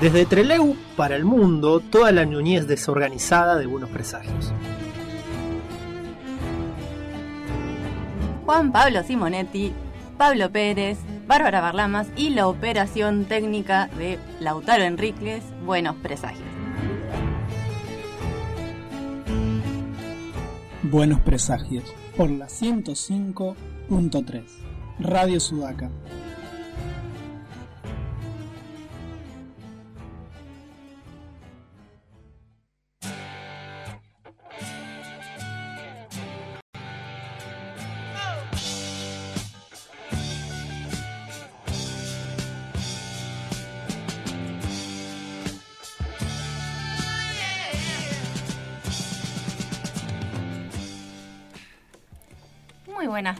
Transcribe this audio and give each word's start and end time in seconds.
Desde 0.00 0.26
Treleu 0.26 0.76
para 0.96 1.16
el 1.16 1.24
mundo, 1.24 1.80
toda 1.80 2.12
la 2.12 2.24
ñuñez 2.24 2.68
desorganizada 2.68 3.56
de 3.56 3.66
buenos 3.66 3.90
presagios. 3.90 4.52
Juan 8.46 8.70
Pablo 8.70 9.02
Simonetti, 9.02 9.72
Pablo 10.16 10.50
Pérez, 10.50 10.98
Bárbara 11.26 11.60
Barlamas 11.60 12.08
y 12.16 12.30
la 12.30 12.46
operación 12.46 13.24
técnica 13.24 13.88
de 13.98 14.18
Lautaro 14.40 14.84
Enríquez, 14.84 15.42
Buenos 15.66 15.96
Presagios. 15.96 16.57
Buenos 20.90 21.20
Presagios, 21.20 21.84
por 22.16 22.30
la 22.30 22.46
105.3, 22.46 24.42
Radio 25.00 25.38
Sudaca. 25.38 25.90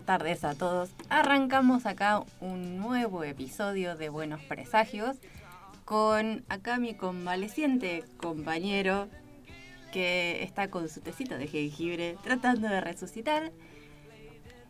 Tardes 0.09 0.42
a 0.42 0.55
todos. 0.55 0.89
Arrancamos 1.11 1.84
acá 1.84 2.25
un 2.41 2.78
nuevo 2.78 3.25
episodio 3.25 3.95
de 3.95 4.09
Buenos 4.09 4.41
Presagios 4.41 5.19
con 5.84 6.47
acá 6.48 6.78
mi 6.78 6.95
convaleciente 6.95 8.05
compañero 8.17 9.09
que 9.92 10.42
está 10.42 10.70
con 10.70 10.89
su 10.89 11.03
tecito 11.03 11.37
de 11.37 11.47
jengibre 11.47 12.17
tratando 12.25 12.69
de 12.69 12.81
resucitar. 12.81 13.53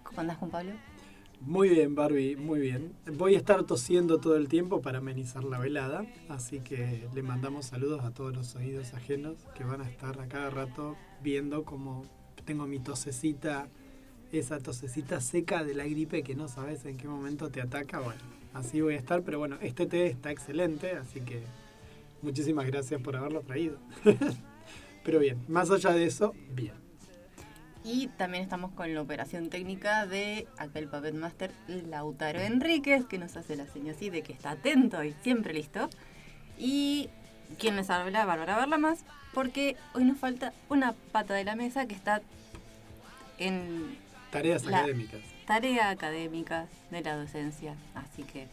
¿Cómo 0.02 0.22
andás, 0.22 0.38
Juan 0.38 0.50
Pablo? 0.50 0.72
Muy 1.40 1.68
bien, 1.68 1.94
Barbie, 1.94 2.34
muy 2.34 2.58
bien. 2.58 2.92
Voy 3.06 3.36
a 3.36 3.38
estar 3.38 3.62
tosiendo 3.62 4.18
todo 4.18 4.34
el 4.34 4.48
tiempo 4.48 4.82
para 4.82 4.98
amenizar 4.98 5.44
la 5.44 5.60
velada, 5.60 6.04
así 6.28 6.58
que 6.58 7.06
le 7.14 7.22
mandamos 7.22 7.66
saludos 7.66 8.02
a 8.02 8.10
todos 8.10 8.34
los 8.34 8.56
oídos 8.56 8.92
ajenos 8.92 9.36
que 9.56 9.62
van 9.62 9.82
a 9.82 9.88
estar 9.88 10.20
a 10.20 10.26
cada 10.26 10.50
rato 10.50 10.96
viendo 11.22 11.62
cómo 11.64 12.04
tengo 12.44 12.66
mi 12.66 12.80
tosecita, 12.80 13.68
esa 14.32 14.58
tosecita 14.58 15.20
seca 15.20 15.64
de 15.64 15.74
la 15.74 15.84
gripe 15.84 16.22
que 16.22 16.34
no 16.34 16.48
sabes 16.48 16.84
en 16.84 16.96
qué 16.96 17.08
momento 17.08 17.50
te 17.50 17.60
ataca. 17.60 18.00
Bueno, 18.00 18.20
así 18.54 18.80
voy 18.80 18.94
a 18.94 18.98
estar, 18.98 19.22
pero 19.22 19.38
bueno, 19.38 19.56
este 19.60 19.86
té 19.86 20.06
está 20.06 20.30
excelente, 20.30 20.92
así 20.92 21.20
que 21.20 21.42
muchísimas 22.22 22.66
gracias 22.66 23.00
por 23.00 23.16
haberlo 23.16 23.40
traído. 23.42 23.78
pero 25.04 25.18
bien, 25.18 25.38
más 25.48 25.70
allá 25.70 25.90
de 25.90 26.04
eso, 26.04 26.34
bien. 26.50 26.74
Y 27.84 28.08
también 28.08 28.42
estamos 28.42 28.72
con 28.72 28.92
la 28.92 29.00
operación 29.00 29.48
técnica 29.48 30.04
de 30.06 30.46
aquel 30.58 30.88
Puppet 30.88 31.14
Master 31.14 31.52
Lautaro 31.68 32.40
Enríquez, 32.40 33.06
que 33.06 33.18
nos 33.18 33.36
hace 33.36 33.56
la 33.56 33.66
señal 33.66 33.94
así 33.94 34.10
de 34.10 34.22
que 34.22 34.32
está 34.32 34.50
atento 34.50 35.02
y 35.04 35.14
siempre 35.22 35.54
listo. 35.54 35.88
Y 36.58 37.08
quien 37.58 37.76
les 37.76 37.88
habla, 37.88 38.26
Bárbara 38.26 38.56
Barlamas, 38.56 39.04
porque 39.32 39.76
hoy 39.94 40.04
nos 40.04 40.18
falta 40.18 40.52
una 40.68 40.92
pata 41.12 41.32
de 41.32 41.44
la 41.44 41.56
mesa 41.56 41.86
que 41.86 41.94
está 41.94 42.20
en 43.38 43.96
Tareas 44.30 44.64
La- 44.64 44.78
académicas. 44.78 45.20
tarea 45.46 45.90
académica 45.90 46.66
de 46.90 47.00
la 47.02 47.16
docencia. 47.16 47.74
Así 47.94 48.22
que 48.24 48.46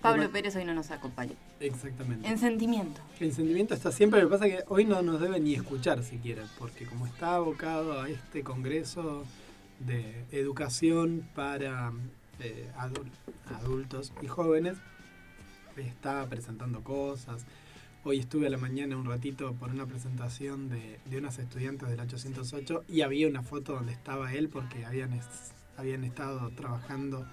Pablo 0.00 0.22
Bueno. 0.22 0.32
Pérez 0.32 0.54
hoy 0.56 0.64
no 0.64 0.74
nos 0.74 0.90
acompaña. 0.90 1.32
Exactamente. 1.58 2.28
En 2.28 2.38
sentimiento. 2.38 3.00
El 3.18 3.32
sentimiento 3.32 3.74
está 3.74 3.90
siempre, 3.90 4.20
lo 4.22 4.28
que 4.28 4.32
pasa 4.32 4.46
es 4.46 4.56
que 4.58 4.64
hoy 4.68 4.84
no 4.84 5.02
nos 5.02 5.20
debe 5.20 5.40
ni 5.40 5.54
escuchar 5.54 6.02
siquiera, 6.04 6.44
porque 6.58 6.86
como 6.86 7.06
está 7.06 7.34
abocado 7.36 8.00
a 8.00 8.08
este 8.08 8.42
congreso 8.42 9.24
de 9.80 10.24
educación 10.32 11.28
para 11.34 11.92
eh, 12.40 12.70
adul- 12.78 13.10
adultos 13.58 14.12
y 14.22 14.26
jóvenes, 14.26 14.76
está 15.76 16.26
presentando 16.26 16.82
cosas. 16.84 17.44
Hoy 18.08 18.20
estuve 18.20 18.46
a 18.46 18.50
la 18.50 18.56
mañana 18.56 18.96
un 18.96 19.04
ratito 19.04 19.52
por 19.54 19.70
una 19.70 19.84
presentación 19.84 20.68
de, 20.68 21.00
de 21.06 21.18
unas 21.18 21.40
estudiantes 21.40 21.88
del 21.88 21.98
808 21.98 22.84
y 22.88 23.00
había 23.00 23.26
una 23.26 23.42
foto 23.42 23.72
donde 23.72 23.92
estaba 23.92 24.32
él 24.32 24.48
porque 24.48 24.84
habían, 24.86 25.12
es- 25.12 25.50
habían 25.76 26.04
estado 26.04 26.50
trabajando 26.50 27.26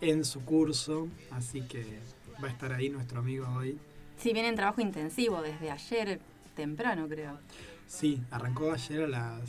en 0.00 0.24
su 0.24 0.40
curso, 0.44 1.06
así 1.30 1.60
que 1.62 2.00
va 2.42 2.48
a 2.48 2.50
estar 2.50 2.72
ahí 2.72 2.88
nuestro 2.88 3.20
amigo 3.20 3.46
hoy 3.56 3.78
Si 4.16 4.32
viene 4.32 4.48
en 4.48 4.56
trabajo 4.56 4.80
intensivo 4.80 5.42
desde 5.42 5.70
ayer 5.70 6.18
temprano, 6.56 7.06
creo. 7.08 7.38
Sí, 7.86 8.20
arrancó 8.32 8.72
ayer 8.72 9.02
a 9.04 9.06
las 9.08 9.48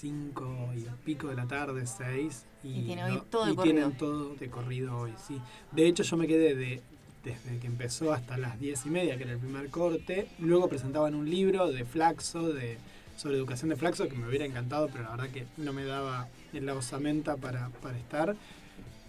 5 0.00 0.74
y 0.76 0.82
pico 1.04 1.26
de 1.26 1.34
la 1.34 1.46
tarde, 1.48 1.84
6. 1.88 2.44
Y, 2.62 2.68
Y 2.82 2.86
tiene 2.86 3.04
hoy 3.04 3.22
todo 3.30 3.46
de 3.46 3.56
corrido. 3.56 3.74
tienen 3.74 3.96
todo 3.98 4.34
de 4.36 4.48
corrido 4.48 4.96
hoy, 4.96 5.12
sí. 5.26 5.40
De 5.72 5.88
hecho, 5.88 6.04
yo 6.04 6.16
me 6.16 6.28
quedé 6.28 6.54
de, 6.54 6.82
desde 7.28 7.58
que 7.58 7.66
empezó 7.66 8.12
hasta 8.12 8.38
las 8.38 8.58
10 8.58 8.86
y 8.86 8.90
media, 8.90 9.16
que 9.16 9.24
era 9.24 9.32
el 9.32 9.38
primer 9.38 9.68
corte. 9.68 10.28
Luego 10.38 10.68
presentaban 10.68 11.14
un 11.14 11.28
libro 11.28 11.70
de 11.70 11.84
Flaxo, 11.84 12.52
de, 12.52 12.78
sobre 13.16 13.36
educación 13.36 13.68
de 13.70 13.76
Flaxo, 13.76 14.08
que 14.08 14.16
me 14.16 14.26
hubiera 14.28 14.44
encantado, 14.44 14.88
pero 14.90 15.04
la 15.04 15.10
verdad 15.10 15.28
que 15.30 15.46
no 15.56 15.72
me 15.72 15.84
daba 15.84 16.28
la 16.52 16.74
osamenta 16.74 17.36
para, 17.36 17.68
para 17.82 17.98
estar. 17.98 18.36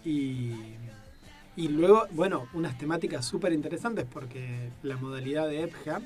Y, 0.03 0.52
y 1.56 1.68
luego, 1.68 2.07
bueno, 2.12 2.47
unas 2.53 2.78
temáticas 2.78 3.25
súper 3.25 3.53
interesantes 3.53 4.06
porque 4.12 4.69
la 4.84 4.97
modalidad 4.97 5.47
de 5.47 5.63
EPJA, 5.63 6.01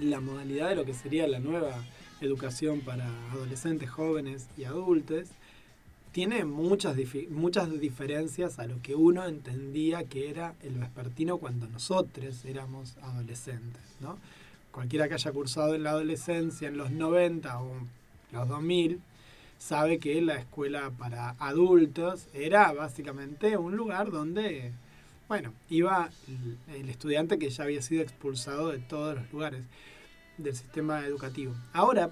la 0.00 0.20
modalidad 0.20 0.68
de 0.68 0.76
lo 0.76 0.84
que 0.84 0.94
sería 0.94 1.26
la 1.26 1.40
nueva 1.40 1.84
educación 2.20 2.80
para 2.80 3.06
adolescentes, 3.32 3.90
jóvenes 3.90 4.48
y 4.56 4.64
adultos, 4.64 5.28
tiene 6.18 6.44
muchas, 6.44 6.96
muchas 7.30 7.78
diferencias 7.78 8.58
a 8.58 8.66
lo 8.66 8.82
que 8.82 8.96
uno 8.96 9.24
entendía 9.24 10.02
que 10.02 10.28
era 10.28 10.56
el 10.64 10.74
vespertino 10.74 11.38
cuando 11.38 11.68
nosotros 11.68 12.44
éramos 12.44 12.96
adolescentes. 13.02 13.82
¿no? 14.00 14.18
Cualquiera 14.72 15.06
que 15.06 15.14
haya 15.14 15.30
cursado 15.30 15.76
en 15.76 15.84
la 15.84 15.90
adolescencia 15.90 16.66
en 16.66 16.76
los 16.76 16.90
90 16.90 17.62
o 17.62 17.70
los 18.32 18.48
2000 18.48 19.00
sabe 19.58 20.00
que 20.00 20.20
la 20.20 20.34
escuela 20.34 20.90
para 20.90 21.36
adultos 21.38 22.26
era 22.34 22.72
básicamente 22.72 23.56
un 23.56 23.76
lugar 23.76 24.10
donde, 24.10 24.72
bueno, 25.28 25.52
iba 25.70 26.10
el 26.74 26.88
estudiante 26.88 27.38
que 27.38 27.48
ya 27.48 27.62
había 27.62 27.80
sido 27.80 28.02
expulsado 28.02 28.70
de 28.72 28.80
todos 28.80 29.14
los 29.14 29.32
lugares 29.32 29.62
del 30.36 30.56
sistema 30.56 31.06
educativo. 31.06 31.54
Ahora 31.72 32.10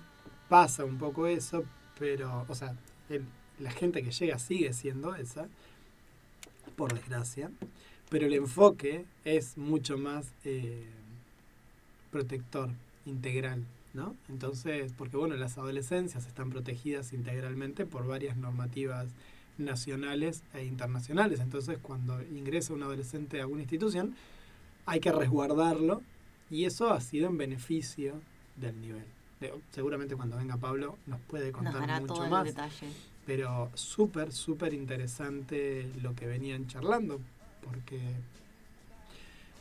pasa 0.48 0.84
un 0.84 0.96
poco 0.96 1.26
eso, 1.26 1.64
pero, 1.98 2.46
o 2.48 2.54
sea, 2.54 2.72
el- 3.08 3.24
la 3.58 3.70
gente 3.70 4.02
que 4.02 4.10
llega 4.10 4.38
sigue 4.38 4.72
siendo 4.72 5.14
esa, 5.14 5.48
por 6.76 6.92
desgracia, 6.92 7.50
pero 8.10 8.26
el 8.26 8.34
enfoque 8.34 9.04
es 9.24 9.56
mucho 9.56 9.98
más 9.98 10.26
eh, 10.44 10.84
protector, 12.10 12.70
integral, 13.06 13.64
¿no? 13.94 14.14
Entonces, 14.28 14.92
porque 14.96 15.16
bueno, 15.16 15.36
las 15.36 15.58
adolescencias 15.58 16.26
están 16.26 16.50
protegidas 16.50 17.12
integralmente 17.12 17.86
por 17.86 18.06
varias 18.06 18.36
normativas 18.36 19.06
nacionales 19.58 20.42
e 20.54 20.64
internacionales. 20.64 21.40
Entonces, 21.40 21.78
cuando 21.80 22.20
ingresa 22.22 22.74
un 22.74 22.82
adolescente 22.82 23.40
a 23.40 23.46
una 23.46 23.62
institución, 23.62 24.14
hay 24.86 25.00
que 25.00 25.12
resguardarlo 25.12 26.02
y 26.50 26.64
eso 26.64 26.90
ha 26.92 27.00
sido 27.00 27.28
en 27.28 27.38
beneficio 27.38 28.20
del 28.56 28.80
nivel. 28.80 29.04
Seguramente 29.70 30.16
cuando 30.16 30.36
venga 30.36 30.56
Pablo 30.56 30.96
nos 31.06 31.20
puede 31.20 31.52
Nos 31.52 31.62
contar 31.62 31.80
dará 31.80 32.00
mucho 32.00 32.14
todo 32.14 32.24
el 32.24 32.30
más, 32.30 32.44
detalle. 32.44 32.88
Pero 33.26 33.70
súper, 33.74 34.32
súper 34.32 34.72
interesante 34.72 35.90
lo 36.00 36.14
que 36.14 36.26
venían 36.26 36.68
charlando, 36.68 37.20
porque, 37.60 38.00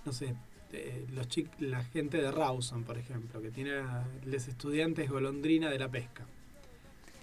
no 0.05 0.13
sé, 0.13 0.35
eh, 0.71 1.05
los 1.13 1.27
la 1.59 1.83
gente 1.83 2.21
de 2.21 2.31
Rawson, 2.31 2.83
por 2.83 2.97
ejemplo, 2.97 3.41
que 3.41 3.49
tiene 3.49 3.71
a 3.77 4.05
los 4.23 4.47
estudiantes 4.47 5.09
golondrina 5.09 5.71
de 5.71 5.79
la 5.79 5.89
pesca, 5.89 6.25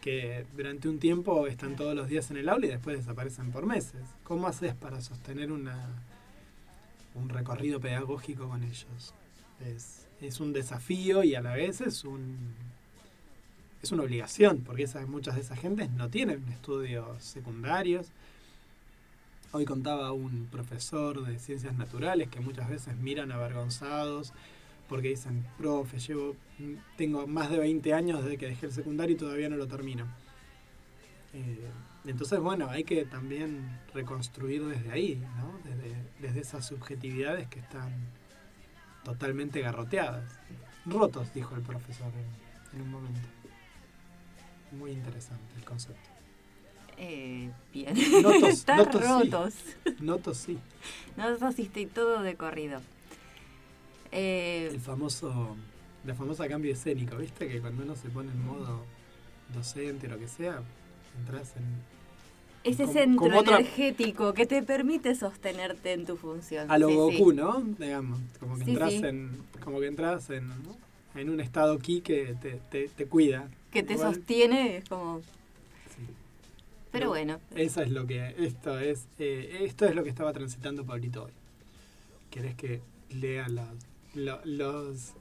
que 0.00 0.44
durante 0.56 0.88
un 0.88 0.98
tiempo 0.98 1.46
están 1.46 1.76
todos 1.76 1.94
los 1.94 2.08
días 2.08 2.28
en 2.32 2.38
el 2.38 2.48
aula 2.48 2.66
y 2.66 2.70
después 2.70 2.98
desaparecen 2.98 3.52
por 3.52 3.64
meses. 3.64 4.02
¿Cómo 4.24 4.48
haces 4.48 4.74
para 4.74 5.00
sostener 5.00 5.52
una, 5.52 5.76
un 7.14 7.28
recorrido 7.28 7.78
pedagógico 7.78 8.48
con 8.48 8.64
ellos? 8.64 9.14
Es, 9.64 10.08
es 10.20 10.40
un 10.40 10.52
desafío 10.52 11.22
y 11.22 11.36
a 11.36 11.40
la 11.40 11.54
vez 11.54 11.80
es 11.80 12.02
un 12.02 12.54
es 13.82 13.90
una 13.90 14.04
obligación, 14.04 14.60
porque 14.60 14.84
esas, 14.84 15.08
muchas 15.08 15.34
de 15.34 15.40
esas 15.40 15.58
gentes 15.58 15.90
no 15.90 16.08
tienen 16.08 16.46
estudios 16.48 17.22
secundarios. 17.22 18.08
Hoy 19.50 19.64
contaba 19.64 20.12
un 20.12 20.46
profesor 20.50 21.26
de 21.26 21.38
ciencias 21.38 21.74
naturales 21.76 22.28
que 22.28 22.40
muchas 22.40 22.68
veces 22.70 22.96
miran 22.96 23.32
avergonzados 23.32 24.32
porque 24.88 25.08
dicen, 25.08 25.44
profe, 25.58 25.98
llevo, 25.98 26.36
tengo 26.96 27.26
más 27.26 27.50
de 27.50 27.58
20 27.58 27.94
años 27.94 28.22
desde 28.22 28.36
que 28.38 28.46
dejé 28.46 28.66
el 28.66 28.72
secundario 28.72 29.16
y 29.16 29.18
todavía 29.18 29.48
no 29.48 29.56
lo 29.56 29.66
termino. 29.66 30.06
Eh, 31.34 31.70
entonces, 32.04 32.38
bueno, 32.40 32.68
hay 32.68 32.84
que 32.84 33.04
también 33.04 33.80
reconstruir 33.94 34.64
desde 34.66 34.90
ahí, 34.90 35.22
¿no? 35.38 35.58
desde, 35.64 35.96
desde 36.20 36.40
esas 36.40 36.66
subjetividades 36.66 37.48
que 37.48 37.60
están 37.60 37.90
totalmente 39.02 39.60
garroteadas. 39.60 40.24
Rotos, 40.84 41.32
dijo 41.32 41.54
el 41.54 41.62
profesor 41.62 42.12
en 42.74 42.82
un 42.82 42.90
momento. 42.90 43.41
Muy 44.78 44.92
interesante 44.92 45.44
el 45.58 45.64
concepto. 45.64 46.10
Eh, 46.98 47.50
bien. 47.72 47.94
Notos, 48.22 48.42
Están 48.48 48.78
notos 48.78 49.02
rotos. 49.08 49.54
Sí. 50.36 50.58
Notos 51.16 51.54
sí 51.56 51.62
estoy 51.62 51.86
todo 51.86 52.22
de 52.22 52.34
corrido. 52.36 52.80
Eh, 54.12 54.68
El 54.72 54.80
famoso, 54.80 55.56
la 56.04 56.14
famosa 56.14 56.48
cambio 56.48 56.72
escénico, 56.72 57.16
¿viste? 57.16 57.48
Que 57.48 57.60
cuando 57.60 57.82
uno 57.82 57.96
se 57.96 58.08
pone 58.08 58.30
en 58.30 58.44
modo 58.44 58.84
docente 59.54 60.06
o 60.06 60.10
lo 60.10 60.18
que 60.18 60.28
sea, 60.28 60.60
entras 61.18 61.54
en... 61.56 61.64
ese 62.64 62.82
como- 62.84 62.92
centro 62.92 63.18
como 63.28 63.40
otra- 63.40 63.58
energético 63.60 64.34
que 64.34 64.46
te 64.46 64.62
permite 64.62 65.14
sostenerte 65.14 65.92
en 65.92 66.04
tu 66.06 66.16
función. 66.16 66.70
A 66.70 66.78
lo 66.78 66.88
Sí, 66.88 66.94
Goku, 66.94 67.30
sí. 67.30 67.36
¿no? 67.36 67.60
Digamos, 67.78 68.20
como 68.38 68.56
que 68.58 68.64
entras 68.64 68.92
en... 68.94 69.42
Como 69.64 69.80
que 69.80 69.86
entras 69.86 70.30
en, 70.30 70.48
¿no? 70.48 70.76
En 71.14 71.30
un 71.30 71.40
estado 71.40 71.78
ki 71.78 72.00
que 72.00 72.34
te, 72.40 72.60
te, 72.70 72.88
te 72.88 73.06
cuida. 73.06 73.48
Que 73.70 73.82
te 73.82 73.94
Igual, 73.94 74.14
sostiene, 74.14 74.76
es 74.78 74.88
como... 74.88 75.20
sí. 75.96 76.02
Pero 76.90 77.08
bueno, 77.08 77.38
Eso 77.54 77.80
es 77.82 77.90
lo 77.90 78.06
que... 78.06 78.34
Esto 78.38 78.78
es, 78.78 79.06
eh, 79.18 79.58
esto 79.62 79.86
es 79.86 79.94
lo 79.94 80.02
que 80.04 80.10
estaba 80.10 80.32
transitando 80.32 80.84
Pablito 80.84 81.24
hoy. 81.24 81.32
¿Querés 82.30 82.54
que 82.54 82.80
lea 83.10 83.48
los... 83.48 83.64
lo- 84.14 84.40
los... 84.44 85.12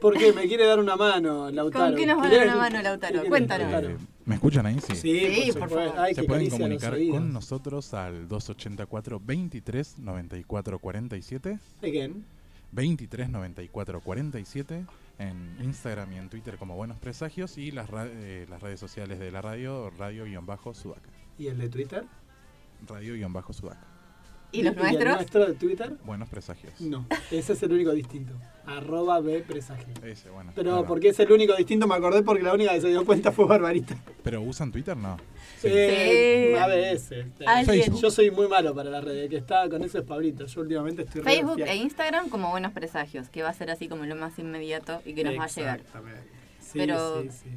¿Por 0.00 0.18
qué? 0.18 0.32
Me 0.32 0.46
quiere 0.46 0.66
dar 0.66 0.78
una 0.78 0.96
mano, 0.96 1.50
Lautaro. 1.50 1.86
¿Con 1.86 1.96
qué 1.96 2.04
nos 2.06 2.18
va 2.18 2.26
a 2.26 2.30
¿Querés? 2.30 2.46
dar 2.46 2.56
una 2.56 2.62
mano, 2.64 2.82
Lautaro? 2.82 3.12
¿Qué 3.12 3.18
querés, 3.18 3.28
Cuéntanos. 3.30 3.70
Lautaro? 3.72 3.94
Eh, 3.94 3.98
¿Me 4.26 4.34
escuchan 4.34 4.66
ahí? 4.66 4.78
Sí. 4.80 4.96
Sí, 4.96 5.34
Sí, 5.44 5.52
por, 5.52 5.60
por 5.60 5.70
favor. 5.70 5.94
Ay, 5.98 6.14
Se 6.14 6.22
pueden 6.24 6.50
comunicar 6.50 6.96
con 7.10 7.32
nosotros 7.32 7.94
al 7.94 8.28
284 8.28 9.20
23 9.24 9.98
94 9.98 10.78
47 10.78 11.58
Again. 11.82 12.24
23 12.74 13.30
94 13.30 14.00
47 14.00 14.84
en 15.18 15.56
Instagram 15.62 16.12
y 16.12 16.16
en 16.16 16.28
Twitter 16.28 16.56
como 16.58 16.74
Buenos 16.74 16.98
Presagios 16.98 17.56
y 17.56 17.70
las, 17.70 17.88
ra- 17.88 18.06
eh, 18.08 18.46
las 18.50 18.60
redes 18.60 18.80
sociales 18.80 19.18
de 19.20 19.30
la 19.30 19.40
radio, 19.42 19.90
radio-sudaca. 19.90 21.08
¿Y 21.38 21.46
el 21.46 21.58
de 21.58 21.68
Twitter? 21.68 22.04
Radio-sudaca. 22.86 23.86
¿Y 24.52 24.62
los 24.62 24.76
el 24.76 24.82
nuestros? 24.82 25.14
nuestro 25.16 25.46
de 25.46 25.54
Twitter? 25.54 25.92
Buenos 26.04 26.28
Presagios. 26.28 26.80
No, 26.80 27.06
ese 27.30 27.52
es 27.54 27.62
el 27.62 27.72
único 27.72 27.92
distinto. 27.92 28.34
Arroba 28.66 29.20
B 29.20 29.44
presagio. 29.46 29.92
Ese, 30.02 30.30
bueno. 30.30 30.52
Pero 30.54 30.70
claro. 30.70 30.86
porque 30.86 31.08
es 31.08 31.20
el 31.20 31.30
único 31.30 31.54
distinto, 31.54 31.86
me 31.86 31.94
acordé 31.96 32.22
porque 32.22 32.42
la 32.42 32.54
única 32.54 32.72
que 32.72 32.80
se 32.80 32.88
dio 32.88 33.04
cuenta 33.04 33.30
fue 33.30 33.44
Barbarita. 33.46 33.94
¿Pero 34.22 34.40
usan 34.40 34.72
Twitter? 34.72 34.96
No. 34.96 35.18
Sí. 35.60 35.68
Eh, 35.70 36.54
Sí. 36.54 36.58
ABS. 36.58 37.12
Alguien. 37.46 37.66
Facebook. 37.82 38.00
Yo 38.00 38.10
soy 38.10 38.30
muy 38.30 38.48
malo 38.48 38.74
para 38.74 38.88
la 38.88 39.00
red, 39.02 39.16
el 39.16 39.28
que 39.28 39.36
está 39.36 39.68
con 39.68 39.82
eso 39.82 39.98
es 39.98 40.04
Pablito. 40.04 40.46
Yo 40.46 40.60
últimamente 40.62 41.02
estoy 41.02 41.20
re 41.20 41.30
Facebook 41.36 41.60
e 41.60 41.76
Instagram 41.76 42.30
como 42.30 42.50
Buenos 42.50 42.72
Presagios, 42.72 43.28
que 43.28 43.42
va 43.42 43.50
a 43.50 43.54
ser 43.54 43.70
así 43.70 43.86
como 43.86 44.06
lo 44.06 44.16
más 44.16 44.38
inmediato 44.38 45.02
y 45.04 45.14
que 45.14 45.24
nos 45.24 45.38
va 45.38 45.44
a 45.44 45.48
llegar. 45.48 45.80
Exactamente. 45.80 46.22
Sí, 46.60 46.78
Pero 46.78 47.22
sí, 47.22 47.28
sí. 47.30 47.48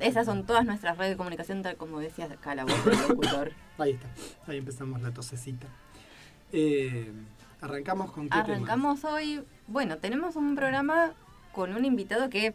Esas 0.00 0.26
son 0.26 0.46
todas 0.46 0.64
nuestras 0.64 0.96
redes 0.98 1.12
de 1.12 1.16
comunicación, 1.16 1.62
tal 1.62 1.76
como 1.76 2.00
decías 2.00 2.30
acá, 2.30 2.54
la 2.54 2.64
voz 2.64 2.84
del 2.84 2.98
locutor. 3.08 3.52
Ahí 3.78 3.92
está. 3.92 4.08
Ahí 4.46 4.58
empezamos 4.58 5.00
la 5.02 5.10
tosecita. 5.12 5.66
Eh, 6.56 7.10
arrancamos 7.60 8.12
con 8.12 8.28
qué? 8.28 8.38
Arrancamos 8.38 9.02
hoy, 9.04 9.42
bueno, 9.66 9.98
tenemos 9.98 10.36
un 10.36 10.54
programa 10.54 11.12
con 11.52 11.74
un 11.74 11.84
invitado 11.84 12.30
que 12.30 12.54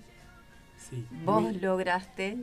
Sí. 0.78 1.06
vos 1.26 1.42
muy- 1.42 1.60
lograste. 1.60 2.38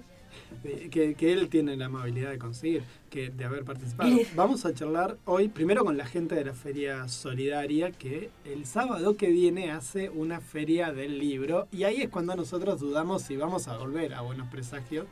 que, 0.90 1.14
que 1.14 1.32
él 1.32 1.48
tiene 1.48 1.76
la 1.78 1.86
amabilidad 1.86 2.30
de 2.30 2.38
conseguir, 2.38 2.82
que 3.08 3.30
de 3.30 3.44
haber 3.46 3.64
participado. 3.64 4.10
Vamos 4.36 4.66
a 4.66 4.74
charlar 4.74 5.16
hoy 5.24 5.48
primero 5.48 5.82
con 5.82 5.96
la 5.96 6.04
gente 6.04 6.34
de 6.34 6.44
la 6.44 6.52
Feria 6.52 7.08
Solidaria, 7.08 7.90
que 7.90 8.28
el 8.44 8.66
sábado 8.66 9.16
que 9.16 9.28
viene 9.30 9.70
hace 9.72 10.10
una 10.10 10.40
feria 10.42 10.92
del 10.92 11.18
libro, 11.18 11.68
y 11.72 11.84
ahí 11.84 12.02
es 12.02 12.10
cuando 12.10 12.36
nosotros 12.36 12.78
dudamos 12.80 13.22
si 13.22 13.38
vamos 13.38 13.66
a 13.68 13.78
volver 13.78 14.12
a 14.12 14.20
Buenos 14.20 14.48
Presagios, 14.48 15.06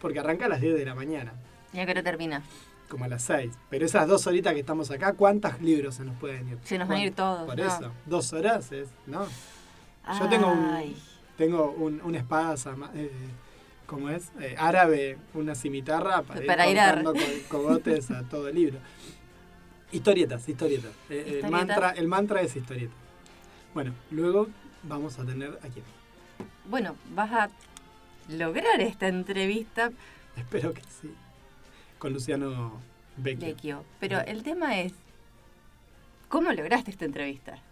porque 0.00 0.20
arranca 0.20 0.46
a 0.46 0.48
las 0.48 0.62
10 0.62 0.74
de 0.74 0.86
la 0.86 0.94
mañana, 0.94 1.34
Ya 1.74 1.84
que 1.84 1.92
no 1.94 2.02
termina. 2.02 2.42
Como 2.90 3.04
a 3.06 3.08
las 3.08 3.22
6. 3.22 3.52
Pero 3.70 3.86
esas 3.86 4.06
dos 4.06 4.26
horitas 4.26 4.52
que 4.52 4.60
estamos 4.60 4.90
acá, 4.90 5.14
¿cuántos 5.14 5.58
libros 5.62 5.94
se 5.94 6.04
nos 6.04 6.16
pueden 6.18 6.46
ir? 6.48 6.58
Se 6.64 6.76
nos 6.76 6.88
van 6.88 6.98
a 6.98 7.04
ir 7.04 7.14
todos. 7.14 7.46
Por 7.46 7.56
no. 7.56 7.64
eso, 7.66 7.92
dos 8.04 8.32
horas 8.34 8.70
es, 8.72 8.88
¿no? 9.06 9.24
Yo 10.18 10.28
tengo 10.28 10.48
un- 10.52 10.64
Ay, 10.70 10.96
Tengo 11.38 11.70
un, 11.70 12.02
una 12.02 12.18
espada, 12.18 12.54
eh, 12.94 13.10
¿cómo 13.86 14.10
es? 14.10 14.30
Eh, 14.40 14.54
árabe, 14.58 15.16
una 15.32 15.54
cimitarra 15.54 16.20
para, 16.20 16.44
Para 16.44 16.66
ir 16.66 16.72
ir 16.72 16.80
a- 16.80 17.02
cogotes 17.48 18.10
a 18.10 18.22
todo 18.24 18.48
el 18.48 18.56
libro. 18.56 18.78
Historietas, 19.92 20.46
historietas. 20.48 20.90
Eh, 21.08 21.16
Historietas. 21.18 21.50
mantra, 21.50 21.90
el 21.90 22.08
mantra 22.08 22.42
es 22.42 22.54
historieta. 22.56 22.92
Bueno, 23.72 23.92
luego 24.10 24.48
vamos 24.82 25.18
a 25.18 25.24
tener 25.24 25.58
a 25.62 25.68
quién. 25.68 25.84
Bueno, 26.68 26.94
vas 27.14 27.30
a 27.32 27.50
lograr 28.28 28.80
esta 28.80 29.08
entrevista, 29.08 29.90
Espero 30.36 30.72
que 30.74 30.82
sí. 30.82 31.12
Con 32.00 32.12
Luciano 32.12 32.72
Vecchio. 33.16 33.46
Vecchio. 33.46 33.84
Pero 34.00 34.18
el 34.22 34.42
tema 34.42 34.80
es, 34.80 34.92
¿cómo 36.28 36.50
lograste 36.52 36.90
esta 36.90 37.04
entrevista? 37.04 37.62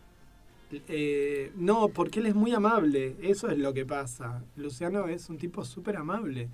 Eh, 0.71 1.51
no, 1.57 1.89
porque 1.89 2.21
él 2.21 2.27
es 2.27 2.35
muy 2.35 2.53
amable, 2.53 3.17
eso 3.23 3.49
es 3.51 3.59
lo 3.59 3.73
que 3.75 3.85
pasa. 3.87 4.45
Luciano 4.55 5.09
es 5.09 5.29
un 5.31 5.39
tipo 5.39 5.65
súper 5.65 5.97
amable. 5.97 6.49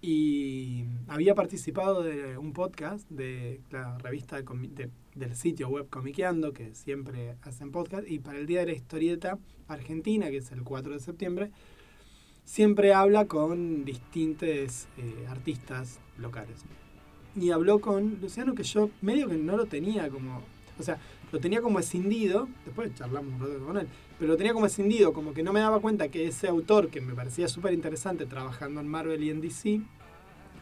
Y 0.00 0.84
había 1.08 1.34
participado 1.34 2.04
de 2.04 2.38
un 2.38 2.52
podcast 2.52 3.10
de 3.10 3.60
la 3.72 3.98
revista 3.98 4.36
de 4.36 4.44
comi- 4.44 4.70
de- 4.72 4.90
del 5.16 5.34
sitio 5.34 5.68
web 5.68 5.88
Comiqueando, 5.90 6.52
que 6.52 6.72
siempre 6.72 7.34
hacen 7.42 7.72
podcast, 7.72 8.08
y 8.08 8.20
para 8.20 8.38
el 8.38 8.46
Día 8.46 8.60
de 8.60 8.66
la 8.66 8.72
Historieta 8.74 9.38
Argentina, 9.66 10.30
que 10.30 10.36
es 10.36 10.52
el 10.52 10.62
4 10.62 10.92
de 10.92 11.00
septiembre, 11.00 11.50
siempre 12.44 12.94
habla 12.94 13.24
con 13.26 13.84
distintos 13.84 14.86
eh, 14.98 15.26
artistas 15.28 15.98
locales. 16.16 16.64
Y 17.36 17.50
habló 17.50 17.80
con 17.80 18.18
Luciano, 18.20 18.54
que 18.54 18.62
yo 18.62 18.90
medio 19.00 19.28
que 19.28 19.36
no 19.36 19.56
lo 19.56 19.66
tenía 19.66 20.08
como... 20.08 20.42
O 20.78 20.82
sea, 20.82 20.98
lo 21.32 21.40
tenía 21.40 21.60
como 21.60 21.78
escindido, 21.78 22.48
después 22.64 22.94
charlamos 22.94 23.34
un 23.34 23.40
rato 23.40 23.64
con 23.64 23.76
él, 23.78 23.88
pero 24.18 24.32
lo 24.32 24.36
tenía 24.36 24.52
como 24.52 24.66
escindido, 24.66 25.12
como 25.12 25.34
que 25.34 25.42
no 25.42 25.52
me 25.52 25.60
daba 25.60 25.80
cuenta 25.80 26.08
que 26.08 26.26
ese 26.26 26.48
autor, 26.48 26.88
que 26.88 27.00
me 27.00 27.14
parecía 27.14 27.48
súper 27.48 27.74
interesante 27.74 28.26
trabajando 28.26 28.80
en 28.80 28.88
Marvel 28.88 29.22
y 29.22 29.30
en 29.30 29.40
DC, 29.40 29.80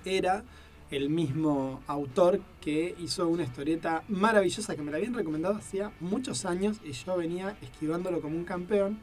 era 0.04 0.44
el 0.90 1.10
mismo 1.10 1.82
autor 1.86 2.40
que 2.60 2.94
hizo 2.98 3.28
una 3.28 3.42
historieta 3.42 4.04
maravillosa 4.08 4.76
que 4.76 4.82
me 4.82 4.90
la 4.90 4.98
habían 4.98 5.14
recomendado 5.14 5.56
hacía 5.56 5.92
muchos 6.00 6.44
años 6.44 6.80
y 6.84 6.92
yo 6.92 7.16
venía 7.16 7.56
esquivándolo 7.60 8.20
como 8.20 8.36
un 8.36 8.44
campeón 8.44 8.98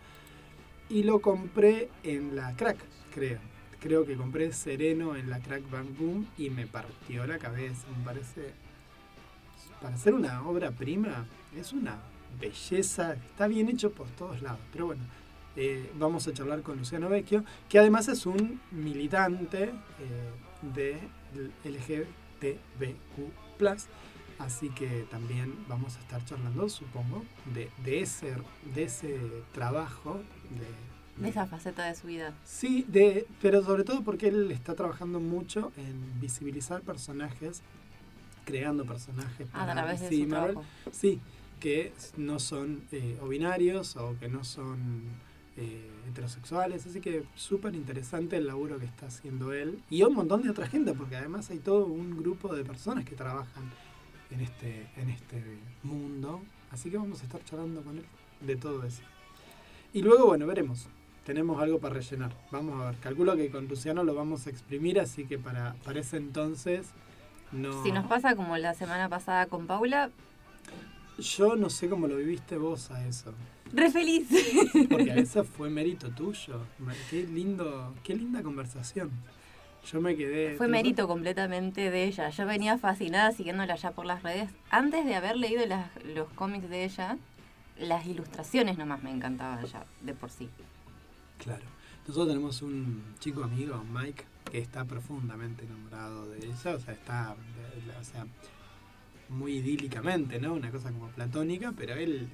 y 0.89 1.03
lo 1.03 1.19
compré 1.19 1.89
en 2.03 2.35
la 2.35 2.55
crack, 2.55 2.77
creo. 3.13 3.39
Creo 3.83 4.05
que 4.05 4.15
compré 4.15 4.53
Sereno 4.53 5.17
en 5.17 5.29
la 5.29 5.39
crack 5.39 5.69
Bang 5.69 5.97
Boom 5.97 6.25
y 6.37 6.49
me 6.49 6.65
partió 6.65 7.27
la 7.27 7.37
cabeza, 7.37 7.85
me 7.97 8.05
parece 8.05 8.53
para 9.81 9.95
hacer 9.95 10.13
una 10.13 10.41
obra 10.47 10.71
prima 10.71 11.25
es 11.59 11.73
una 11.73 11.97
belleza, 12.39 13.15
está 13.15 13.47
bien 13.47 13.67
hecho 13.67 13.91
por 13.91 14.07
todos 14.11 14.41
lados. 14.41 14.61
Pero 14.71 14.85
bueno, 14.85 15.03
eh, 15.57 15.91
vamos 15.99 16.25
a 16.29 16.33
charlar 16.33 16.61
con 16.61 16.77
Luciano 16.77 17.09
Vecchio, 17.09 17.43
que 17.67 17.77
además 17.77 18.07
es 18.07 18.25
un 18.25 18.61
militante 18.71 19.63
eh, 19.63 20.31
de 20.73 20.97
LGTBQ. 21.69 23.33
Así 24.39 24.69
que 24.69 25.05
también 25.11 25.53
vamos 25.67 25.97
a 25.97 25.99
estar 25.99 26.23
charlando, 26.23 26.69
supongo, 26.69 27.25
de, 27.53 27.69
de 27.83 28.01
ese, 28.01 28.33
de 28.73 28.83
ese 28.83 29.19
trabajo. 29.51 30.21
De, 30.49 30.92
De 31.17 31.29
esa 31.29 31.45
faceta 31.45 31.85
de 31.85 31.95
su 31.95 32.07
vida. 32.07 32.33
Sí, 32.43 32.85
de, 32.87 33.27
pero 33.41 33.63
sobre 33.63 33.83
todo 33.83 34.03
porque 34.03 34.27
él 34.27 34.51
está 34.51 34.73
trabajando 34.73 35.19
mucho 35.19 35.71
en 35.77 36.19
visibilizar 36.19 36.81
personajes, 36.81 37.61
creando 38.45 38.83
personajes 38.85 39.47
A 39.49 39.59
para 39.59 39.73
través 39.73 40.01
de 40.01 40.07
su 40.09 40.27
Marvel. 40.27 40.53
trabajo. 40.53 40.63
Sí, 40.91 41.19
que 41.59 41.93
no 42.17 42.39
son 42.39 42.81
eh, 42.91 43.17
o 43.21 43.27
binarios 43.27 43.95
o 43.95 44.15
que 44.19 44.27
no 44.27 44.43
son 44.43 45.03
eh, 45.55 45.87
heterosexuales. 46.09 46.85
Así 46.87 46.99
que 46.99 47.23
súper 47.35 47.75
interesante 47.75 48.37
el 48.37 48.47
laburo 48.47 48.79
que 48.79 48.85
está 48.85 49.05
haciendo 49.05 49.53
él. 49.53 49.79
Y 49.89 50.01
un 50.03 50.15
montón 50.15 50.41
de 50.41 50.49
otra 50.49 50.67
gente, 50.67 50.93
porque 50.93 51.15
además 51.15 51.49
hay 51.51 51.59
todo 51.59 51.85
un 51.85 52.17
grupo 52.17 52.55
de 52.55 52.63
personas 52.65 53.05
que 53.05 53.15
trabajan 53.15 53.69
en 54.31 54.41
este, 54.41 54.87
en 54.97 55.09
este 55.09 55.41
mundo. 55.83 56.41
Así 56.71 56.89
que 56.89 56.97
vamos 56.97 57.21
a 57.21 57.23
estar 57.25 57.43
charlando 57.45 57.81
con 57.83 57.97
él 57.99 58.05
de 58.41 58.55
todo 58.55 58.83
eso. 58.83 59.03
Y 59.93 60.01
luego, 60.01 60.25
bueno, 60.25 60.47
veremos. 60.47 60.87
Tenemos 61.25 61.61
algo 61.61 61.79
para 61.79 61.95
rellenar. 61.95 62.31
Vamos 62.51 62.81
a 62.81 62.87
ver. 62.91 62.95
Calculo 62.99 63.35
que 63.37 63.49
con 63.49 63.67
Luciano 63.67 64.03
lo 64.03 64.13
vamos 64.13 64.45
a 64.45 64.49
exprimir, 64.49 64.99
así 64.99 65.25
que 65.25 65.37
para, 65.39 65.73
para 65.85 65.99
ese 66.01 66.17
entonces 66.17 66.87
no... 67.51 67.81
Si 67.83 67.91
nos 67.91 68.05
pasa 68.07 68.35
como 68.35 68.57
la 68.57 68.73
semana 68.73 69.07
pasada 69.07 69.45
con 69.45 69.65
Paula, 69.67 70.09
Yo 71.17 71.55
no 71.55 71.69
sé 71.69 71.87
cómo 71.89 72.07
lo 72.07 72.17
viviste 72.17 72.57
vos 72.57 72.91
a 72.91 73.05
eso. 73.07 73.33
Re 73.71 73.89
feliz. 73.89 74.27
Porque 74.89 75.11
a 75.11 75.15
veces 75.15 75.47
fue 75.47 75.69
mérito 75.69 76.09
tuyo. 76.09 76.61
Qué 77.09 77.23
lindo, 77.23 77.93
qué 78.03 78.15
linda 78.15 78.43
conversación. 78.43 79.09
Yo 79.91 80.01
me 80.01 80.15
quedé. 80.15 80.55
Fue 80.57 80.67
¿tú 80.67 80.71
mérito 80.71 81.07
completamente 81.07 81.89
de 81.89 82.05
ella. 82.05 82.29
Yo 82.29 82.45
venía 82.45 82.77
fascinada 82.77 83.31
siguiéndola 83.31 83.75
ya 83.75 83.91
por 83.91 84.05
las 84.05 84.23
redes. 84.23 84.49
Antes 84.69 85.05
de 85.05 85.15
haber 85.15 85.37
leído 85.37 85.65
las- 85.65 85.89
los 86.03 86.27
cómics 86.29 86.69
de 86.69 86.83
ella, 86.85 87.17
las 87.77 88.05
ilustraciones 88.05 88.77
nomás 88.77 89.01
me 89.03 89.11
encantaban 89.11 89.65
ya 89.65 89.85
de 90.01 90.13
por 90.13 90.29
sí. 90.29 90.49
Claro. 91.43 91.63
Nosotros 92.07 92.27
tenemos 92.27 92.61
un 92.61 93.03
chico 93.19 93.43
amigo, 93.43 93.83
Mike, 93.93 94.23
que 94.51 94.59
está 94.59 94.85
profundamente 94.85 95.65
enamorado 95.65 96.29
de 96.29 96.37
ella. 96.39 96.75
O 96.75 96.79
sea, 96.79 96.93
está. 96.93 97.35
O 97.99 98.03
sea, 98.03 98.25
muy 99.29 99.53
idílicamente, 99.57 100.39
¿no? 100.39 100.53
Una 100.53 100.71
cosa 100.71 100.91
como 100.91 101.07
platónica, 101.09 101.73
pero 101.77 101.95
él 101.95 102.27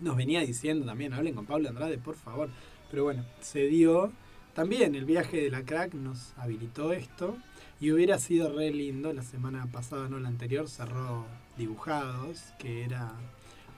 nos 0.00 0.16
venía 0.16 0.40
diciendo 0.40 0.86
también, 0.86 1.12
hablen 1.12 1.34
con 1.34 1.46
Pablo 1.46 1.68
Andrade, 1.68 1.98
por 1.98 2.16
favor. 2.16 2.50
Pero 2.90 3.04
bueno, 3.04 3.24
se 3.40 3.66
dio. 3.66 4.12
También 4.54 4.94
el 4.94 5.04
viaje 5.04 5.42
de 5.42 5.50
la 5.50 5.64
crack 5.64 5.94
nos 5.94 6.32
habilitó 6.36 6.92
esto. 6.92 7.36
Y 7.80 7.90
hubiera 7.90 8.18
sido 8.18 8.56
re 8.56 8.70
lindo, 8.70 9.12
la 9.12 9.22
semana 9.22 9.66
pasada, 9.66 10.08
no 10.08 10.18
la 10.20 10.28
anterior, 10.28 10.68
cerró 10.68 11.26
Dibujados, 11.58 12.42
que 12.58 12.84
era 12.84 13.12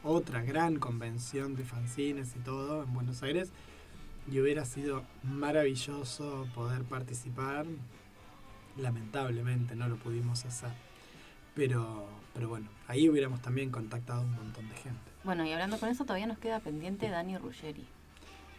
otra 0.03 0.43
gran 0.43 0.79
convención 0.79 1.57
de 1.57 1.65
fanzines 1.65 2.37
y 2.37 2.39
todo 2.41 2.85
en 2.85 2.95
Buenos 2.95 3.23
Aires. 3.23 3.51
Y 4.31 4.41
hubiera 4.41 4.65
sido 4.65 5.05
maravilloso 5.23 6.47
poder 6.55 6.83
participar. 6.83 7.67
Lamentablemente 8.77 9.77
no 9.77 9.89
lo 9.89 9.97
pudimos 9.97 10.45
hacer. 10.45 10.71
Pero, 11.55 12.07
pero 12.35 12.49
bueno, 12.49 12.69
ahí 12.89 13.09
hubiéramos 13.09 13.41
también 13.41 13.71
contactado 13.71 14.21
a 14.21 14.25
un 14.25 14.35
montón 14.35 14.69
de 14.69 14.75
gente. 14.75 15.11
Bueno, 15.25 15.45
y 15.45 15.53
hablando 15.53 15.79
con 15.79 15.89
eso, 15.89 16.05
todavía 16.05 16.27
nos 16.27 16.39
queda 16.39 16.61
pendiente 16.61 17.09
Dani 17.09 17.39
Ruggeri. 17.39 17.87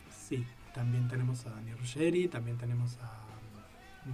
Sí, 0.09 0.45
también 0.73 1.07
tenemos 1.07 1.45
a 1.45 1.51
Dani 1.51 1.73
Ruggeri, 1.73 2.27
también 2.27 2.57
tenemos 2.57 2.97
a 2.97 3.27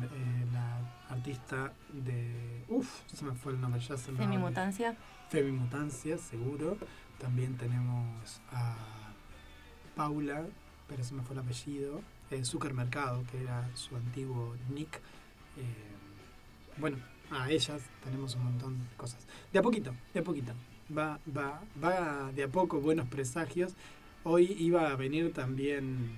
eh, 0.01 0.45
la 0.51 1.13
artista 1.13 1.71
de... 1.91 2.65
Uf, 2.67 3.01
se 3.07 3.25
me 3.25 3.33
fue 3.33 3.53
el 3.53 3.61
nombre, 3.61 3.79
ya 3.79 3.95
se 3.95 4.11
me. 4.11 4.17
Femimutancia. 4.17 4.95
Femimutancia, 5.29 6.17
seguro. 6.17 6.77
También 7.19 7.57
tenemos 7.57 8.41
a 8.51 8.75
Paula, 9.95 10.45
pero 10.87 11.03
se 11.03 11.13
me 11.13 11.23
fue 11.23 11.33
el 11.35 11.39
apellido. 11.41 12.01
Eh, 12.31 12.43
Supermercado, 12.45 13.23
que 13.31 13.41
era 13.41 13.69
su 13.75 13.95
antiguo 13.95 14.55
nick. 14.73 14.97
Eh, 15.57 15.61
bueno, 16.77 16.97
a 17.31 17.49
ellas 17.49 17.81
tenemos 18.03 18.35
un 18.35 18.43
montón 18.45 18.79
de 18.79 18.95
cosas. 18.97 19.27
De 19.51 19.59
a 19.59 19.61
poquito, 19.61 19.93
de 20.13 20.19
a 20.19 20.23
poquito. 20.23 20.53
Va, 20.95 21.19
va, 21.35 21.61
va 21.83 22.31
de 22.31 22.43
a 22.43 22.47
poco 22.47 22.79
buenos 22.79 23.07
presagios. 23.07 23.73
Hoy 24.23 24.55
iba 24.59 24.89
a 24.89 24.95
venir 24.95 25.33
también 25.33 26.17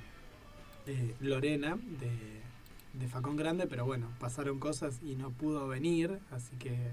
eh, 0.86 1.15
Lorena 1.19 1.75
de, 2.00 2.41
de 2.93 3.07
Facón 3.07 3.36
Grande, 3.36 3.67
pero 3.67 3.86
bueno, 3.86 4.07
pasaron 4.19 4.60
cosas 4.60 5.00
y 5.03 5.15
no 5.15 5.31
pudo 5.31 5.67
venir, 5.67 6.19
así 6.31 6.55
que 6.57 6.91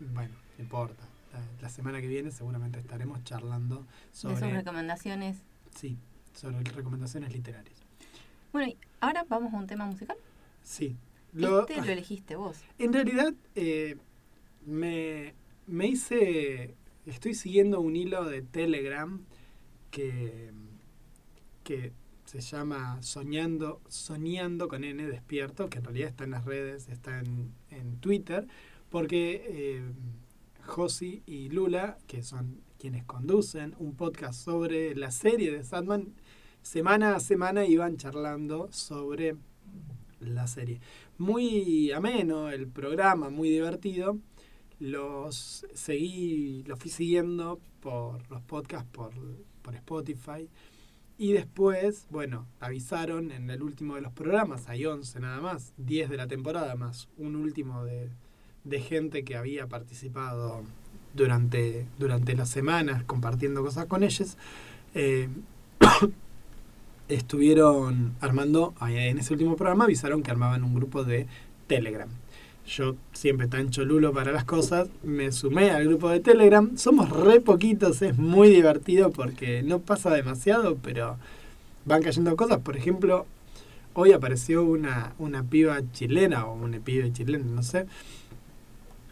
bueno, 0.00 0.34
no 0.58 0.64
importa. 0.64 1.04
La, 1.32 1.40
la 1.62 1.68
semana 1.68 2.00
que 2.00 2.06
viene 2.08 2.30
seguramente 2.30 2.78
estaremos 2.78 3.22
charlando 3.24 3.86
De 4.24 4.38
sus 4.38 4.38
sobre, 4.38 4.52
recomendaciones. 4.52 5.38
sí, 5.74 5.98
sobre 6.34 6.60
recomendaciones 6.62 7.32
literarias. 7.32 7.76
Bueno, 8.52 8.68
y 8.68 8.76
ahora 9.00 9.24
vamos 9.28 9.54
a 9.54 9.56
un 9.56 9.66
tema 9.66 9.86
musical. 9.86 10.16
Sí. 10.62 10.96
Lo, 11.32 11.62
este 11.62 11.80
lo 11.80 11.90
elegiste 11.90 12.36
vos. 12.36 12.58
En 12.78 12.92
realidad, 12.92 13.34
eh, 13.54 13.96
me, 14.66 15.34
me 15.66 15.86
hice. 15.88 16.76
Estoy 17.06 17.34
siguiendo 17.34 17.80
un 17.80 17.96
hilo 17.96 18.24
de 18.24 18.42
Telegram 18.42 19.20
que, 19.90 20.52
que 21.64 21.92
se 22.24 22.40
llama 22.40 23.02
Soñando, 23.02 23.80
Soñando 23.88 24.68
con 24.68 24.84
N 24.84 25.06
Despierto, 25.06 25.68
que 25.68 25.78
en 25.78 25.84
realidad 25.84 26.08
está 26.08 26.24
en 26.24 26.30
las 26.30 26.44
redes, 26.44 26.88
está 26.88 27.18
en, 27.18 27.52
en 27.70 27.96
Twitter, 27.98 28.46
porque 28.90 29.44
eh, 29.48 29.82
Josi 30.62 31.22
y 31.26 31.48
Lula, 31.50 31.98
que 32.06 32.22
son 32.22 32.62
quienes 32.78 33.04
conducen 33.04 33.74
un 33.78 33.94
podcast 33.94 34.42
sobre 34.42 34.94
la 34.94 35.10
serie 35.10 35.52
de 35.52 35.62
Sandman, 35.64 36.14
semana 36.64 37.14
a 37.14 37.20
semana 37.20 37.64
iban 37.64 37.96
charlando 37.96 38.68
sobre 38.72 39.36
la 40.20 40.46
serie 40.48 40.80
muy 41.18 41.92
ameno 41.92 42.50
el 42.50 42.66
programa, 42.66 43.30
muy 43.30 43.50
divertido. 43.50 44.18
Los 44.80 45.66
seguí, 45.74 46.64
los 46.66 46.78
fui 46.78 46.90
siguiendo 46.90 47.60
por 47.80 48.28
los 48.30 48.42
podcasts, 48.42 48.88
por, 48.90 49.12
por 49.62 49.74
Spotify. 49.76 50.48
Y 51.16 51.32
después, 51.32 52.06
bueno, 52.10 52.46
avisaron 52.58 53.30
en 53.30 53.48
el 53.48 53.62
último 53.62 53.94
de 53.94 54.00
los 54.00 54.12
programas, 54.12 54.68
hay 54.68 54.84
11 54.84 55.20
nada 55.20 55.40
más, 55.40 55.72
10 55.76 56.10
de 56.10 56.16
la 56.16 56.26
temporada 56.26 56.74
más 56.74 57.08
un 57.18 57.36
último 57.36 57.84
de, 57.84 58.10
de 58.64 58.80
gente 58.80 59.22
que 59.22 59.36
había 59.36 59.68
participado 59.68 60.62
durante, 61.14 61.86
durante 61.98 62.34
las 62.34 62.48
semanas 62.48 63.04
compartiendo 63.04 63.62
cosas 63.62 63.86
con 63.86 64.02
ellos. 64.02 64.36
Eh, 64.96 65.28
estuvieron 67.14 68.14
armando, 68.20 68.74
en 68.86 69.18
ese 69.18 69.32
último 69.32 69.56
programa 69.56 69.84
avisaron 69.84 70.22
que 70.22 70.30
armaban 70.30 70.64
un 70.64 70.74
grupo 70.74 71.04
de 71.04 71.26
Telegram. 71.66 72.08
Yo 72.66 72.96
siempre 73.12 73.46
tan 73.46 73.70
cholulo 73.70 74.12
para 74.12 74.32
las 74.32 74.44
cosas, 74.44 74.88
me 75.02 75.32
sumé 75.32 75.70
al 75.70 75.86
grupo 75.86 76.08
de 76.08 76.20
Telegram. 76.20 76.76
Somos 76.76 77.10
re 77.10 77.40
poquitos, 77.40 78.00
es 78.02 78.16
muy 78.16 78.48
divertido 78.48 79.10
porque 79.10 79.62
no 79.62 79.80
pasa 79.80 80.10
demasiado, 80.10 80.76
pero 80.76 81.16
van 81.84 82.02
cayendo 82.02 82.34
cosas. 82.36 82.60
Por 82.60 82.76
ejemplo, 82.76 83.26
hoy 83.92 84.12
apareció 84.12 84.64
una, 84.64 85.12
una 85.18 85.42
piba 85.42 85.78
chilena 85.92 86.46
o 86.46 86.54
una 86.54 86.78
piba 86.78 87.12
chilena, 87.12 87.44
no 87.44 87.62
sé, 87.62 87.86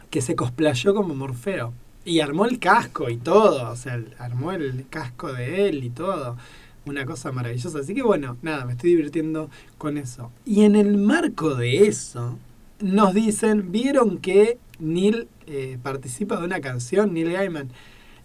que 0.09 0.21
se 0.21 0.35
cosplayó 0.35 0.95
como 0.95 1.13
Morfeo. 1.13 1.73
Y 2.05 2.19
armó 2.19 2.45
el 2.45 2.59
casco 2.59 3.09
y 3.09 3.15
todo, 3.17 3.71
o 3.71 3.75
sea, 3.77 4.03
armó 4.17 4.51
el 4.51 4.85
casco 4.89 5.31
de 5.31 5.69
él 5.69 5.83
y 5.85 5.89
todo 5.89 6.37
una 6.85 7.05
cosa 7.05 7.31
maravillosa. 7.31 7.79
Así 7.79 7.93
que 7.93 8.03
bueno, 8.03 8.37
nada, 8.41 8.65
me 8.65 8.73
estoy 8.73 8.91
divirtiendo 8.91 9.49
con 9.77 9.97
eso. 9.97 10.31
Y 10.45 10.63
en 10.63 10.75
el 10.75 10.97
marco 10.97 11.55
de 11.55 11.87
eso, 11.87 12.37
nos 12.79 13.13
dicen, 13.13 13.71
vieron 13.71 14.17
que 14.17 14.57
Neil 14.79 15.27
eh, 15.47 15.77
participa 15.81 16.37
de 16.39 16.45
una 16.45 16.59
canción, 16.61 17.13
Neil 17.13 17.31
Gaiman. 17.31 17.69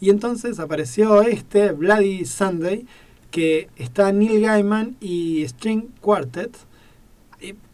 Y 0.00 0.10
entonces 0.10 0.58
apareció 0.60 1.22
este, 1.22 1.72
Bloody 1.72 2.24
Sunday, 2.24 2.86
que 3.30 3.68
está 3.76 4.10
Neil 4.12 4.40
Gaiman 4.40 4.96
y 5.00 5.44
String 5.46 5.88
Quartet. 6.00 6.56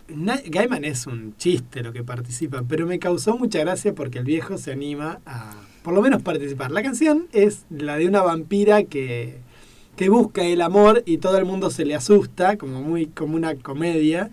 Na- 0.06 0.40
Gaiman 0.44 0.84
es 0.84 1.06
un 1.06 1.34
chiste 1.38 1.82
lo 1.82 1.92
que 1.94 2.02
participa, 2.04 2.62
pero 2.68 2.86
me 2.86 2.98
causó 2.98 3.38
mucha 3.38 3.60
gracia 3.60 3.94
porque 3.94 4.18
el 4.18 4.24
viejo 4.24 4.58
se 4.58 4.72
anima 4.72 5.20
a 5.24 5.54
por 5.82 5.94
lo 5.94 6.02
menos 6.02 6.22
participar. 6.22 6.70
La 6.70 6.82
canción 6.82 7.26
es 7.32 7.64
la 7.70 7.96
de 7.96 8.06
una 8.06 8.20
vampira 8.22 8.84
que 8.84 9.38
que 9.96 10.08
busca 10.08 10.42
el 10.42 10.60
amor 10.60 11.02
y 11.06 11.18
todo 11.18 11.38
el 11.38 11.44
mundo 11.44 11.70
se 11.70 11.84
le 11.84 11.94
asusta, 11.94 12.56
como 12.56 12.80
muy 12.82 13.06
como 13.06 13.36
una 13.36 13.54
comedia, 13.54 14.30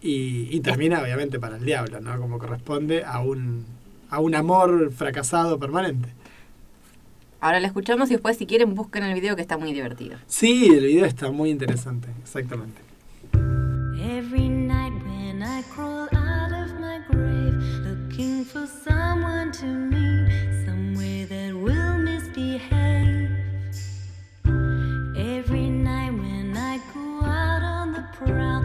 y, 0.00 0.48
y 0.50 0.60
termina 0.60 1.02
obviamente 1.02 1.38
para 1.38 1.56
el 1.56 1.64
diablo, 1.64 2.00
¿no? 2.00 2.18
Como 2.20 2.38
corresponde 2.38 3.04
a 3.04 3.20
un, 3.20 3.64
a 4.10 4.20
un 4.20 4.34
amor 4.34 4.92
fracasado 4.92 5.58
permanente. 5.58 6.08
Ahora 7.40 7.60
la 7.60 7.66
escuchamos 7.66 8.08
y 8.10 8.14
después 8.14 8.36
si 8.38 8.46
quieren 8.46 8.74
busquen 8.74 9.04
el 9.04 9.14
video 9.14 9.36
que 9.36 9.42
está 9.42 9.58
muy 9.58 9.72
divertido. 9.72 10.16
Sí, 10.26 10.66
el 10.66 10.86
video 10.86 11.04
está 11.04 11.30
muy 11.30 11.50
interesante, 11.50 12.08
exactamente. 12.22 12.80
Every 14.00 14.48
night 14.48 14.92
when 15.04 15.42
I 15.42 15.62
crawl 15.74 16.08
out 16.12 16.52
of 16.52 16.72
my 16.80 17.00
grave, 17.10 17.60
looking 17.84 18.44
for 18.44 18.66
someone 18.66 19.52
to 19.52 19.66
meet, 19.66 20.64
somewhere 20.64 21.26
that 21.26 21.54
will 21.54 21.98
misbehave. 21.98 23.15
Prowl, 28.18 28.64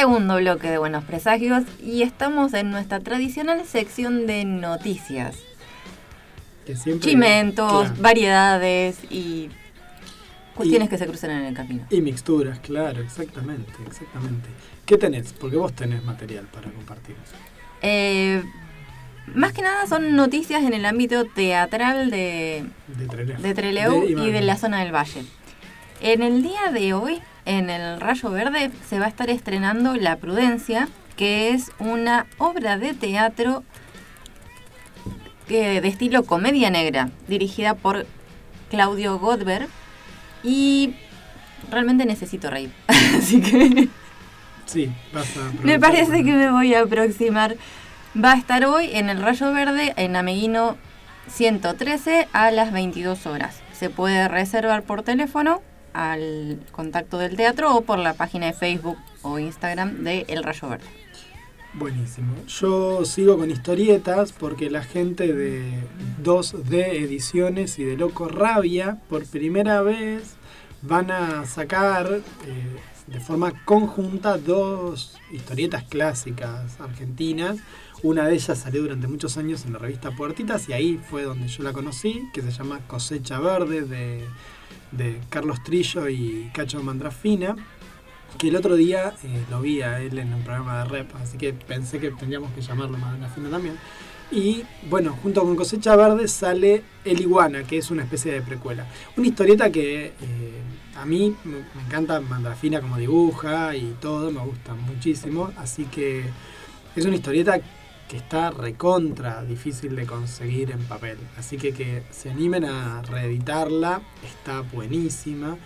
Segundo 0.00 0.36
bloque 0.36 0.70
de 0.70 0.78
Buenos 0.78 1.04
Presagios 1.04 1.62
y 1.78 2.00
estamos 2.00 2.54
en 2.54 2.70
nuestra 2.70 3.00
tradicional 3.00 3.66
sección 3.66 4.26
de 4.26 4.46
noticias. 4.46 5.36
Que 6.64 6.74
siempre- 6.74 7.10
Chimentos, 7.10 7.82
Claro. 7.88 7.94
variedades 8.00 8.96
y 9.10 9.50
cuestiones 10.54 10.86
Y- 10.86 10.90
que 10.90 10.96
se 10.96 11.06
cruzan 11.06 11.32
en 11.32 11.44
el 11.44 11.54
camino. 11.54 11.84
Y 11.90 12.00
mixturas, 12.00 12.60
claro, 12.60 13.02
exactamente, 13.02 13.70
exactamente. 13.86 14.48
¿Qué 14.86 14.96
tenés? 14.96 15.34
Porque 15.34 15.58
vos 15.58 15.74
tenés 15.74 16.02
material 16.02 16.46
para 16.46 16.70
compartir. 16.70 17.16
Eh, 17.82 18.42
más 19.34 19.52
que 19.52 19.60
nada 19.60 19.86
son 19.86 20.16
noticias 20.16 20.62
en 20.62 20.72
el 20.72 20.86
ámbito 20.86 21.26
teatral 21.26 22.10
de, 22.10 22.64
De 22.86 23.06
Trelew. 23.06 23.36
de 23.42 23.54
Trelew 23.54 24.00
De 24.00 24.12
y 24.28 24.30
de 24.30 24.40
la 24.40 24.56
zona 24.56 24.80
del 24.82 24.94
Valle. 24.94 25.24
En 26.00 26.22
el 26.22 26.42
día 26.42 26.72
de 26.72 26.94
hoy, 26.94 27.20
en 27.50 27.68
el 27.70 28.00
Rayo 28.00 28.30
Verde, 28.30 28.70
se 28.88 28.98
va 28.98 29.06
a 29.06 29.08
estar 29.08 29.28
estrenando 29.30 29.96
La 29.96 30.16
Prudencia, 30.16 30.88
que 31.16 31.50
es 31.50 31.72
una 31.78 32.26
obra 32.38 32.78
de 32.78 32.94
teatro 32.94 33.64
que- 35.48 35.80
de 35.80 35.88
estilo 35.88 36.22
comedia 36.24 36.70
negra, 36.70 37.10
dirigida 37.28 37.74
por 37.74 38.06
Claudio 38.70 39.18
Godber. 39.18 39.66
Y 40.42 40.94
realmente 41.70 42.04
necesito 42.06 42.50
reír. 42.50 42.70
Así 42.88 43.40
que 43.42 43.88
Sí, 44.66 44.88
me 45.64 45.80
parece 45.80 46.22
que 46.22 46.32
me 46.32 46.50
voy 46.52 46.74
a 46.74 46.82
aproximar. 46.82 47.56
Va 48.16 48.32
a 48.32 48.36
estar 48.36 48.64
hoy 48.64 48.90
en 48.92 49.10
el 49.10 49.20
Rayo 49.20 49.52
Verde, 49.52 49.92
en 49.96 50.14
Ameguino 50.14 50.76
113, 51.28 52.28
a 52.32 52.52
las 52.52 52.72
22 52.72 53.26
horas. 53.26 53.60
Se 53.72 53.90
puede 53.90 54.28
reservar 54.28 54.84
por 54.84 55.02
teléfono 55.02 55.60
al 55.92 56.60
contacto 56.72 57.18
del 57.18 57.36
teatro 57.36 57.74
o 57.74 57.82
por 57.82 57.98
la 57.98 58.14
página 58.14 58.46
de 58.46 58.52
Facebook 58.52 58.98
o 59.22 59.38
Instagram 59.38 60.04
de 60.04 60.24
El 60.28 60.42
Rayo 60.42 60.68
Verde. 60.68 60.86
Buenísimo. 61.72 62.34
Yo 62.48 63.04
sigo 63.04 63.38
con 63.38 63.48
historietas 63.48 64.32
porque 64.32 64.70
la 64.70 64.82
gente 64.82 65.32
de 65.32 65.84
2D 66.22 67.04
Ediciones 67.04 67.78
y 67.78 67.84
de 67.84 67.96
Loco 67.96 68.26
Rabia 68.26 68.98
por 69.08 69.24
primera 69.24 69.80
vez 69.80 70.34
van 70.82 71.12
a 71.12 71.46
sacar 71.46 72.22
eh, 72.46 72.76
de 73.06 73.20
forma 73.20 73.52
conjunta 73.64 74.36
dos 74.36 75.16
historietas 75.30 75.84
clásicas 75.84 76.80
argentinas. 76.80 77.58
Una 78.02 78.26
de 78.26 78.34
ellas 78.34 78.58
salió 78.58 78.82
durante 78.82 79.06
muchos 79.06 79.36
años 79.36 79.64
en 79.64 79.74
la 79.74 79.78
revista 79.78 80.10
Puertitas 80.10 80.68
y 80.68 80.72
ahí 80.72 81.00
fue 81.10 81.22
donde 81.22 81.46
yo 81.46 81.62
la 81.62 81.72
conocí, 81.72 82.28
que 82.32 82.42
se 82.42 82.50
llama 82.50 82.80
Cosecha 82.88 83.38
Verde 83.38 83.82
de, 83.82 84.24
de 84.92 85.20
Carlos 85.28 85.62
Trillo 85.62 86.08
y 86.08 86.50
Cacho 86.52 86.82
Mandrafina 86.82 87.56
que 88.38 88.48
el 88.48 88.56
otro 88.56 88.76
día 88.76 89.14
eh, 89.22 89.44
lo 89.50 89.60
vi 89.60 89.82
a 89.82 90.00
él 90.00 90.18
en 90.18 90.32
un 90.32 90.42
programa 90.42 90.78
de 90.78 90.84
rep, 90.84 91.14
así 91.16 91.36
que 91.36 91.52
pensé 91.52 91.98
que 91.98 92.10
tendríamos 92.10 92.52
que 92.52 92.60
llamarlo 92.60 92.96
Madonna 92.96 93.28
Fina 93.28 93.50
también. 93.50 93.76
Y 94.30 94.62
bueno, 94.88 95.16
junto 95.22 95.42
con 95.42 95.56
Cosecha 95.56 95.96
Verde 95.96 96.28
sale 96.28 96.84
El 97.04 97.20
Iguana, 97.20 97.64
que 97.64 97.78
es 97.78 97.90
una 97.90 98.04
especie 98.04 98.32
de 98.32 98.42
precuela. 98.42 98.86
Una 99.16 99.26
historieta 99.26 99.70
que 99.72 100.06
eh, 100.06 100.12
a 100.96 101.04
mí 101.04 101.34
me 101.44 101.82
encanta 101.84 102.20
Mandrafina 102.20 102.80
como 102.80 102.96
dibuja 102.96 103.74
y 103.74 103.96
todo, 104.00 104.30
me 104.30 104.40
gusta 104.40 104.74
muchísimo. 104.74 105.50
Así 105.56 105.84
que 105.84 106.24
es 106.94 107.04
una 107.04 107.16
historieta 107.16 107.60
que 108.10 108.16
está 108.16 108.50
recontra 108.50 109.44
difícil 109.44 109.94
de 109.94 110.04
conseguir 110.04 110.72
en 110.72 110.80
papel. 110.84 111.16
Así 111.38 111.56
que 111.58 111.72
que 111.72 112.02
se 112.10 112.28
animen 112.28 112.64
a 112.64 113.02
reeditarla, 113.02 114.02
está 114.24 114.62
buenísima. 114.62 115.56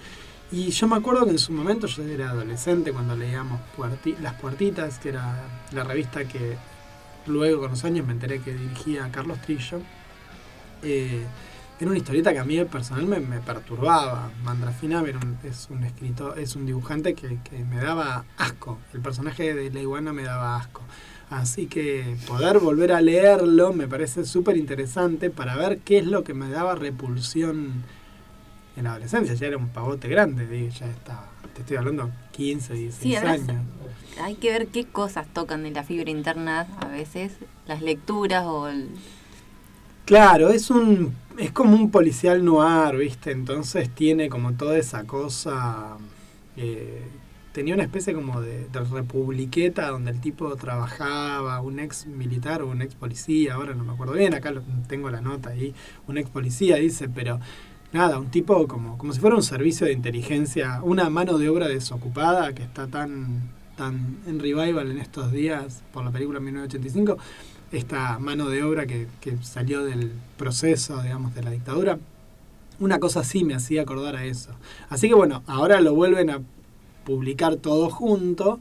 Y 0.53 0.71
yo 0.71 0.87
me 0.87 0.97
acuerdo 0.97 1.25
que 1.25 1.31
en 1.31 1.39
su 1.39 1.53
momento 1.53 1.87
yo 1.87 2.03
era 2.05 2.31
adolescente 2.31 2.93
cuando 2.93 3.17
leíamos 3.17 3.61
Las 4.21 4.35
Puertitas, 4.35 4.99
que 4.99 5.09
era 5.09 5.43
la 5.73 5.85
revista 5.85 6.27
que 6.27 6.57
luego 7.27 7.63
con 7.63 7.71
los 7.71 7.83
años 7.85 8.07
me 8.07 8.13
enteré 8.13 8.41
que 8.41 8.53
dirigía 8.53 9.09
Carlos 9.11 9.41
Trillo. 9.41 9.81
Eh, 10.83 11.25
era 11.81 11.89
una 11.91 11.99
historieta 11.99 12.33
que 12.35 12.39
a 12.41 12.45
mí 12.45 12.63
personal 12.67 13.07
me, 13.07 13.21
perturbaba. 13.41 14.31
Mandrafina 14.45 15.01
un- 15.19 15.39
es 15.45 15.69
un 15.71 15.83
escritor, 15.83 16.39
es 16.39 16.55
un 16.57 16.67
dibujante 16.67 17.15
que, 17.15 17.39
que 17.43 17.65
me 17.65 17.77
daba 17.81 18.27
asco. 18.37 18.79
El 18.93 19.01
personaje 19.01 19.55
de 19.55 19.71
la 19.71 19.81
iguana 19.81 20.13
me 20.13 20.25
daba 20.25 20.57
asco. 20.57 20.83
Así 21.31 21.67
que 21.67 22.17
poder 22.27 22.59
volver 22.61 22.93
a 22.93 23.01
leerlo 23.01 23.73
me 23.73 23.89
parece 23.89 24.25
súper 24.25 24.57
interesante 24.57 25.31
para 25.31 25.57
ver 25.57 25.79
qué 25.79 25.99
es 25.99 26.07
lo 26.07 26.23
que 26.25 26.35
me 26.35 26.49
daba 26.51 26.75
repulsión 26.75 27.83
en 28.77 28.85
la 28.85 28.93
adolescencia. 28.93 29.35
Ya 29.35 29.47
era 29.49 29.57
un 29.57 29.69
pavote 29.69 30.09
grande, 30.09 30.71
ya 30.71 30.87
estaba, 30.87 31.29
te 31.55 31.63
estoy 31.63 31.77
hablando 31.77 32.11
15, 32.33 32.75
16 32.75 33.03
Sí, 33.03 33.17
además, 33.17 33.41
años. 33.51 33.65
Hay 34.23 34.35
que 34.37 34.51
ver 34.51 34.69
qué 34.69 34.85
cosas 34.87 35.27
tocan 35.33 35.63
de 35.65 35.71
la 35.73 35.83
fibra 35.85 36.11
interna 36.11 36.67
a 36.81 36.89
veces, 36.89 37.33
las 37.67 37.83
lecturas 37.83 38.45
o 38.47 38.69
el- 38.69 38.91
Claro, 40.05 40.51
es 40.51 40.71
un 40.71 41.15
es 41.39 41.51
como 41.51 41.75
un 41.77 41.91
policial 41.91 42.45
noir, 42.45 42.97
¿viste? 42.97 43.33
Entonces 43.33 43.91
tiene 43.95 44.29
como 44.29 44.53
toda 44.55 44.79
esa 44.79 45.05
cosa 45.05 45.97
eh, 46.57 47.03
tenía 47.55 47.75
una 47.75 47.85
especie 47.85 48.13
como 48.13 48.41
de, 48.41 48.67
de 48.67 48.81
republiqueta 48.81 49.89
donde 49.89 50.11
el 50.11 50.21
tipo 50.21 50.55
trabajaba, 50.57 51.61
un 51.61 51.79
ex 51.79 52.05
militar 52.07 52.63
o 52.63 52.67
un 52.67 52.83
ex 52.83 52.97
policía, 52.97 53.55
ahora 53.55 53.75
no 53.75 53.85
me 53.85 53.93
acuerdo 53.93 54.15
bien, 54.15 54.35
acá 54.35 54.53
tengo 54.89 55.09
la 55.09 55.21
nota 55.21 55.51
ahí, 55.51 55.73
un 56.09 56.19
ex 56.19 56.29
policía 56.29 56.77
dice, 56.77 57.09
pero 57.09 57.39
nada, 57.93 58.19
un 58.19 58.29
tipo 58.29 58.67
como, 58.67 58.99
como 58.99 59.13
si 59.13 59.21
fuera 59.21 59.37
un 59.37 59.45
servicio 59.45 59.87
de 59.87 59.93
inteligencia, 59.93 60.81
una 60.83 61.09
mano 61.11 61.39
de 61.39 61.49
obra 61.49 61.69
desocupada 61.69 62.53
que 62.55 62.65
está 62.65 62.89
tan, 62.89 63.53
tan 63.77 64.19
en 64.27 64.41
revival 64.41 64.91
en 64.91 64.99
estos 64.99 65.31
días 65.31 65.85
por 65.93 66.05
la 66.05 66.11
película 66.11 66.41
1985, 66.41 67.19
esta 67.71 68.19
mano 68.19 68.49
de 68.49 68.65
obra 68.65 68.87
que, 68.87 69.07
que 69.21 69.37
salió 69.43 69.85
del 69.85 70.11
proceso, 70.37 71.01
digamos, 71.03 71.37
de 71.37 71.43
la 71.45 71.53
dictadura. 71.53 71.99
Una 72.81 72.99
cosa 72.99 73.21
así 73.21 73.45
me 73.45 73.55
hacía 73.55 73.83
acordar 73.83 74.17
a 74.17 74.25
eso. 74.25 74.51
Así 74.89 75.09
que 75.09 75.15
bueno, 75.15 75.45
ahora 75.47 75.81
lo 75.81 75.95
vuelven 75.95 76.31
a 76.31 76.41
publicar 77.05 77.57
todo 77.57 77.91
junto 77.91 78.61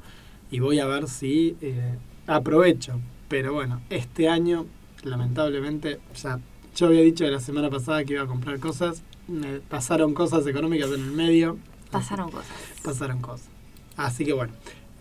y 0.52 0.60
voy 0.60 0.80
a 0.80 0.86
ver 0.86 1.08
si 1.08 1.56
eh, 1.62 1.96
aprovecho. 2.28 3.00
Pero 3.30 3.54
bueno, 3.54 3.82
este 3.90 4.30
año, 4.30 4.66
lamentablemente, 5.04 6.00
ya 6.22 6.40
yo 6.76 6.88
había 6.88 7.02
dicho 7.02 7.24
de 7.24 7.32
la 7.32 7.40
semana 7.40 7.70
pasada 7.70 8.04
que 8.04 8.14
iba 8.14 8.24
a 8.24 8.28
comprar 8.28 8.60
cosas, 8.60 9.04
me 9.28 9.60
pasaron 9.60 10.14
cosas 10.14 10.46
económicas 10.48 10.90
en 10.90 11.02
el 11.02 11.12
medio. 11.12 11.58
Pasaron 11.92 12.30
cosas. 12.32 12.52
Pasaron 12.84 13.20
cosas. 13.22 13.48
Así 13.96 14.26
que 14.26 14.34
bueno, 14.34 14.54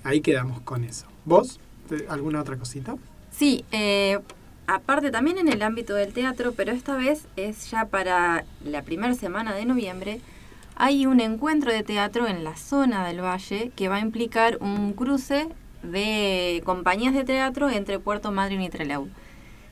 ahí 0.05 0.21
quedamos 0.21 0.61
con 0.63 0.85
eso. 0.85 1.07
¿Vos? 1.25 1.59
¿Te- 1.89 2.07
¿Alguna 2.09 2.41
otra 2.41 2.57
cosita? 2.57 2.97
Sí, 3.31 3.65
eh, 3.73 4.19
aparte 4.67 5.11
también 5.11 5.39
en 5.39 5.49
el 5.49 5.63
ámbito 5.63 5.95
del 5.95 6.13
teatro, 6.13 6.53
pero 6.53 6.73
esta 6.73 6.97
vez 6.97 7.27
es 7.37 7.71
ya 7.71 7.87
para 7.87 8.45
la 8.65 8.83
primera 8.83 9.15
semana 9.15 9.55
de 9.55 9.65
noviembre, 9.65 10.21
hay 10.77 11.07
un 11.07 11.21
encuentro 11.21 11.73
de 11.73 11.83
teatro 11.83 12.27
en 12.27 12.45
la 12.45 12.57
zona 12.57 13.07
del 13.07 13.23
valle 13.23 13.71
que 13.77 13.89
va 13.89 13.97
a 13.97 14.01
implicar 14.01 14.59
un 14.61 14.93
cruce 14.93 15.49
de 15.83 16.63
compañías 16.65 17.15
de 17.15 17.25
teatro 17.25 17.71
entre 17.71 17.99
Puerto 17.99 18.33
Madryn 18.33 18.63
y 18.63 18.71
Trelew. 18.71 19.09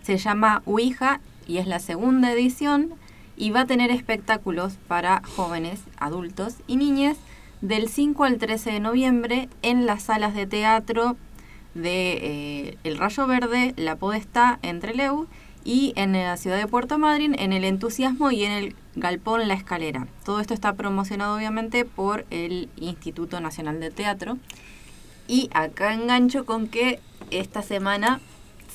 Se 0.02 0.18
llama 0.18 0.62
Ouija 0.64 1.20
y 1.46 1.58
es 1.58 1.66
la 1.66 1.78
segunda 1.78 2.32
edición 2.32 2.94
y 3.36 3.50
va 3.50 3.60
a 3.60 3.66
tener 3.66 3.90
espectáculos 3.90 4.74
para 4.88 5.22
jóvenes, 5.36 5.80
adultos 5.98 6.56
y 6.66 6.76
niñas 6.76 7.16
del 7.60 7.88
5 7.88 8.24
al 8.24 8.38
13 8.38 8.72
de 8.72 8.80
noviembre 8.80 9.48
en 9.62 9.86
las 9.86 10.04
salas 10.04 10.34
de 10.34 10.46
teatro 10.46 11.16
de 11.74 12.12
eh, 12.12 12.78
El 12.84 12.98
Rayo 12.98 13.26
Verde, 13.26 13.74
La 13.76 13.96
Podestá, 13.96 14.58
en 14.62 14.80
Trelew 14.80 15.26
y 15.64 15.92
en 15.96 16.12
la 16.12 16.36
ciudad 16.36 16.58
de 16.58 16.66
Puerto 16.66 16.98
Madryn, 16.98 17.38
en 17.38 17.52
El 17.52 17.64
Entusiasmo 17.64 18.30
y 18.30 18.44
en 18.44 18.52
el 18.52 18.76
Galpón 18.96 19.46
La 19.46 19.54
Escalera. 19.54 20.06
Todo 20.24 20.40
esto 20.40 20.54
está 20.54 20.72
promocionado 20.74 21.36
obviamente 21.36 21.84
por 21.84 22.24
el 22.30 22.68
Instituto 22.76 23.40
Nacional 23.40 23.80
de 23.80 23.90
Teatro. 23.90 24.38
Y 25.28 25.48
acá 25.52 25.94
engancho 25.94 26.44
con 26.44 26.66
que 26.66 27.00
esta 27.30 27.62
semana 27.62 28.20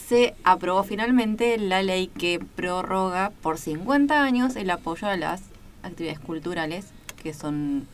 se 0.08 0.36
aprobó 0.44 0.84
finalmente 0.84 1.58
la 1.58 1.82
ley 1.82 2.08
que 2.08 2.40
prorroga 2.40 3.32
por 3.42 3.58
50 3.58 4.24
años 4.24 4.56
el 4.56 4.70
apoyo 4.70 5.08
a 5.08 5.18
las 5.18 5.42
actividades 5.84 6.20
culturales 6.20 6.88
que 7.22 7.34
son 7.34 7.88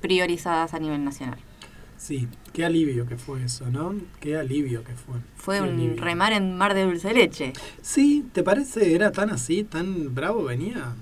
priorizadas 0.00 0.74
a 0.74 0.78
nivel 0.78 1.04
nacional. 1.04 1.38
Sí, 1.98 2.28
qué 2.52 2.64
alivio 2.64 3.06
que 3.06 3.16
fue 3.16 3.44
eso, 3.44 3.66
¿no? 3.70 3.94
Qué 4.20 4.36
alivio 4.36 4.84
que 4.84 4.94
fue. 4.94 5.16
Fue 5.36 5.56
Qué 5.56 5.62
un 5.62 5.68
alivio. 5.70 6.02
remar 6.02 6.32
en 6.32 6.56
mar 6.56 6.72
de 6.74 6.84
dulce 6.84 7.12
leche. 7.12 7.52
Sí, 7.82 8.24
¿te 8.32 8.42
parece? 8.44 8.94
¿Era 8.94 9.10
tan 9.12 9.30
así, 9.30 9.64
tan 9.64 10.14
bravo 10.14 10.44
venía? 10.44 10.94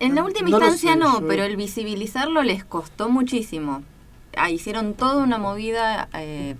En 0.00 0.14
la 0.14 0.22
última 0.22 0.50
no 0.50 0.56
instancia 0.58 0.92
sé, 0.92 0.98
no, 0.98 1.20
yo- 1.20 1.26
pero 1.26 1.44
el 1.44 1.56
visibilizarlo 1.56 2.42
les 2.42 2.64
costó 2.64 3.08
muchísimo. 3.08 3.82
Ah, 4.36 4.50
hicieron 4.50 4.94
toda 4.94 5.22
una 5.22 5.38
movida, 5.38 6.08
eh, 6.12 6.56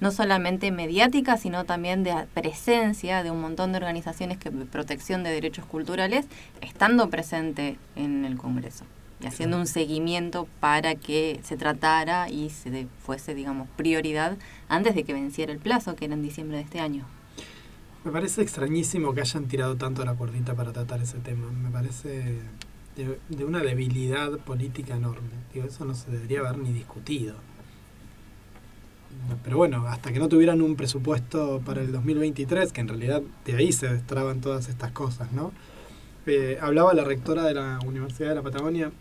no 0.00 0.10
solamente 0.10 0.72
mediática, 0.72 1.36
sino 1.36 1.64
también 1.64 2.02
de 2.02 2.12
presencia 2.34 3.22
de 3.22 3.30
un 3.30 3.40
montón 3.40 3.70
de 3.70 3.78
organizaciones 3.78 4.38
que 4.38 4.50
de 4.50 4.64
protección 4.64 5.22
de 5.22 5.30
derechos 5.30 5.66
culturales, 5.66 6.26
estando 6.60 7.08
presente 7.10 7.78
en 7.94 8.24
el 8.24 8.36
Congreso 8.36 8.84
y 9.22 9.26
haciendo 9.26 9.56
un 9.56 9.66
seguimiento 9.66 10.48
para 10.60 10.94
que 10.96 11.40
se 11.44 11.56
tratara 11.56 12.28
y 12.28 12.50
se 12.50 12.86
fuese, 13.04 13.34
digamos, 13.34 13.68
prioridad 13.76 14.36
antes 14.68 14.94
de 14.94 15.04
que 15.04 15.12
venciera 15.12 15.52
el 15.52 15.58
plazo, 15.58 15.94
que 15.94 16.06
era 16.06 16.14
en 16.14 16.22
diciembre 16.22 16.56
de 16.56 16.64
este 16.64 16.80
año. 16.80 17.04
Me 18.04 18.10
parece 18.10 18.42
extrañísimo 18.42 19.14
que 19.14 19.20
hayan 19.20 19.46
tirado 19.46 19.76
tanto 19.76 20.04
la 20.04 20.14
cuerdita 20.14 20.54
para 20.54 20.72
tratar 20.72 21.00
ese 21.00 21.18
tema. 21.18 21.50
Me 21.52 21.70
parece 21.70 22.40
de, 22.96 23.18
de 23.28 23.44
una 23.44 23.60
debilidad 23.60 24.38
política 24.40 24.96
enorme. 24.96 25.30
Digo, 25.54 25.66
eso 25.66 25.84
no 25.84 25.94
se 25.94 26.10
debería 26.10 26.40
haber 26.40 26.58
ni 26.58 26.72
discutido. 26.72 27.36
Pero 29.44 29.56
bueno, 29.56 29.86
hasta 29.86 30.12
que 30.12 30.18
no 30.18 30.28
tuvieran 30.28 30.62
un 30.62 30.74
presupuesto 30.74 31.60
para 31.64 31.80
el 31.82 31.92
2023, 31.92 32.72
que 32.72 32.80
en 32.80 32.88
realidad 32.88 33.22
de 33.44 33.56
ahí 33.56 33.70
se 33.70 33.88
destraban 33.88 34.40
todas 34.40 34.68
estas 34.68 34.90
cosas, 34.90 35.30
¿no? 35.32 35.52
Eh, 36.26 36.58
hablaba 36.60 36.94
la 36.94 37.04
rectora 37.04 37.44
de 37.44 37.54
la 37.54 37.78
Universidad 37.84 38.30
de 38.30 38.34
la 38.36 38.42
Patagonia 38.42 38.92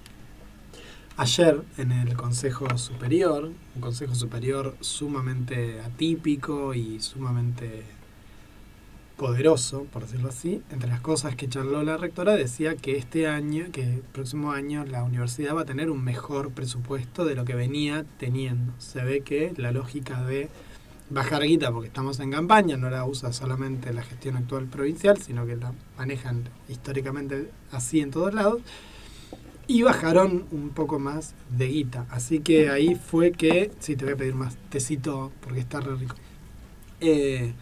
ayer 1.17 1.61
en 1.77 1.91
el 1.91 2.15
Consejo 2.15 2.77
Superior, 2.77 3.51
un 3.75 3.81
Consejo 3.81 4.15
Superior 4.15 4.75
sumamente 4.79 5.81
atípico 5.81 6.73
y 6.73 6.99
sumamente 6.99 7.83
poderoso, 9.17 9.85
por 9.93 10.03
decirlo 10.03 10.29
así. 10.29 10.63
Entre 10.71 10.89
las 10.89 10.99
cosas 10.99 11.35
que 11.35 11.47
charló 11.47 11.83
la 11.83 11.97
rectora 11.97 12.35
decía 12.35 12.75
que 12.75 12.97
este 12.97 13.27
año, 13.27 13.67
que 13.71 13.83
el 13.83 13.99
próximo 13.99 14.51
año 14.51 14.83
la 14.83 15.03
universidad 15.03 15.55
va 15.55 15.61
a 15.61 15.65
tener 15.65 15.91
un 15.91 16.03
mejor 16.03 16.49
presupuesto 16.51 17.23
de 17.23 17.35
lo 17.35 17.45
que 17.45 17.53
venía 17.53 18.03
teniendo. 18.17 18.73
Se 18.79 19.03
ve 19.03 19.21
que 19.21 19.53
la 19.57 19.71
lógica 19.71 20.23
de 20.23 20.49
bajar 21.11 21.43
guita 21.43 21.71
porque 21.71 21.87
estamos 21.87 22.19
en 22.19 22.31
campaña 22.31 22.77
no 22.77 22.89
la 22.89 23.05
usa 23.05 23.31
solamente 23.33 23.93
la 23.93 24.01
gestión 24.01 24.37
actual 24.37 24.65
provincial, 24.65 25.21
sino 25.21 25.45
que 25.45 25.55
la 25.55 25.73
manejan 25.97 26.49
históricamente 26.67 27.51
así 27.71 27.99
en 27.99 28.09
todos 28.11 28.33
lados. 28.33 28.61
Y 29.67 29.83
bajaron 29.83 30.45
un 30.51 30.69
poco 30.69 30.99
más 30.99 31.33
de 31.49 31.67
guita. 31.67 32.05
Así 32.09 32.39
que 32.39 32.69
ahí 32.69 32.95
fue 32.95 33.31
que. 33.31 33.71
Sí, 33.79 33.95
te 33.95 34.05
voy 34.05 34.13
a 34.15 34.17
pedir 34.17 34.35
más 34.35 34.57
tecito 34.69 35.31
porque 35.41 35.59
está 35.59 35.79
re 35.79 35.95
rico. 35.95 36.15
Eh, 36.99 37.53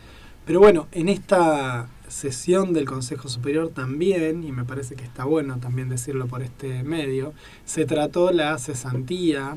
pero 0.45 0.59
bueno, 0.59 0.87
en 0.91 1.09
esta 1.09 1.87
sesión 2.07 2.73
del 2.73 2.85
Consejo 2.85 3.29
Superior 3.29 3.69
también, 3.69 4.43
y 4.43 4.51
me 4.51 4.65
parece 4.65 4.95
que 4.95 5.03
está 5.03 5.23
bueno 5.23 5.59
también 5.59 5.89
decirlo 5.89 6.27
por 6.27 6.41
este 6.41 6.83
medio, 6.83 7.33
se 7.65 7.85
trató 7.85 8.31
la 8.31 8.57
cesantía 8.57 9.55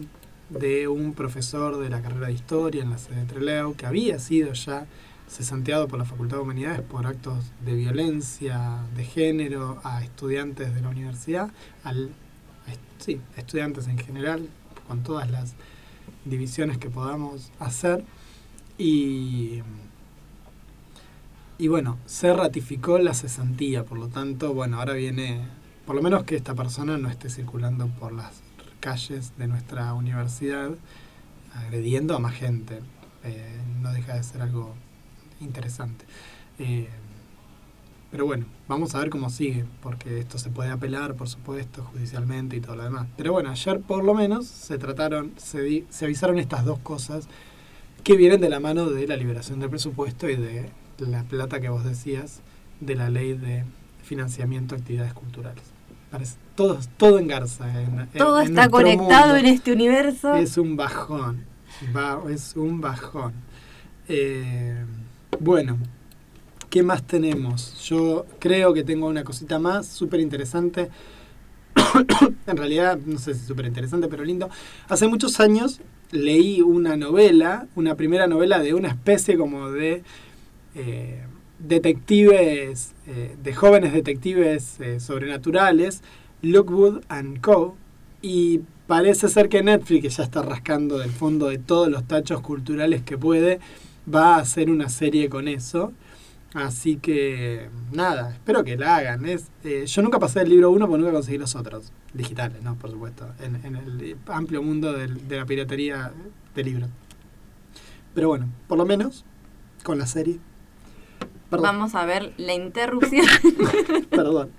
de 0.51 0.89
un 0.89 1.15
profesor 1.15 1.79
de 1.79 1.89
la 1.89 2.03
carrera 2.03 2.27
de 2.27 2.35
historia 2.35 2.83
en 2.83 2.91
la 2.91 2.99
sede 2.99 3.21
de 3.21 3.27
Trelew, 3.27 3.75
que 3.75 3.87
había 3.87 4.19
sido 4.19 4.53
ya 4.53 4.87
cesanteado 5.29 5.89
por 5.89 5.99
la 5.99 6.05
Facultad 6.05 6.37
de 6.37 6.43
Humanidades 6.43 6.83
por 6.83 7.07
actos 7.07 7.53
de 7.65 7.75
violencia 7.75 8.81
de 8.95 9.05
género 9.05 9.81
a 9.83 10.05
estudiantes 10.05 10.75
de 10.75 10.83
la 10.83 10.91
universidad, 10.91 11.51
al, 11.85 12.11
sí, 12.99 13.21
estudiantes 13.37 13.89
en 13.89 13.99
general, 13.99 14.49
con 14.89 15.03
todas 15.03 15.31
las 15.31 15.55
divisiones 16.25 16.79
que 16.79 16.91
podamos 16.91 17.51
hacer. 17.59 18.05
Y, 18.79 19.63
y 21.59 21.69
bueno, 21.69 21.99
se 22.07 22.33
ratificó 22.33 22.99
la 22.99 23.15
cesantía, 23.15 23.85
por 23.85 23.99
lo 23.99 24.09
tanto, 24.09 24.55
bueno, 24.55 24.79
ahora 24.79 24.95
viene, 24.95 25.41
por 25.87 25.97
lo 25.97 26.03
menos 26.03 26.25
que 26.25 26.37
esta 26.37 26.55
persona 26.55 26.99
no 26.99 27.09
esté 27.09 27.29
circulando 27.29 27.89
por 27.89 28.13
las 28.13 28.41
calles 28.81 29.33
de 29.39 29.47
nuestra 29.47 29.95
universidad 29.95 30.71
agrediendo 31.55 32.17
a 32.17 32.19
más 32.19 32.35
gente. 32.35 32.81
Eh, 33.25 33.61
no 33.81 33.93
deja 33.93 34.15
de 34.15 34.23
ser 34.23 34.43
algo 34.43 34.75
interesante. 35.41 36.05
Eh, 36.59 36.89
pero 38.13 38.25
bueno, 38.27 38.45
vamos 38.69 38.95
a 38.95 38.99
ver 39.01 39.11
cómo 39.11 39.29
sigue, 39.31 39.65
porque 39.83 40.21
esto 40.21 40.39
se 40.39 40.51
puede 40.51 40.71
apelar, 40.71 41.15
por 41.15 41.29
supuesto, 41.29 41.83
judicialmente 41.93 42.55
y 42.57 42.61
todo 42.61 42.77
lo 42.77 42.85
demás. 42.85 43.09
Pero 43.17 43.33
bueno, 43.33 43.51
ayer 43.51 43.81
por 43.81 44.05
lo 44.05 44.15
menos 44.15 44.47
se 44.47 44.79
trataron, 44.79 45.33
se, 45.39 45.61
di- 45.63 45.87
se 45.91 46.05
avisaron 46.05 46.39
estas 46.39 46.65
dos 46.65 46.79
cosas 46.79 47.27
que 48.05 48.17
vienen 48.17 48.41
de 48.41 48.49
la 48.51 48.61
mano 48.61 48.89
de 48.91 49.09
la 49.09 49.17
liberación 49.17 49.59
del 49.59 49.71
presupuesto 49.71 50.29
y 50.29 50.37
de 50.37 50.71
la 50.99 51.25
plata 51.25 51.59
que 51.61 51.69
vos 51.71 51.85
decías 51.85 52.41
de 52.81 52.95
la 52.95 53.11
ley 53.11 53.33
de 53.33 53.65
financiamiento 54.05 54.75
de 54.77 54.81
actividades 54.83 55.15
culturales. 55.15 55.65
Parece, 56.11 56.37
todo, 56.55 56.79
todo 56.99 57.19
engarza. 57.19 57.67
En, 57.83 57.99
en- 58.01 58.09
Todo 58.09 58.41
en 58.43 58.49
está 58.49 58.69
conectado 58.69 59.33
mundo. 59.33 59.37
en 59.37 59.47
este 59.47 59.73
universo. 59.73 60.35
Es 60.35 60.59
un 60.59 60.77
bajón. 60.77 61.45
Va- 61.97 62.21
es 62.31 62.55
un 62.57 62.81
bajón. 62.83 63.33
Eh, 64.09 64.85
bueno, 65.41 65.79
¿qué 66.73 66.83
más 66.83 67.07
tenemos? 67.07 67.79
Yo 67.87 68.25
creo 68.39 68.73
que 68.73 68.83
tengo 68.83 69.07
una 69.07 69.25
cosita 69.25 69.59
más 69.59 69.87
súper 69.87 70.21
interesante. 70.21 70.89
en 72.47 72.57
realidad, 72.57 72.99
no 73.05 73.19
sé 73.19 73.35
si 73.35 73.45
súper 73.45 73.67
interesante, 73.67 74.09
pero 74.09 74.25
lindo. 74.25 74.49
Hace 74.89 75.07
muchos 75.07 75.39
años 75.39 75.83
leí 76.13 76.63
una 76.63 76.97
novela, 76.97 77.67
una 77.75 77.95
primera 77.95 78.27
novela 78.27 78.59
de 78.59 78.73
una 78.73 78.89
especie 78.89 79.37
como 79.37 79.71
de, 79.71 80.03
eh, 80.75 81.21
detectives, 81.59 82.95
eh, 83.07 83.37
de 83.43 83.55
jóvenes 83.55 83.93
detectives 83.93 84.81
eh, 84.81 84.99
sobrenaturales, 84.99 86.03
Lookwood 86.41 87.03
and 87.11 87.43
Co. 87.43 87.77
Y 88.23 88.63
parece 88.87 89.29
ser 89.29 89.51
que 89.51 89.63
Netflix, 89.63 90.03
que 90.03 90.09
ya 90.09 90.25
está 90.25 90.41
rascando 90.41 90.97
del 90.97 91.11
fondo 91.11 91.49
de 91.49 91.59
todos 91.59 91.89
los 91.89 92.09
tachos 92.09 92.41
culturales 92.41 93.03
que 93.03 93.19
puede, 93.19 93.61
va 94.13 94.37
a 94.37 94.39
hacer 94.39 94.71
una 94.71 94.89
serie 94.89 95.29
con 95.29 95.49
eso. 95.49 95.93
Así 96.55 96.97
que, 96.97 97.71
nada, 97.93 98.33
espero 98.33 98.63
que 98.63 98.77
la 98.77 98.97
hagan. 98.97 99.25
Es, 99.27 99.47
eh, 99.65 99.87
yo 99.87 100.03
nunca 100.03 100.19
pasé 100.19 100.43
el 100.43 100.51
libro 100.51 100.71
1 100.71 100.87
porque 100.87 101.01
nunca 101.01 101.15
conseguí 101.15 101.39
los 101.39 101.57
otros, 101.57 101.93
digitales, 102.13 102.63
¿no? 102.63 102.75
Por 102.75 102.91
supuesto, 102.91 103.27
en, 103.41 103.57
en 103.65 103.77
el 103.77 104.17
amplio 104.27 104.63
mundo 104.63 104.93
del- 104.93 105.27
de 105.29 105.37
la 105.39 105.47
piratería 105.47 106.13
de 106.55 106.65
libros. 106.65 106.91
Pero 108.15 108.29
bueno, 108.29 108.49
por 108.69 108.77
lo 108.77 108.85
menos 108.85 109.25
con 109.83 109.99
la 109.99 110.07
serie. 110.07 110.39
Perdón, 111.49 111.65
Vamos 111.77 111.95
a 111.95 112.05
ver 112.05 112.35
la 112.37 112.53
interrupción. 112.55 113.25
perdón. 114.11 114.51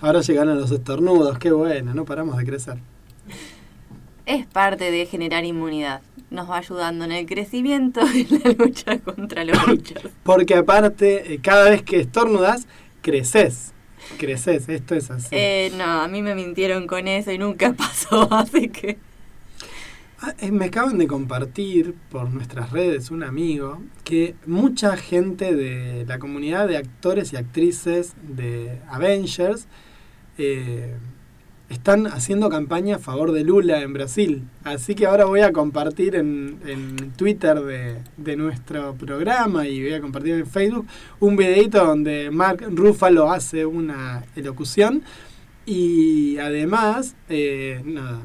Ahora 0.00 0.20
llegaron 0.22 0.58
los 0.60 0.70
estornudos, 0.72 1.38
qué 1.38 1.52
bueno, 1.52 1.94
no 1.94 2.04
paramos 2.04 2.36
de 2.38 2.44
crecer. 2.44 2.78
es 4.26 4.46
parte 4.46 4.90
de 4.90 5.06
generar 5.06 5.44
inmunidad. 5.44 6.02
Nos 6.30 6.50
va 6.50 6.58
ayudando 6.58 7.04
en 7.04 7.12
el 7.12 7.26
crecimiento 7.26 8.00
y 8.12 8.26
en 8.28 8.42
la 8.42 8.52
lucha 8.52 8.98
contra 8.98 9.44
los 9.44 9.64
bichos. 9.66 10.02
Porque 10.22 10.54
aparte, 10.54 11.34
eh, 11.34 11.40
cada 11.40 11.70
vez 11.70 11.82
que 11.82 12.00
estornudas, 12.00 12.66
creces. 13.02 13.72
Creces, 14.18 14.68
esto 14.68 14.94
es 14.94 15.10
así. 15.10 15.28
Eh, 15.30 15.72
no, 15.76 15.84
a 15.84 16.08
mí 16.08 16.22
me 16.22 16.34
mintieron 16.34 16.86
con 16.86 17.08
eso 17.08 17.30
y 17.32 17.38
nunca 17.38 17.72
pasó, 17.76 18.32
así 18.32 18.68
que... 18.68 18.98
Ah, 20.20 20.34
eh, 20.38 20.50
Me 20.50 20.66
acaban 20.66 20.96
de 20.96 21.06
compartir 21.06 21.94
por 22.10 22.30
nuestras 22.30 22.70
redes 22.70 23.10
un 23.10 23.22
amigo 23.22 23.82
que 24.02 24.34
mucha 24.46 24.96
gente 24.96 25.54
de 25.54 26.06
la 26.06 26.18
comunidad 26.18 26.68
de 26.68 26.78
actores 26.78 27.32
y 27.32 27.36
actrices 27.36 28.14
de 28.22 28.80
Avengers 28.88 29.66
eh, 30.38 30.94
están 31.68 32.06
haciendo 32.06 32.48
campaña 32.48 32.96
a 32.96 32.98
favor 33.00 33.32
de 33.32 33.42
Lula 33.42 33.82
en 33.82 33.92
Brasil. 33.92 34.42
Así 34.62 34.94
que 34.94 35.06
ahora 35.06 35.24
voy 35.24 35.40
a 35.40 35.52
compartir 35.52 36.14
en, 36.14 36.58
en 36.66 37.10
Twitter 37.16 37.58
de, 37.60 37.96
de 38.16 38.36
nuestro 38.36 38.94
programa 38.94 39.66
y 39.66 39.82
voy 39.82 39.92
a 39.94 40.00
compartir 40.00 40.34
en 40.34 40.46
Facebook 40.46 40.86
un 41.18 41.36
videito 41.36 41.84
donde 41.84 42.30
Mark 42.30 42.64
Ruffalo 42.70 43.30
hace 43.32 43.66
una 43.66 44.24
elocución 44.36 45.02
y 45.64 46.38
además, 46.38 47.16
eh, 47.28 47.82
nada, 47.84 48.20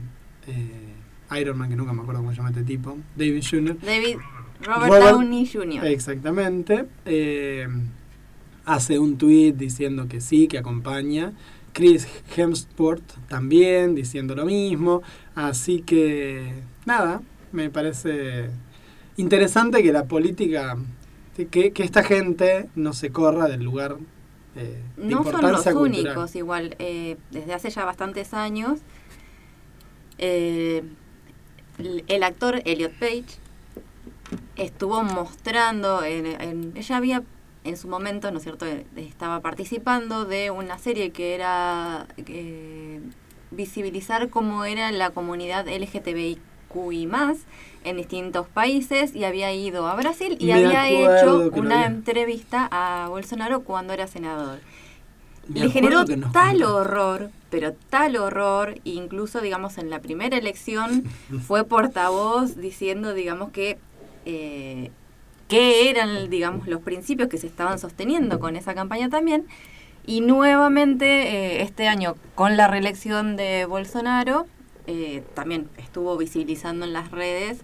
eh, 0.47 1.39
Iron 1.39 1.57
Man, 1.57 1.69
que 1.69 1.75
nunca 1.75 1.93
me 1.93 2.01
acuerdo 2.01 2.19
cómo 2.21 2.31
se 2.31 2.37
llama 2.37 2.49
este 2.49 2.63
tipo, 2.63 2.97
David 3.15 3.43
Jr. 3.49 3.77
David 3.83 4.17
Robert, 4.63 4.91
Robert- 4.93 5.11
Downey 5.11 5.49
Jr. 5.51 5.85
Exactamente. 5.87 6.85
eh, 7.05 7.67
hace 8.65 8.99
un 8.99 9.17
tweet 9.17 9.53
diciendo 9.53 10.07
que 10.07 10.21
sí, 10.21 10.47
que 10.47 10.59
acompaña. 10.59 11.33
Chris 11.73 12.07
Hemsworth 12.35 13.03
también 13.27 13.95
diciendo 13.95 14.35
lo 14.35 14.45
mismo. 14.45 15.01
Así 15.35 15.81
que, 15.81 16.53
nada, 16.85 17.21
me 17.51 17.69
parece 17.69 18.49
interesante 19.17 19.81
que 19.83 19.91
la 19.91 20.05
política, 20.05 20.77
que, 21.49 21.71
que 21.71 21.83
esta 21.83 22.03
gente 22.03 22.69
no 22.75 22.93
se 22.93 23.11
corra 23.11 23.47
del 23.47 23.63
lugar 23.63 23.97
eh, 24.55 24.81
de 24.97 25.05
No 25.05 25.23
son 25.23 25.41
los 25.51 25.63
cultural. 25.63 25.77
únicos, 25.77 26.35
igual. 26.35 26.75
eh, 26.79 27.17
desde 27.31 27.53
hace 27.53 27.69
ya 27.69 27.85
bastantes 27.85 28.33
años, 28.33 28.79
eh, 30.17 30.83
el, 31.77 32.03
el 32.07 32.23
actor 32.23 32.61
Elliot 32.65 32.93
Page 32.99 33.25
estuvo 34.55 35.03
mostrando, 35.03 36.03
en, 36.03 36.25
en- 36.25 36.73
ella 36.75 36.97
había 36.97 37.23
en 37.63 37.77
su 37.77 37.87
momento, 37.87 38.31
¿no 38.31 38.37
es 38.37 38.43
cierto?, 38.43 38.65
eh, 38.65 38.85
estaba 38.97 39.39
participando 39.41 40.25
de 40.25 40.49
una 40.51 40.77
serie 40.79 41.11
que 41.11 41.35
era 41.35 42.07
eh, 42.17 42.99
visibilizar 43.51 44.29
cómo 44.29 44.65
era 44.65 44.91
la 44.91 45.11
comunidad 45.11 45.67
LGTBIQI 45.67 47.09
en 47.83 47.97
distintos 47.97 48.47
países 48.47 49.15
y 49.15 49.23
había 49.25 49.53
ido 49.53 49.87
a 49.87 49.95
Brasil 49.95 50.37
y 50.39 50.47
Me 50.47 50.53
había 50.53 50.89
hecho 50.89 51.49
una 51.53 51.75
había- 51.83 51.87
entrevista 51.87 52.67
a 52.71 53.07
Bolsonaro 53.09 53.61
cuando 53.61 53.93
era 53.93 54.07
senador. 54.07 54.59
Me 55.47 55.61
Le 55.61 55.69
generó 55.69 56.05
tal 56.31 56.63
horror, 56.63 57.29
pero 57.49 57.73
tal 57.89 58.15
horror, 58.15 58.79
incluso 58.85 59.41
digamos 59.41 59.77
en 59.79 59.89
la 59.89 59.99
primera 59.99 60.37
elección 60.37 61.03
fue 61.47 61.65
portavoz 61.65 62.55
diciendo 62.55 63.13
digamos 63.13 63.51
que 63.51 63.77
eh, 64.25 64.91
qué 65.51 65.89
eran 65.89 66.29
digamos 66.29 66.65
los 66.69 66.81
principios 66.81 67.27
que 67.27 67.37
se 67.37 67.45
estaban 67.45 67.77
sosteniendo 67.77 68.39
con 68.39 68.55
esa 68.55 68.73
campaña 68.73 69.09
también 69.09 69.45
y 70.07 70.21
nuevamente 70.21 71.05
eh, 71.05 71.61
este 71.61 71.89
año 71.89 72.15
con 72.35 72.55
la 72.55 72.69
reelección 72.69 73.35
de 73.35 73.65
Bolsonaro 73.65 74.47
eh, 74.87 75.25
también 75.33 75.67
estuvo 75.75 76.15
visibilizando 76.15 76.85
en 76.85 76.93
las 76.93 77.11
redes 77.11 77.59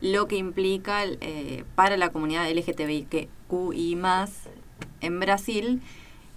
lo 0.00 0.28
que 0.28 0.36
implica 0.36 1.04
eh, 1.04 1.64
para 1.74 1.96
la 1.96 2.10
comunidad 2.10 2.48
LGTBIQI 2.48 3.98
en 5.00 5.20
Brasil 5.20 5.82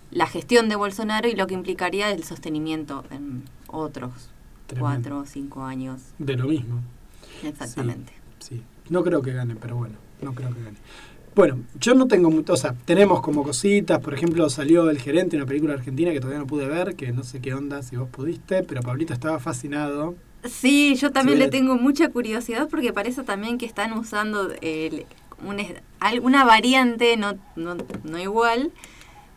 la 0.10 0.26
gestión 0.26 0.70
de 0.70 0.76
Bolsonaro 0.76 1.30
y 1.30 1.36
lo 1.36 1.46
que 1.46 1.54
implicaría 1.54 2.12
el 2.12 2.24
sostenimiento 2.24 3.04
en 3.12 3.44
otros 3.68 4.32
Tremendo. 4.66 4.80
cuatro 4.80 5.20
o 5.20 5.26
cinco 5.26 5.64
años. 5.66 6.02
De 6.18 6.36
lo 6.36 6.48
mismo. 6.48 6.82
Exactamente. 7.44 8.14
Sí, 8.40 8.64
no 8.90 9.04
creo 9.04 9.22
que 9.22 9.34
gane, 9.34 9.56
pero 9.56 9.76
bueno, 9.76 9.98
no 10.22 10.34
creo 10.34 10.54
que 10.54 10.62
gane. 10.64 10.78
Bueno, 11.36 11.60
yo 11.82 11.96
no 11.96 12.08
tengo 12.08 12.32
mucho, 12.32 12.54
o 12.54 12.58
sea, 12.58 12.74
tenemos 12.86 13.22
como 13.22 13.44
cositas, 13.44 14.00
por 14.00 14.14
ejemplo, 14.14 14.50
salió 14.50 14.90
El 14.90 15.00
Gerente, 15.00 15.36
una 15.36 15.46
película 15.46 15.74
argentina 15.74 16.12
que 16.12 16.20
todavía 16.22 16.40
no 16.40 16.48
pude 16.48 16.68
ver, 16.68 16.96
que 16.96 17.12
no 17.12 17.24
sé 17.24 17.42
qué 17.42 17.54
onda 17.54 17.82
si 17.84 17.98
vos 17.98 18.08
pudiste, 18.10 18.64
pero 18.64 18.82
Pablito 18.82 19.14
estaba 19.14 19.38
fascinado. 19.40 20.16
Sí, 20.46 20.96
yo 20.96 21.12
también 21.12 21.40
le 21.40 21.50
tengo 21.50 21.76
mucha 21.76 22.10
curiosidad 22.10 22.70
porque 22.70 22.94
parece 22.94 23.24
también 23.24 23.58
que 23.58 23.66
están 23.66 23.94
usando 23.94 24.54
el- 24.62 25.06
un 25.46 25.58
una 26.24 26.46
variante, 26.46 27.18
no, 27.18 27.34
no, 27.58 27.76
no 28.04 28.20
igual, 28.20 28.72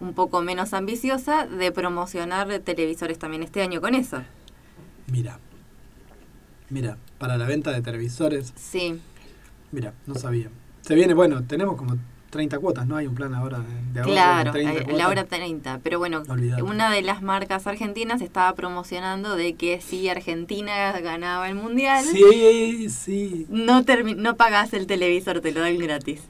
un 0.01 0.12
poco 0.12 0.41
menos 0.43 0.75
ambiciosa, 0.75 1.47
de 1.47 1.73
promocionar 1.73 2.61
televisores 2.61 3.19
también 3.19 3.43
este 3.43 3.62
año 3.62 3.81
con 3.81 3.95
eso. 3.97 4.23
Mira, 5.11 5.41
mira, 6.71 6.99
para 7.19 7.37
la 7.38 7.47
venta 7.47 7.73
de 7.73 7.81
televisores, 7.83 8.53
Sí, 8.57 9.01
mira, 9.73 9.95
no 10.07 10.14
sabía. 10.14 10.51
Se 10.88 10.94
viene, 10.94 11.12
bueno, 11.12 11.44
tenemos 11.44 11.77
como 11.77 11.98
30 12.31 12.59
cuotas, 12.61 12.87
¿no? 12.87 12.96
Hay 12.96 13.07
un 13.07 13.14
plan 13.14 13.35
ahora 13.35 13.59
de, 13.92 14.01
ahorro 14.01 14.11
claro, 14.11 14.53
de 14.53 14.59
30 14.61 14.72
cuotas. 14.85 14.96
la 14.98 15.09
hora 15.09 15.24
30. 15.24 15.81
Pero 15.83 15.98
bueno, 15.98 16.22
una 16.62 16.90
de 16.90 17.03
las 17.03 17.20
marcas 17.20 17.66
argentinas 17.66 18.22
estaba 18.22 18.55
promocionando 18.55 19.37
de 19.37 19.55
que 19.55 19.83
si 19.83 20.09
Argentina 20.09 20.98
ganaba 21.01 21.46
el 21.51 21.57
mundial, 21.57 22.03
Sí, 22.07 22.88
sí. 22.88 23.46
no, 23.51 23.85
no 24.16 24.37
pagás 24.37 24.72
el 24.72 24.87
televisor, 24.87 25.42
te 25.42 25.53
lo 25.53 25.61
dan 25.61 25.77
gratis. 25.77 26.22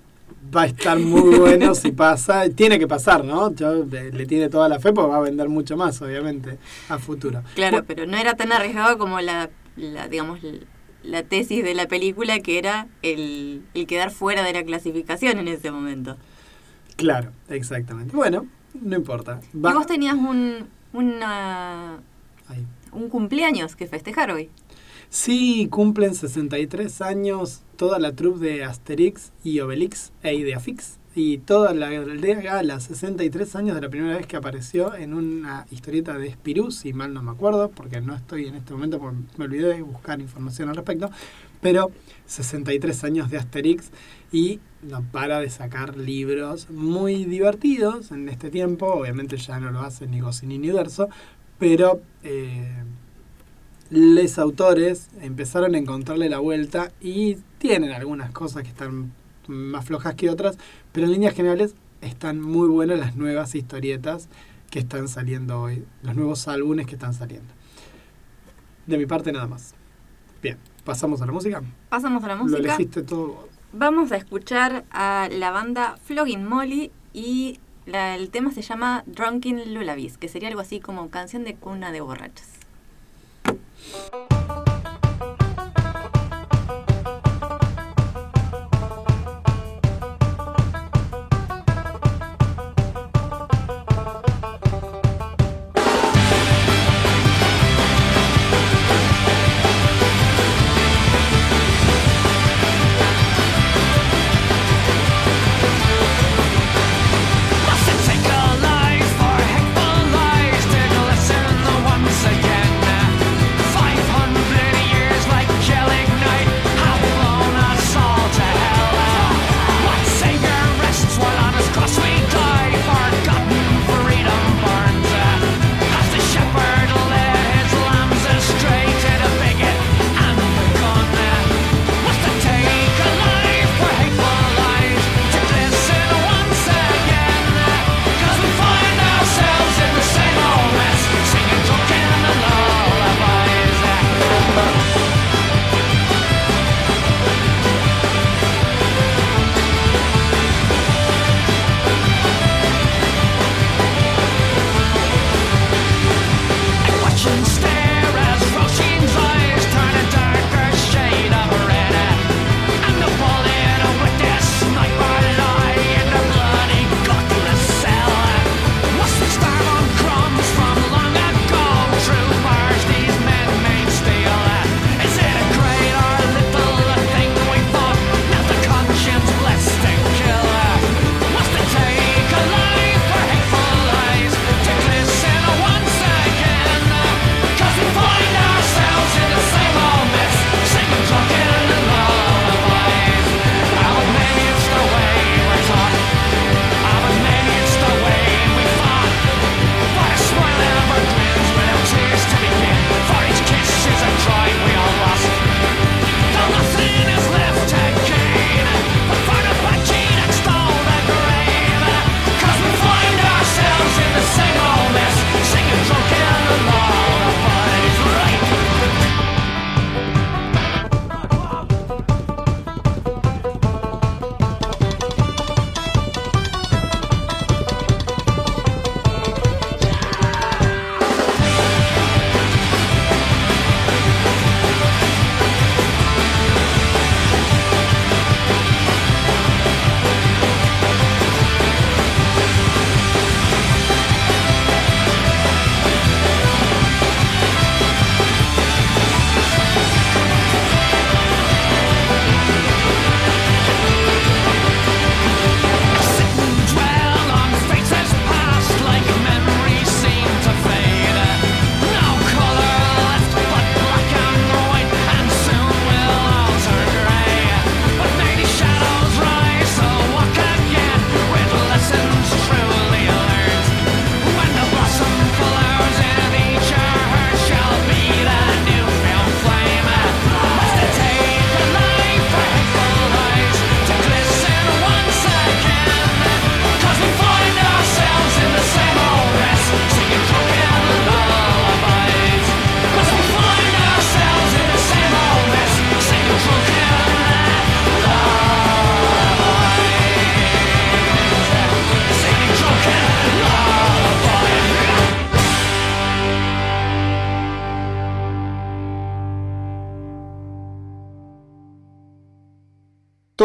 Va 0.52 0.62
a 0.62 0.66
estar 0.66 0.98
muy 0.98 1.38
bueno 1.38 1.76
si 1.76 1.92
pasa. 1.92 2.48
Tiene 2.50 2.80
que 2.80 2.88
pasar, 2.88 3.24
¿no? 3.24 3.54
Yo 3.54 3.84
eh, 3.92 4.10
le 4.12 4.26
tiene 4.26 4.48
toda 4.48 4.68
la 4.68 4.80
fe 4.80 4.92
porque 4.92 5.10
va 5.12 5.18
a 5.18 5.20
vender 5.20 5.48
mucho 5.48 5.76
más, 5.76 6.02
obviamente, 6.02 6.58
a 6.88 6.98
futuro. 6.98 7.44
Claro, 7.54 7.84
pero 7.86 8.06
no 8.06 8.16
era 8.16 8.34
tan 8.34 8.50
arriesgado 8.50 8.98
como 8.98 9.20
la, 9.20 9.50
la 9.76 10.08
digamos, 10.08 10.40
la 11.02 11.22
tesis 11.22 11.62
de 11.64 11.74
la 11.74 11.86
película 11.88 12.40
que 12.40 12.58
era 12.58 12.88
el, 13.02 13.62
el 13.74 13.86
quedar 13.86 14.10
fuera 14.10 14.42
de 14.42 14.52
la 14.52 14.64
clasificación 14.64 15.38
en 15.38 15.48
ese 15.48 15.70
momento. 15.70 16.16
Claro, 16.96 17.30
exactamente. 17.48 18.14
Bueno, 18.16 18.46
no 18.80 18.96
importa. 18.96 19.40
Va- 19.54 19.70
Y 19.70 19.74
vos 19.74 19.86
tenías 19.86 20.14
un, 20.16 20.66
una, 20.92 22.00
un 22.92 23.08
cumpleaños 23.08 23.76
que 23.76 23.86
festejar 23.86 24.30
hoy. 24.30 24.50
Sí, 25.10 25.68
cumplen 25.70 26.14
63 26.14 27.00
años 27.00 27.62
toda 27.76 27.98
la 27.98 28.12
troupe 28.14 28.44
de 28.44 28.64
Asterix 28.64 29.32
y 29.42 29.60
Obelix 29.60 30.12
e 30.22 30.34
Ideafix. 30.34 30.97
Y 31.14 31.38
toda 31.38 31.74
la 31.74 31.90
gala, 31.90 32.78
63 32.78 33.56
años 33.56 33.74
de 33.74 33.80
la 33.80 33.88
primera 33.88 34.16
vez 34.16 34.26
que 34.26 34.36
apareció 34.36 34.94
en 34.94 35.14
una 35.14 35.66
historieta 35.70 36.16
de 36.16 36.30
Spirou, 36.30 36.70
si 36.70 36.92
mal 36.92 37.12
no 37.12 37.22
me 37.22 37.30
acuerdo, 37.30 37.70
porque 37.70 38.00
no 38.00 38.14
estoy 38.14 38.46
en 38.46 38.54
este 38.54 38.72
momento, 38.72 38.98
porque 38.98 39.16
me 39.36 39.46
olvidé 39.46 39.74
de 39.74 39.82
buscar 39.82 40.20
información 40.20 40.68
al 40.68 40.76
respecto. 40.76 41.10
Pero 41.60 41.90
63 42.26 43.04
años 43.04 43.30
de 43.30 43.38
Asterix 43.38 43.90
y 44.30 44.60
no 44.82 45.02
para 45.02 45.40
de 45.40 45.50
sacar 45.50 45.96
libros 45.96 46.70
muy 46.70 47.24
divertidos 47.24 48.12
en 48.12 48.28
este 48.28 48.50
tiempo. 48.50 48.86
Obviamente 48.86 49.36
ya 49.38 49.58
no 49.58 49.70
lo 49.70 49.80
hace 49.80 50.06
ni 50.06 50.20
Goscinny 50.20 50.58
ni 50.58 50.70
Uderzo, 50.70 51.08
pero 51.58 52.00
eh, 52.22 52.84
les 53.90 54.38
autores 54.38 55.08
empezaron 55.20 55.74
a 55.74 55.78
encontrarle 55.78 56.28
la 56.28 56.38
vuelta 56.38 56.92
y 57.00 57.38
tienen 57.58 57.90
algunas 57.90 58.30
cosas 58.30 58.62
que 58.62 58.68
están 58.68 59.12
más 59.48 59.84
flojas 59.84 60.14
que 60.14 60.30
otras, 60.30 60.56
pero 60.92 61.06
en 61.06 61.12
líneas 61.12 61.34
generales 61.34 61.74
están 62.00 62.40
muy 62.40 62.68
buenas 62.68 62.98
las 62.98 63.16
nuevas 63.16 63.54
historietas 63.54 64.28
que 64.70 64.78
están 64.78 65.08
saliendo 65.08 65.60
hoy, 65.60 65.84
los 66.02 66.14
nuevos 66.14 66.46
álbumes 66.46 66.86
que 66.86 66.94
están 66.94 67.14
saliendo. 67.14 67.52
De 68.86 68.96
mi 68.98 69.06
parte 69.06 69.32
nada 69.32 69.46
más. 69.46 69.74
Bien, 70.42 70.56
pasamos 70.84 71.20
a 71.22 71.26
la 71.26 71.32
música. 71.32 71.62
Pasamos 71.88 72.22
a 72.24 72.28
la 72.28 72.34
Lo 72.36 72.44
música. 72.44 72.58
elegiste 72.60 73.02
todo. 73.02 73.48
Vamos 73.72 74.12
a 74.12 74.16
escuchar 74.16 74.84
a 74.90 75.28
la 75.30 75.50
banda 75.50 75.96
Flogging 76.04 76.44
Molly 76.46 76.90
y 77.12 77.58
La- 77.86 78.14
el 78.16 78.28
tema 78.28 78.50
se 78.52 78.60
llama 78.60 79.02
Drunken 79.06 79.72
Lullabies, 79.72 80.18
que 80.18 80.28
sería 80.28 80.48
algo 80.50 80.60
así 80.60 80.78
como 80.78 81.08
canción 81.08 81.42
de 81.44 81.54
cuna 81.54 81.90
de 81.90 82.02
borrachos. 82.02 82.46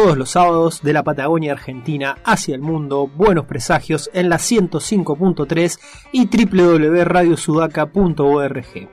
Todos 0.04 0.18
los 0.18 0.32
sábados 0.32 0.82
de 0.82 0.92
la 0.92 1.02
Patagonia 1.02 1.52
Argentina 1.52 2.18
hacia 2.24 2.54
el 2.54 2.60
mundo, 2.60 3.06
buenos 3.06 3.46
presagios 3.46 4.10
en 4.12 4.28
la 4.28 4.36
105.3 4.36 5.80
y 6.12 6.26
www.radiosudaca.org. 6.26 8.90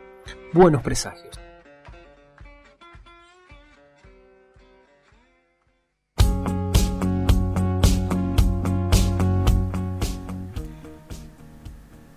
Buenos 0.54 0.82
presagios. 0.82 1.38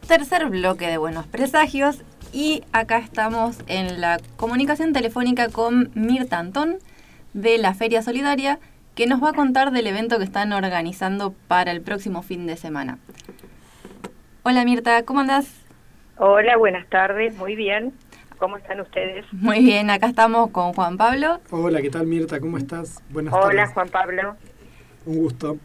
Tercer 0.06 0.48
bloque 0.50 0.86
de 0.86 0.98
Buenos 0.98 1.26
Presagios 1.26 2.04
y 2.32 2.62
acá 2.70 2.98
estamos 2.98 3.56
en 3.66 4.00
la 4.00 4.20
comunicación 4.36 4.92
telefónica 4.92 5.48
con 5.48 5.90
Mirta 5.96 6.38
Antón 6.38 6.78
de 7.32 7.58
la 7.58 7.74
Feria 7.74 8.00
Solidaria 8.00 8.60
que 8.94 9.06
nos 9.06 9.22
va 9.22 9.30
a 9.30 9.32
contar 9.32 9.72
del 9.72 9.86
evento 9.86 10.18
que 10.18 10.24
están 10.24 10.52
organizando 10.52 11.34
para 11.48 11.72
el 11.72 11.80
próximo 11.80 12.22
fin 12.22 12.46
de 12.46 12.56
semana. 12.56 12.98
Hola 14.44 14.64
Mirta, 14.64 15.02
¿cómo 15.04 15.20
andás? 15.20 15.46
Hola, 16.16 16.56
buenas 16.56 16.88
tardes, 16.88 17.36
muy 17.36 17.56
bien. 17.56 17.92
¿Cómo 18.38 18.56
están 18.56 18.80
ustedes? 18.80 19.24
Muy 19.32 19.60
bien, 19.60 19.90
acá 19.90 20.06
estamos 20.08 20.50
con 20.50 20.72
Juan 20.74 20.96
Pablo. 20.96 21.40
Hola, 21.50 21.80
¿qué 21.82 21.90
tal 21.90 22.06
Mirta? 22.06 22.40
¿Cómo 22.40 22.58
estás? 22.58 23.02
Buenas 23.10 23.32
Hola, 23.32 23.62
tardes. 23.62 23.74
Juan 23.74 23.88
Pablo. 23.88 24.36
Un 25.06 25.16
gusto. 25.16 25.58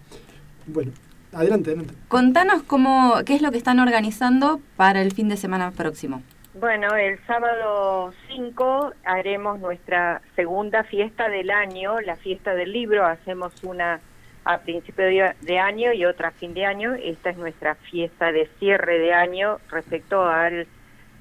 Bueno, 0.66 0.92
adelante, 1.34 1.72
adelante. 1.72 1.94
Contanos 2.08 2.64
cómo, 2.64 3.16
qué 3.26 3.36
es 3.36 3.42
lo 3.42 3.52
que 3.52 3.58
están 3.58 3.80
organizando 3.80 4.60
para 4.76 5.02
el 5.02 5.12
fin 5.12 5.30
de 5.30 5.38
semana 5.38 5.72
próximo. 5.72 6.22
Bueno, 6.60 6.94
el 6.98 7.18
sábado 7.26 8.12
5 8.28 8.94
haremos 9.06 9.60
nuestra 9.62 10.22
segunda 10.36 10.84
fiesta 10.84 11.30
del 11.30 11.52
año, 11.52 12.02
la 12.02 12.18
fiesta 12.18 12.54
del 12.54 12.74
libro. 12.74 13.06
Hacemos 13.06 13.64
una 13.64 14.02
a 14.44 14.58
principio 14.58 15.06
de, 15.40 15.58
año 15.58 15.94
y 15.94 16.04
otra 16.04 16.30
a 16.30 16.32
fin 16.32 16.54
de 16.54 16.66
año. 16.66 16.96
Esta 16.96 17.30
es 17.30 17.38
nuestra 17.38 17.76
fiesta 17.76 18.34
de 18.34 18.50
cierre 18.60 19.00
de 19.00 19.14
año 19.14 19.60
respecto 19.70 20.22
a 20.22 20.50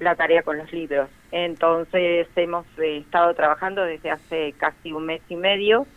la 0.01 0.15
tarea 0.15 0.43
con 0.43 0.57
los 0.57 0.73
libros. 0.73 1.09
Entonces 1.31 2.27
hemos 2.35 2.65
eh, 2.77 2.97
estado 2.97 3.33
trabajando 3.33 3.85
desde 3.85 4.11
hace 4.11 4.53
casi 4.57 4.91
un 4.91 5.05
mes 5.05 5.21
y 5.29 5.37
medio 5.37 5.87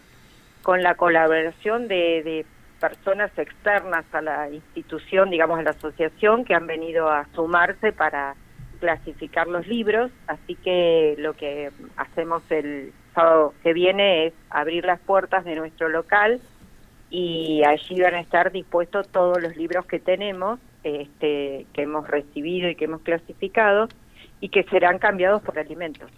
con 0.62 0.84
la 0.84 0.95
colaboración 0.95 1.88
de, 1.88 2.22
de 2.22 2.47
personas 2.78 3.36
externas 3.36 4.05
a 4.12 4.22
la 4.22 4.51
institución, 4.51 5.30
digamos 5.30 5.59
a 5.59 5.62
la 5.62 5.70
asociación, 5.70 6.45
que 6.45 6.55
han 6.55 6.68
venido 6.68 7.11
a 7.11 7.26
sumarse 7.34 7.90
para 7.93 8.36
clasificar 8.82 9.46
los 9.46 9.68
libros. 9.68 10.10
Así 10.26 10.56
que 10.56 11.14
lo 11.18 11.34
que 11.34 11.70
hacemos 11.96 12.42
el 12.50 12.92
sábado 13.14 13.54
que 13.62 13.72
viene 13.72 14.26
es 14.26 14.32
abrir 14.50 14.84
las 14.84 14.98
puertas 14.98 15.44
de 15.44 15.54
nuestro 15.54 15.88
local 15.88 16.40
y 17.10 17.62
allí 17.64 18.00
van 18.00 18.14
a 18.14 18.20
estar 18.20 18.50
dispuestos 18.50 19.06
todos 19.08 19.40
los 19.40 19.56
libros 19.56 19.86
que 19.86 20.00
tenemos, 20.00 20.58
este, 20.82 21.66
que 21.72 21.82
hemos 21.82 22.08
recibido 22.08 22.68
y 22.68 22.74
que 22.74 22.86
hemos 22.86 23.02
clasificado 23.02 23.88
y 24.40 24.48
que 24.48 24.64
serán 24.64 24.98
cambiados 24.98 25.40
por 25.42 25.56
alimentos. 25.58 26.10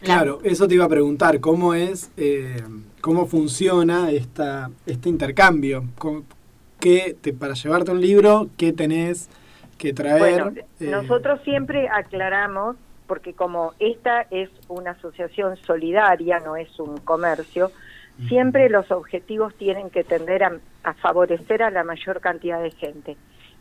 Claro, 0.00 0.40
eso 0.42 0.66
te 0.66 0.74
iba 0.74 0.84
a 0.86 0.88
preguntar, 0.88 1.38
¿cómo 1.38 1.74
es, 1.74 2.10
eh, 2.16 2.62
cómo 3.00 3.26
funciona 3.26 4.10
esta, 4.10 4.70
este 4.86 5.08
intercambio? 5.08 5.84
¿Cómo- 5.98 6.24
¿Qué 6.80 7.16
te, 7.20 7.32
para 7.32 7.54
llevarte 7.54 7.90
un 7.90 8.00
libro, 8.00 8.48
qué 8.56 8.72
tenés 8.72 9.28
que 9.78 9.92
traer? 9.92 10.18
Bueno, 10.18 10.52
Eh, 10.80 10.86
nosotros 10.90 11.40
siempre 11.44 11.88
aclaramos, 11.88 12.76
porque 13.06 13.32
como 13.32 13.72
esta 13.78 14.26
es 14.30 14.50
una 14.68 14.90
asociación 14.90 15.56
solidaria, 15.58 16.40
no 16.40 16.56
es 16.56 16.78
un 16.78 16.98
comercio, 16.98 17.70
siempre 18.28 18.68
los 18.68 18.90
objetivos 18.90 19.54
tienen 19.54 19.90
que 19.90 20.04
tender 20.04 20.42
a, 20.44 20.52
a 20.82 20.92
favorecer 20.94 21.62
a 21.62 21.70
la 21.70 21.84
mayor 21.84 22.20
cantidad 22.20 22.60
de 22.60 22.72
gente. 22.72 23.16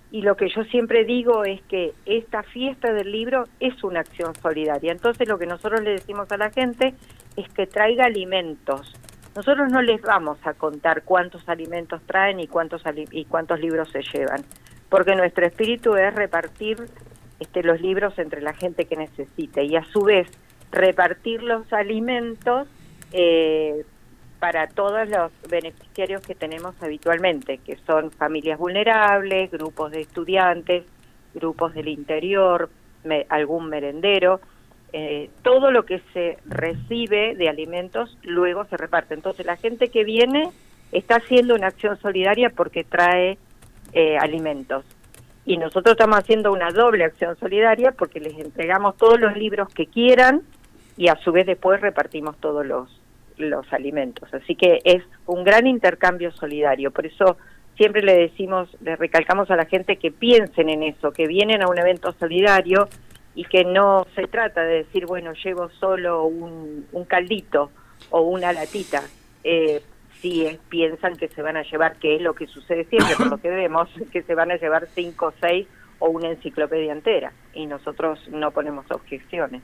Y 0.09 0.22
lo 0.22 0.36
que 0.36 0.49
yo 0.49 0.63
siempre 0.65 1.03
digo 1.05 1.43
es 1.43 1.61
que 1.63 1.93
esta 2.05 2.41
fiesta 2.41 2.93
del 2.93 3.11
libro 3.11 3.43
es 3.59 3.84
una 3.84 3.99
acción 3.99 4.34
solidaria. 4.36 4.91
Entonces 4.91 5.28
lo 5.28 5.38
que 5.38 5.45
nosotros 5.45 5.82
le 5.82 5.91
decimos 5.91 6.32
a 6.32 6.38
la 6.38 6.49
gente 6.49 6.93
es 7.36 7.47
que 7.49 7.68
traiga 7.68 8.05
alimentos. 8.05 8.93
Nosotros 9.36 9.70
no 9.70 9.82
les 9.82 10.01
vamos 10.01 10.39
a 10.43 10.53
contar 10.53 11.03
cuántos 11.03 11.47
alimentos 11.47 12.01
traen 12.07 12.39
y 12.39 12.47
cuántos 12.47 12.82
y 13.11 13.26
cuántos 13.26 13.59
libros 13.59 13.89
se 13.91 14.01
llevan, 14.01 14.41
porque 14.90 15.16
nuestro 15.16 15.46
espíritu 15.46 15.96
es 15.96 16.14
repartir 16.16 16.78
este, 17.40 17.64
los 17.64 17.82
libros 17.82 18.18
entre 18.20 18.42
la 18.42 18.54
gente 18.54 18.86
que 18.86 18.96
necesite 18.96 19.64
y 19.64 19.76
a 19.76 19.84
su 19.86 20.02
vez 20.04 20.28
repartir 20.72 21.44
los 21.44 21.72
alimentos 21.74 22.68
eh, 23.14 23.84
para 24.40 24.68
todos 24.68 25.08
los 25.10 25.32
beneficiarios 25.50 26.22
que 26.26 26.36
tenemos 26.36 26.76
habitualmente, 26.82 27.58
que 27.60 27.76
son 27.88 28.12
familias 28.12 28.60
vulnerables, 28.60 29.50
grupos 29.52 29.92
de 29.92 30.02
estudiantes, 30.02 30.84
grupos 31.34 31.74
del 31.74 31.88
interior, 31.88 32.70
me- 33.04 33.26
algún 33.30 33.70
merendero. 33.70 34.40
eh, 34.94 35.30
todo 35.42 35.70
lo 35.72 35.84
que 35.86 36.02
se 36.14 36.38
recibe 36.46 37.36
de 37.36 37.50
alimentos 37.50 38.18
luego 38.24 38.64
se 38.66 38.78
reparte. 38.78 39.16
Entonces 39.16 39.46
la 39.46 39.58
gente 39.58 39.90
que 39.90 40.04
viene 40.06 40.50
está 40.94 41.18
haciendo 41.18 41.56
una 41.56 41.68
acción 41.68 41.98
solidaria 42.00 42.50
porque 42.52 42.86
trae 42.86 43.38
eh, 43.94 44.18
alimentos. 44.18 44.86
Y 45.46 45.58
nosotros 45.58 45.94
estamos 45.94 46.18
haciendo 46.18 46.52
una 46.52 46.72
doble 46.72 47.06
acción 47.06 47.38
solidaria 47.38 47.92
porque 47.92 48.20
les 48.20 48.38
entregamos 48.38 48.98
todos 48.98 49.20
los 49.20 49.36
libros 49.38 49.70
que 49.74 49.88
quieran 49.88 50.42
y 50.98 51.08
a 51.08 51.16
su 51.18 51.32
vez 51.32 51.46
después 51.46 51.80
repartimos 51.80 52.38
todos 52.38 52.66
los, 52.66 53.02
los 53.38 53.72
alimentos. 53.72 54.34
Así 54.34 54.56
que 54.56 54.82
es 54.84 55.04
un 55.26 55.44
gran 55.44 55.68
intercambio 55.68 56.32
solidario. 56.32 56.92
Por 56.92 57.06
eso 57.06 57.38
siempre 57.78 58.02
le 58.02 58.18
decimos, 58.18 58.70
le 58.82 58.96
recalcamos 58.96 59.50
a 59.50 59.56
la 59.56 59.66
gente 59.66 59.98
que 59.98 60.12
piensen 60.12 60.70
en 60.70 60.84
eso, 60.84 61.12
que 61.12 61.28
vienen 61.28 61.62
a 61.62 61.70
un 61.70 61.78
evento 61.78 62.14
solidario 62.20 62.90
y 63.36 63.46
que 63.46 63.64
no 63.64 64.06
se 64.16 64.28
trata 64.28 64.64
de 64.64 64.84
decir, 64.84 65.06
bueno, 65.06 65.32
llevo 65.34 65.70
solo 65.80 66.26
un, 66.26 66.88
un 66.92 67.06
caldito 67.06 67.70
o 68.10 68.22
una 68.22 68.52
latita. 68.52 69.04
Eh, 69.44 69.82
piensan 70.69 71.15
que 71.15 71.28
se 71.30 71.41
van 71.41 71.57
a 71.57 71.63
llevar, 71.63 71.97
que 71.97 72.15
es 72.15 72.21
lo 72.21 72.34
que 72.34 72.47
sucede 72.47 72.86
siempre, 72.86 73.15
por 73.15 73.28
lo 73.28 73.38
que 73.38 73.49
vemos, 73.49 73.89
que 74.11 74.21
se 74.23 74.36
van 74.36 74.51
a 74.51 74.57
llevar 74.57 74.88
cinco 74.95 75.28
o 75.28 75.34
seis 75.39 75.67
o 75.99 76.09
una 76.09 76.30
enciclopedia 76.30 76.91
entera. 76.93 77.32
Y 77.53 77.65
nosotros 77.65 78.19
no 78.30 78.51
ponemos 78.51 78.86
objeciones. 78.91 79.61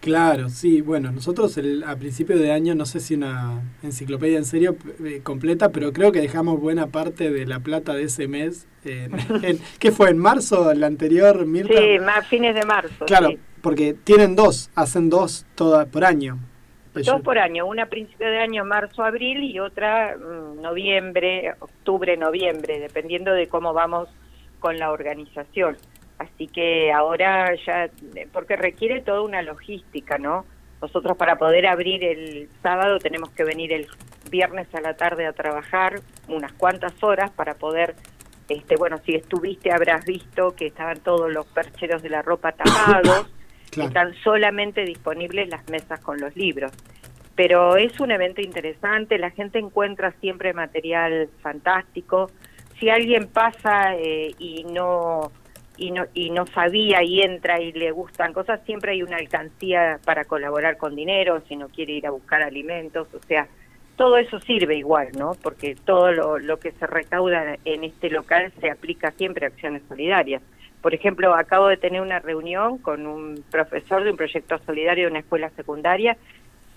Claro, 0.00 0.48
sí, 0.48 0.80
bueno, 0.80 1.12
nosotros 1.12 1.58
el, 1.58 1.84
a 1.84 1.94
principio 1.96 2.38
de 2.38 2.52
año, 2.52 2.74
no 2.74 2.86
sé 2.86 3.00
si 3.00 3.14
una 3.14 3.60
enciclopedia 3.82 4.38
en 4.38 4.46
serio 4.46 4.74
eh, 5.04 5.20
completa, 5.22 5.68
pero 5.72 5.92
creo 5.92 6.10
que 6.10 6.22
dejamos 6.22 6.58
buena 6.58 6.86
parte 6.86 7.30
de 7.30 7.44
la 7.44 7.60
plata 7.60 7.92
de 7.92 8.04
ese 8.04 8.26
mes. 8.26 8.66
En, 8.82 9.12
en- 9.44 9.58
¿Qué 9.78 9.92
fue? 9.92 10.08
¿En 10.08 10.16
marzo? 10.16 10.70
¿El 10.70 10.84
anterior, 10.84 11.44
Mirta? 11.44 11.74
Sí, 11.78 11.98
más 11.98 12.26
fines 12.28 12.54
de 12.54 12.64
marzo. 12.64 13.04
Claro, 13.04 13.28
sí. 13.28 13.38
porque 13.60 13.92
tienen 13.92 14.36
dos, 14.36 14.70
hacen 14.74 15.10
dos 15.10 15.44
toda, 15.54 15.84
por 15.84 16.04
año. 16.06 16.38
Pues 16.92 17.06
Dos 17.06 17.22
por 17.22 17.38
año, 17.38 17.66
una 17.66 17.84
a 17.84 17.86
principio 17.86 18.28
de 18.28 18.38
año, 18.38 18.64
marzo, 18.64 19.04
abril, 19.04 19.44
y 19.44 19.60
otra 19.60 20.16
mm, 20.16 20.60
noviembre, 20.60 21.54
octubre, 21.60 22.16
noviembre, 22.16 22.80
dependiendo 22.80 23.32
de 23.32 23.46
cómo 23.46 23.72
vamos 23.72 24.08
con 24.58 24.78
la 24.78 24.90
organización. 24.90 25.76
Así 26.18 26.48
que 26.48 26.92
ahora 26.92 27.54
ya, 27.64 27.84
eh, 27.84 28.28
porque 28.32 28.56
requiere 28.56 29.00
toda 29.00 29.22
una 29.22 29.40
logística, 29.40 30.18
¿no? 30.18 30.44
Nosotros 30.82 31.16
para 31.16 31.36
poder 31.36 31.66
abrir 31.66 32.04
el 32.04 32.48
sábado 32.62 32.98
tenemos 32.98 33.30
que 33.30 33.44
venir 33.44 33.72
el 33.72 33.86
viernes 34.30 34.66
a 34.74 34.80
la 34.80 34.94
tarde 34.94 35.26
a 35.26 35.32
trabajar 35.32 36.00
unas 36.28 36.52
cuantas 36.52 36.92
horas 37.02 37.30
para 37.30 37.54
poder, 37.54 37.94
este, 38.48 38.76
bueno, 38.76 38.98
si 39.04 39.14
estuviste 39.14 39.72
habrás 39.72 40.04
visto 40.04 40.54
que 40.56 40.66
estaban 40.66 41.00
todos 41.00 41.30
los 41.32 41.46
percheros 41.46 42.02
de 42.02 42.10
la 42.10 42.22
ropa 42.22 42.52
tapados, 42.52 43.30
Están 43.76 44.14
solamente 44.24 44.84
disponibles 44.84 45.48
las 45.48 45.68
mesas 45.68 46.00
con 46.00 46.20
los 46.20 46.34
libros. 46.36 46.72
Pero 47.36 47.76
es 47.76 47.98
un 48.00 48.10
evento 48.10 48.40
interesante, 48.42 49.18
la 49.18 49.30
gente 49.30 49.58
encuentra 49.58 50.12
siempre 50.20 50.52
material 50.52 51.28
fantástico. 51.40 52.30
Si 52.78 52.90
alguien 52.90 53.28
pasa 53.28 53.94
eh, 53.96 54.34
y 54.38 54.64
no 54.64 55.32
y 55.76 55.92
no 55.92 56.04
y 56.12 56.30
no 56.30 56.46
sabía 56.46 57.02
y 57.02 57.22
entra 57.22 57.60
y 57.60 57.72
le 57.72 57.92
gustan 57.92 58.32
cosas, 58.32 58.60
siempre 58.66 58.92
hay 58.92 59.02
una 59.02 59.16
alcancía 59.16 60.00
para 60.04 60.24
colaborar 60.24 60.76
con 60.76 60.94
dinero, 60.94 61.42
si 61.48 61.56
no 61.56 61.68
quiere 61.68 61.94
ir 61.94 62.06
a 62.06 62.10
buscar 62.10 62.42
alimentos, 62.42 63.08
o 63.14 63.20
sea, 63.26 63.48
todo 63.96 64.16
eso 64.16 64.40
sirve 64.40 64.76
igual, 64.76 65.08
¿no? 65.16 65.32
Porque 65.42 65.74
todo 65.74 66.38
lo 66.38 66.58
que 66.58 66.72
se 66.72 66.86
recauda 66.86 67.56
en 67.64 67.84
este 67.84 68.10
local 68.10 68.52
se 68.60 68.70
aplica 68.70 69.12
siempre 69.12 69.46
a 69.46 69.48
acciones 69.48 69.82
solidarias. 69.88 70.42
Por 70.82 70.94
ejemplo, 70.94 71.34
acabo 71.34 71.68
de 71.68 71.76
tener 71.76 72.00
una 72.00 72.20
reunión 72.20 72.78
con 72.78 73.06
un 73.06 73.44
profesor 73.50 74.02
de 74.04 74.10
un 74.10 74.16
proyecto 74.16 74.58
solidario 74.64 75.04
de 75.04 75.10
una 75.10 75.20
escuela 75.20 75.50
secundaria 75.50 76.16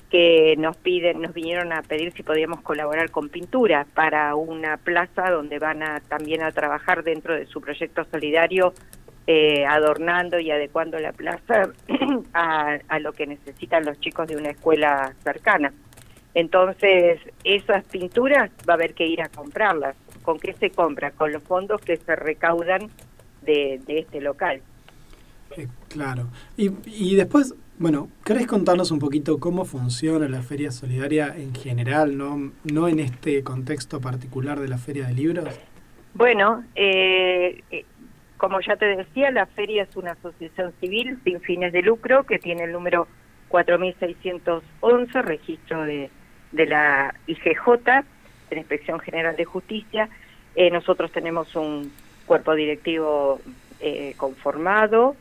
que 0.10 0.56
nos 0.58 0.78
piden, 0.78 1.22
nos 1.22 1.34
vinieron 1.34 1.74
a 1.74 1.82
pedir 1.82 2.12
si 2.14 2.22
podíamos 2.22 2.62
colaborar 2.62 3.10
con 3.10 3.30
pintura 3.30 3.88
para 3.95 4.36
una 4.36 4.78
plaza 4.78 5.32
donde 5.32 5.58
van 5.58 5.82
a 5.82 6.01
también 6.01 6.43
a 6.43 6.51
trabajar 6.51 7.04
dentro 7.04 7.34
de 7.34 7.47
su 7.47 7.62
proyecto 7.62 8.06
solidario 8.12 8.74
eh, 9.26 9.66
adornando 9.66 10.38
y 10.38 10.51
adecuando 10.51 10.99
la 10.99 11.14
plaza 11.14 11.70
a, 12.34 12.78
a 12.88 12.99
lo 12.99 13.14
que 13.14 13.26
necesitan 13.26 13.86
los 13.86 13.99
chicos 14.01 14.28
de 14.28 14.36
una 14.36 14.49
escuela 14.49 15.14
cercana. 15.24 15.74
Entonces, 16.36 17.20
esas 17.43 17.84
pinturas 17.86 18.51
va 18.68 18.74
a 18.74 18.76
haber 18.76 18.93
que 18.93 19.08
ir 19.08 19.22
a 19.22 19.30
comprarlas. 19.30 19.95
¿Con 20.24 20.39
qué 20.39 20.54
se 20.54 20.72
compra? 20.72 21.12
Con 21.12 21.32
los 21.32 21.43
fondos 21.43 21.82
que 21.82 21.97
se 21.97 22.16
recaudan 22.16 22.89
de, 23.44 23.82
de 23.86 24.00
este 24.00 24.22
local. 24.22 24.62
Eh, 25.58 25.68
claro. 25.89 26.28
Y, 26.58 26.72
y 26.86 27.16
después, 27.16 27.56
bueno, 27.78 28.10
¿querés 28.24 28.48
contarnos 28.48 28.91
un 28.91 29.00
poquito 29.00 29.39
cómo 29.39 29.66
funciona 29.66 30.28
la 30.28 30.41
Feria 30.41 30.72
Solidaria 30.72 31.34
en 31.36 31.54
general, 31.54 32.18
no, 32.18 32.52
no 32.64 32.88
en 32.88 33.00
este 33.00 33.44
contexto 33.44 34.00
particular 34.00 34.60
de 34.60 34.68
la 34.68 34.78
Feria 34.78 35.08
de 35.08 35.14
Libros? 35.14 35.50
Bueno, 36.14 36.64
eh, 36.76 37.64
eh, 37.72 37.86
como 38.38 38.60
ya 38.62 38.76
te 38.76 38.86
decía, 38.86 39.32
la 39.32 39.46
feria 39.48 39.84
es 39.84 39.96
una 39.96 40.12
asociación 40.12 40.74
civil 40.80 41.18
sin 41.24 41.41
fines 41.41 41.74
de 41.74 41.82
lucro 41.82 42.26
que 42.26 42.39
tiene 42.39 42.66
el 42.66 42.72
número 42.72 43.08
4611, 43.48 45.22
registro 45.22 45.84
de, 45.84 46.10
de 46.52 46.66
la 46.66 47.16
IGJ, 47.28 47.86
de 47.86 48.56
la 48.56 48.58
Inspección 48.58 49.00
General 49.00 49.36
de 49.36 49.46
Justicia. 49.46 50.10
Eh, 50.56 50.70
nosotros 50.70 51.12
tenemos 51.12 51.56
un 51.56 51.91
cuerpo 52.26 52.56
directivo 52.56 53.40
eh, 53.80 54.14
conformado 54.18 55.16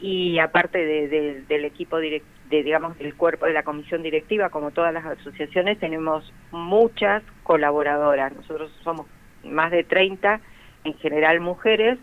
y 0.00 0.38
aparte 0.38 0.78
de- 0.84 1.08
de- 1.08 1.42
del 1.42 1.64
equipo 1.64 1.98
direct- 2.00 2.22
de 2.48 2.62
digamos 2.62 2.98
del 2.98 3.14
cuerpo 3.14 3.44
de 3.46 3.52
la 3.52 3.62
comisión 3.62 4.02
directiva 4.02 4.48
como 4.48 4.70
todas 4.70 4.94
las 4.94 5.04
asociaciones 5.04 5.78
tenemos 5.78 6.32
muchas 6.50 7.22
colaboradoras. 7.42 8.34
Nosotros 8.34 8.72
somos 8.82 9.06
más 9.44 9.70
de 9.70 9.84
30 9.84 10.40
en 10.84 10.94
general 10.94 11.40
mujeres 11.40 11.98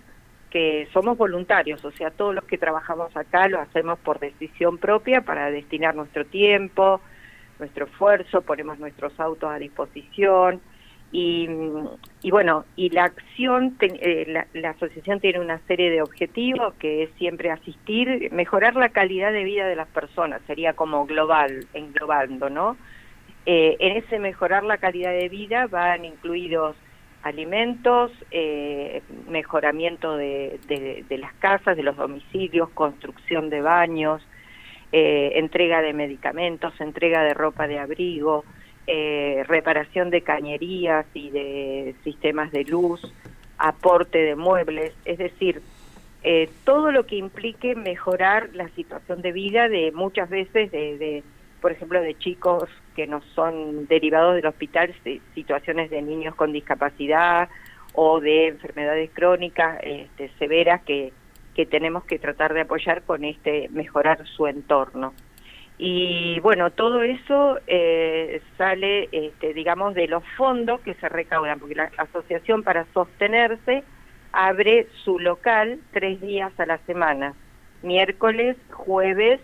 que 0.51 0.87
somos 0.93 1.17
voluntarios 1.17 1.83
o 1.83 1.91
sea 1.91 2.11
todos 2.11 2.33
los 2.35 2.43
que 2.45 2.57
trabajamos 2.57 3.15
acá 3.17 3.47
lo 3.49 3.59
hacemos 3.59 3.97
por 3.99 4.19
decisión 4.19 4.77
propia 4.77 5.21
para 5.21 5.49
destinar 5.51 5.95
nuestro 5.95 6.25
tiempo 6.25 7.01
nuestro 7.59 7.85
esfuerzo 7.85 8.41
ponemos 8.41 8.77
nuestros 8.79 9.19
autos 9.19 9.49
a 9.51 9.57
disposición 9.57 10.61
Y, 11.11 11.47
y 12.23 12.31
bueno, 12.31 12.65
y 12.75 12.89
la 12.89 13.05
acción, 13.05 13.77
eh, 13.79 14.25
la, 14.27 14.47
la 14.53 14.71
asociación 14.71 15.19
tiene 15.21 15.39
una 15.39 15.59
serie 15.67 15.89
de 15.89 16.01
objetivos 16.01 16.73
que 16.75 17.03
es 17.03 17.09
siempre 17.17 17.51
asistir, 17.51 18.31
mejorar 18.33 18.75
la 18.75 18.89
calidad 18.89 19.31
de 19.31 19.43
vida 19.45 19.65
de 19.67 19.75
las 19.77 19.87
personas, 19.87 20.41
sería 20.47 20.73
como 20.73 21.05
global, 21.05 21.65
englobando, 21.73 22.49
¿no? 22.49 22.75
Eh, 23.45 23.77
en 23.79 23.97
ese 23.97 24.19
mejorar 24.19 24.63
la 24.63 24.77
calidad 24.77 25.11
de 25.11 25.29
vida 25.29 25.67
van 25.67 26.03
incluidos 26.03 26.75
alimentos, 27.21 28.11
eh, 28.31 29.01
mejoramiento 29.29 30.17
de, 30.17 30.59
de- 30.67 31.05
de 31.07 31.17
las 31.17 31.33
casas, 31.35 31.77
de 31.77 31.83
los 31.83 31.95
domicilios, 31.95 32.69
construcción 32.71 33.49
de 33.49 33.61
baños, 33.61 34.21
eh, 34.91 35.33
entrega 35.35 35.81
de 35.81 35.93
medicamentos, 35.93 36.79
entrega 36.79 37.23
de 37.23 37.33
ropa 37.33 37.67
de 37.67 37.79
abrigo, 37.79 38.43
eh, 38.87 39.43
reparación 39.47 40.09
de 40.09 40.21
cañerías 40.21 41.05
y 41.13 41.29
de 41.29 41.95
sistemas 42.03 42.51
de 42.51 42.63
luz, 42.65 43.01
aporte 43.57 44.19
de 44.19 44.35
muebles, 44.35 44.93
es 45.05 45.17
decir, 45.17 45.61
eh, 46.23 46.49
todo 46.63 46.91
lo 46.91 47.05
que 47.05 47.15
implique 47.15 47.75
mejorar 47.75 48.49
la 48.53 48.67
situación 48.69 49.21
de 49.21 49.31
vida 49.31 49.69
de 49.69 49.91
muchas 49.91 50.29
veces 50.29 50.71
de, 50.71 50.97
de, 50.97 51.23
por 51.61 51.71
ejemplo, 51.71 52.01
de 52.01 52.17
chicos 52.17 52.69
que 52.95 53.07
no 53.07 53.21
son 53.33 53.87
derivados 53.87 54.35
del 54.35 54.47
hospital, 54.47 54.93
si- 55.03 55.21
situaciones 55.35 55.89
de 55.89 56.01
niños 56.01 56.35
con 56.35 56.51
discapacidad 56.51 57.49
o 57.93 58.19
de 58.19 58.47
enfermedades 58.47 59.09
crónicas 59.13 59.79
este, 59.83 60.29
severas 60.39 60.81
que, 60.83 61.13
que 61.55 61.65
tenemos 61.65 62.03
que 62.05 62.19
tratar 62.19 62.53
de 62.53 62.61
apoyar 62.61 63.03
con 63.03 63.23
este 63.23 63.69
mejorar 63.69 64.25
su 64.27 64.47
entorno. 64.47 65.13
Y 65.77 66.39
bueno, 66.39 66.69
todo 66.71 67.03
eso 67.03 67.59
eh, 67.67 68.41
sale, 68.57 69.09
este, 69.11 69.53
digamos, 69.53 69.93
de 69.93 70.07
los 70.07 70.23
fondos 70.37 70.79
que 70.81 70.93
se 70.95 71.09
recaudan, 71.09 71.59
porque 71.59 71.75
la 71.75 71.91
asociación 71.97 72.63
para 72.63 72.85
sostenerse 72.93 73.83
abre 74.31 74.87
su 75.03 75.19
local 75.19 75.79
tres 75.91 76.21
días 76.21 76.57
a 76.59 76.65
la 76.65 76.77
semana, 76.79 77.33
miércoles, 77.83 78.55
jueves, 78.71 79.41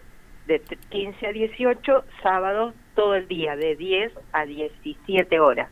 de 0.48 0.60
t- 0.60 0.78
15 0.90 1.28
a 1.28 1.32
18, 1.34 2.04
sábados 2.24 2.74
todo 2.96 3.16
el 3.16 3.28
día, 3.28 3.56
de 3.56 3.76
10 3.76 4.12
a 4.32 4.46
17 4.46 5.40
horas. 5.40 5.70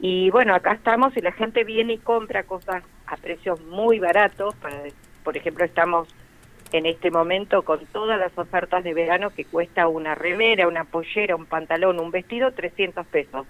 Y 0.00 0.28
bueno, 0.30 0.54
acá 0.54 0.72
estamos 0.72 1.16
y 1.16 1.20
la 1.20 1.32
gente 1.32 1.62
viene 1.64 1.94
y 1.94 1.98
compra 1.98 2.42
cosas 2.42 2.82
a 3.06 3.16
precios 3.16 3.60
muy 3.62 4.00
baratos. 4.00 4.54
Para, 4.56 4.76
por 5.22 5.36
ejemplo, 5.36 5.64
estamos 5.64 6.08
en 6.72 6.86
este 6.86 7.10
momento 7.10 7.62
con 7.62 7.84
todas 7.86 8.18
las 8.18 8.36
ofertas 8.36 8.82
de 8.84 8.94
verano 8.94 9.30
que 9.30 9.44
cuesta 9.44 9.88
una 9.88 10.14
remera, 10.14 10.66
una 10.68 10.84
pollera, 10.84 11.36
un 11.36 11.46
pantalón, 11.46 12.00
un 12.00 12.10
vestido, 12.10 12.52
300 12.52 13.06
pesos. 13.06 13.46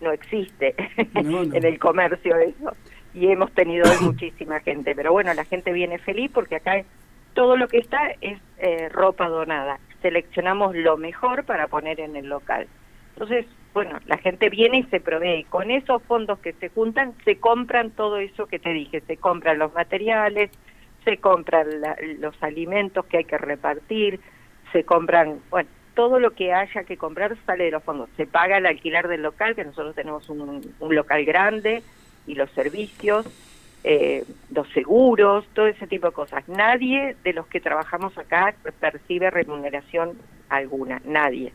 No 0.00 0.12
existe 0.12 0.74
No, 1.14 1.44
no. 1.44 1.54
en 1.54 1.64
el 1.64 1.78
comercio 1.78 2.36
eso. 2.36 2.74
Y 3.14 3.28
hemos 3.28 3.52
tenido 3.52 3.84
hoy 3.90 3.96
muchísima 4.04 4.60
gente. 4.60 4.94
Pero 4.94 5.12
bueno, 5.12 5.32
la 5.34 5.44
gente 5.44 5.72
viene 5.72 5.98
feliz 5.98 6.30
porque 6.32 6.56
acá 6.56 6.82
todo 7.34 7.56
lo 7.56 7.68
que 7.68 7.78
está 7.78 8.12
es 8.20 8.38
eh, 8.58 8.88
ropa 8.88 9.28
donada. 9.28 9.78
Seleccionamos 10.02 10.74
lo 10.74 10.96
mejor 10.96 11.44
para 11.44 11.66
poner 11.68 12.00
en 12.00 12.16
el 12.16 12.28
local. 12.28 12.66
Entonces, 13.14 13.46
bueno, 13.72 13.98
la 14.06 14.18
gente 14.18 14.48
viene 14.50 14.78
y 14.78 14.82
se 14.84 15.00
provee. 15.00 15.40
Y 15.40 15.44
con 15.44 15.70
esos 15.70 16.02
fondos 16.04 16.38
que 16.38 16.52
se 16.54 16.68
juntan, 16.68 17.14
se 17.24 17.36
compran 17.38 17.90
todo 17.90 18.18
eso 18.18 18.46
que 18.46 18.58
te 18.58 18.70
dije. 18.70 19.00
Se 19.02 19.16
compran 19.16 19.58
los 19.58 19.74
materiales, 19.74 20.50
se 21.04 21.18
compran 21.18 21.80
la- 21.80 21.96
los 22.18 22.40
alimentos 22.42 23.04
que 23.06 23.18
hay 23.18 23.24
que 23.24 23.38
repartir, 23.38 24.20
se 24.72 24.84
compran, 24.84 25.38
bueno, 25.50 25.68
todo 25.94 26.18
lo 26.18 26.32
que 26.32 26.52
haya 26.52 26.84
que 26.84 26.96
comprar 26.96 27.36
sale 27.46 27.64
de 27.64 27.70
los 27.70 27.82
fondos. 27.82 28.08
Se 28.16 28.26
paga 28.26 28.58
el 28.58 28.66
alquiler 28.66 29.08
del 29.08 29.22
local, 29.22 29.54
que 29.54 29.64
nosotros 29.64 29.94
tenemos 29.94 30.28
un, 30.28 30.62
local 30.80 31.24
grande, 31.24 31.82
y 32.26 32.34
los 32.34 32.50
servicios, 32.50 33.26
eh, 33.84 34.24
los 34.52 34.68
seguros, 34.70 35.44
todo 35.52 35.66
ese 35.66 35.86
tipo 35.86 36.08
de 36.08 36.12
cosas. 36.12 36.48
Nadie 36.48 37.16
de 37.22 37.32
los 37.32 37.46
que 37.46 37.60
trabajamos 37.60 38.16
acá 38.18 38.54
percibe 38.80 39.30
remuneración 39.30 40.12
alguna, 40.48 41.00
nadie. 41.04 41.52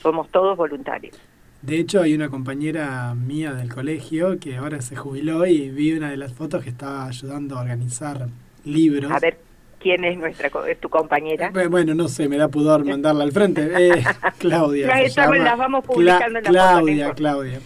Somos 0.00 0.30
todos 0.30 0.56
voluntarios. 0.56 1.20
De 1.62 1.78
hecho, 1.78 2.00
hay 2.00 2.14
una 2.14 2.28
compañera 2.28 3.14
mía 3.14 3.52
del 3.52 3.72
colegio 3.72 4.38
que 4.38 4.56
ahora 4.56 4.80
se 4.80 4.96
jubiló 4.96 5.46
y 5.46 5.70
vi 5.70 5.92
una 5.92 6.10
de 6.10 6.16
las 6.16 6.32
fotos 6.32 6.62
que 6.62 6.70
estaba 6.70 7.06
ayudando 7.06 7.56
a 7.56 7.62
organizar 7.62 8.28
libros. 8.66 9.10
A 9.12 9.18
ver, 9.18 9.38
¿quién 9.80 10.04
es 10.04 10.18
nuestra 10.18 10.50
tu 10.80 10.88
compañera? 10.88 11.50
Eh, 11.54 11.66
Bueno, 11.68 11.94
no 11.94 12.08
sé, 12.08 12.28
me 12.28 12.36
da 12.36 12.48
pudor 12.48 12.84
mandarla 12.84 13.24
al 13.24 13.32
frente. 13.32 13.62
Eh, 13.78 14.04
Claudia. 14.38 14.86
Las 14.88 15.00
estamos- 15.02 15.38
las 15.38 15.56
vamos 15.58 15.84
publicando 15.84 16.38
en 16.38 16.44
la 16.44 16.50
Claudia, 16.50 17.14
Claudia. 17.14 17.60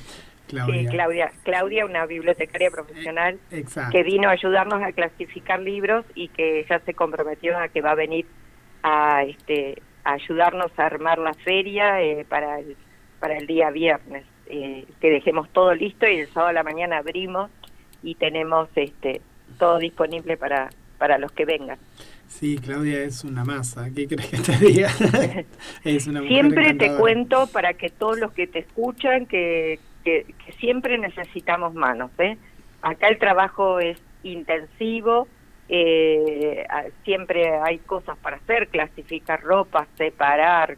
Claudia. 0.49 0.81
Sí, 0.83 0.87
Claudia. 0.91 1.31
Claudia, 1.45 1.85
una 1.87 2.07
bibliotecaria 2.07 2.71
profesional 2.73 3.39
Exacto. 3.53 3.93
que 3.93 4.03
vino 4.03 4.29
a 4.29 4.33
ayudarnos 4.33 4.83
a 4.83 4.91
clasificar 4.93 5.61
libros 5.61 6.05
y 6.17 6.27
que 6.29 6.67
ya 6.69 6.81
se 6.81 6.93
comprometió 6.93 7.57
a 7.57 7.69
que 7.69 7.81
va 7.81 7.93
a 7.93 7.95
venir 7.95 8.27
a 8.83 9.23
este 9.25 9.81
a 10.03 10.15
ayudarnos 10.15 10.73
a 10.77 10.87
armar 10.87 11.19
la 11.19 11.35
feria 11.35 12.03
eh, 12.03 12.25
para 12.29 12.59
el 12.59 12.77
para 13.21 13.37
el 13.37 13.47
día 13.47 13.71
viernes 13.71 14.25
eh, 14.47 14.87
que 15.01 15.11
dejemos 15.11 15.49
todo 15.51 15.73
listo 15.75 16.09
y 16.09 16.21
el 16.21 16.27
sábado 16.29 16.49
a 16.49 16.53
la 16.53 16.63
mañana 16.65 16.99
abrimos 16.99 17.49
y 18.03 18.17
tenemos 18.17 18.69
este 18.75 19.21
todo 19.59 19.79
disponible 19.79 20.37
para 20.37 20.71
para 21.01 21.19
los 21.19 21.33
que 21.33 21.45
vengan 21.45 21.79
Sí, 22.29 22.59
Claudia 22.59 23.03
es 23.03 23.25
una 23.25 23.45
masa. 23.45 23.91
¿Qué 23.93 24.07
crees 24.07 24.31
que 24.31 24.39
te 24.39 24.57
diga? 24.65 24.89
es 25.85 26.07
una 26.07 26.21
siempre 26.23 26.75
te 26.75 26.95
cuento 26.95 27.49
para 27.49 27.75
que 27.75 27.91
todos 27.91 28.21
los 28.21 28.33
que 28.33 28.47
te 28.47 28.61
escuchan 28.61 29.27
que, 29.27 29.81
que, 30.05 30.27
que 30.45 30.53
siempre 30.53 30.97
necesitamos 30.97 31.75
manos 31.75 32.11
¿eh? 32.19 32.37
acá 32.83 33.09
el 33.09 33.19
trabajo 33.19 33.81
es 33.81 33.99
intensivo 34.23 35.29
eh, 35.69 36.67
siempre 37.05 37.59
hay 37.59 37.79
cosas 37.79 38.17
para 38.19 38.37
hacer 38.37 38.69
clasificar 38.69 39.43
ropa 39.43 39.87
separar 39.97 40.77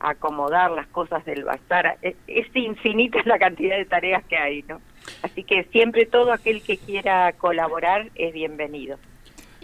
acomodar 0.00 0.70
las 0.70 0.86
cosas 0.88 1.24
del 1.24 1.44
bazar 1.44 1.98
es, 2.02 2.16
es 2.26 2.46
infinita 2.54 3.18
la 3.24 3.38
cantidad 3.38 3.76
de 3.76 3.84
tareas 3.84 4.24
que 4.24 4.36
hay 4.36 4.62
no 4.62 4.80
así 5.22 5.44
que 5.44 5.64
siempre 5.64 6.06
todo 6.06 6.32
aquel 6.32 6.62
que 6.62 6.76
quiera 6.76 7.32
colaborar 7.32 8.10
es 8.14 8.32
bienvenido 8.32 8.98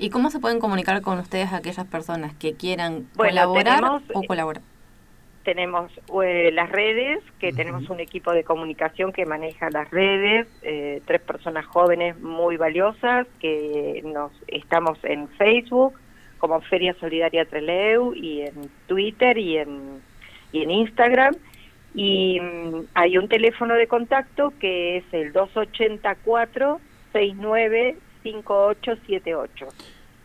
¿Y 0.00 0.08
cómo 0.08 0.30
se 0.30 0.40
pueden 0.40 0.60
comunicar 0.60 1.02
con 1.02 1.18
ustedes 1.18 1.52
aquellas 1.52 1.86
personas 1.86 2.32
que 2.34 2.54
quieran 2.54 3.06
Bueno, 3.14 3.32
colaborar 3.32 3.80
tenemos, 3.80 4.02
o 4.14 4.22
eh, 4.22 4.26
colaborar? 4.26 4.62
tenemos 5.44 5.92
eh, 6.22 6.50
las 6.52 6.70
redes, 6.70 7.22
que 7.38 7.52
tenemos 7.52 7.88
un 7.90 8.00
equipo 8.00 8.32
de 8.32 8.42
comunicación 8.42 9.12
que 9.12 9.26
maneja 9.26 9.68
las 9.70 9.90
redes, 9.90 10.48
eh, 10.62 11.02
tres 11.04 11.20
personas 11.20 11.66
jóvenes 11.66 12.18
muy 12.18 12.56
valiosas, 12.56 13.26
que 13.40 14.00
nos 14.04 14.32
estamos 14.48 14.98
en 15.02 15.28
Facebook 15.28 15.94
como 16.38 16.62
Feria 16.62 16.94
Solidaria 16.98 17.44
Treleu 17.44 18.14
y 18.14 18.40
en 18.40 18.70
Twitter 18.86 19.36
y 19.36 19.58
en, 19.58 20.00
y 20.52 20.62
en 20.62 20.70
Instagram. 20.70 21.34
Y 21.94 22.40
mm, 22.40 22.86
hay 22.94 23.18
un 23.18 23.28
teléfono 23.28 23.74
de 23.74 23.86
contacto 23.86 24.54
que 24.58 24.96
es 24.98 25.04
el 25.12 25.32
284 25.32 26.80
695878. 28.24 29.66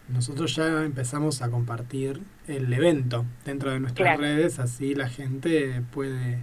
Nosotros 0.09 0.55
ya 0.55 0.83
empezamos 0.83 1.41
a 1.41 1.49
compartir 1.49 2.19
el 2.47 2.71
evento 2.71 3.25
dentro 3.43 3.71
de 3.71 3.79
nuestras 3.79 4.05
Claro. 4.17 4.21
redes, 4.21 4.59
así 4.59 4.93
la 4.93 5.09
gente 5.09 5.81
puede, 5.91 6.37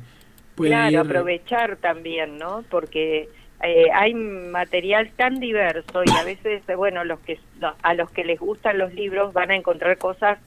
puede 0.57 0.71
Claro, 0.71 0.91
ir. 0.91 0.99
aprovechar 0.99 1.77
también, 1.77 2.39
¿no? 2.39 2.65
Porque 2.69 3.29
eh, 3.63 3.85
hay 3.95 4.15
material 4.15 5.13
tan 5.17 5.39
diverso 5.39 6.03
y 6.05 6.11
a 6.11 6.25
veces, 6.25 6.63
bueno, 6.77 7.05
los 7.05 7.21
que 7.21 7.39
a 7.83 7.95
los 7.95 8.11
que 8.11 8.25
les 8.25 8.41
gustan 8.41 8.79
los 8.79 8.93
libros 8.95 9.33
van 9.33 9.53
a 9.53 9.55
encontrar 9.55 9.97
cosas 9.99 10.39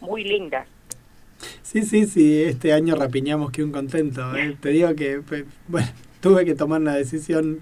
muy 0.00 0.24
lindas. 0.24 0.66
Sí, 1.60 1.82
sí, 1.82 2.06
sí, 2.06 2.42
este 2.44 2.72
año 2.72 2.94
rapiñamos 2.96 3.50
que 3.50 3.62
un 3.62 3.72
contento. 3.72 4.34
eh. 4.34 4.56
Te 4.60 4.70
digo 4.70 4.94
que, 4.94 5.18
pe- 5.20 5.44
bueno, 5.68 5.88
tuve 6.22 6.46
que 6.46 6.54
tomar 6.54 6.80
una 6.80 6.94
decisión 6.94 7.60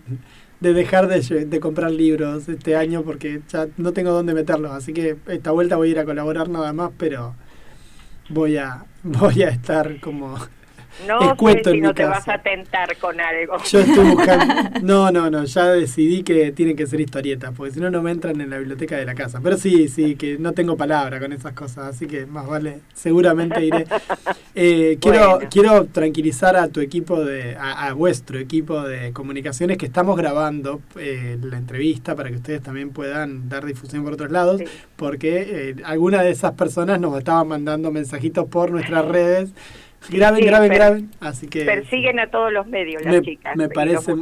de 0.60 0.74
dejar 0.74 1.08
de, 1.08 1.46
de 1.46 1.60
comprar 1.60 1.90
libros 1.90 2.48
este 2.48 2.76
año 2.76 3.02
porque 3.02 3.40
ya 3.48 3.68
no 3.76 3.92
tengo 3.92 4.12
dónde 4.12 4.34
meterlos. 4.34 4.72
Así 4.72 4.92
que 4.92 5.16
esta 5.28 5.50
vuelta 5.50 5.76
voy 5.76 5.88
a 5.88 5.90
ir 5.92 5.98
a 5.98 6.04
colaborar 6.04 6.48
nada 6.48 6.72
más, 6.72 6.90
pero 6.98 7.34
voy 8.28 8.56
a, 8.56 8.84
voy 9.02 9.42
a 9.42 9.48
estar 9.48 10.00
como... 10.00 10.38
No 11.06 11.36
sé 11.36 11.62
si 11.72 11.80
no 11.80 11.94
te 11.94 12.04
vas 12.04 12.28
a 12.28 12.38
tentar 12.38 12.96
con 12.98 13.20
algo. 13.20 13.56
Yo 13.64 13.80
estoy 13.80 14.10
buscando... 14.14 14.54
No, 14.82 15.10
no, 15.10 15.30
no, 15.30 15.44
ya 15.44 15.66
decidí 15.66 16.22
que 16.22 16.52
tienen 16.52 16.76
que 16.76 16.86
ser 16.86 17.00
historietas, 17.00 17.52
porque 17.56 17.72
si 17.74 17.80
no, 17.80 17.90
no 17.90 18.02
me 18.02 18.10
entran 18.10 18.40
en 18.40 18.50
la 18.50 18.58
biblioteca 18.58 18.96
de 18.96 19.04
la 19.04 19.14
casa. 19.14 19.40
Pero 19.42 19.56
sí, 19.56 19.88
sí, 19.88 20.16
que 20.16 20.38
no 20.38 20.52
tengo 20.52 20.76
palabra 20.76 21.18
con 21.20 21.32
esas 21.32 21.52
cosas, 21.54 21.94
así 21.94 22.06
que 22.06 22.26
más 22.26 22.46
vale, 22.46 22.80
seguramente 22.94 23.64
iré. 23.64 23.86
Eh, 24.54 24.98
quiero, 25.00 25.30
Bueno. 25.36 25.48
quiero 25.50 25.84
tranquilizar 25.86 26.56
a 26.56 26.68
tu 26.68 26.80
equipo, 26.80 27.24
de 27.24 27.56
a, 27.56 27.86
a 27.88 27.92
vuestro 27.94 28.38
equipo 28.38 28.82
de 28.82 29.12
comunicaciones 29.12 29.78
que 29.78 29.86
estamos 29.86 30.16
grabando 30.16 30.80
eh, 30.98 31.38
la 31.42 31.56
entrevista 31.56 32.14
para 32.16 32.30
que 32.30 32.36
ustedes 32.36 32.62
también 32.62 32.90
puedan 32.90 33.48
dar 33.48 33.64
difusión 33.64 34.02
por 34.04 34.14
otros 34.14 34.30
lados, 34.30 34.58
Sí. 34.60 34.64
porque 34.96 35.70
eh, 35.70 35.76
alguna 35.84 36.22
de 36.22 36.30
esas 36.30 36.52
personas 36.52 37.00
nos 37.00 37.16
estaban 37.16 37.48
mandando 37.48 37.90
mensajitos 37.90 38.46
por 38.48 38.70
nuestras 38.70 39.04
redes 39.06 39.50
Graben, 40.08 40.40
Sí, 40.40 40.46
graben, 40.46 40.72
graben. 40.72 41.10
Así 41.20 41.46
que 41.48 41.64
Persiguen 41.64 42.18
a 42.20 42.28
todos 42.30 42.50
los 42.52 42.66
medios 42.66 43.02
las 43.04 43.14
me, 43.14 43.22
chicas 43.22 43.54
me 43.56 43.68
parece 43.68 44.14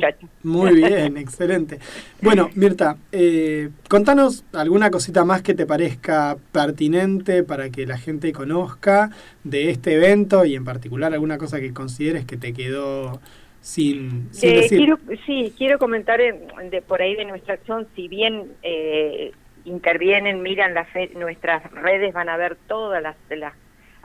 muy 0.42 0.74
bien, 0.74 1.16
excelente. 1.16 1.78
Bueno, 2.20 2.50
Mirta, 2.56 2.96
eh, 3.12 3.70
contanos 3.88 4.44
alguna 4.52 4.90
cosita 4.90 5.24
más 5.24 5.42
que 5.42 5.54
te 5.54 5.66
parezca 5.66 6.36
pertinente 6.52 7.44
para 7.44 7.70
que 7.70 7.86
la 7.86 7.96
gente 7.96 8.32
conozca 8.32 9.10
de 9.44 9.70
este 9.70 9.94
evento 9.94 10.44
y 10.44 10.56
en 10.56 10.64
particular 10.64 11.12
alguna 11.12 11.38
cosa 11.38 11.60
que 11.60 11.72
consideres 11.72 12.24
que 12.24 12.36
te 12.36 12.52
quedó 12.52 13.20
sin, 13.60 14.28
sin 14.32 14.50
Eh, 14.50 14.56
decir. 14.62 14.78
quiero, 14.78 14.98
sí, 15.26 15.52
quiero 15.56 15.78
comentar 15.78 16.20
en- 16.20 16.40
de, 16.70 16.82
por 16.82 17.02
ahí 17.02 17.14
de 17.14 17.24
nuestra 17.24 17.54
acción, 17.54 17.86
si 17.94 18.08
bien 18.08 18.52
eh, 18.62 19.32
intervienen, 19.64 20.42
miran 20.42 20.74
las 20.74 20.88
fe- 20.90 21.10
nuestras 21.14 21.70
redes, 21.72 22.12
van 22.12 22.28
a 22.28 22.36
ver 22.36 22.56
todas 22.66 23.02
las, 23.02 23.16
las 23.30 23.54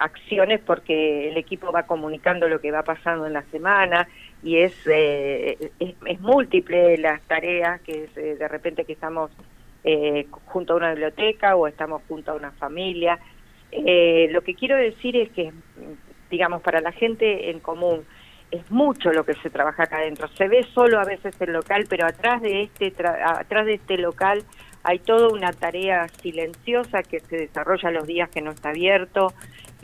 acciones 0.03 0.59
porque 0.59 1.29
el 1.29 1.37
equipo 1.37 1.71
va 1.71 1.83
comunicando 1.83 2.47
lo 2.47 2.59
que 2.59 2.71
va 2.71 2.83
pasando 2.83 3.25
en 3.25 3.33
la 3.33 3.43
semana 3.43 4.07
y 4.43 4.57
es, 4.57 4.73
eh, 4.87 5.71
es, 5.79 6.19
múltiple 6.19 6.97
las 6.97 7.21
tareas 7.23 7.81
que 7.81 8.05
es, 8.05 8.17
eh, 8.17 8.35
de 8.35 8.47
repente 8.47 8.85
que 8.85 8.93
estamos 8.93 9.31
eh, 9.83 10.27
junto 10.45 10.73
a 10.73 10.77
una 10.77 10.89
biblioteca 10.91 11.55
o 11.55 11.67
estamos 11.67 12.01
junto 12.07 12.31
a 12.31 12.35
una 12.35 12.51
familia. 12.51 13.17
Eh, 13.71 14.27
lo 14.31 14.41
que 14.41 14.53
quiero 14.55 14.75
decir 14.77 15.15
es 15.15 15.29
que, 15.31 15.51
digamos, 16.29 16.61
para 16.61 16.79
la 16.81 16.91
gente 16.91 17.49
en 17.49 17.59
común, 17.59 18.05
es 18.51 18.69
mucho 18.69 19.11
lo 19.11 19.25
que 19.25 19.33
se 19.35 19.49
trabaja 19.49 19.83
acá 19.83 19.97
adentro. 19.97 20.27
Se 20.27 20.47
ve 20.47 20.63
solo 20.73 20.99
a 20.99 21.05
veces 21.05 21.33
el 21.41 21.53
local, 21.53 21.85
pero 21.89 22.05
atrás 22.05 22.41
de 22.41 22.63
este 22.63 22.93
tra- 22.93 23.39
atrás 23.39 23.65
de 23.65 23.73
este 23.75 23.97
local 23.97 24.43
hay 24.83 24.99
toda 24.99 25.29
una 25.29 25.51
tarea 25.53 26.07
silenciosa 26.21 27.03
que 27.03 27.19
se 27.21 27.37
desarrolla 27.37 27.89
los 27.89 28.05
días 28.05 28.29
que 28.29 28.41
no 28.41 28.51
está 28.51 28.69
abierto 28.69 29.33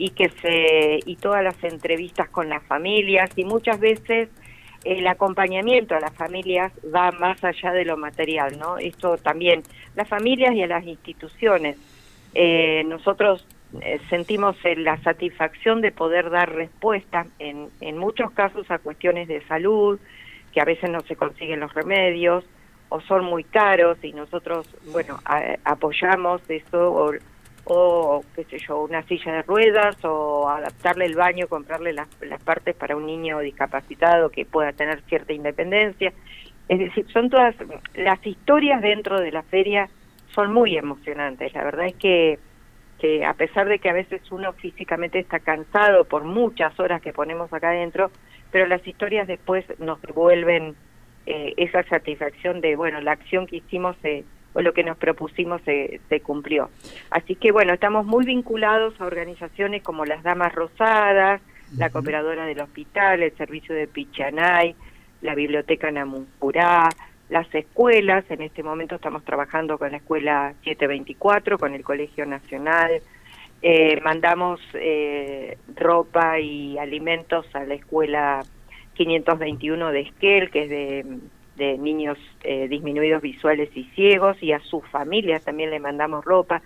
y 0.00 0.08
que 0.10 0.30
se 0.30 1.00
y 1.04 1.16
todas 1.16 1.44
las 1.44 1.62
entrevistas 1.62 2.30
con 2.30 2.48
las 2.48 2.62
familias 2.64 3.30
y 3.36 3.44
muchas 3.44 3.78
veces 3.78 4.30
el 4.82 5.06
acompañamiento 5.06 5.94
a 5.94 6.00
las 6.00 6.14
familias 6.14 6.72
va 6.82 7.12
más 7.12 7.44
allá 7.44 7.72
de 7.72 7.84
lo 7.84 7.98
material, 7.98 8.58
¿no? 8.58 8.78
Esto 8.78 9.18
también 9.18 9.62
las 9.94 10.08
familias 10.08 10.54
y 10.54 10.62
a 10.62 10.66
las 10.66 10.86
instituciones. 10.86 11.76
Eh, 12.32 12.82
nosotros 12.86 13.46
eh, 13.82 14.00
sentimos 14.08 14.56
eh, 14.64 14.74
la 14.74 14.96
satisfacción 15.02 15.82
de 15.82 15.92
poder 15.92 16.30
dar 16.30 16.50
respuesta 16.50 17.26
en, 17.38 17.68
en 17.82 17.98
muchos 17.98 18.30
casos 18.30 18.70
a 18.70 18.78
cuestiones 18.78 19.28
de 19.28 19.42
salud, 19.48 20.00
que 20.54 20.62
a 20.62 20.64
veces 20.64 20.88
no 20.88 21.02
se 21.02 21.14
consiguen 21.14 21.60
los 21.60 21.74
remedios 21.74 22.46
o 22.88 23.02
son 23.02 23.22
muy 23.26 23.44
caros 23.44 23.98
y 24.02 24.14
nosotros, 24.14 24.66
bueno, 24.92 25.20
apoyamos 25.64 26.40
eso 26.48 26.90
o, 26.90 27.12
o, 27.72 28.24
qué 28.34 28.44
sé 28.44 28.58
yo, 28.58 28.80
una 28.82 29.02
silla 29.04 29.32
de 29.32 29.42
ruedas 29.42 29.96
o 30.04 30.48
adaptarle 30.48 31.04
el 31.04 31.14
baño, 31.14 31.46
comprarle 31.46 31.92
las, 31.92 32.08
las 32.20 32.42
partes 32.42 32.74
para 32.74 32.96
un 32.96 33.06
niño 33.06 33.38
discapacitado 33.38 34.30
que 34.30 34.44
pueda 34.44 34.72
tener 34.72 35.02
cierta 35.02 35.32
independencia. 35.32 36.12
Es 36.68 36.78
decir, 36.80 37.06
son 37.12 37.30
todas 37.30 37.54
las 37.94 38.26
historias 38.26 38.82
dentro 38.82 39.20
de 39.20 39.30
la 39.30 39.42
feria 39.44 39.88
son 40.34 40.52
muy 40.52 40.76
emocionantes. 40.76 41.52
La 41.54 41.64
verdad 41.64 41.86
es 41.86 41.94
que 41.94 42.38
que 43.00 43.24
a 43.24 43.32
pesar 43.32 43.66
de 43.66 43.78
que 43.78 43.88
a 43.88 43.94
veces 43.94 44.20
uno 44.30 44.52
físicamente 44.52 45.18
está 45.18 45.38
cansado 45.38 46.04
por 46.04 46.24
muchas 46.24 46.78
horas 46.78 47.00
que 47.00 47.14
ponemos 47.14 47.50
acá 47.50 47.70
adentro, 47.70 48.10
pero 48.52 48.66
las 48.66 48.86
historias 48.86 49.26
después 49.26 49.64
nos 49.78 50.02
devuelven 50.02 50.74
eh, 51.24 51.54
esa 51.56 51.82
satisfacción 51.84 52.60
de, 52.60 52.76
bueno, 52.76 53.00
la 53.00 53.12
acción 53.12 53.46
que 53.46 53.56
hicimos 53.56 53.96
eh, 54.04 54.24
o 54.52 54.62
lo 54.62 54.72
que 54.72 54.84
nos 54.84 54.96
propusimos 54.96 55.62
se, 55.62 56.00
se 56.08 56.20
cumplió. 56.20 56.70
Así 57.10 57.36
que, 57.36 57.52
bueno, 57.52 57.72
estamos 57.72 58.06
muy 58.06 58.24
vinculados 58.24 59.00
a 59.00 59.06
organizaciones 59.06 59.82
como 59.82 60.04
las 60.04 60.22
Damas 60.22 60.54
Rosadas, 60.54 61.40
la 61.76 61.90
Cooperadora 61.90 62.46
del 62.46 62.60
Hospital, 62.60 63.22
el 63.22 63.36
Servicio 63.36 63.74
de 63.74 63.86
Pichanay, 63.86 64.74
la 65.22 65.34
Biblioteca 65.34 65.90
Namuncurá, 65.90 66.88
las 67.28 67.52
escuelas, 67.54 68.24
en 68.28 68.42
este 68.42 68.62
momento 68.62 68.96
estamos 68.96 69.24
trabajando 69.24 69.78
con 69.78 69.92
la 69.92 69.98
Escuela 69.98 70.54
724, 70.64 71.58
con 71.58 71.74
el 71.74 71.84
Colegio 71.84 72.26
Nacional, 72.26 73.00
eh, 73.62 74.00
mandamos 74.00 74.60
eh, 74.74 75.58
ropa 75.76 76.40
y 76.40 76.76
alimentos 76.78 77.46
a 77.54 77.64
la 77.64 77.74
Escuela 77.74 78.42
521 78.94 79.92
de 79.92 80.00
Esquel, 80.00 80.50
que 80.50 80.62
es 80.64 80.70
de, 80.70 81.04
de 81.60 81.78
niños 81.78 82.18
eh, 82.42 82.66
disminuidos 82.68 83.22
visuales 83.22 83.68
y 83.76 83.84
ciegos, 83.94 84.42
y 84.42 84.52
a 84.52 84.60
sus 84.60 84.84
familias 84.88 85.44
también 85.44 85.70
le 85.70 85.78
mandamos 85.78 86.24
ropa. 86.24 86.62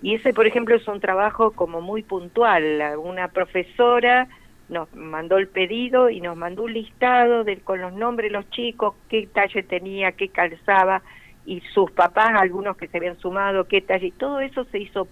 Y 0.00 0.14
ese, 0.14 0.32
por 0.32 0.46
ejemplo, 0.46 0.76
es 0.76 0.86
un 0.86 1.00
trabajo 1.00 1.50
como 1.50 1.80
muy 1.80 2.02
puntual. 2.02 2.80
Una 2.98 3.28
profesora 3.28 4.28
nos 4.68 4.92
mandó 4.94 5.38
el 5.38 5.48
pedido 5.48 6.10
y 6.10 6.20
nos 6.20 6.36
mandó 6.36 6.62
un 6.62 6.74
listado 6.74 7.44
de, 7.44 7.58
con 7.58 7.80
los 7.80 7.92
nombres 7.92 8.30
de 8.30 8.38
los 8.38 8.48
chicos, 8.50 8.94
qué 9.08 9.26
talle 9.26 9.62
tenía, 9.62 10.12
qué 10.12 10.28
calzaba, 10.28 11.02
y 11.44 11.60
sus 11.74 11.90
papás, 11.90 12.32
algunos 12.40 12.76
que 12.76 12.88
se 12.88 12.98
habían 12.98 13.18
sumado, 13.18 13.66
qué 13.66 13.80
talle, 13.80 14.06
y 14.06 14.12
todo 14.12 14.40
eso 14.40 14.64
se 14.64 14.78
hizo, 14.78 15.08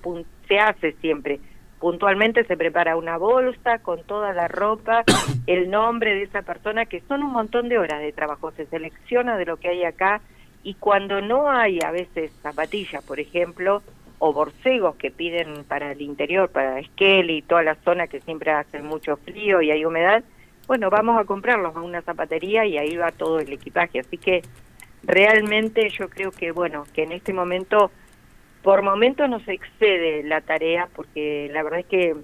se 0.48 0.58
hace 0.58 0.92
siempre. 1.00 1.40
Puntualmente 1.78 2.44
se 2.44 2.56
prepara 2.56 2.96
una 2.96 3.18
bolsa 3.18 3.78
con 3.80 4.02
toda 4.04 4.32
la 4.32 4.48
ropa, 4.48 5.04
el 5.46 5.70
nombre 5.70 6.14
de 6.14 6.22
esa 6.22 6.42
persona, 6.42 6.86
que 6.86 7.00
son 7.08 7.22
un 7.22 7.32
montón 7.32 7.68
de 7.68 7.78
horas 7.78 8.00
de 8.00 8.12
trabajo, 8.12 8.50
se 8.52 8.66
selecciona 8.66 9.36
de 9.36 9.46
lo 9.46 9.56
que 9.56 9.68
hay 9.68 9.84
acá, 9.84 10.20
y 10.62 10.74
cuando 10.74 11.20
no 11.20 11.50
hay 11.50 11.78
a 11.84 11.90
veces 11.90 12.32
zapatillas, 12.42 13.04
por 13.04 13.20
ejemplo, 13.20 13.82
o 14.18 14.32
borcegos 14.32 14.96
que 14.96 15.10
piden 15.10 15.64
para 15.64 15.92
el 15.92 16.00
interior, 16.00 16.48
para 16.48 16.78
Esquel 16.78 17.30
y 17.30 17.42
toda 17.42 17.62
la 17.62 17.74
zona 17.76 18.06
que 18.06 18.20
siempre 18.20 18.52
hace 18.52 18.80
mucho 18.80 19.16
frío 19.16 19.60
y 19.60 19.70
hay 19.70 19.84
humedad, 19.84 20.24
bueno, 20.66 20.88
vamos 20.88 21.20
a 21.20 21.24
comprarlos 21.24 21.76
a 21.76 21.82
una 21.82 22.00
zapatería 22.00 22.64
y 22.64 22.78
ahí 22.78 22.96
va 22.96 23.12
todo 23.12 23.38
el 23.38 23.52
equipaje. 23.52 24.00
Así 24.00 24.16
que 24.16 24.42
realmente 25.02 25.88
yo 25.90 26.08
creo 26.08 26.30
que, 26.30 26.52
bueno, 26.52 26.84
que 26.94 27.02
en 27.02 27.12
este 27.12 27.32
momento, 27.32 27.90
por 28.64 28.80
momento 28.80 29.28
nos 29.28 29.46
excede 29.46 30.22
la 30.22 30.40
tarea 30.40 30.88
porque 30.96 31.50
la 31.52 31.62
verdad 31.62 31.80
es 31.80 31.86
que 31.86 32.16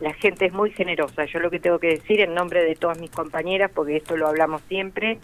la 0.00 0.12
gente 0.12 0.46
es 0.46 0.52
muy 0.52 0.72
generosa. 0.72 1.26
Yo 1.26 1.38
lo 1.38 1.48
que 1.48 1.60
tengo 1.60 1.78
que 1.78 1.86
decir 1.86 2.20
en 2.20 2.34
nombre 2.34 2.64
de 2.64 2.74
todas 2.74 2.98
mis 2.98 3.12
compañeras, 3.12 3.70
porque 3.72 3.96
esto 3.96 4.16
lo 4.16 4.26
hablamos 4.26 4.62
siempre, 4.62 5.18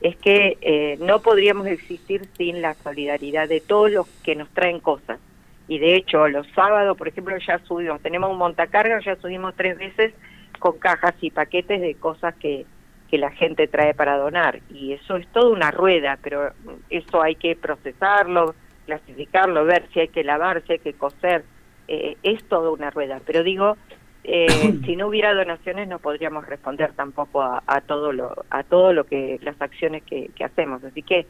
es 0.00 0.16
que 0.16 0.58
eh, 0.60 0.98
no 1.00 1.22
podríamos 1.22 1.68
existir 1.68 2.26
sin 2.36 2.60
la 2.60 2.74
solidaridad 2.74 3.48
de 3.48 3.60
todos 3.60 3.92
los 3.92 4.08
que 4.24 4.34
nos 4.34 4.48
traen 4.50 4.80
cosas. 4.80 5.20
Y 5.68 5.78
de 5.78 5.94
hecho, 5.94 6.26
los 6.26 6.48
sábados, 6.56 6.98
por 6.98 7.06
ejemplo, 7.06 7.36
ya 7.38 7.60
subimos, 7.60 8.00
tenemos 8.00 8.32
un 8.32 8.38
montacarga, 8.38 8.98
ya 8.98 9.14
subimos 9.14 9.54
tres 9.54 9.78
veces 9.78 10.12
con 10.58 10.76
cajas 10.78 11.14
y 11.20 11.30
paquetes 11.30 11.80
de 11.80 11.94
cosas 11.94 12.34
que, 12.34 12.66
que 13.08 13.18
la 13.18 13.30
gente 13.30 13.68
trae 13.68 13.94
para 13.94 14.16
donar. 14.16 14.58
Y 14.70 14.94
eso 14.94 15.16
es 15.16 15.28
toda 15.28 15.50
una 15.50 15.70
rueda, 15.70 16.18
pero 16.20 16.50
eso 16.90 17.22
hay 17.22 17.36
que 17.36 17.54
procesarlo, 17.54 18.56
clasificarlo, 18.88 19.66
ver 19.66 19.86
si 19.92 20.00
hay 20.00 20.08
que 20.08 20.24
lavar, 20.24 20.62
si 20.66 20.72
hay 20.72 20.78
que 20.78 20.94
coser. 20.94 21.44
Eh, 21.88 22.16
es 22.22 22.42
toda 22.48 22.70
una 22.70 22.90
rueda. 22.90 23.20
Pero 23.26 23.42
digo, 23.42 23.76
eh, 24.24 24.46
si 24.86 24.96
no 24.96 25.08
hubiera 25.08 25.34
donaciones 25.34 25.88
no 25.88 25.98
podríamos 25.98 26.46
responder 26.46 26.92
tampoco 26.92 27.42
a, 27.42 27.62
a 27.66 27.80
todo 27.82 28.12
lo 28.12 28.44
a 28.50 28.62
todo 28.62 28.92
lo 28.92 29.04
que 29.04 29.38
las 29.42 29.60
acciones 29.60 30.02
que, 30.02 30.30
que 30.34 30.44
hacemos 30.44 30.82
así 30.84 31.02
que 31.02 31.26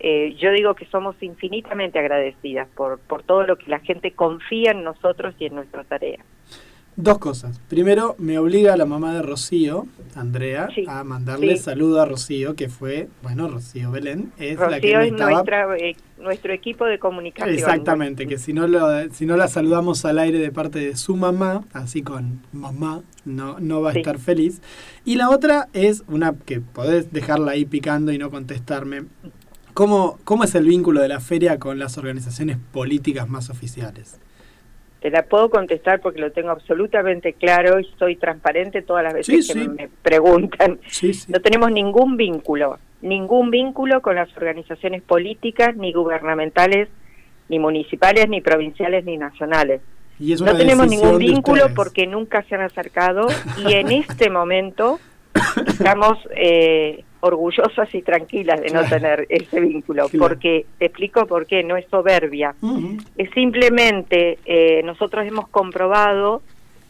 eh, 0.00 0.34
yo 0.40 0.50
digo 0.50 0.74
que 0.74 0.86
somos 0.86 1.14
infinitamente 1.22 1.98
agradecidas 1.98 2.68
por 2.74 2.98
por 2.98 3.22
todo 3.22 3.44
lo 3.44 3.56
que 3.56 3.70
la 3.70 3.78
gente 3.78 4.12
confía 4.12 4.72
en 4.72 4.82
nosotros 4.82 5.34
y 5.38 5.46
en 5.46 5.54
nuestra 5.54 5.84
tarea 5.84 6.24
Dos 6.94 7.18
cosas. 7.18 7.58
Primero, 7.68 8.14
me 8.18 8.38
obliga 8.38 8.76
la 8.76 8.84
mamá 8.84 9.14
de 9.14 9.22
Rocío, 9.22 9.86
Andrea, 10.14 10.68
Sí, 10.74 10.84
a 10.86 11.02
mandarle 11.04 11.56
sí. 11.56 11.62
saludo 11.62 12.02
a 12.02 12.04
Rocío, 12.04 12.54
que 12.54 12.68
fue, 12.68 13.08
bueno, 13.22 13.48
Rocío 13.48 13.90
Belén, 13.90 14.30
es 14.38 14.58
la 14.58 14.78
que 14.78 14.92
es 14.92 15.06
estaba... 15.12 15.30
nuestra 15.30 15.76
eh, 15.78 15.96
nuestro 16.18 16.52
equipo 16.52 16.84
de 16.84 16.98
comunicación 16.98 17.54
Exactamente, 17.54 18.26
que 18.26 18.36
si 18.38 18.52
no, 18.52 18.66
lo, 18.68 18.88
si 19.12 19.24
no 19.24 19.36
la 19.38 19.48
saludamos 19.48 20.04
al 20.04 20.18
aire 20.18 20.38
de 20.38 20.52
parte 20.52 20.78
de 20.80 20.94
su 20.96 21.16
mamá, 21.16 21.64
así 21.72 22.02
con 22.02 22.42
mamá, 22.52 23.00
no, 23.24 23.58
no 23.58 23.80
va 23.80 23.90
a 23.90 23.92
Sí. 23.94 24.00
estar 24.00 24.18
feliz. 24.18 24.60
Y 25.06 25.16
la 25.16 25.30
otra 25.30 25.68
es 25.72 26.04
una 26.08 26.34
que 26.34 26.60
podés 26.60 27.10
dejarla 27.10 27.52
ahí 27.52 27.64
picando 27.64 28.12
y 28.12 28.18
no 28.18 28.30
contestarme. 28.30 29.04
¿Cómo, 29.74 30.18
¿Cómo 30.24 30.44
es 30.44 30.54
el 30.54 30.66
vínculo 30.66 31.00
de 31.00 31.08
la 31.08 31.20
feria 31.20 31.58
con 31.58 31.78
las 31.78 31.96
organizaciones 31.96 32.58
políticas 32.72 33.28
más 33.30 33.48
oficiales? 33.48 34.18
Te 35.02 35.10
la 35.10 35.24
puedo 35.24 35.50
contestar 35.50 36.00
porque 36.00 36.20
lo 36.20 36.30
tengo 36.30 36.50
absolutamente 36.50 37.32
claro 37.32 37.80
y 37.80 37.84
soy 37.98 38.14
transparente 38.14 38.82
todas 38.82 39.02
las 39.02 39.12
veces 39.14 39.46
Sí, 39.48 39.52
que 39.52 39.60
sí. 39.64 39.68
me 39.68 39.88
preguntan. 40.00 40.78
Sí. 40.86 41.10
No 41.26 41.40
tenemos 41.40 41.72
ningún 41.72 42.16
vínculo, 42.16 42.78
ningún 43.00 43.50
vínculo 43.50 44.00
con 44.00 44.14
las 44.14 44.34
organizaciones 44.36 45.02
políticas, 45.02 45.74
ni 45.76 45.92
gubernamentales, 45.92 46.88
ni 47.48 47.58
municipales, 47.58 48.28
ni 48.28 48.40
provinciales, 48.40 49.04
ni 49.04 49.18
nacionales. 49.18 49.80
Y 50.20 50.34
No 50.36 50.56
tenemos 50.56 50.86
ningún 50.88 51.18
vínculo 51.18 51.74
porque 51.74 52.06
nunca 52.06 52.44
se 52.44 52.54
han 52.54 52.60
acercado 52.62 53.26
y 53.68 53.72
en 53.72 53.90
este 53.90 54.30
momento 54.30 55.00
estamos 55.66 56.16
eh, 56.36 57.02
orgullosas 57.24 57.94
y 57.94 58.02
tranquilas 58.02 58.60
de 58.60 58.70
no 58.70 58.84
tener 58.84 59.26
ese 59.28 59.60
vínculo, 59.60 60.08
Claro. 60.08 60.28
porque 60.28 60.66
te 60.78 60.86
explico 60.86 61.24
por 61.26 61.46
qué, 61.46 61.62
no 61.62 61.76
es 61.76 61.86
soberbia, 61.88 62.54
es 63.16 63.30
simplemente 63.30 64.38
eh, 64.44 64.82
nosotros 64.84 65.24
hemos 65.26 65.46
comprobado 65.48 66.42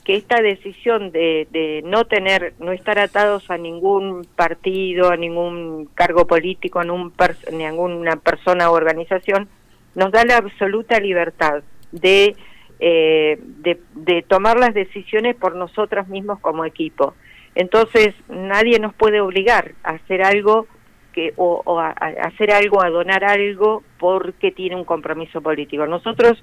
que 0.05 0.17
esta 0.17 0.41
decisión 0.43 1.13
de, 1.13 1.47
de 1.53 1.83
no 1.85 2.07
tener, 2.07 2.55
no 2.59 2.73
estar 2.73 2.99
atados 2.99 3.51
a 3.51 3.59
ningún 3.59 4.27
partido, 4.35 5.11
a 5.11 5.17
ningún 5.17 5.89
cargo 5.95 6.27
político, 6.27 6.81
a 6.81 6.85
ningún 6.85 7.13
pers- 7.13 7.51
ninguna 7.53 8.17
persona 8.17 8.71
o 8.71 8.75
organización, 8.75 9.49
nos 9.95 10.11
da 10.11 10.25
la 10.25 10.39
absoluta 10.39 10.99
libertad 10.99 11.63
de, 11.93 12.35
eh, 12.81 13.39
de, 13.59 13.79
de 13.95 14.23
tomar 14.23 14.59
las 14.59 14.73
decisiones 14.75 15.37
por 15.37 15.55
nosotros 15.55 16.09
mismos 16.09 16.41
como 16.41 16.65
equipo. 16.65 17.15
Entonces, 17.55 18.15
nadie 18.29 18.79
nos 18.79 18.95
puede 18.95 19.21
obligar 19.21 19.73
a 19.85 19.91
hacer 19.91 20.23
algo 20.23 20.67
que 21.13 21.35
o, 21.37 21.61
o 21.65 21.79
a, 21.79 21.89
a 21.89 22.29
hacer 22.29 22.51
algo, 22.53 22.83
a 22.83 22.89
donar 22.89 23.25
algo 23.25 23.83
porque 23.99 24.51
tiene 24.51 24.77
un 24.77 24.85
compromiso 24.85 25.43
político. 25.43 25.87
Nosotros 25.87 26.43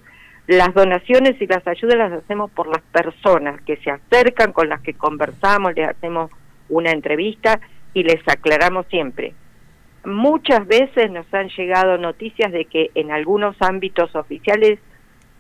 las 0.50 0.74
donaciones 0.74 1.40
y 1.40 1.46
las 1.46 1.68
ayudas 1.68 1.96
las 1.96 2.12
hacemos 2.12 2.50
por 2.50 2.68
las 2.68 2.82
personas 2.92 3.62
que 3.62 3.78
se 3.78 3.92
acercan, 3.92 4.52
con 4.52 4.68
las 4.68 4.82
que 4.82 4.96
conversamos, 4.96 5.76
les 5.76 5.88
hacemos 5.88 6.32
una 6.70 6.92
entrevista 6.92 7.60
y 7.94 8.04
les 8.04 8.28
aclaramos 8.28 8.88
siempre. 8.88 9.34
Muchas 10.06 10.66
veces 10.66 11.12
nos 11.12 11.32
han 11.34 11.50
llegado 11.50 11.98
noticias 11.98 12.52
de 12.52 12.66
que 12.66 12.90
en 12.96 13.12
algunos 13.12 13.56
ámbitos 13.62 14.16
oficiales 14.16 14.80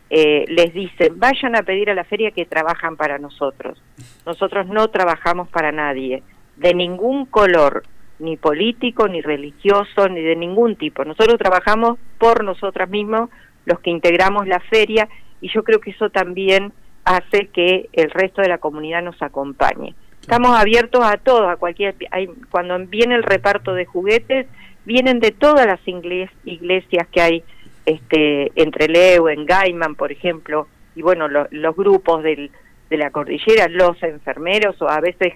eh, 0.10 0.46
les 0.48 0.74
dicen, 0.74 1.20
vayan 1.20 1.56
a 1.56 1.64
pedir 1.64 1.90
a 1.90 1.94
la 1.94 2.04
feria 2.04 2.32
que 2.32 2.46
trabajan 2.46 2.98
para 2.98 3.20
nosotros. 3.20 3.82
Nosotros 4.26 4.68
no 4.68 4.88
trabajamos 4.90 5.50
para 5.50 5.72
nadie, 5.72 6.24
de 6.58 6.74
ningún 6.74 7.26
color, 7.26 7.84
ni 8.20 8.36
político, 8.36 9.08
ni 9.08 9.22
religioso, 9.22 10.10
ni 10.10 10.22
de 10.22 10.36
ningún 10.36 10.76
tipo. 10.76 11.06
Nosotros 11.06 11.38
trabajamos 11.38 11.98
por 12.18 12.44
nosotros 12.44 12.90
mismos, 12.90 13.30
los 13.66 13.80
que 13.80 13.92
integramos 13.92 14.48
la 14.48 14.60
feria, 14.60 15.08
y 15.42 15.50
yo 15.50 15.64
creo 15.64 15.80
que 15.80 15.92
eso 15.92 16.10
también 16.10 16.74
hace 17.06 17.48
que 17.48 17.90
el 17.94 18.12
resto 18.12 18.42
de 18.42 18.50
la 18.50 18.58
comunidad 18.58 19.02
nos 19.02 19.22
acompañe. 19.22 19.96
Estamos 20.22 20.60
abiertos 20.60 21.04
a 21.04 21.18
todo, 21.18 21.50
a 21.50 21.56
cualquier... 21.56 21.96
Hay, 22.12 22.28
cuando 22.52 22.78
viene 22.80 23.16
el 23.16 23.24
reparto 23.24 23.74
de 23.74 23.86
juguetes, 23.86 24.48
vienen 24.86 25.20
de 25.20 25.32
todas 25.32 25.66
las 25.66 25.80
iglesias 25.88 27.08
que 27.12 27.22
hay 27.22 27.44
este, 27.86 28.52
entre 28.56 28.88
Leo, 28.88 29.30
en 29.30 29.46
Gaiman, 29.46 29.96
por 29.96 30.12
ejemplo, 30.12 30.68
y 30.96 31.02
bueno, 31.02 31.28
lo- 31.28 31.48
los 31.52 31.76
grupos 31.76 32.24
del, 32.24 32.52
de 32.90 32.98
la 32.98 33.12
cordillera, 33.12 33.68
los 33.68 34.02
enfermeros 34.04 34.82
o 34.82 34.90
a 34.90 35.00
veces 35.00 35.34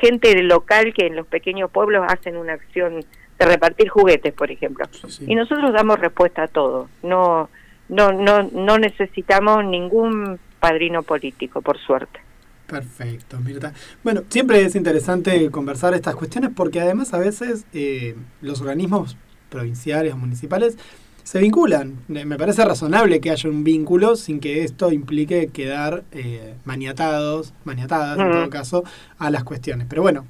gente 0.00 0.42
local 0.42 0.92
que 0.92 1.06
en 1.06 1.16
los 1.16 1.26
pequeños 1.26 1.70
pueblos 1.70 2.04
hacen 2.08 2.36
una 2.36 2.54
acción 2.54 3.04
de 3.38 3.46
repartir 3.46 3.88
juguetes, 3.88 4.32
por 4.34 4.50
ejemplo. 4.50 4.86
Sí. 5.08 5.24
Y 5.28 5.34
nosotros 5.34 5.72
damos 5.72 5.98
respuesta 6.00 6.42
a 6.42 6.48
todo. 6.48 6.88
No, 7.02 7.48
no, 7.88 8.12
no, 8.12 8.42
no 8.52 8.78
necesitamos 8.78 9.64
ningún 9.64 10.38
padrino 10.58 11.02
político, 11.02 11.62
por 11.62 11.78
suerte. 11.78 12.20
Perfecto, 12.66 13.38
Mirta. 13.40 13.72
Bueno, 14.04 14.22
siempre 14.28 14.60
es 14.62 14.76
interesante 14.76 15.50
conversar 15.50 15.94
estas 15.94 16.14
cuestiones 16.14 16.50
porque 16.54 16.80
además 16.80 17.14
a 17.14 17.18
veces 17.18 17.64
eh, 17.72 18.14
los 18.42 18.60
organismos 18.60 19.16
provinciales 19.48 20.12
o 20.12 20.16
municipales 20.16 20.78
se 21.30 21.38
vinculan. 21.38 21.94
Eh, 22.12 22.24
Me 22.24 22.36
parece 22.36 22.64
razonable 22.64 23.20
que 23.20 23.30
haya 23.30 23.48
un 23.48 23.62
vínculo 23.62 24.16
sin 24.16 24.40
que 24.40 24.64
esto 24.64 24.90
implique 24.90 25.46
quedar 25.52 26.02
eh, 26.10 26.54
maniatados, 26.64 27.54
maniatadas 27.64 28.18
en 28.18 28.32
todo 28.32 28.50
caso, 28.50 28.82
a 29.18 29.30
las 29.30 29.44
cuestiones. 29.44 29.86
Pero 29.88 30.02
bueno, 30.02 30.26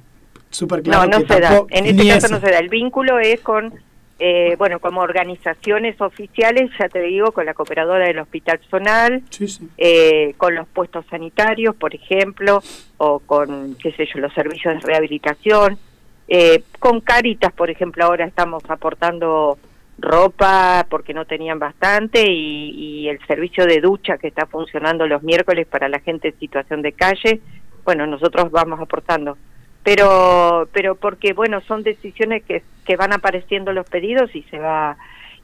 súper 0.51 0.83
claro 0.83 1.09
no, 1.09 1.17
no 1.19 1.25
que 1.25 1.33
se 1.33 1.39
da. 1.39 1.63
En 1.69 1.87
este 1.87 2.07
caso 2.07 2.27
eso. 2.27 2.35
no 2.35 2.39
se 2.41 2.51
da. 2.51 2.59
El 2.59 2.69
vínculo 2.69 3.17
es 3.17 3.39
con, 3.41 3.73
eh, 4.19 4.53
bueno, 4.59 4.79
como 4.79 5.01
organizaciones 5.01 5.99
oficiales, 6.01 6.69
ya 6.79 6.87
te 6.87 7.01
digo, 7.01 7.31
con 7.31 7.47
la 7.47 7.55
cooperadora 7.55 8.05
del 8.05 8.19
Hospital 8.19 8.59
Zonal, 8.69 9.23
Sí, 9.31 9.47
sí. 9.47 9.67
eh, 9.79 10.35
con 10.37 10.53
los 10.53 10.67
puestos 10.67 11.03
sanitarios, 11.09 11.75
por 11.75 11.95
ejemplo, 11.95 12.61
o 12.97 13.17
con, 13.17 13.75
qué 13.81 13.91
sé 13.93 14.05
yo, 14.13 14.19
los 14.19 14.31
servicios 14.35 14.75
de 14.75 14.79
rehabilitación, 14.81 15.79
eh, 16.27 16.61
con 16.77 17.01
Caritas, 17.01 17.51
por 17.53 17.71
ejemplo, 17.71 18.05
ahora 18.05 18.25
estamos 18.25 18.61
aportando 18.69 19.57
ropa 19.97 20.85
porque 20.89 21.13
no 21.13 21.25
tenían 21.25 21.59
bastante 21.59 22.23
y, 22.27 22.69
y 23.03 23.09
el 23.09 23.19
servicio 23.27 23.65
de 23.65 23.81
ducha 23.81 24.17
que 24.17 24.27
está 24.27 24.45
funcionando 24.45 25.05
los 25.07 25.21
miércoles 25.23 25.67
para 25.67 25.89
la 25.89 25.99
gente 25.99 26.29
en 26.29 26.39
situación 26.39 26.81
de 26.81 26.93
calle, 26.93 27.39
bueno, 27.83 28.07
nosotros 28.07 28.49
vamos 28.51 28.79
aportando. 28.79 29.37
Pero, 29.83 30.67
pero 30.71 30.95
porque, 30.95 31.33
bueno, 31.33 31.61
son 31.61 31.81
decisiones 31.83 32.43
que, 32.43 32.61
que 32.85 32.95
van 32.95 33.13
apareciendo 33.13 33.73
los 33.73 33.89
pedidos 33.89 34.35
y 34.35 34.43
se 34.43 34.59
va 34.59 34.97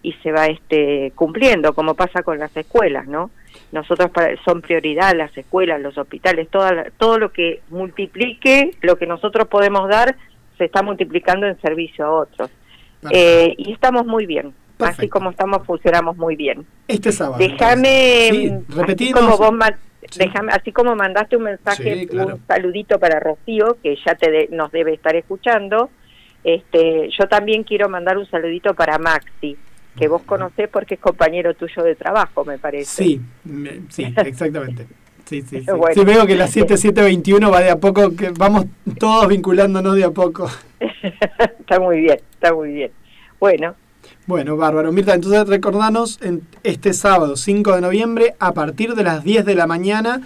y 0.04 0.14
se 0.22 0.32
va 0.32 0.46
este 0.46 1.12
cumpliendo 1.16 1.74
como 1.74 1.96
pasa 1.96 2.22
con 2.22 2.38
las 2.38 2.56
escuelas 2.56 3.08
no 3.08 3.32
nosotros 3.72 4.12
para- 4.12 4.38
son 4.46 4.62
prioridad 4.62 5.16
las 5.18 5.36
escuelas 5.36 5.82
los 5.82 5.98
hospitales 5.98 6.50
toda 6.50 6.86
todo 7.00 7.18
lo 7.18 7.32
que 7.32 7.62
multiplique 7.70 8.76
lo 8.82 8.98
que 8.98 9.08
nosotros 9.08 9.48
podemos 9.48 9.90
dar 9.90 10.16
se 10.60 10.66
está 10.66 10.84
multiplicando 10.84 11.48
en 11.48 11.60
servicio 11.62 12.06
a 12.06 12.12
otros 12.12 12.52
Eh, 13.12 13.54
y 13.58 13.72
estamos 13.74 14.06
muy 14.06 14.26
bien 14.26 14.54
así 14.80 15.08
como 15.10 15.32
estamos 15.32 15.66
funcionamos 15.66 16.18
muy 16.18 16.36
bien 16.36 16.66
Este 16.88 17.12
sábado. 17.12 17.38
déjame 17.40 18.30
Sí, 18.32 18.52
así 18.88 19.12
como 19.12 19.38
vos 19.38 19.54
Sí. 20.10 20.22
así 20.50 20.72
como 20.72 20.96
mandaste 20.96 21.36
un 21.36 21.44
mensaje 21.44 21.96
Sí, 22.02 22.08
claro. 22.08 22.36
un 22.36 22.48
saludito 22.48 23.00
para 23.00 23.20
Rocío 23.20 23.78
que 23.84 23.96
ya 24.06 24.16
te 24.16 24.32
de- 24.32 24.50
nos 24.52 24.72
debe 24.72 24.94
estar 24.94 25.16
escuchando 25.16 25.90
este 26.44 27.10
yo 27.18 27.28
también 27.28 27.64
quiero 27.64 27.90
mandar 27.90 28.18
un 28.18 28.26
saludito 28.30 28.74
para 28.74 28.98
Maxi 29.00 29.58
que 29.98 30.08
vos 30.08 30.22
conocés 30.24 30.70
porque 30.70 30.94
es 30.96 31.00
compañero 31.00 31.54
tuyo 31.56 31.84
de 31.84 31.96
trabajo 31.96 32.46
me 32.46 32.58
parece 32.60 32.86
Sí, 33.04 33.22
me- 33.44 33.82
sí, 33.90 34.14
exactamente. 34.26 34.86
Sí, 35.28 35.42
sí, 35.42 35.60
sí. 35.66 35.66
Bueno. 35.66 35.94
Sí, 35.94 36.04
veo 36.04 36.26
que 36.26 36.36
la 36.36 36.48
7721 36.48 37.52
va 37.52 37.60
de 37.62 37.70
a 37.70 37.78
poco, 37.78 38.16
que 38.16 38.30
vamos 38.30 38.66
todos 39.00 39.28
vinculándonos 39.28 39.96
de 39.96 40.06
a 40.06 40.12
poco. 40.12 40.50
está 41.60 41.80
muy 41.80 42.02
bien 42.02 42.20
está 42.34 42.54
muy 42.54 42.72
bien 42.72 42.92
bueno 43.40 43.76
Bueno, 44.28 44.56
bárbaro. 44.58 44.92
Mirta, 44.92 45.16
entonces 45.16 45.48
recordanos 45.48 46.20
en 46.22 46.42
este 46.64 46.94
sábado 46.94 47.36
5 47.36 47.76
de 47.76 47.82
noviembre 47.82 48.36
a 48.40 48.54
partir 48.54 48.94
de 48.96 49.04
las 49.04 49.24
10 49.24 49.46
de 49.46 49.56
la 49.56 49.68
mañana 49.68 50.22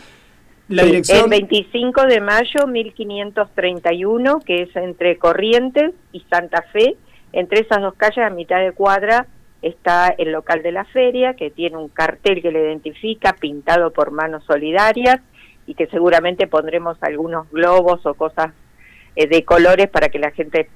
la 0.72 0.84
Sí, 0.84 0.90
dirección 0.90 1.24
El 1.26 1.30
25 1.30 2.06
de 2.06 2.22
mayo, 2.22 2.66
1531, 2.66 4.40
que 4.40 4.64
es 4.64 4.76
entre 4.76 5.18
Corrientes 5.18 5.94
y 6.14 6.22
Santa 6.30 6.64
Fe. 6.72 6.96
Entre 7.34 7.60
esas 7.62 7.82
dos 7.82 7.94
calles, 7.96 8.20
a 8.20 8.30
mitad 8.30 8.60
de 8.62 8.72
cuadra, 8.72 9.28
está 9.62 10.10
el 10.18 10.32
local 10.32 10.64
de 10.64 10.72
la 10.72 10.86
feria, 10.86 11.36
que 11.36 11.52
tiene 11.52 11.78
un 11.78 11.90
cartel 11.90 12.42
que 12.42 12.52
le 12.52 12.62
identifica, 12.62 13.34
pintado 13.34 13.92
por 13.92 14.12
manos 14.12 14.44
solidarias, 14.46 15.20
y 15.68 15.76
que 15.76 15.88
seguramente 15.88 16.48
pondremos 16.48 16.98
algunos 17.02 17.50
globos 17.52 18.06
o 18.06 18.14
cosas 18.14 18.52
eh, 19.16 19.28
de 19.28 19.44
colores 19.46 19.90
para 19.90 20.10
que 20.10 20.20
la 20.20 20.32
gente 20.32 20.70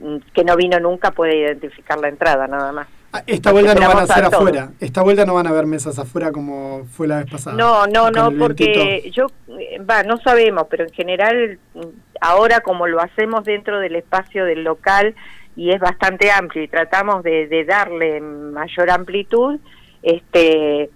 mm, 0.00 0.16
que 0.32 0.44
no 0.44 0.56
vino 0.56 0.78
nunca 0.80 1.10
pueda 1.10 1.34
identificar 1.34 1.98
la 1.98 2.08
entrada, 2.08 2.46
nada 2.46 2.72
más. 2.72 2.86
Ah, 3.12 3.22
esta 3.26 3.52
vuelta 3.52 3.74
no 3.74 3.88
van 3.88 3.98
a 3.98 4.06
ser 4.06 4.24
afuera. 4.24 4.72
Esta 4.80 5.02
vuelta 5.02 5.24
no 5.24 5.34
van 5.34 5.46
a 5.46 5.50
haber 5.50 5.66
mesas 5.66 5.98
afuera 6.00 6.32
como 6.32 6.84
fue 6.86 7.06
la 7.06 7.18
vez 7.18 7.30
pasada. 7.30 7.56
No, 7.56 7.86
no, 7.86 8.10
no, 8.10 8.32
porque 8.36 9.08
yo, 9.12 9.26
eh, 9.48 9.78
va, 9.78 10.02
no 10.02 10.18
sabemos, 10.18 10.66
pero 10.68 10.84
en 10.84 10.90
general, 10.90 11.58
mm, 11.74 11.80
ahora 12.20 12.60
como 12.60 12.86
lo 12.86 13.00
hacemos 13.00 13.44
dentro 13.44 13.78
del 13.78 13.96
espacio 13.96 14.44
del 14.44 14.64
local 14.64 15.14
y 15.56 15.70
es 15.70 15.80
bastante 15.80 16.30
amplio 16.30 16.62
y 16.64 16.68
tratamos 16.68 17.22
de, 17.22 17.46
de 17.46 17.64
darle 17.64 18.20
mayor 18.20 18.90
amplitud, 18.90 19.58
este, 20.02 20.90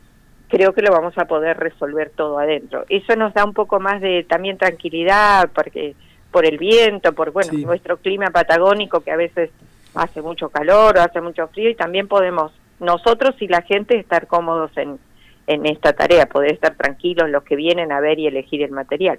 creo 0.49 0.73
que 0.73 0.83
lo 0.83 0.91
vamos 0.93 1.17
a 1.19 1.27
poder 1.27 1.57
resolver 1.59 2.11
todo 2.15 2.39
adentro. 2.39 2.85
Eso 2.89 3.17
nos 3.17 3.33
da 3.35 3.45
un 3.45 3.55
poco 3.55 3.81
más 3.81 4.01
de 4.01 4.25
también 4.25 4.59
tranquilidad, 4.59 5.51
porque 5.55 5.95
por 6.31 6.45
el 6.45 6.59
viento, 6.59 7.13
por 7.15 7.31
bueno, 7.33 7.51
Sí. 7.53 7.65
nuestro 7.65 7.97
clima 7.99 8.31
patagónico 8.31 9.01
que 9.01 9.11
a 9.11 9.17
veces 9.17 9.51
hace 9.95 10.21
mucho 10.23 10.49
calor 10.51 10.99
o 10.99 11.01
hace 11.03 11.21
mucho 11.21 11.49
frío 11.49 11.71
y 11.71 11.75
también 11.75 12.07
podemos 12.09 12.53
nosotros 12.81 13.35
y 13.41 13.49
la 13.49 13.63
gente 13.63 13.99
estar 13.99 14.27
cómodos 14.27 14.71
en, 14.77 14.99
en 15.47 15.67
esta 15.67 15.93
tarea, 15.95 16.27
poder 16.27 16.53
estar 16.53 16.75
tranquilos 16.75 17.31
los 17.31 17.43
que 17.45 17.57
vienen 17.57 17.91
a 17.93 18.01
ver 18.01 18.19
y 18.19 18.27
elegir 18.27 18.63
el 18.63 18.71
material. 18.71 19.19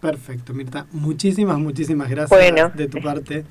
Perfecto, 0.00 0.52
Mirta. 0.52 0.86
Muchísimas, 0.92 1.58
muchísimas 1.58 2.08
gracias 2.10 2.30
Bueno. 2.30 2.70
de 2.74 2.88
tu 2.88 3.00
parte. 3.00 3.44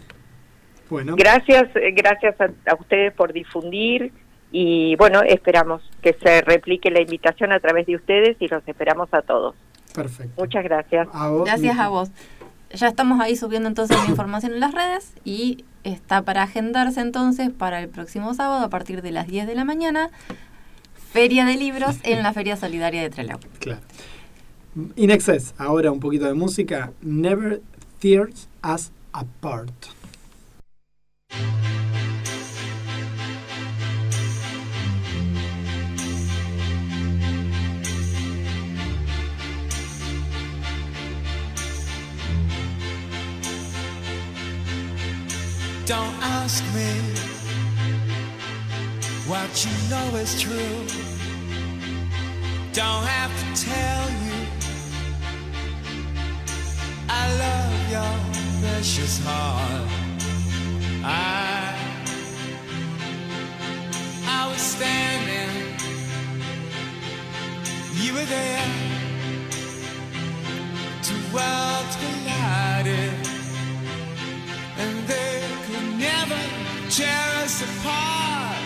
Bueno, 0.89 1.15
Gracias, 1.17 1.75
eh, 1.75 1.91
gracias 1.91 2.39
a, 2.39 2.49
a 2.71 2.75
ustedes 2.75 3.13
por 3.13 3.33
difundir 3.33 4.11
y 4.51 4.95
bueno, 4.95 5.21
esperamos 5.23 5.81
que 6.01 6.13
se 6.13 6.41
replique 6.41 6.89
la 6.89 7.01
invitación 7.01 7.51
a 7.51 7.59
través 7.59 7.85
de 7.85 7.95
ustedes 7.95 8.37
y 8.39 8.47
los 8.47 8.65
esperamos 8.67 9.09
a 9.13 9.21
todos. 9.21 9.55
perfecto. 9.93 10.41
Muchas 10.41 10.63
gracias. 10.63 11.07
A 11.11 11.29
vos, 11.29 11.45
Gracias 11.45 11.77
a 11.77 11.89
vos. 11.89 12.09
Ya 12.73 12.87
estamos 12.87 13.19
ahí 13.21 13.35
subiendo 13.35 13.67
entonces 13.69 13.97
la 13.97 14.09
información 14.09 14.53
en 14.53 14.59
las 14.59 14.73
redes 14.73 15.13
y 15.23 15.63
está 15.83 16.21
para 16.23 16.43
agendarse 16.43 16.99
entonces 17.01 17.49
para 17.49 17.81
el 17.81 17.87
próximo 17.89 18.33
sábado 18.33 18.65
a 18.65 18.69
partir 18.69 19.01
de 19.01 19.11
las 19.11 19.27
10 19.27 19.47
de 19.47 19.55
la 19.55 19.63
mañana. 19.65 20.09
Feria 21.11 21.45
de 21.45 21.55
libros 21.55 21.97
en 22.03 22.23
la 22.23 22.33
Feria 22.33 22.55
Solidaria 22.57 23.01
de 23.01 23.09
Trelew. 23.09 23.39
Claro. 23.59 23.81
In 24.95 25.11
excess, 25.11 25.55
ahora 25.57 25.91
un 25.91 25.99
poquito 25.99 26.25
de 26.25 26.33
música. 26.33 26.91
Never 27.01 27.61
Tears 27.99 28.47
Us 28.63 28.91
Apart. 29.11 29.71
Don't 45.87 46.15
ask 46.21 46.65
me 46.75 46.91
what 49.25 49.65
you 49.65 49.71
know 49.89 50.17
is 50.17 50.41
true. 50.41 50.83
Don't 52.73 53.05
have 53.05 53.31
to 53.39 53.63
tell 53.63 54.09
you 54.25 54.47
I 57.07 57.23
love 57.39 57.89
your 57.89 58.61
precious 58.61 59.17
heart. 59.23 60.06
I 61.09 61.73
I 64.25 64.47
was 64.49 64.59
standing, 64.59 65.77
you 67.93 68.13
were 68.13 68.25
there. 68.25 68.67
Two 71.01 71.21
worlds 71.33 71.95
collided, 72.01 73.13
and 74.77 75.07
they 75.07 75.41
could 75.65 75.87
never 75.97 76.41
tear 76.89 77.43
us 77.43 77.61
apart. 77.63 78.57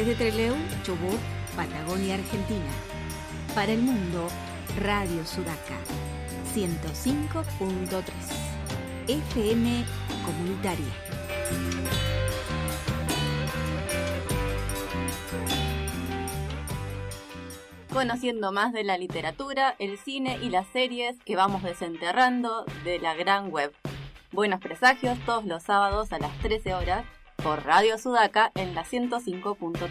Desde 0.00 0.14
Trelew, 0.14 0.54
Chubut, 0.82 1.20
Patagonia, 1.54 2.14
Argentina. 2.14 2.72
Para 3.54 3.72
el 3.72 3.82
mundo, 3.82 4.28
Radio 4.78 5.26
Sudaca. 5.26 5.76
105.3. 6.54 8.02
FM 9.08 9.84
Comunitaria. 10.24 10.86
Conociendo 17.92 18.52
más 18.52 18.72
de 18.72 18.84
la 18.84 18.96
literatura, 18.96 19.76
el 19.78 19.98
cine 19.98 20.38
y 20.40 20.48
las 20.48 20.66
series 20.68 21.18
que 21.26 21.36
vamos 21.36 21.62
desenterrando 21.62 22.64
de 22.84 23.00
la 23.00 23.12
gran 23.12 23.50
web. 23.50 23.74
Buenos 24.32 24.60
presagios 24.60 25.18
todos 25.26 25.44
los 25.44 25.62
sábados 25.62 26.10
a 26.14 26.18
las 26.18 26.34
13 26.38 26.72
horas 26.72 27.04
por 27.42 27.64
Radio 27.64 27.98
Sudaca 27.98 28.50
en 28.54 28.74
la 28.74 28.84
105.3. 28.84 29.88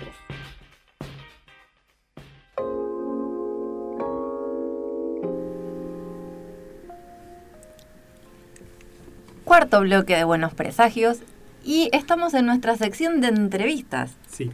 Cuarto 9.43 9.81
bloque 9.81 10.15
de 10.15 10.23
Buenos 10.23 10.53
Presagios 10.53 11.17
y 11.63 11.89
estamos 11.91 12.33
en 12.33 12.45
nuestra 12.45 12.75
sección 12.77 13.19
de 13.21 13.27
entrevistas. 13.29 14.11
Sí. 14.29 14.51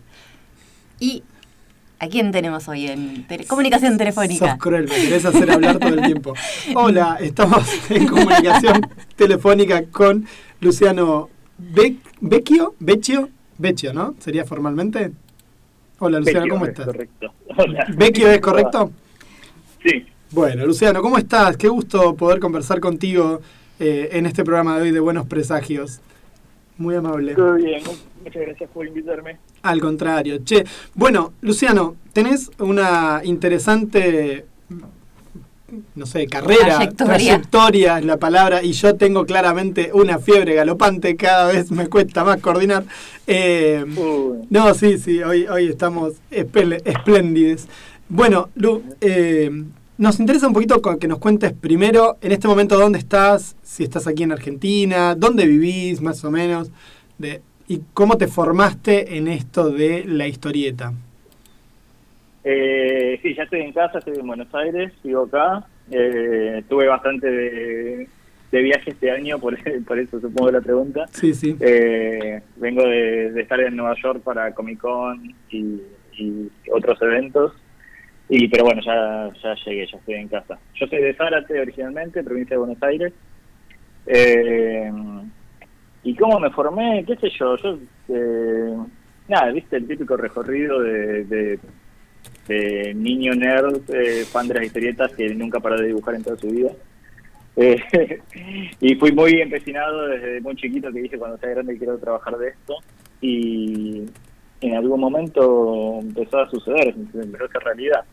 ¿Y 0.99 1.23
a 1.99 2.07
quién 2.07 2.31
tenemos 2.31 2.67
hoy 2.69 2.87
en 2.87 3.27
tele- 3.27 3.45
comunicación 3.45 3.97
telefónica? 3.97 4.51
Sos 4.51 4.59
cruel, 4.59 4.87
me 4.87 4.95
querés 4.95 5.25
hacer 5.25 5.51
hablar 5.51 5.79
todo 5.79 5.93
el 5.95 6.01
tiempo. 6.01 6.33
Hola, 6.75 7.17
estamos 7.19 7.67
en 7.89 8.07
comunicación 8.07 8.87
telefónica 9.17 9.83
con 9.91 10.25
Luciano 10.61 11.29
Be- 11.57 11.97
Vecchio, 12.21 12.75
Vecchio, 12.79 13.29
Vecchio, 13.57 13.93
¿no? 13.93 14.15
¿Sería 14.19 14.45
formalmente? 14.45 15.11
Hola 15.99 16.19
Luciano, 16.19 16.47
¿cómo 16.49 16.65
es 16.65 16.71
estás? 16.71 16.85
Correcto. 16.87 17.33
Hola. 17.57 17.85
¿Vecchio 17.95 18.29
es 18.29 18.41
correcto? 18.41 18.91
Sí, 19.83 20.05
Bueno, 20.31 20.65
Luciano, 20.65 21.01
¿cómo 21.01 21.17
estás? 21.17 21.55
Qué 21.57 21.67
gusto 21.69 22.15
poder 22.15 22.39
conversar 22.39 22.79
contigo 22.79 23.41
eh, 23.79 24.09
en 24.13 24.25
este 24.25 24.43
programa 24.43 24.75
de 24.77 24.83
hoy 24.83 24.91
de 24.91 24.99
Buenos 24.99 25.25
Presagios. 25.27 26.01
Muy 26.77 26.95
amable. 26.95 27.35
todo 27.35 27.53
bien. 27.53 27.81
Muchas 28.23 28.41
gracias 28.41 28.69
por 28.71 28.85
invitarme. 28.85 29.37
Al 29.61 29.79
contrario. 29.79 30.39
Che, 30.43 30.65
bueno, 30.95 31.31
Luciano, 31.41 31.95
tenés 32.11 32.51
una 32.59 33.21
interesante, 33.23 34.45
no 35.95 36.05
sé, 36.05 36.27
carrera, 36.27 36.75
Trayectoria. 36.77 37.15
trayectoria 37.15 37.99
es 37.99 38.05
la 38.05 38.17
palabra, 38.17 38.63
y 38.63 38.73
yo 38.73 38.95
tengo 38.95 39.25
claramente 39.25 39.91
una 39.93 40.19
fiebre 40.19 40.53
galopante, 40.53 41.15
cada 41.15 41.51
vez 41.51 41.71
me 41.71 41.87
cuesta 41.87 42.23
más 42.23 42.39
coordinar. 42.39 42.85
Eh, 43.27 43.83
no, 44.49 44.73
sí, 44.73 44.97
sí, 44.97 45.23
hoy, 45.23 45.47
hoy 45.47 45.67
estamos 45.67 46.13
espléndides. 46.29 47.67
Bueno, 48.07 48.49
Lu, 48.55 48.83
eh, 49.01 49.49
nos 49.97 50.19
interesa 50.19 50.47
un 50.47 50.53
poquito 50.53 50.81
que 50.99 51.07
nos 51.07 51.19
cuentes 51.19 51.53
primero, 51.53 52.17
en 52.21 52.31
este 52.31 52.47
momento, 52.47 52.77
dónde 52.77 52.99
estás, 52.99 53.55
si 53.63 53.83
estás 53.83 54.07
aquí 54.07 54.23
en 54.23 54.31
Argentina, 54.31 55.15
dónde 55.15 55.47
vivís, 55.47 56.01
más 56.01 56.23
o 56.23 56.31
menos, 56.31 56.69
de, 57.17 57.41
y 57.67 57.81
cómo 57.93 58.17
te 58.17 58.27
formaste 58.27 59.17
en 59.17 59.27
esto 59.27 59.69
de 59.69 60.03
la 60.05 60.27
historieta. 60.27 60.93
Eh, 62.47 63.19
sí, 63.23 63.33
ya 63.33 63.43
estoy 63.43 63.61
en 63.61 63.73
casa, 63.73 63.97
estoy 63.97 64.19
en 64.19 64.27
Buenos 64.27 64.53
Aires, 64.53 64.93
vivo 65.03 65.23
acá. 65.23 65.65
Eh, 65.91 66.63
tuve 66.69 66.87
bastante 66.87 67.29
de, 67.29 68.07
de 68.51 68.61
viaje 68.61 68.91
este 68.91 69.09
año, 69.09 69.39
por, 69.39 69.57
por 69.85 69.97
eso 69.97 70.21
supongo 70.21 70.51
la 70.51 70.61
pregunta. 70.61 71.05
Sí, 71.11 71.33
sí. 71.33 71.57
Eh, 71.59 72.39
vengo 72.57 72.83
de, 72.83 73.31
de 73.31 73.41
estar 73.41 73.59
en 73.59 73.75
Nueva 73.75 73.95
York 74.01 74.21
para 74.23 74.53
Comic 74.53 74.79
Con 74.79 75.33
y, 75.49 75.81
y 76.13 76.51
otros 76.71 77.01
eventos. 77.01 77.53
Y 78.29 78.47
pero 78.47 78.65
bueno, 78.65 78.81
ya, 78.85 79.31
ya 79.41 79.55
llegué, 79.65 79.87
ya 79.87 79.97
estoy 79.97 80.15
en 80.15 80.27
casa. 80.27 80.59
Yo 80.75 80.85
soy 80.85 81.01
de 81.01 81.13
Zárate 81.15 81.59
originalmente, 81.59 82.23
provincia 82.23 82.55
de 82.55 82.59
Buenos 82.59 82.83
Aires. 82.83 83.13
Eh, 84.05 84.91
¿Y 86.03 86.15
cómo 86.15 86.39
me 86.39 86.51
formé? 86.51 87.03
¿Qué 87.07 87.15
sé 87.15 87.29
yo? 87.39 87.57
Yo, 87.57 87.79
eh, 88.09 88.77
nada, 89.27 89.51
viste 89.51 89.77
el 89.77 89.87
típico 89.87 90.15
recorrido 90.15 90.79
de, 90.81 91.23
de, 91.25 91.59
de 92.47 92.93
niño 92.93 93.33
nerd, 93.33 93.81
eh, 93.89 94.25
fan 94.25 94.47
de 94.47 94.55
las 94.55 94.65
historietas 94.65 95.11
que 95.13 95.33
nunca 95.33 95.59
paró 95.59 95.77
de 95.77 95.87
dibujar 95.87 96.15
en 96.15 96.23
toda 96.23 96.37
su 96.37 96.47
vida. 96.47 96.71
Eh, 97.55 97.81
y 98.81 98.95
fui 98.95 99.11
muy 99.11 99.41
empecinado 99.41 100.07
desde 100.07 100.41
muy 100.41 100.55
chiquito 100.55 100.91
que 100.91 101.01
dije 101.01 101.17
cuando 101.17 101.37
sea 101.37 101.49
grande 101.49 101.77
quiero 101.77 101.97
trabajar 101.97 102.37
de 102.37 102.49
esto. 102.49 102.75
Y 103.21 104.03
en 104.61 104.75
algún 104.75 104.99
momento 104.99 105.99
empezó 106.01 106.39
a 106.39 106.49
suceder, 106.49 106.93
empezó 107.13 107.43
a 107.43 107.47
hacer 107.47 107.63
realidad. 107.63 108.03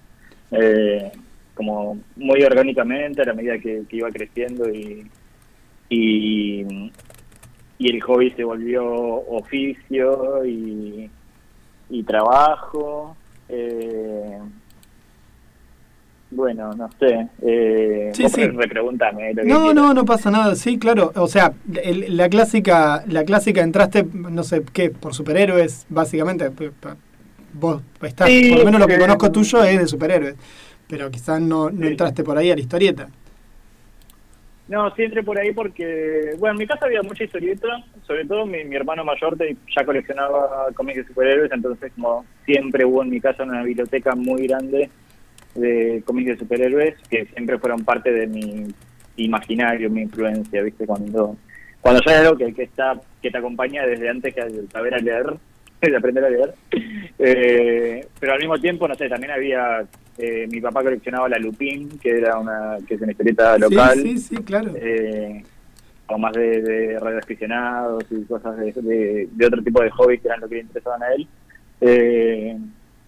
Eh, 0.52 1.10
como 1.54 1.98
muy 2.16 2.42
orgánicamente 2.42 3.20
a 3.20 3.26
la 3.26 3.34
medida 3.34 3.58
que, 3.58 3.84
iba 3.90 4.10
creciendo 4.10 4.70
y, 4.70 5.06
y, 5.90 6.90
y 7.78 7.90
el 7.90 8.00
hobby 8.00 8.30
se 8.30 8.44
volvió 8.44 8.82
oficio 8.86 10.46
y 10.46 11.10
trabajo. 12.06 13.16
Eh, 13.54 14.38
bueno, 16.30 16.72
no 16.72 16.88
sé. 16.98 17.28
Eh, 17.42 18.10
Sí, 18.14 18.22
vos 18.22 18.32
sí. 18.32 18.46
repregúntame 18.46 19.34
lo 19.34 19.42
que 19.42 19.48
No, 19.48 19.58
quieras. 19.66 19.74
no, 19.74 19.94
no 19.94 20.04
pasa 20.06 20.30
nada. 20.30 20.56
Sí, 20.56 20.78
claro. 20.78 21.12
O 21.16 21.28
sea, 21.28 21.52
el- 21.82 22.16
la 22.16 22.28
clásica, 22.30 23.04
la 23.06 23.24
clásica 23.24 23.60
entraste, 23.60 24.04
no 24.14 24.42
sé 24.42 24.62
qué, 24.72 24.88
por 24.90 25.14
superhéroes, 25.14 25.84
básicamente. 25.90 26.50
Vos 27.52 27.82
estás, 28.00 28.28
Sí, 28.28 28.48
por 28.48 28.60
lo 28.60 28.64
menos 28.64 28.80
lo 28.80 28.86
que 28.86 28.94
eh, 28.94 28.98
conozco 28.98 29.30
tuyo 29.30 29.62
es 29.62 29.78
de 29.78 29.86
superhéroes. 29.86 30.36
Pero 30.88 31.10
quizás 31.10 31.40
no, 31.40 31.68
entraste 31.68 32.24
por 32.24 32.38
ahí 32.38 32.50
a 32.50 32.54
la 32.54 32.60
historieta. 32.62 33.08
No, 34.72 34.90
sí 34.96 35.02
entré 35.02 35.22
por 35.22 35.38
ahí 35.38 35.52
porque, 35.52 36.30
bueno, 36.38 36.54
en 36.54 36.58
mi 36.60 36.66
casa 36.66 36.86
había 36.86 37.02
mucha 37.02 37.24
historieta, 37.24 37.68
sobre 38.06 38.24
todo 38.24 38.46
mi, 38.46 38.64
mi 38.64 38.74
hermano 38.74 39.04
mayor 39.04 39.36
te- 39.36 39.54
ya 39.76 39.84
coleccionaba 39.84 40.68
cómics 40.74 40.96
de 40.96 41.04
superhéroes, 41.08 41.52
entonces 41.52 41.92
como 41.94 42.24
siempre 42.46 42.82
hubo 42.86 43.02
en 43.02 43.10
mi 43.10 43.20
casa 43.20 43.42
una 43.42 43.62
biblioteca 43.62 44.14
muy 44.14 44.46
grande 44.46 44.88
de 45.54 46.02
cómics 46.06 46.28
de 46.30 46.36
superhéroes 46.38 46.94
que 47.10 47.26
siempre 47.26 47.58
fueron 47.58 47.84
parte 47.84 48.10
de 48.12 48.26
mi 48.26 48.66
imaginario, 49.16 49.90
mi 49.90 50.00
influencia, 50.02 50.62
¿viste? 50.62 50.86
Cuando 50.86 51.36
cuando 51.82 52.00
ya 52.06 52.12
es 52.14 52.20
algo 52.26 52.38
que, 52.38 52.54
que 52.54 52.62
está 52.62 52.98
que 53.20 53.30
te 53.30 53.36
acompaña 53.36 53.84
desde 53.84 54.08
antes 54.08 54.34
que 54.34 54.42
saber 54.72 54.94
a 54.94 54.98
leer, 55.00 55.26
de 55.90 55.96
aprender 55.96 56.24
a 56.24 56.30
leer. 56.30 56.54
Eh, 57.18 58.06
pero 58.18 58.32
al 58.32 58.38
mismo 58.38 58.58
tiempo, 58.58 58.86
no 58.88 58.94
sé, 58.94 59.08
también 59.08 59.32
había 59.32 59.84
eh, 60.18 60.46
mi 60.50 60.60
papá 60.60 60.82
coleccionaba 60.82 61.28
la 61.28 61.38
Lupin, 61.38 61.98
que 61.98 62.10
era 62.18 62.38
una 62.38 62.76
que 62.86 62.94
es 62.94 63.00
una 63.00 63.12
historieta 63.12 63.58
local 63.58 63.94
Sí, 64.00 64.18
sí, 64.18 64.36
sí, 64.36 64.42
claro. 64.42 64.72
eh, 64.76 65.42
o 66.06 66.18
más 66.18 66.32
de, 66.34 66.60
de 66.62 66.98
radioaficionados 66.98 68.04
y 68.10 68.22
cosas 68.24 68.56
de, 68.58 68.72
de, 68.72 69.28
de 69.30 69.46
otro 69.46 69.62
tipo 69.62 69.82
de 69.82 69.90
hobbies 69.90 70.20
que 70.20 70.28
eran 70.28 70.40
lo 70.40 70.48
que 70.48 70.56
le 70.56 70.60
interesaban 70.62 71.02
a 71.02 71.12
él. 71.14 71.26
Eh, 71.80 72.56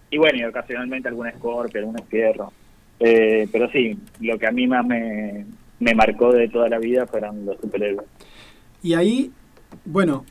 y 0.09 0.17
bueno, 0.17 0.39
y 0.39 0.43
ocasionalmente 0.43 1.07
algún 1.07 1.29
Scorpio, 1.31 1.79
algún 1.81 1.97
Fierro. 2.09 2.51
Eh, 2.99 3.47
pero 3.51 3.69
sí, 3.69 3.97
lo 4.21 4.37
que 4.39 4.47
a 4.47 4.51
mí 4.51 4.65
más 4.67 4.85
me, 4.85 5.45
me 5.79 5.93
marcó 5.93 6.31
de 6.31 6.47
toda 6.49 6.69
la 6.69 6.79
vida 6.79 7.05
fueron 7.05 7.45
los 7.45 7.59
superhéroes. 7.59 8.07
Y 8.81 8.93
ahí, 8.93 9.31
bueno, 9.83 10.25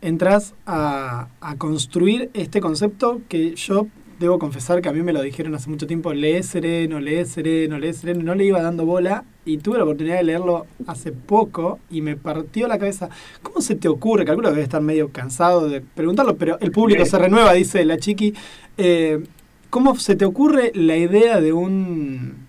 entras 0.00 0.54
a, 0.66 1.28
a 1.40 1.56
construir 1.56 2.30
este 2.34 2.60
concepto 2.60 3.20
que 3.28 3.54
yo 3.54 3.86
debo 4.20 4.40
confesar 4.40 4.82
que 4.82 4.88
a 4.88 4.92
mí 4.92 5.00
me 5.02 5.12
lo 5.12 5.22
dijeron 5.22 5.54
hace 5.54 5.70
mucho 5.70 5.86
tiempo, 5.86 6.12
lee 6.12 6.42
sereno, 6.42 6.98
lee 6.98 7.24
sereno, 7.24 7.78
lee 7.78 7.92
sereno, 7.92 8.22
no 8.24 8.34
le 8.34 8.46
iba 8.46 8.60
dando 8.60 8.84
bola 8.84 9.24
y 9.44 9.58
tuve 9.58 9.78
la 9.78 9.84
oportunidad 9.84 10.16
de 10.16 10.24
leerlo 10.24 10.66
hace 10.88 11.12
poco 11.12 11.78
y 11.88 12.02
me 12.02 12.16
partió 12.16 12.66
la 12.66 12.78
cabeza. 12.78 13.10
¿Cómo 13.42 13.60
se 13.60 13.76
te 13.76 13.86
ocurre? 13.86 14.24
Calculo 14.24 14.48
que 14.48 14.54
debe 14.54 14.64
estar 14.64 14.82
medio 14.82 15.10
cansado 15.10 15.68
de 15.68 15.80
preguntarlo, 15.82 16.36
pero 16.36 16.58
el 16.60 16.72
público 16.72 17.04
Sí. 17.04 17.12
se 17.12 17.18
renueva, 17.18 17.52
dice 17.52 17.84
la 17.84 17.96
chiqui. 17.96 18.34
Eh, 18.76 19.22
¿Cómo 19.70 19.94
se 19.96 20.16
te 20.16 20.24
ocurre 20.24 20.72
la 20.74 20.96
idea 20.96 21.40
de 21.40 21.52
un 21.52 22.46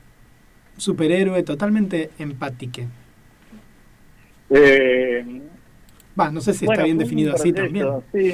superhéroe 0.78 1.44
totalmente 1.44 2.10
empático? 2.18 2.82
Eh, 4.50 5.42
Va, 6.20 6.32
no 6.32 6.42
sé 6.42 6.54
si 6.54 6.66
Bueno, 6.66 6.82
está 6.82 6.86
bien 6.86 6.98
definido 6.98 7.34
así 7.34 7.54
también. 7.54 7.88
Sí, 8.12 8.32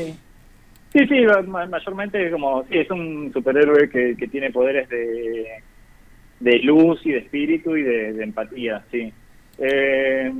sí, 0.94 1.08
sí 1.08 1.26
ma- 1.48 1.66
mayormente 1.68 2.32
como 2.32 2.64
sí, 2.64 2.78
es 2.78 2.90
un 2.90 3.32
superhéroe 3.34 3.90
que, 3.90 4.16
que 4.18 4.28
tiene 4.28 4.52
poderes 4.52 4.90
de, 4.90 5.46
de 6.40 6.60
luz 6.60 7.06
y 7.06 7.12
de 7.12 7.20
espíritu 7.20 7.76
y 7.76 7.84
de, 7.84 8.14
de 8.14 8.24
empatía, 8.24 8.84
sí. 8.92 9.12
Eh, 9.58 10.32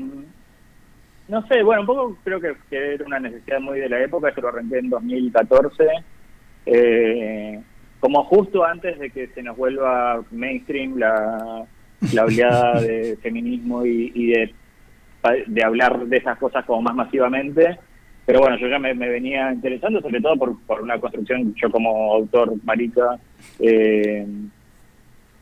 no 1.28 1.48
sé, 1.48 1.64
bueno, 1.64 1.82
un 1.82 1.88
poco 1.88 2.18
creo 2.24 2.40
que, 2.40 2.54
que 2.70 2.94
era 2.96 3.06
una 3.06 3.20
necesidad 3.20 3.60
muy 3.60 3.80
de 3.80 3.90
la 3.90 4.04
época, 4.04 4.34
yo 4.36 4.42
lo 4.42 4.50
arranqué 4.50 4.78
en 4.78 4.90
2014, 4.90 5.84
eh, 6.68 7.60
como 8.00 8.24
justo 8.26 8.64
antes 8.64 9.00
de 9.00 9.10
que 9.10 9.28
se 9.28 9.42
nos 9.42 9.58
vuelva 9.58 10.24
mainstream 10.32 10.98
la, 10.98 11.66
la 12.12 12.26
oleada 12.26 12.82
de 12.82 13.18
feminismo 13.24 13.86
y, 13.86 14.12
y 14.14 14.28
de 14.28 14.54
de 15.48 15.64
hablar 15.64 16.06
de 16.06 16.18
esas 16.18 16.38
cosas 16.38 16.66
como 16.66 16.82
más 16.82 16.96
masivamente. 16.96 17.78
Pero 18.26 18.40
bueno, 18.40 18.58
yo 18.58 18.68
ya 18.68 18.80
me, 18.80 18.94
venía 18.94 19.54
interesando, 19.54 20.02
sobre 20.02 20.20
todo 20.20 20.36
por, 20.36 20.60
por 20.66 20.82
una 20.82 21.00
construcción, 21.00 21.54
yo 21.56 21.70
como 21.70 22.14
autor 22.16 22.54
marica, 22.64 23.20
eh, 23.60 24.26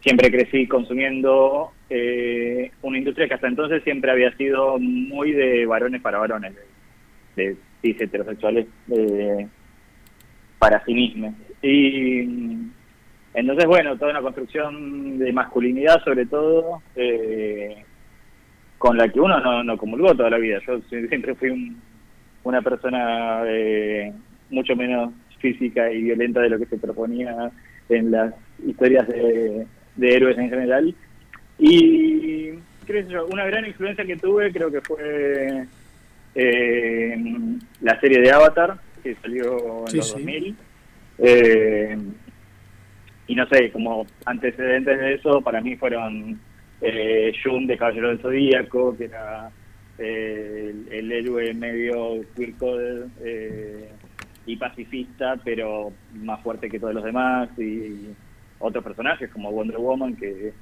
siempre 0.02 0.30
crecí 0.30 0.68
consumiendo 0.68 1.72
eh, 1.90 2.72
una 2.82 2.98
industria 2.98 3.28
que 3.28 3.36
hasta 3.36 3.48
entonces 3.48 3.84
siempre 3.84 4.12
había 4.12 4.36
sido 4.36 4.78
muy 4.80 5.32
de 5.32 5.66
varones 5.66 6.02
para 6.02 6.20
varones, 6.20 6.54
de, 7.36 7.44
de 7.44 7.58
cis 7.82 8.02
heterosexuales 8.02 8.68
eh, 8.92 9.48
para 10.60 10.84
sí 10.84 10.94
mismos. 10.94 11.34
Y 11.62 12.20
entonces, 13.34 13.66
bueno, 13.66 13.98
toda 13.98 14.12
una 14.12 14.22
construcción 14.22 15.18
de 15.18 15.32
masculinidad 15.34 16.04
sobre 16.04 16.26
todo, 16.26 16.82
eh, 16.96 17.84
con 18.84 18.98
la 18.98 19.08
que 19.08 19.22
uno 19.22 19.40
no, 19.40 19.64
no 19.64 19.78
comulgó 19.78 20.14
toda 20.14 20.30
la 20.30 20.38
vida. 20.38 20.60
Yo 20.68 20.78
sie- 20.90 21.08
siempre 21.08 21.34
fui 21.36 21.50
un- 21.52 21.80
una 22.44 22.62
persona 22.62 23.42
eh, 23.48 24.12
mucho 24.50 24.76
menos 24.76 25.14
física 25.40 25.90
y 25.90 26.02
violenta 26.02 26.42
de 26.42 26.50
lo 26.50 26.60
que 26.60 26.66
se 26.66 26.78
proponía 26.78 27.50
en 27.88 28.12
las 28.12 28.34
historias 28.68 29.08
de, 29.08 29.66
de 29.96 30.14
héroes 30.14 30.38
en 30.38 30.50
general. 30.50 30.94
Y 31.58 32.50
yo, 33.08 33.26
una 33.28 33.46
gran 33.46 33.66
influencia 33.66 34.04
que 34.06 34.18
tuve 34.18 34.52
creo 34.52 34.70
que 34.70 34.82
fue 34.82 35.66
eh, 36.36 37.18
la 37.80 37.98
serie 38.02 38.20
de 38.20 38.32
Avatar, 38.34 38.76
que 39.02 39.16
salió 39.22 39.84
en 39.86 39.88
Sí, 39.92 39.98
los 39.98 40.08
sí. 40.08 40.14
2000. 40.16 40.56
Eh, 41.20 41.98
y 43.28 43.36
no 43.36 43.48
sé, 43.48 43.72
como 43.72 44.06
antecedentes 44.26 45.00
de 45.00 45.14
eso, 45.14 45.40
para 45.40 45.62
mí 45.62 45.78
fueron 45.78 46.38
eh, 46.84 47.34
Jun 47.42 47.66
de 47.66 47.78
Caballero 47.78 48.10
del 48.10 48.20
Zodíaco, 48.20 48.96
que 48.98 49.06
era 49.06 49.50
eh, 49.98 50.76
el, 50.92 51.12
héroe 51.12 51.54
medio 51.54 52.22
queer 52.36 53.08
eh, 53.24 53.90
y 54.46 54.56
pacifista, 54.58 55.38
pero 55.44 55.94
más 56.14 56.42
fuerte 56.42 56.70
que 56.70 56.80
todos 56.80 56.94
los 56.94 57.04
demás, 57.04 57.50
y 57.58 58.10
otros 58.60 58.84
personajes 58.84 59.30
como 59.32 59.52
Wonder 59.52 59.78
Woman, 59.78 60.16
que, 60.16 60.54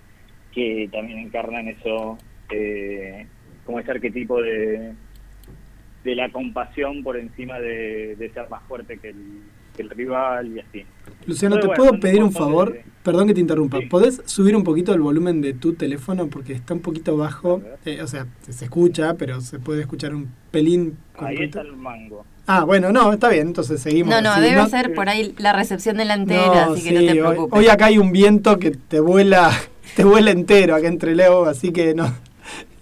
que 0.51 0.89
también 0.91 1.19
encarnan 1.19 1.67
eso, 1.67 2.17
eh, 2.51 3.25
como 3.65 3.79
ese 3.79 3.91
arquetipo 3.91 4.41
de, 4.41 4.93
de 6.03 6.15
la 6.15 6.29
compasión 6.29 7.03
por 7.03 7.17
encima 7.17 7.59
de 7.59 8.31
ser 8.33 8.49
más 8.49 8.63
fuerte 8.63 8.99
que 8.99 9.09
el, 9.09 9.41
que 9.81 9.87
el 9.87 9.89
rival 9.89 10.47
y 10.55 10.59
así. 10.59 10.85
Luciano, 11.27 11.55
Pero 11.55 11.61
¿te 11.61 11.67
bueno, 11.77 11.83
puedo 11.89 11.99
pedir 12.01 12.23
un 12.23 12.31
favor? 12.31 12.73
de- 12.73 12.85
Perdón 13.03 13.27
que 13.27 13.33
te 13.33 13.39
interrumpa. 13.41 13.79
Sí. 13.79 13.85
¿Podés 13.87 14.21
subir 14.25 14.55
un 14.55 14.63
poquito 14.63 14.93
el 14.93 15.01
volumen 15.01 15.41
de 15.41 15.53
tu 15.53 15.73
teléfono? 15.73 16.27
Porque 16.27 16.53
está 16.53 16.75
un 16.75 16.81
poquito 16.81 17.17
bajo. 17.17 17.59
Eh, 17.83 17.99
o 18.03 18.05
sea, 18.07 18.27
se 18.47 18.65
escucha, 18.65 19.15
pero 19.15 19.41
se 19.41 19.57
puede 19.57 19.81
escuchar 19.81 20.13
un 20.13 20.29
pelín. 20.51 20.97
Ahí 21.17 21.37
está 21.39 21.61
el 21.61 21.75
mango. 21.75 22.23
Ah, 22.45 22.63
bueno, 22.63 22.91
no, 22.91 23.11
está 23.11 23.29
bien, 23.29 23.47
entonces 23.47 23.81
seguimos. 23.81 24.13
No, 24.13 24.21
no, 24.21 24.29
así. 24.31 24.41
debe 24.41 24.67
ser 24.67 24.93
por 24.93 25.09
ahí 25.09 25.33
la 25.39 25.51
recepción 25.53 25.97
delantera, 25.97 26.65
No, 26.67 26.73
así 26.73 26.83
que 26.83 26.89
sí, 26.89 26.93
no 26.93 26.99
te 27.01 27.21
hoy- 27.23 27.27
preocupes. 27.29 27.59
Hoy, 27.59 27.67
acá 27.69 27.85
hay 27.87 27.97
un 27.97 28.11
viento 28.11 28.59
que 28.59 28.69
te 28.71 28.99
vuela, 28.99 29.49
te 29.95 30.03
vuela 30.03 30.29
entero 30.29 30.75
acá 30.75 30.87
entre 30.87 31.15
Leo, 31.15 31.45
así 31.45 31.71
que 31.71 31.95
no. 31.95 32.13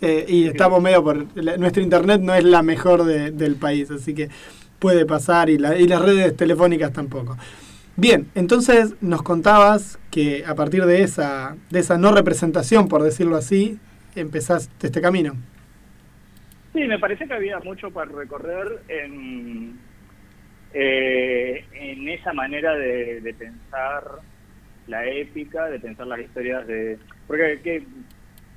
Eh, 0.01 0.25
y 0.27 0.45
estamos 0.45 0.81
medio 0.81 1.01
por. 1.03 1.25
la- 1.35 1.55
nuestro 1.57 1.81
internet 1.81 2.19
no 2.21 2.33
es 2.33 2.43
la 2.43 2.61
mejor 2.61 3.03
de- 3.05 3.31
del 3.31 3.55
país, 3.55 3.89
así 3.91 4.13
que 4.13 4.29
puede 4.79 5.05
pasar 5.05 5.49
y, 5.49 5.57
la- 5.57 5.77
y 5.77 5.87
las 5.87 6.01
redes 6.01 6.35
telefónicas 6.35 6.93
tampoco. 6.93 7.37
Bien, 7.95 8.27
entonces 8.33 8.95
nos 9.01 9.21
contabas 9.23 9.99
que 10.09 10.45
a 10.45 10.55
partir 10.55 10.85
de 10.85 11.03
esa, 11.03 11.57
de 11.69 11.79
esa 11.79 11.97
no 11.97 12.13
representación, 12.13 12.87
por 12.87 13.03
decirlo 13.03 13.35
así, 13.35 13.77
empezaste 14.15 14.87
este 14.87 15.01
camino. 15.01 15.33
Sí, 16.73 16.79
me 16.85 16.97
parece 16.99 17.27
que 17.27 17.33
había 17.33 17.59
mucho 17.59 17.91
para 17.91 18.09
recorrer 18.11 18.83
en, 18.87 19.77
eh, 20.73 21.65
en 21.73 22.07
esa 22.07 22.31
manera 22.31 22.73
de, 22.75 23.21
de 23.21 23.33
pensar 23.33 24.03
la 24.87 25.05
épica, 25.05 25.65
de 25.65 25.79
pensar 25.79 26.07
las 26.07 26.19
historias 26.19 26.65
de... 26.67 26.97
Porque 27.27 27.59
que 27.63 27.83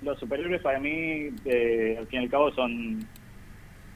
los 0.02 0.18
superhéroes 0.18 0.60
para 0.62 0.78
mí, 0.78 1.30
eh, 1.44 1.96
al 1.98 2.06
fin 2.06 2.20
y 2.20 2.24
al 2.24 2.30
cabo, 2.30 2.52
son 2.52 3.00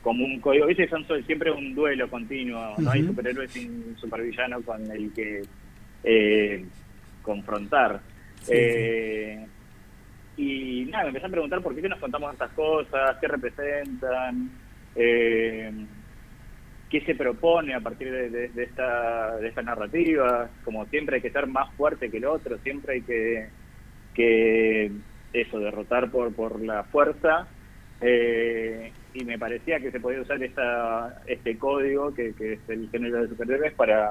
como 0.07 0.25
un 0.25 0.39
código, 0.41 0.67
¿viste? 0.67 0.89
Son 0.89 1.05
so- 1.05 1.21
siempre 1.23 1.51
un 1.51 1.75
duelo 1.75 2.09
continuo, 2.09 2.77
no 2.81 2.91
hay 2.93 3.01
Ujú. 3.01 3.09
superhéroe 3.11 3.49
sin 3.49 3.97
supervillano 3.97 4.63
con 4.63 4.89
el 4.89 5.13
que 5.13 5.43
eh, 6.05 6.65
confrontar. 7.23 8.01
Sí, 8.43 8.53
Eh, 8.55 9.47
Y 10.37 10.85
nada, 10.91 11.05
me 11.05 11.09
empecé 11.09 11.27
a 11.27 11.31
preguntar 11.31 11.61
por 11.63 11.75
qué 11.75 11.89
nos 11.89 11.99
contamos 11.99 12.33
estas 12.33 12.53
cosas, 12.53 13.17
qué 13.21 13.27
representan, 13.27 14.49
eh, 14.95 15.73
qué 16.91 17.01
se 17.01 17.15
propone 17.17 17.75
a 17.75 17.81
partir 17.81 18.13
de, 18.13 18.29
de- 18.31 18.49
de 18.51 18.63
esta, 18.63 19.37
de 19.39 19.49
esta 19.49 19.63
narrativa. 19.63 20.49
Como 20.65 20.85
siempre 20.87 21.17
hay 21.17 21.23
que 21.23 21.31
ser 21.33 21.47
más 21.49 21.69
fuerte 21.75 22.11
que 22.11 22.19
el 22.19 22.27
otro, 22.27 22.59
siempre 22.59 22.95
hay 22.95 23.03
que, 23.03 23.49
que 24.15 24.93
eso, 25.33 25.59
derrotar 25.59 26.11
por, 26.13 26.33
por 26.35 26.63
la 26.65 26.85
fuerza. 26.85 27.49
Eh, 28.01 28.93
y 29.19 29.25
me 29.25 29.39
parecía 29.39 29.81
que 29.81 29.91
se 29.91 30.01
podía 30.01 30.21
usar 30.21 30.43
esta, 30.43 31.23
este 31.27 31.57
código, 31.59 32.13
que, 32.15 32.35
que 32.35 32.55
es 32.55 32.61
el 32.69 32.89
género 32.91 33.23
de 33.23 33.29
superhéroes, 33.29 33.73
para 33.75 34.11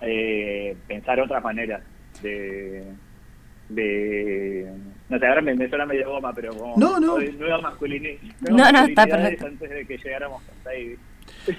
eh, 0.00 0.76
pensar 0.86 1.20
otras 1.20 1.42
maneras 1.42 1.82
de, 2.22 2.84
de 3.68 4.72
no 5.08 5.18
sé, 5.18 5.26
ahora 5.26 5.40
me, 5.42 5.54
me 5.54 5.68
suena 5.68 5.86
medio 5.86 6.10
goma, 6.10 6.32
pero 6.34 6.50
como 6.54 6.76
No, 6.76 6.98
no. 7.00 7.18
nueva 7.18 7.60
masculini- 7.60 8.18
No, 8.40 8.56
no, 8.72 8.86
está 8.86 9.06
perfecto. 9.06 9.46
antes 9.46 9.70
de 9.70 9.86
que 9.86 9.96
llegáramos 9.98 10.42
hasta 10.48 10.70
ahí. 10.70 10.96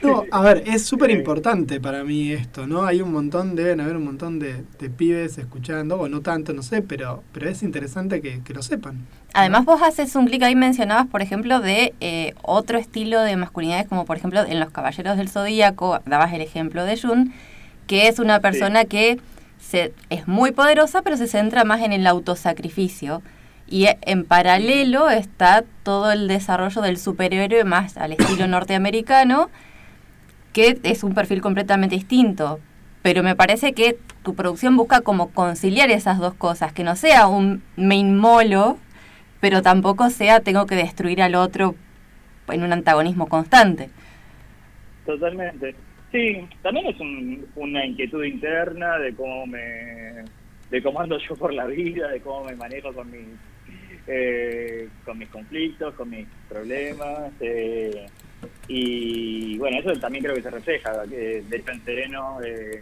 No, 0.01 0.23
a 0.31 0.41
ver, 0.41 0.63
es 0.65 0.85
súper 0.85 1.11
importante 1.11 1.79
para 1.79 2.03
mí 2.03 2.31
esto, 2.31 2.67
¿no? 2.67 2.85
Hay 2.85 3.01
un 3.01 3.11
montón, 3.11 3.55
deben 3.55 3.81
haber 3.81 3.97
un 3.97 4.05
montón 4.05 4.39
de, 4.39 4.63
de 4.79 4.89
pibes 4.89 5.37
escuchando, 5.37 5.99
o 5.99 6.09
no 6.09 6.21
tanto, 6.21 6.53
no 6.53 6.63
sé, 6.63 6.81
pero, 6.81 7.23
pero 7.31 7.49
es 7.49 7.63
interesante 7.63 8.21
que, 8.21 8.41
que 8.43 8.53
lo 8.53 8.61
sepan. 8.61 9.05
Además 9.33 9.65
vos 9.65 9.81
haces 9.81 10.15
un 10.15 10.27
clic 10.27 10.43
ahí, 10.43 10.55
mencionabas, 10.55 11.07
por 11.07 11.21
ejemplo, 11.21 11.59
de 11.59 11.93
eh, 12.01 12.33
otro 12.43 12.77
estilo 12.77 13.21
de 13.21 13.35
masculinidades, 13.35 13.87
como 13.87 14.05
por 14.05 14.17
ejemplo 14.17 14.43
en 14.45 14.59
Los 14.59 14.69
Caballeros 14.69 15.17
del 15.17 15.29
Zodíaco, 15.29 15.99
dabas 16.05 16.33
el 16.33 16.41
ejemplo 16.41 16.85
de 16.85 16.99
Jun, 16.99 17.33
que 17.87 18.07
es 18.07 18.19
una 18.19 18.39
persona 18.39 18.85
que 18.85 19.19
se, 19.59 19.93
es 20.09 20.27
muy 20.27 20.51
poderosa, 20.51 21.01
pero 21.01 21.17
se 21.17 21.27
centra 21.27 21.63
más 21.63 21.81
en 21.81 21.93
el 21.93 22.05
autosacrificio. 22.05 23.21
Y 23.67 23.85
eh, 23.85 23.97
en 24.01 24.25
paralelo 24.25 25.09
está 25.09 25.63
todo 25.83 26.11
el 26.11 26.27
desarrollo 26.27 26.81
del 26.81 26.97
superhéroe 26.97 27.63
más 27.63 27.97
al 27.97 28.11
estilo 28.11 28.47
norteamericano, 28.47 29.49
que 30.53 30.79
es 30.83 31.03
un 31.03 31.13
perfil 31.13 31.41
completamente 31.41 31.95
distinto. 31.95 32.59
Pero 33.01 33.21
me 33.21 33.35
parece 33.35 33.73
que 33.73 33.97
tu 34.23 34.33
producción 34.35 34.77
busca 34.77 35.01
como 35.01 35.29
conciliar 35.31 35.91
esas 35.91 36.19
dos 36.19 36.35
cosas, 36.35 36.71
que 36.71 36.83
no 36.85 36.95
sea 36.95 37.27
un 37.27 37.61
main 37.75 38.17
molo, 38.17 38.77
pero 39.41 39.61
tampoco 39.61 40.09
sea 40.09 40.39
tengo 40.39 40.65
que 40.67 40.75
destruir 40.75 41.21
al 41.21 41.35
otro 41.35 41.75
en 42.47 42.63
un 42.63 42.71
antagonismo 42.71 43.27
constante. 43.27 43.89
Totalmente. 45.05 45.75
Sí, 46.11 46.47
también 46.61 46.87
es 46.87 46.99
un- 46.99 47.45
una 47.55 47.85
inquietud 47.85 48.23
interna 48.23 48.97
de 48.99 49.13
cómo 49.15 49.45
me 49.47 50.23
de 50.69 50.81
cómo 50.81 51.01
ando 51.01 51.19
yo 51.19 51.35
por 51.35 51.53
la 51.53 51.65
vida, 51.67 52.07
de 52.07 52.19
cómo 52.21 52.45
me 52.45 52.55
manejo 52.55 52.91
con 52.93 53.11
mis 53.11 53.27
eh, 54.07 54.89
con 55.05 55.17
mis 55.17 55.29
conflictos, 55.29 55.93
con 55.95 56.09
mis 56.09 56.27
problemas 56.49 57.31
eh, 57.41 58.05
y 58.67 59.57
bueno, 59.57 59.79
eso 59.79 59.93
también 59.99 60.23
creo 60.23 60.35
que 60.35 60.41
se 60.41 60.49
refleja. 60.51 60.91
que 61.09 61.41
de 61.47 61.57
hecho 61.57 61.71
en 61.71 61.83
Sereno 61.83 62.37
eh, 62.45 62.81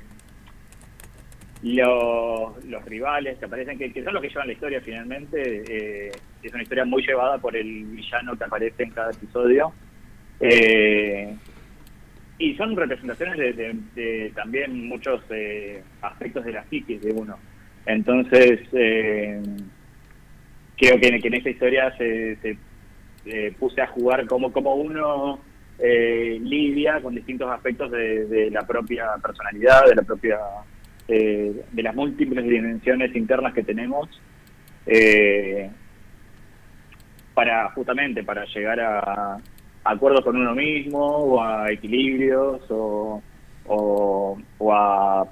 los, 1.63 2.63
los 2.65 2.85
rivales 2.85 3.37
que 3.37 3.45
aparecen, 3.45 3.77
que, 3.77 4.03
son 4.03 4.13
los 4.13 4.21
que 4.21 4.29
llevan 4.29 4.47
la 4.47 4.53
historia 4.53 4.81
finalmente, 4.81 5.63
eh, 6.07 6.11
es 6.41 6.53
una 6.53 6.63
historia 6.63 6.85
muy 6.85 7.05
llevada 7.05 7.37
por 7.37 7.55
el 7.55 7.85
villano 7.85 8.35
que 8.35 8.43
aparece 8.43 8.83
en 8.83 8.91
cada 8.91 9.11
episodio. 9.11 9.71
Eh, 10.39 11.35
y 12.39 12.55
son 12.55 12.75
representaciones 12.75 13.37
de, 13.37 13.75
de- 13.93 14.31
también 14.33 14.87
muchos 14.87 15.21
eh, 15.29 15.83
aspectos 16.01 16.43
de 16.45 16.53
la 16.53 16.63
psiquis 16.63 16.99
de 16.99 17.11
uno. 17.13 17.37
Entonces, 17.85 18.59
eh, 18.73 19.39
creo 20.77 20.99
que, 20.99 21.07
en- 21.09 21.21
que 21.21 21.27
en 21.27 21.33
esta 21.35 21.49
historia 21.51 21.95
se, 21.97 22.37
se, 22.37 22.57
puse 23.59 23.79
a 23.83 23.87
jugar 23.87 24.25
como, 24.25 24.51
como 24.51 24.73
uno 24.73 25.39
eh, 25.81 26.39
lidia 26.41 27.01
con 27.01 27.15
distintos 27.15 27.51
aspectos 27.51 27.91
de, 27.91 28.49
la 28.51 28.61
propia 28.61 29.15
personalidad, 29.21 29.85
de 29.87 29.95
la 29.95 30.03
propia 30.03 30.37
eh, 31.07 31.63
de 31.71 31.83
las 31.83 31.95
múltiples 31.95 32.43
dimensiones 32.43 33.15
internas 33.15 33.53
que 33.53 33.63
tenemos 33.63 34.07
eh, 34.85 35.69
para 37.33 37.69
justamente 37.71 38.23
para 38.23 38.45
llegar 38.45 38.79
a, 38.79 39.37
acuerdos 39.83 40.23
con 40.23 40.37
uno 40.37 40.53
mismo 40.53 40.99
o 40.99 41.41
a 41.41 41.71
equilibrios 41.71 42.61
o, 42.69 43.21
o, 43.65 44.37
o 44.59 44.73
a 44.73 45.27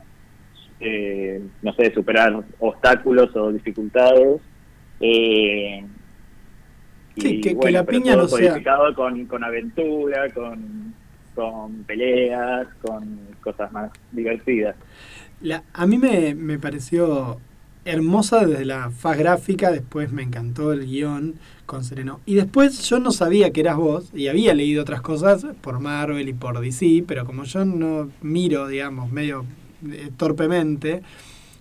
eh, 0.79 1.41
no 1.61 1.73
sé 1.73 1.93
superar 1.93 2.33
obstáculos 2.59 3.35
o 3.35 3.51
dificultades 3.51 4.41
Sí, 7.17 7.41
que- 7.41 7.53
la 7.71 7.83
pero 7.85 7.85
piña 7.85 8.13
todo 8.13 8.23
no 8.23 8.27
sea- 8.29 8.49
codificado 8.51 8.95
con, 8.95 9.25
con 9.25 9.43
aventura 9.43 10.29
con, 10.33 10.93
con 11.35 11.83
peleas 11.83 12.67
con 12.81 13.19
cosas 13.41 13.71
más 13.71 13.91
divertidas 14.11 14.75
La, 15.41 15.63
a 15.73 15.85
mí 15.87 15.97
me, 15.97 16.35
me 16.35 16.59
pareció 16.59 17.39
hermosa 17.85 18.45
desde 18.45 18.65
la 18.65 18.91
faz 18.91 19.17
gráfica, 19.17 19.71
después 19.71 20.11
me 20.11 20.21
encantó 20.21 20.73
el 20.73 20.85
guion 20.85 21.35
con 21.65 21.83
Sereno. 21.83 22.19
Y 22.25 22.35
después 22.35 22.83
yo 22.89 22.99
no 22.99 23.11
sabía 23.11 23.51
que 23.51 23.61
eras 23.61 23.77
vos, 23.77 24.11
y 24.13 24.27
había 24.27 24.53
leído 24.53 24.81
otras 24.81 25.01
cosas 25.01 25.45
por 25.61 25.79
Marvel 25.79 26.27
y 26.27 26.33
por 26.33 26.59
DC, 26.59 27.03
pero 27.07 27.25
como 27.25 27.45
yo 27.45 27.63
no 27.65 28.09
miro, 28.21 28.67
digamos, 28.67 29.11
medio 29.11 29.45
eh, 29.89 30.09
torpemente, 30.17 31.01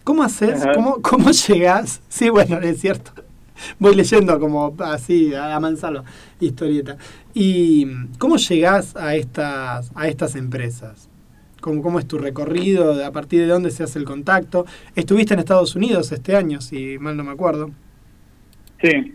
¿cómo 0.04 0.22
haces? 0.24 0.66
¿Cómo, 0.74 1.00
¿Cómo 1.02 1.30
llegás? 1.48 2.02
Sí, 2.08 2.28
bueno, 2.30 2.58
es 2.58 2.80
cierto. 2.80 3.12
Voy 3.78 3.94
leyendo 3.94 4.38
como 4.38 4.74
así, 4.80 5.34
a 5.34 5.58
mansalva, 5.60 6.04
historieta. 6.40 6.96
¿Y 7.34 7.86
cómo 8.18 8.36
llegás 8.36 8.96
a 8.96 9.14
estas, 9.14 9.92
a 9.94 10.08
estas 10.08 10.36
empresas? 10.36 11.08
¿Cómo, 11.60 11.82
¿Cómo 11.82 11.98
es 11.98 12.06
tu 12.06 12.18
recorrido? 12.18 13.04
¿A 13.04 13.12
partir 13.12 13.40
de 13.40 13.46
dónde 13.46 13.70
se 13.70 13.82
hace 13.82 13.98
el 13.98 14.04
contacto? 14.04 14.64
Estuviste 14.94 15.34
en 15.34 15.40
Estados 15.40 15.74
Unidos 15.74 16.12
este 16.12 16.36
año, 16.36 16.60
si 16.60 16.98
mal 16.98 17.16
no 17.16 17.24
me 17.24 17.32
acuerdo. 17.32 17.70
Sí. 18.80 19.14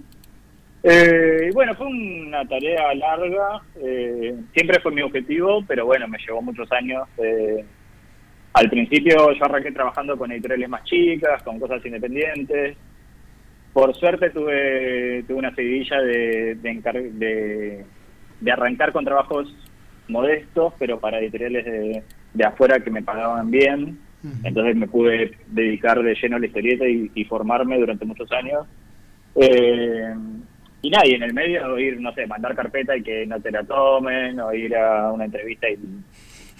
Eh, 0.84 1.50
bueno, 1.54 1.74
fue 1.76 1.88
una 1.88 2.46
tarea 2.46 2.94
larga, 2.96 3.62
eh, 3.76 4.36
siempre 4.54 4.82
fue 4.82 4.92
mi 4.92 5.02
objetivo, 5.02 5.64
pero 5.66 5.86
bueno, 5.86 6.08
me 6.10 6.18
llevó 6.18 6.42
muchos 6.42 6.70
años. 6.74 7.08
eh, 7.18 7.66
al 8.54 8.70
principio 8.70 9.32
yo 9.32 9.46
arranqué 9.46 9.72
trabajando 9.72 10.16
con 10.16 10.32
editoriales 10.32 10.70
más 10.70 10.84
chicas, 10.84 11.42
con 11.44 11.60
cosas 11.60 11.84
independientes. 11.86 12.78
Por 13.74 13.96
suerte 13.96 14.30
tuve, 14.30 15.24
tuve 15.28 15.38
una 15.40 15.54
seguidilla 15.56 16.00
de, 16.02 16.56
de, 16.62 17.12
de, 17.14 17.86
de 18.40 18.52
arrancar 18.52 18.92
con 18.92 19.04
trabajos 19.04 19.54
modestos, 20.08 20.74
pero 20.78 21.00
para 21.00 21.20
editoriales 21.20 21.66
de, 21.66 22.04
de 22.34 22.46
afuera 22.46 22.80
que 22.80 22.92
me 22.92 23.02
pagaban 23.02 23.50
bien. 23.50 24.00
Entonces 24.44 24.76
me 24.78 24.88
pude 24.88 25.32
dedicar 25.48 26.02
de 26.02 26.16
lleno 26.16 26.38
a 26.38 26.40
la 26.40 26.46
historieta 26.46 26.88
y, 26.88 27.12
y 27.14 27.26
formarme 27.26 27.78
durante 27.78 28.06
muchos 28.06 28.32
años. 28.32 28.66
Eh, 29.36 30.14
y 30.82 30.90
nadie 30.90 31.16
en 31.16 31.24
el 31.24 31.34
medio 31.34 31.78
ir, 31.80 32.00
no 32.00 32.14
sé, 32.14 32.28
mandar 32.28 32.56
carpeta 32.56 32.96
y 32.96 33.02
que 33.04 33.26
no 33.26 33.40
te 33.42 33.52
la 33.52 33.64
tomen, 33.64 34.40
o 34.40 34.54
ir 34.54 34.76
a 34.76 35.12
una 35.12 35.26
entrevista 35.26 35.70
y 35.70 35.78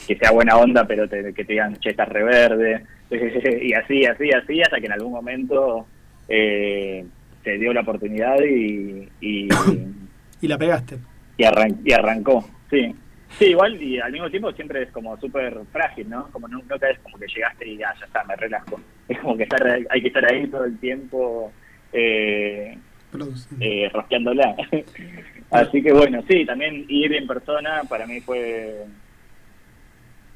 que 0.08 0.16
sea 0.18 0.32
buena 0.32 0.58
onda, 0.58 0.86
pero 0.86 1.08
te- 1.08 1.34
que 1.34 1.46
te 1.46 1.54
digan, 1.54 1.76
che, 1.78 1.90
estás 1.92 2.10
reverde. 2.10 2.84
y 3.12 3.74
así, 3.74 4.06
así, 4.06 4.30
así, 4.32 4.62
hasta 4.62 4.80
que 4.80 4.88
en 4.88 4.94
algún 4.94 5.12
momento 5.14 5.86
eh, 6.28 7.06
se 7.44 7.58
dio 7.58 7.74
la 7.74 7.82
oportunidad 7.82 8.38
y, 8.42 9.10
y, 9.22 9.48
Y 10.42 10.48
la 10.48 10.58
pegaste. 10.58 10.98
y, 11.38 11.44
arran- 11.44 11.80
y 11.84 11.94
arrancó, 11.94 12.48
sí. 12.70 12.96
Sí, 13.40 13.46
igual, 13.46 13.82
y 13.82 14.00
al 14.00 14.12
mismo 14.12 14.30
tiempo 14.30 14.52
siempre 14.52 14.84
es 14.84 14.92
como 14.92 15.18
súper 15.20 15.58
frágil, 15.72 16.08
¿no? 16.08 16.28
Como 16.32 16.48
no, 16.48 16.60
nunca 16.60 16.76
es 16.88 17.00
como 17.00 17.18
que 17.18 17.26
llegaste 17.28 17.68
y 17.68 17.78
ya, 17.78 17.92
ya 18.00 18.06
está, 18.06 18.24
me 18.26 18.36
relajo. 18.36 18.80
Es 19.10 19.18
como 19.20 19.36
que 19.36 19.44
estar, 19.44 19.66
hay 19.90 20.02
que 20.02 20.08
estar 20.10 20.24
ahí 20.32 20.46
todo 20.48 20.66
el 20.66 20.78
tiempo 20.78 21.52
eh, 21.92 22.78
Produciendo. 23.12 23.66
eh, 23.66 23.90
rosqueándola. 23.92 24.56
Así 25.50 25.82
que 25.82 25.92
bueno, 25.92 26.24
sí, 26.30 26.46
también 26.46 26.86
ir 26.88 27.12
en 27.14 27.26
persona 27.26 27.82
para 27.90 28.06
mí 28.06 28.20
fue 28.22 28.84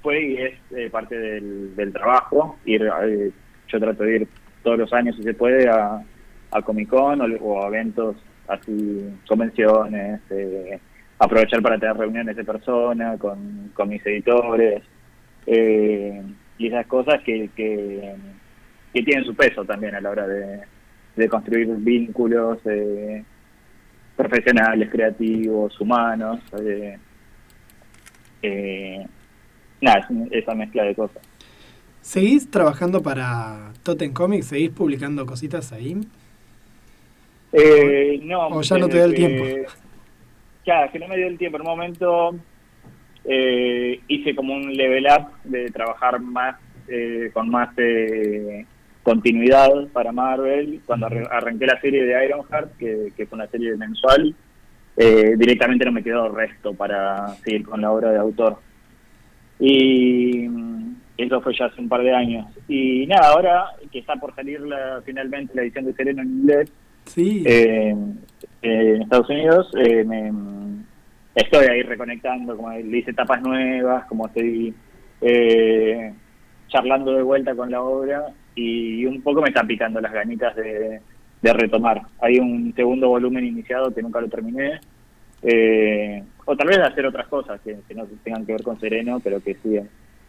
fue 0.02 0.24
y 0.26 0.38
es 0.38 0.54
eh, 0.76 0.90
parte 0.90 1.18
del, 1.18 1.76
del 1.76 1.94
trabajo. 1.94 2.58
Ir, 2.66 2.82
eh, 3.04 3.32
yo 3.68 3.80
trato 3.80 4.04
de 4.04 4.16
ir 4.18 4.28
todos 4.64 4.78
los 4.78 4.94
años 4.94 5.16
si 5.16 5.24
se 5.24 5.34
puede 5.34 5.70
a, 5.70 6.02
a 6.52 6.62
Comic 6.62 6.90
Con 6.90 7.22
o, 7.22 7.26
o 7.42 7.64
a 7.64 7.68
eventos 7.68 8.16
así, 8.48 9.14
convenciones, 9.28 10.22
eh, 10.30 10.80
aprovechar 11.20 11.62
para 11.62 11.78
tener 11.78 11.98
reuniones 11.98 12.36
de 12.36 12.46
persona 12.46 13.18
con, 13.18 13.72
con 13.74 13.90
mis 13.90 14.06
editores. 14.06 14.84
Eh, 15.46 16.22
y 16.58 16.68
esas 16.68 16.88
cosas 16.88 17.22
que, 17.24 17.50
que, 17.56 18.16
tienen 18.94 19.26
su 19.26 19.36
peso 19.36 19.64
también 19.64 19.94
a 19.94 20.02
la 20.02 20.10
hora 20.10 20.28
de, 20.28 20.62
de 21.16 21.30
construir 21.30 21.68
vínculos 21.78 22.58
eh, 22.66 23.24
profesionales, 24.16 24.90
creativos, 24.92 25.80
humanos. 25.80 26.40
eh, 26.60 26.98
eh, 28.42 29.06
nada, 29.82 30.08
esa 30.32 30.56
mezcla 30.56 30.84
de 30.84 30.96
cosas. 30.96 31.22
¿Seguís 32.08 32.50
trabajando 32.50 33.04
para 33.04 33.74
Totem 33.84 34.14
Comics? 34.14 34.46
¿Seguís 34.46 34.70
publicando 34.70 35.26
cositas 35.26 35.74
ahí? 35.74 35.98
Eh, 37.52 38.22
no, 38.24 38.48
O 38.48 38.62
ya 38.62 38.78
no 38.78 38.88
te 38.88 38.98
da 38.98 39.04
el 39.04 39.14
tiempo. 39.14 39.44
Claro, 40.64 40.90
que 40.90 41.00
no 41.00 41.10
me 41.10 41.18
dio 41.18 41.28
el 41.28 41.38
tiempo. 41.38 41.58
En 41.58 41.64
un 41.64 41.68
momento 41.68 42.34
eh, 43.26 44.00
hice 44.08 44.34
como 44.34 44.54
un 44.54 44.74
level 44.74 45.06
up 45.06 45.34
de 45.44 45.70
trabajar 45.70 46.22
más 46.22 46.56
eh, 46.88 47.30
con 47.34 47.50
más 47.50 47.74
eh, 47.76 48.66
continuidad 49.04 49.70
para 49.92 50.14
Marvel. 50.14 50.80
Cuando 50.86 51.08
arranqué 51.08 51.66
la 51.66 51.82
serie 51.82 52.06
de 52.06 52.26
Ironheart, 52.26 52.78
que, 52.78 53.12
que 53.18 53.26
fue 53.26 53.36
una 53.36 53.48
serie 53.48 53.76
mensual, 53.76 54.34
eh, 54.96 55.34
directamente 55.38 55.84
no 55.84 55.92
me 55.92 56.04
quedó 56.04 56.30
resto 56.30 56.74
para 56.74 57.36
seguir 57.44 57.66
con 57.66 57.82
la 57.82 57.92
obra 57.92 58.12
de 58.12 58.18
autor. 58.18 58.60
Y 59.60 60.48
mm, 60.48 60.87
eso 61.18 61.42
fue 61.42 61.56
ya 61.58 61.66
hace 61.66 61.82
un 61.82 61.90
par 61.90 62.02
de 62.04 62.14
años. 62.14 62.46
Y 62.68 63.06
nada, 63.08 63.30
ahora 63.32 63.66
que 63.92 64.00
está 64.00 64.16
por 64.16 64.34
salir 64.36 64.60
la, 64.62 65.02
finalmente 65.06 65.54
la 65.56 65.64
edición 65.64 65.86
de 65.86 65.94
Sereno 65.94 66.22
en 66.22 66.30
inglés, 66.30 66.72
Sí. 67.06 67.44
eh, 67.46 67.96
eh, 68.62 68.94
en 68.96 69.02
Estados 69.04 69.30
Unidos, 69.30 69.72
eh, 69.78 70.04
me, 70.04 70.32
estoy 71.36 71.66
ahí 71.68 71.82
reconectando, 71.84 72.56
como 72.56 72.70
le 72.72 72.98
hice 72.98 73.12
etapas 73.12 73.42
nuevas, 73.42 74.06
como 74.06 74.28
estoy 74.28 74.74
eh, 75.22 76.14
charlando 76.68 77.14
de 77.14 77.24
vuelta 77.24 77.56
con 77.56 77.72
la 77.72 77.82
obra 77.82 78.26
y 78.56 79.06
un 79.06 79.22
poco 79.22 79.42
me 79.42 79.50
están 79.50 79.68
picando 79.68 80.02
las 80.02 80.12
ganitas 80.12 80.56
de, 80.56 81.00
de 81.42 81.54
retomar. 81.54 82.02
Hay 82.20 82.40
un 82.40 82.74
segundo 82.76 83.08
volumen 83.10 83.46
iniciado 83.46 83.94
que 83.94 84.02
nunca 84.02 84.20
lo 84.20 84.28
terminé, 84.28 84.80
eh, 85.44 86.24
o 86.46 86.56
tal 86.58 86.68
vez 86.68 86.80
hacer 86.80 87.06
otras 87.06 87.28
cosas 87.28 87.62
que, 87.62 87.78
que 87.88 87.94
no 87.96 88.06
tengan 88.24 88.46
que 88.46 88.54
ver 88.54 88.64
con 88.64 88.80
Sereno, 88.80 89.20
pero 89.24 89.40
que 89.42 89.56
sí, 89.64 89.78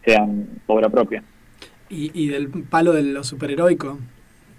sean 0.03 0.47
obra 0.67 0.89
propia. 0.89 1.23
Y, 1.89 2.11
y 2.13 2.27
del 2.27 2.49
palo 2.49 2.93
de 2.93 3.03
lo 3.03 3.23
superheroico, 3.23 3.99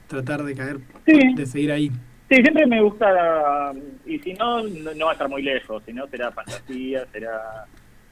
tratar 0.09 0.43
de 0.43 0.55
caer, 0.55 0.79
Sí. 1.07 1.35
de 1.35 1.47
seguir 1.47 1.73
ahí. 1.73 1.89
Sí, 2.29 2.37
siempre 2.43 2.67
me 2.67 2.81
gusta, 2.81 3.73
y 4.07 4.19
si 4.21 4.35
no, 4.35 4.63
no, 4.63 4.95
no 4.95 5.05
va 5.07 5.11
a 5.11 5.15
estar 5.15 5.29
muy 5.29 5.43
lejos, 5.43 5.83
si 5.85 5.93
no 5.93 6.07
será 6.09 6.31
fantasía, 6.33 7.05
será, 7.13 7.67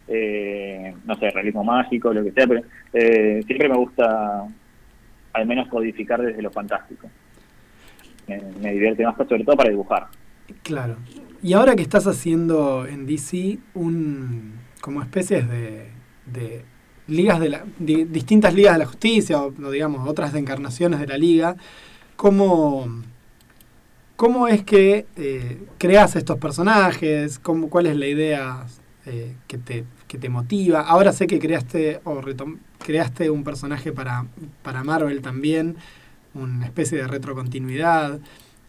eh, 0.09 0.94
no 1.05 1.14
sé, 1.16 1.30
realismo 1.30 1.62
mágico, 1.64 2.12
lo 2.12 2.22
que 2.24 2.32
sea, 2.32 2.46
pero 2.46 2.62
eh, 2.92 3.42
siempre 3.46 3.68
me 3.68 3.76
gusta 3.76 4.46
al 5.32 5.46
menos 5.46 5.68
codificar 5.68 6.20
desde 6.22 6.42
lo 6.42 6.50
fantástico. 6.50 7.09
Me, 8.26 8.40
me 8.60 8.72
divierte 8.72 9.05
más, 9.05 9.16
sobre 9.16 9.44
todo 9.44 9.56
para 9.56 9.70
dibujar. 9.70 10.06
Claro. 10.62 10.96
Y 11.42 11.52
ahora 11.52 11.76
que 11.76 11.82
estás 11.82 12.06
haciendo 12.06 12.86
en 12.86 13.06
DC 13.06 13.59
un 13.74 14.55
como 14.80 15.02
especies 15.02 15.48
de, 15.48 15.90
de 16.26 16.62
ligas 17.09 17.40
de 17.40 17.48
la 17.51 17.64
di- 17.78 18.05
distintas 18.05 18.55
ligas 18.55 18.74
de 18.74 18.78
la 18.80 18.86
justicia 18.86 19.43
o 19.43 19.51
digamos 19.70 20.09
otras 20.09 20.35
encarnaciones 20.35 21.01
de 21.01 21.06
la 21.09 21.18
liga, 21.18 21.56
¿cómo 22.16 22.89
cómo 24.16 24.48
es 24.48 24.64
que 24.64 25.06
eh, 25.16 25.62
creas 25.78 26.16
estos 26.16 26.39
personajes? 26.39 27.39
¿Cómo, 27.39 27.70
¿Cuál 27.70 27.86
es 27.86 27.97
la 27.97 28.06
idea 28.06 28.66
eh, 29.06 29.35
que 29.47 29.59
te 29.59 29.85
que 30.06 30.18
te 30.18 30.28
motiva? 30.28 30.80
Ahora 30.80 31.12
sé 31.12 31.26
que 31.26 31.39
creaste 31.39 32.01
o 32.05 32.20
creaste 32.78 33.30
un 33.30 33.44
personaje 33.44 33.93
para 33.93 34.26
para 34.62 34.85
Marvel 34.85 35.20
también, 35.22 35.76
una 36.35 36.66
especie 36.66 36.98
de 36.98 37.06
retrocontinuidad. 37.09 38.20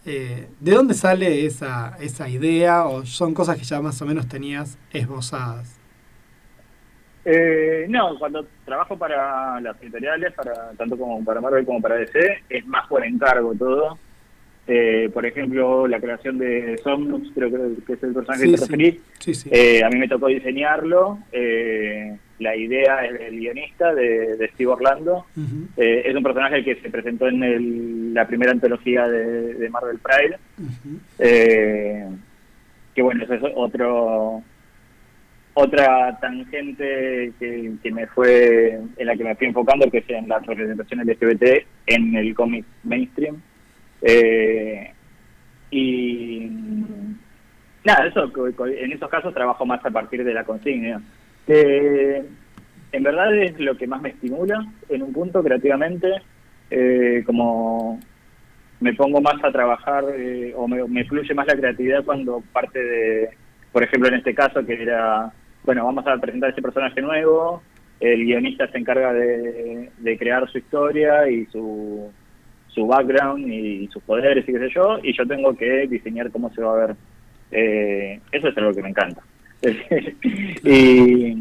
Eh, 0.06 0.50
¿De 0.60 0.72
dónde 0.74 0.94
sale 0.96 1.46
esa, 1.46 1.98
esa 2.00 2.30
idea 2.30 2.86
o 2.86 3.06
son 3.06 3.34
cosas 3.34 3.58
que 3.58 3.66
ya 3.66 3.82
más 3.82 4.02
o 4.02 4.06
menos 4.06 4.28
tenías 4.28 4.78
esbozadas? 4.92 5.79
Eh, 7.32 7.86
no, 7.90 8.18
cuando 8.18 8.44
trabajo 8.66 8.98
para 8.98 9.62
las 9.62 9.80
editoriales, 9.84 10.34
para 10.34 10.72
tanto 10.72 10.98
como 10.98 11.24
para 11.24 11.40
Marvel 11.42 11.64
como 11.64 11.80
para 11.80 11.96
DC, 11.98 12.40
es 12.50 12.66
más 12.66 12.88
por 12.88 13.06
encargo 13.06 13.54
todo. 13.54 14.00
Eh, 14.68 15.10
por 15.14 15.26
ejemplo, 15.26 15.88
la 15.88 16.00
creación 16.00 16.38
de 16.40 16.78
Somnus, 16.84 17.32
creo 17.36 17.50
que 17.52 17.94
es 17.94 18.04
el 18.04 18.14
personaje 18.14 18.44
Sí, 18.46 18.52
que 18.52 18.52
te 18.52 18.58
sí. 18.58 18.66
referís, 18.72 19.02
Sí. 19.20 19.50
Eh, 19.52 19.84
a 19.84 19.90
mí 19.90 19.98
me 20.00 20.08
tocó 20.08 20.28
diseñarlo. 20.28 21.20
eh, 21.32 22.18
la 22.40 22.56
idea 22.56 23.04
es 23.06 23.20
del 23.20 23.38
guionista, 23.38 23.94
de, 23.94 24.38
de 24.38 24.48
Steve 24.54 24.72
Orlando. 24.72 25.26
Eh, 25.76 26.04
es 26.06 26.16
un 26.16 26.24
personaje 26.24 26.64
que 26.64 26.76
se 26.78 26.90
presentó 26.90 27.28
en 27.28 27.44
el- 27.44 28.14
la 28.14 28.26
primera 28.28 28.52
antología 28.54 29.08
de, 29.08 29.56
de 29.56 29.70
Marvel 29.70 30.00
Pride. 30.00 30.38
Eh, 31.20 32.06
que 32.96 33.02
bueno, 33.02 33.24
eso 33.26 33.34
es 33.34 33.42
otro 33.56 34.42
otra 35.60 36.18
tangente 36.20 37.34
que, 37.40 37.74
que 37.82 37.92
me 37.92 38.08
fue 38.08 38.80
en 38.98 39.06
la 39.06 39.16
que 39.16 39.24
me 39.24 39.36
fui 39.36 39.48
enfocando, 39.48 39.90
que 39.90 40.00
es 40.00 40.10
en 40.10 40.28
la 40.28 40.40
representación 40.40 41.02
LGBT 41.02 41.66
en 41.88 42.16
el 42.16 42.34
cómic 42.34 42.66
mainstream. 42.84 43.42
Eh, 44.02 44.94
y 45.72 46.50
nada, 47.84 48.08
eso 48.08 48.32
en 48.66 48.92
esos 48.92 49.10
casos 49.10 49.34
trabajo 49.34 49.66
más 49.66 49.86
a 49.86 49.90
partir 49.90 50.24
de 50.24 50.34
la 50.34 50.44
consigna. 50.44 51.02
Eh, 51.48 52.24
en 52.92 53.04
verdad 53.04 53.36
es 53.36 53.60
lo 53.60 53.78
que 53.78 53.88
más 53.88 54.02
me 54.02 54.10
estimula 54.10 54.66
en 54.88 55.04
un 55.04 55.14
punto 55.14 55.44
creativamente, 55.44 56.10
eh, 56.72 57.24
como 57.26 58.00
me 58.80 58.94
pongo 58.94 59.20
más 59.22 59.44
a 59.44 59.52
trabajar 59.52 60.06
eh, 60.16 60.54
o 60.56 60.68
me 60.68 61.04
fluye 61.06 61.34
más 61.34 61.48
la 61.48 61.56
creatividad 61.56 62.06
cuando 62.06 62.42
parte 62.54 62.82
de, 62.82 63.30
por 63.72 63.84
ejemplo, 63.84 64.10
en 64.10 64.16
este 64.16 64.34
caso 64.34 64.66
que 64.66 64.82
era, 64.82 65.32
bueno, 65.64 65.86
vamos 65.86 66.06
a 66.08 66.18
presentar 66.18 66.50
este 66.50 66.62
personaje 66.62 67.02
nuevo, 67.02 67.62
el 68.00 68.26
guionista 68.26 68.68
se 68.68 68.78
encarga 68.78 69.14
de, 69.14 69.92
de 69.98 70.18
crear 70.18 70.50
su 70.50 70.58
historia 70.58 71.30
y 71.30 71.46
su, 71.48 72.10
su 72.68 72.88
background 72.88 73.48
y 73.48 73.88
sus 73.88 74.02
poderes 74.04 74.48
y 74.48 74.54
qué 74.54 74.60
sé 74.60 74.70
yo, 74.74 75.00
y 75.04 75.16
yo 75.16 75.28
tengo 75.28 75.56
que 75.56 75.88
diseñar 75.88 76.32
cómo 76.32 76.50
se 76.52 76.62
va 76.62 76.74
a 76.74 76.88
ver. 76.88 76.96
Eh, 77.52 78.20
eso 78.32 78.48
es 78.48 78.58
algo 78.58 78.74
que 78.74 78.84
me 78.84 78.90
encanta. 78.90 79.22
y, 80.64 81.36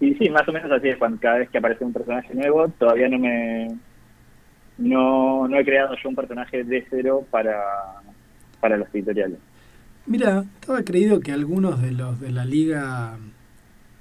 y 0.00 0.14
sí, 0.14 0.30
más 0.30 0.46
o 0.46 0.52
menos 0.52 0.70
así 0.70 0.88
es 0.88 0.96
cuando 0.98 1.18
cada 1.18 1.38
vez 1.38 1.50
que 1.50 1.58
aparece 1.58 1.84
un 1.84 1.92
personaje 1.92 2.32
nuevo, 2.34 2.68
todavía 2.78 3.08
no 3.08 3.18
me 3.18 3.68
no, 4.78 5.46
no 5.48 5.58
he 5.58 5.64
creado 5.64 5.94
yo 6.02 6.08
un 6.08 6.16
personaje 6.16 6.64
de 6.64 6.84
cero 6.90 7.24
para, 7.30 7.62
para 8.60 8.76
los 8.76 8.88
editoriales. 8.94 9.38
Mira, 10.06 10.44
estaba 10.60 10.82
creído 10.82 11.20
que 11.20 11.32
algunos 11.32 11.80
de 11.80 11.92
los 11.92 12.20
de 12.20 12.30
la 12.30 12.44
Liga 12.44 13.16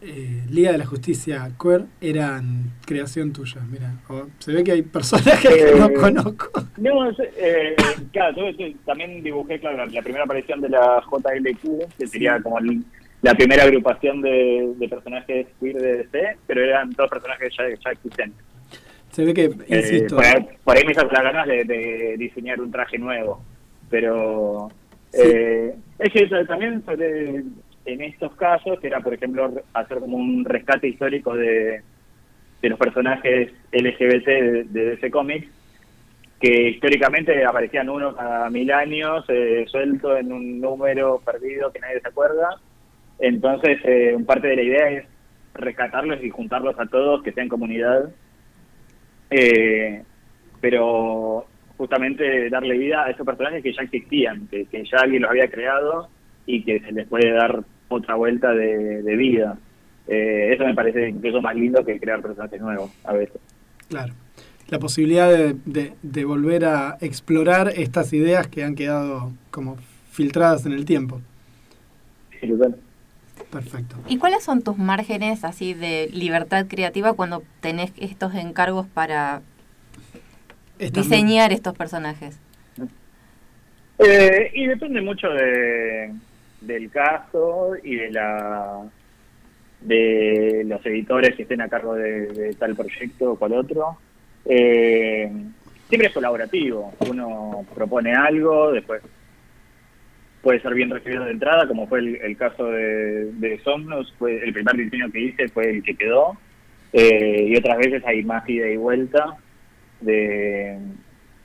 eh, 0.01 0.43
Liga 0.49 0.73
de 0.73 0.77
la 0.77 0.85
Justicia 0.85 1.49
Queer 1.61 1.85
eran 2.01 2.73
creación 2.85 3.31
tuya. 3.31 3.61
Mira, 3.71 3.93
se 4.39 4.51
ve 4.51 4.63
que 4.63 4.73
hay 4.73 4.81
personajes 4.81 5.39
que 5.39 5.75
no 5.79 5.85
Eh, 5.87 5.93
conozco. 5.93 6.51
No, 6.77 7.09
eh, 7.37 7.73
claro, 8.11 8.35
yo, 8.51 8.67
yo 8.67 8.75
también 8.85 9.23
dibujé 9.23 9.59
claro, 9.61 9.85
la, 9.85 10.01
primera 10.01 10.25
aparición 10.25 10.59
de 10.59 10.67
la 10.69 11.01
JLQ, 11.09 11.87
que 11.97 12.07
sería 12.07 12.41
como 12.41 12.59
el- 12.59 12.83
la 13.21 13.33
primera 13.33 13.63
agrupación 13.63 14.21
de, 14.21 14.73
de 14.77 14.89
personajes 14.89 15.47
queer 15.61 15.77
de 15.77 15.97
DC, 15.99 16.37
pero 16.47 16.61
eran 16.61 16.91
todos 16.93 17.09
personajes 17.09 17.53
ya, 17.57 17.63
ya 17.69 17.91
existentes. 17.91 18.43
Se 19.11 19.23
ve 19.23 19.33
que, 19.33 19.43
Eh, 19.45 19.53
insisto, 19.69 20.17
por, 20.17 20.25
ahí, 20.25 20.47
por 20.65 20.75
ahí 20.75 20.83
me 20.85 20.91
hizo 20.91 21.05
las 21.05 21.23
ganas 21.23 21.47
de, 21.47 21.63
de 21.63 22.15
diseñar 22.17 22.59
un 22.59 22.69
traje 22.71 22.97
nuevo, 22.97 23.41
pero 23.89 24.69
eh, 25.13 25.75
es 25.99 26.11
que 26.11 26.45
también 26.45 26.83
en 27.85 28.01
estos 28.01 28.35
casos, 28.35 28.79
que 28.79 28.87
era 28.87 29.01
por 29.01 29.13
ejemplo 29.13 29.51
hacer 29.73 29.99
como 29.99 30.17
un 30.17 30.45
rescate 30.45 30.87
histórico 30.87 31.35
de, 31.35 31.81
de 32.61 32.69
los 32.69 32.79
personajes 32.79 33.51
LGBT 33.71 34.25
de, 34.25 34.63
de 34.69 34.85
DC 34.91 35.11
Comics, 35.11 35.47
que 36.43 36.69
históricamente 36.71 37.45
aparecían 37.45 37.89
uno 37.89 38.13
cada 38.13 38.49
mil 38.49 38.69
años, 38.71 39.23
eh, 39.29 39.65
suelto 39.67 40.17
en 40.17 40.31
un 40.33 40.59
número 40.59 41.21
perdido 41.23 41.71
que 41.71 41.79
nadie 41.79 42.01
se 42.01 42.09
acuerda. 42.09 42.59
Entonces, 43.19 43.79
eh, 43.85 44.17
parte 44.25 44.49
de 44.49 44.55
la 44.57 44.61
idea 44.61 44.89
es 44.89 45.05
rescatarlos 45.53 46.21
y 46.21 46.29
juntarlos 46.29 46.77
a 46.77 46.85
todos, 46.87 47.23
que 47.23 47.31
sean 47.31 47.47
comunidad. 47.47 48.09
Eh, 49.29 50.03
pero 50.59 51.45
justamente 51.77 52.49
darle 52.49 52.77
vida 52.77 53.03
a 53.05 53.09
esos 53.11 53.25
personajes 53.25 53.63
que 53.63 53.73
ya 53.73 53.81
existían, 53.83 54.47
que, 54.47 54.65
que 54.65 54.83
ya 54.85 54.97
alguien 54.99 55.21
los 55.23 55.31
había 55.31 55.49
creado 55.49 56.09
y 56.45 56.63
que 56.63 56.79
se 56.79 56.91
les 56.91 57.07
puede 57.07 57.31
dar 57.31 57.63
otra 57.89 58.15
vuelta 58.15 58.51
de, 58.53 59.01
de 59.01 59.15
vida. 59.15 59.57
Eh, 60.07 60.51
eso 60.53 60.65
me 60.65 60.73
parece 60.75 61.09
incluso 61.09 61.41
más 61.41 61.55
lindo 61.55 61.83
que 61.85 61.99
crear 61.99 62.21
personajes 62.21 62.59
nuevos 62.61 62.91
a 63.05 63.13
veces. 63.13 63.39
claro, 63.89 64.13
la 64.69 64.79
posibilidad 64.79 65.29
de, 65.31 65.55
de- 65.65 65.93
de 66.01 66.25
volver 66.25 66.65
a 66.65 66.97
explorar 67.01 67.71
estas 67.75 68.11
ideas 68.13 68.47
que 68.47 68.63
han 68.63 68.75
quedado 68.75 69.31
como 69.51 69.77
filtradas 70.11 70.65
en 70.65 70.71
el 70.73 70.85
tiempo. 70.85 71.21
Sí. 72.41 72.51
Perfecto. 73.51 73.95
¿Y 74.07 74.17
cuáles 74.17 74.43
son 74.43 74.61
tus 74.63 74.77
márgenes 74.77 75.43
así 75.43 75.73
de 75.73 76.09
libertad 76.11 76.65
creativa 76.67 77.13
cuando 77.13 77.43
tenés 77.61 77.91
estos 77.97 78.33
encargos 78.35 78.87
para 78.87 79.41
Muy- 80.91 81.01
diseñar 81.01 81.51
estos 81.53 81.73
personajes? 81.75 82.39
Eh, 83.99 84.51
y 84.53 84.67
depende 84.67 85.01
mucho 85.01 85.29
de, 85.29 86.11
del 86.61 86.89
caso 86.89 87.73
y 87.83 87.95
de 87.95 88.11
la 88.11 88.81
de 89.81 90.63
los 90.65 90.83
editores 90.85 91.35
que 91.35 91.43
estén 91.43 91.61
a 91.61 91.67
cargo 91.67 91.93
de, 91.95 92.27
de 92.27 92.53
tal 92.53 92.75
proyecto 92.75 93.31
o 93.33 93.35
cual 93.37 93.53
otro. 93.53 93.97
Eh, 94.45 95.29
siempre 95.89 96.07
es 96.07 96.13
colaborativo. 96.13 96.93
Uno 97.09 97.65
propone 97.75 98.13
algo, 98.13 98.71
después 98.71 99.01
puede 100.41 100.61
ser 100.61 100.73
bien 100.73 100.89
recibido 100.89 101.23
de 101.25 101.31
entrada, 101.31 101.67
como 101.67 101.87
fue 101.87 101.99
el, 101.99 102.15
el 102.17 102.35
caso 102.35 102.65
de, 102.65 103.31
de 103.33 103.59
Somnus, 103.59 104.13
fue 104.17 104.43
el 104.43 104.51
primer 104.53 104.75
diseño 104.75 105.11
que 105.11 105.19
hice 105.21 105.47
fue 105.49 105.69
el 105.69 105.83
que 105.83 105.95
quedó. 105.95 106.37
Eh, 106.91 107.45
y 107.49 107.55
otras 107.57 107.77
veces 107.77 108.03
hay 108.05 108.23
más 108.23 108.47
ida 108.49 108.67
y 108.69 108.77
vuelta 108.77 109.37
de 110.05 110.77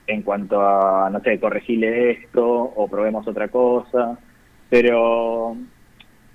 en 0.07 0.21
cuanto 0.23 0.59
a, 0.61 1.09
no 1.09 1.19
sé, 1.21 1.39
corregirle 1.39 2.11
esto 2.11 2.43
o 2.47 2.87
probemos 2.87 3.27
otra 3.27 3.47
cosa. 3.49 4.17
Pero 4.69 5.55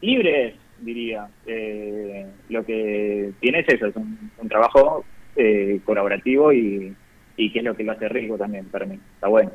libre 0.01 0.49
es, 0.49 0.55
diría. 0.81 1.29
Eh, 1.47 2.27
lo 2.49 2.65
que 2.65 3.33
tiene 3.41 3.61
es 3.61 3.69
eso, 3.69 3.87
es 3.87 3.97
un, 3.97 4.31
un 4.39 4.49
trabajo 4.49 5.05
eh, 5.37 5.81
colaborativo 5.85 6.53
y, 6.53 6.95
y 7.37 7.53
que 7.53 7.59
es 7.59 7.65
lo 7.65 7.75
que 7.77 7.85
lo 7.85 7.93
hace 7.93 8.09
rico 8.09 8.37
también 8.39 8.67
para 8.67 8.87
mí. 8.87 8.99
Está 9.17 9.29
bueno. 9.29 9.51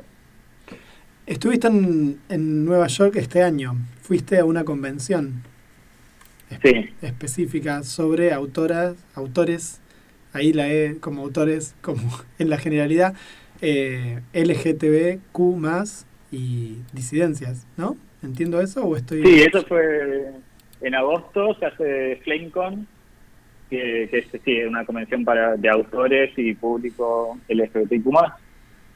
Estuviste 1.26 1.68
en, 1.68 2.18
en 2.28 2.64
Nueva 2.64 2.88
York 2.88 3.14
este 3.16 3.42
año. 3.42 3.74
Fuiste 4.02 4.38
a 4.38 4.44
una 4.44 4.64
convención 4.64 5.42
Sí. 6.62 6.90
específica 7.00 7.84
sobre 7.84 8.32
autoras, 8.32 8.96
autores, 9.14 9.79
ahí 10.32 10.52
la 10.52 10.68
E 10.72 10.98
como 11.00 11.22
autores, 11.22 11.74
como 11.82 12.02
en 12.38 12.50
la 12.50 12.58
generalidad, 12.58 13.14
eh, 13.60 14.20
LGTBQ 14.32 15.38
más 15.56 16.06
y 16.32 16.78
disidencias, 16.92 17.66
¿no? 17.76 17.96
¿Entiendo 18.22 18.60
eso 18.60 18.84
o 18.84 18.96
estoy...? 18.96 19.22
Sí, 19.24 19.42
eso 19.42 19.62
fue 19.64 20.30
en 20.80 20.94
agosto, 20.94 21.54
se 21.58 21.66
hace 21.66 22.16
FlameCon, 22.22 22.86
que, 23.68 24.08
que 24.10 24.18
es 24.18 24.26
sí, 24.44 24.62
una 24.62 24.84
convención 24.84 25.24
para 25.24 25.56
de 25.56 25.68
autores 25.68 26.32
y 26.36 26.54
público 26.54 27.38
LGBTQ+, 27.48 28.10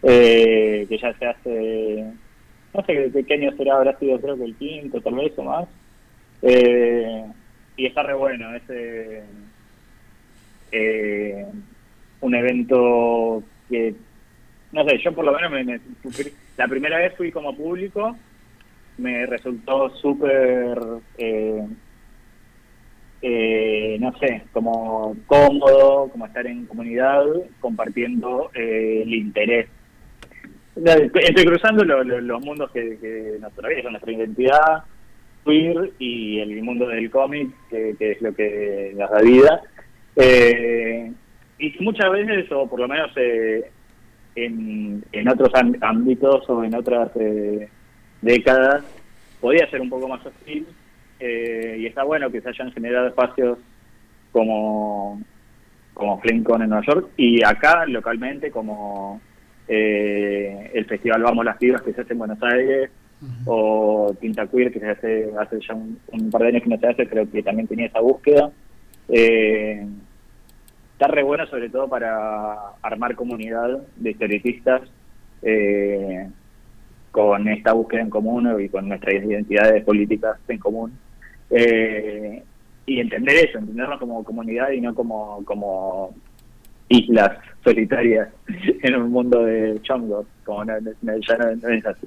eh, 0.02 0.86
que 0.89 0.98
ya 0.98 1.16
se 1.19 1.27
hace, 1.27 2.12
no 2.74 2.85
sé 2.85 3.24
qué 3.27 3.35
año 3.35 3.56
será, 3.56 3.77
habrá 3.77 3.98
sido 3.98 4.20
creo 4.20 4.36
que 4.36 4.44
el 4.44 4.55
quinto, 4.56 5.01
tal 5.01 5.15
vez 5.15 5.32
o 5.36 5.44
más. 5.44 5.69
Eh, 6.43 7.24
y 7.77 7.86
está 7.86 8.02
re 8.02 8.15
bueno, 8.15 8.55
es 8.55 8.62
eh, 10.74 11.46
un 12.20 12.34
evento 12.34 13.42
que, 13.70 13.94
no 14.72 14.84
sé, 14.84 14.98
yo 14.98 15.12
por 15.12 15.24
lo 15.24 15.32
menos 15.32 15.51
me, 15.51 15.80
la 16.56 16.68
primera 16.68 16.98
vez 16.98 17.14
fui 17.16 17.30
como 17.32 17.56
público 17.56 18.16
me 18.98 19.26
resultó 19.26 19.90
súper, 19.96 20.78
eh, 21.18 21.66
eh, 23.22 23.96
no 24.01 24.16
sé, 24.18 24.42
como 24.52 25.16
cómodo, 25.26 26.09
como 26.10 26.26
estar 26.26 26.46
en 26.46 26.66
comunidad, 26.66 27.24
compartiendo 27.60 28.51
eh, 28.55 29.02
el 29.05 29.14
interés. 29.14 29.66
Estoy 30.76 31.44
cruzando 31.44 31.84
lo- 31.84 32.05
lo- 32.05 32.20
los 32.20 32.44
mundos 32.44 32.70
que, 32.72 32.98
que 33.01 33.36
nos 33.40 33.52
atraviesan, 33.52 33.92
nuestra 33.92 34.12
identidad 34.12 34.84
queer 35.44 35.90
y 35.98 36.40
el 36.40 36.62
mundo 36.62 36.86
del 36.88 37.10
cómic, 37.10 37.51
que 37.70 37.94
es 37.98 38.22
lo 38.22 38.34
que 38.34 38.92
nos 38.96 39.10
da 39.10 39.20
vida. 39.22 39.60
Eh, 40.16 41.12
y 41.59 41.74
muchas 41.81 42.11
veces, 42.11 42.51
o 42.53 42.66
por 42.69 42.81
lo 42.81 42.89
menos 42.89 43.11
eh, 43.16 43.70
en, 44.36 45.05
en 45.12 45.28
otros 45.28 45.51
ámbitos 45.81 46.49
o 46.49 46.65
en 46.65 46.74
otras 46.74 47.11
eh, 47.16 47.69
décadas, 48.23 48.85
podía 49.41 49.69
ser 49.70 49.81
un 49.81 49.91
poco 49.91 50.09
más 50.09 50.24
hostil. 50.24 50.66
eh, 51.20 51.77
y 51.81 51.86
está 51.86 52.03
bueno 52.05 52.31
que 52.31 52.41
se 52.41 52.49
hayan 52.49 52.73
generado 52.73 53.07
espacios 53.09 53.59
como, 54.32 55.20
como 55.95 56.20
FlameCon 56.20 56.62
en 56.62 56.69
Nueva 56.70 56.85
York 56.86 57.09
y 57.16 57.43
acá 57.45 57.86
localmente 57.86 58.51
como 58.51 59.20
eh, 59.69 60.70
el 60.74 60.85
festival 60.86 61.23
Vamos 61.23 61.45
las 61.45 61.57
Pibas 61.57 61.82
que 61.82 61.93
se 61.93 62.01
hace 62.03 62.12
en 62.12 62.19
Buenos 62.19 62.43
Aires 62.43 62.91
o 63.47 64.15
Tinta 64.20 64.47
Queer 64.47 64.70
que 64.73 64.81
se 64.81 64.91
hace 64.91 65.31
hace 65.39 65.59
ya 65.66 65.74
un, 65.74 65.99
un 66.12 66.31
par 66.31 66.43
de 66.43 66.49
años 66.49 66.62
que 66.62 66.69
no 66.69 66.78
se 66.78 66.86
hace, 66.89 67.09
creo 67.09 67.31
que 67.31 67.43
también 67.43 67.66
tenía 67.69 67.86
esa 67.86 68.01
búsqueda. 68.01 68.51
Eh, 69.09 69.86
está 71.05 71.14
re 71.14 71.22
bueno 71.22 71.47
sobre 71.47 71.68
todo 71.68 71.89
para 71.89 72.56
armar 72.82 73.14
comunidad 73.14 73.78
de 73.97 74.10
historietistas 74.10 74.82
eh, 75.43 76.28
con 77.10 77.47
esta 77.48 77.72
búsqueda 77.72 78.01
en 78.02 78.10
común 78.10 78.48
y 78.60 78.68
con 78.68 78.89
nuestras 78.89 79.14
identidades 79.22 79.85
políticas 79.85 80.39
en 80.48 80.59
común. 80.59 80.93
Eh, 81.51 82.43
y 82.86 83.01
entender 83.01 83.36
eso, 83.48 83.59
entendernos 83.59 83.98
como 84.01 84.24
comunidad 84.24 84.70
y 84.72 84.81
no 84.81 84.94
como, 84.94 85.43
como 85.44 86.14
islas 86.89 87.39
solitarias 87.62 88.28
en 88.82 88.97
un 88.97 89.10
mundo 89.10 89.44
de 89.44 89.81
chongos, 89.82 90.26
como 90.44 90.64
no, 90.64 90.72
no- 90.81 91.16
ya 91.18 91.36
no, 91.36 91.55
no 91.56 91.68
es 91.68 91.86
así. 91.86 92.06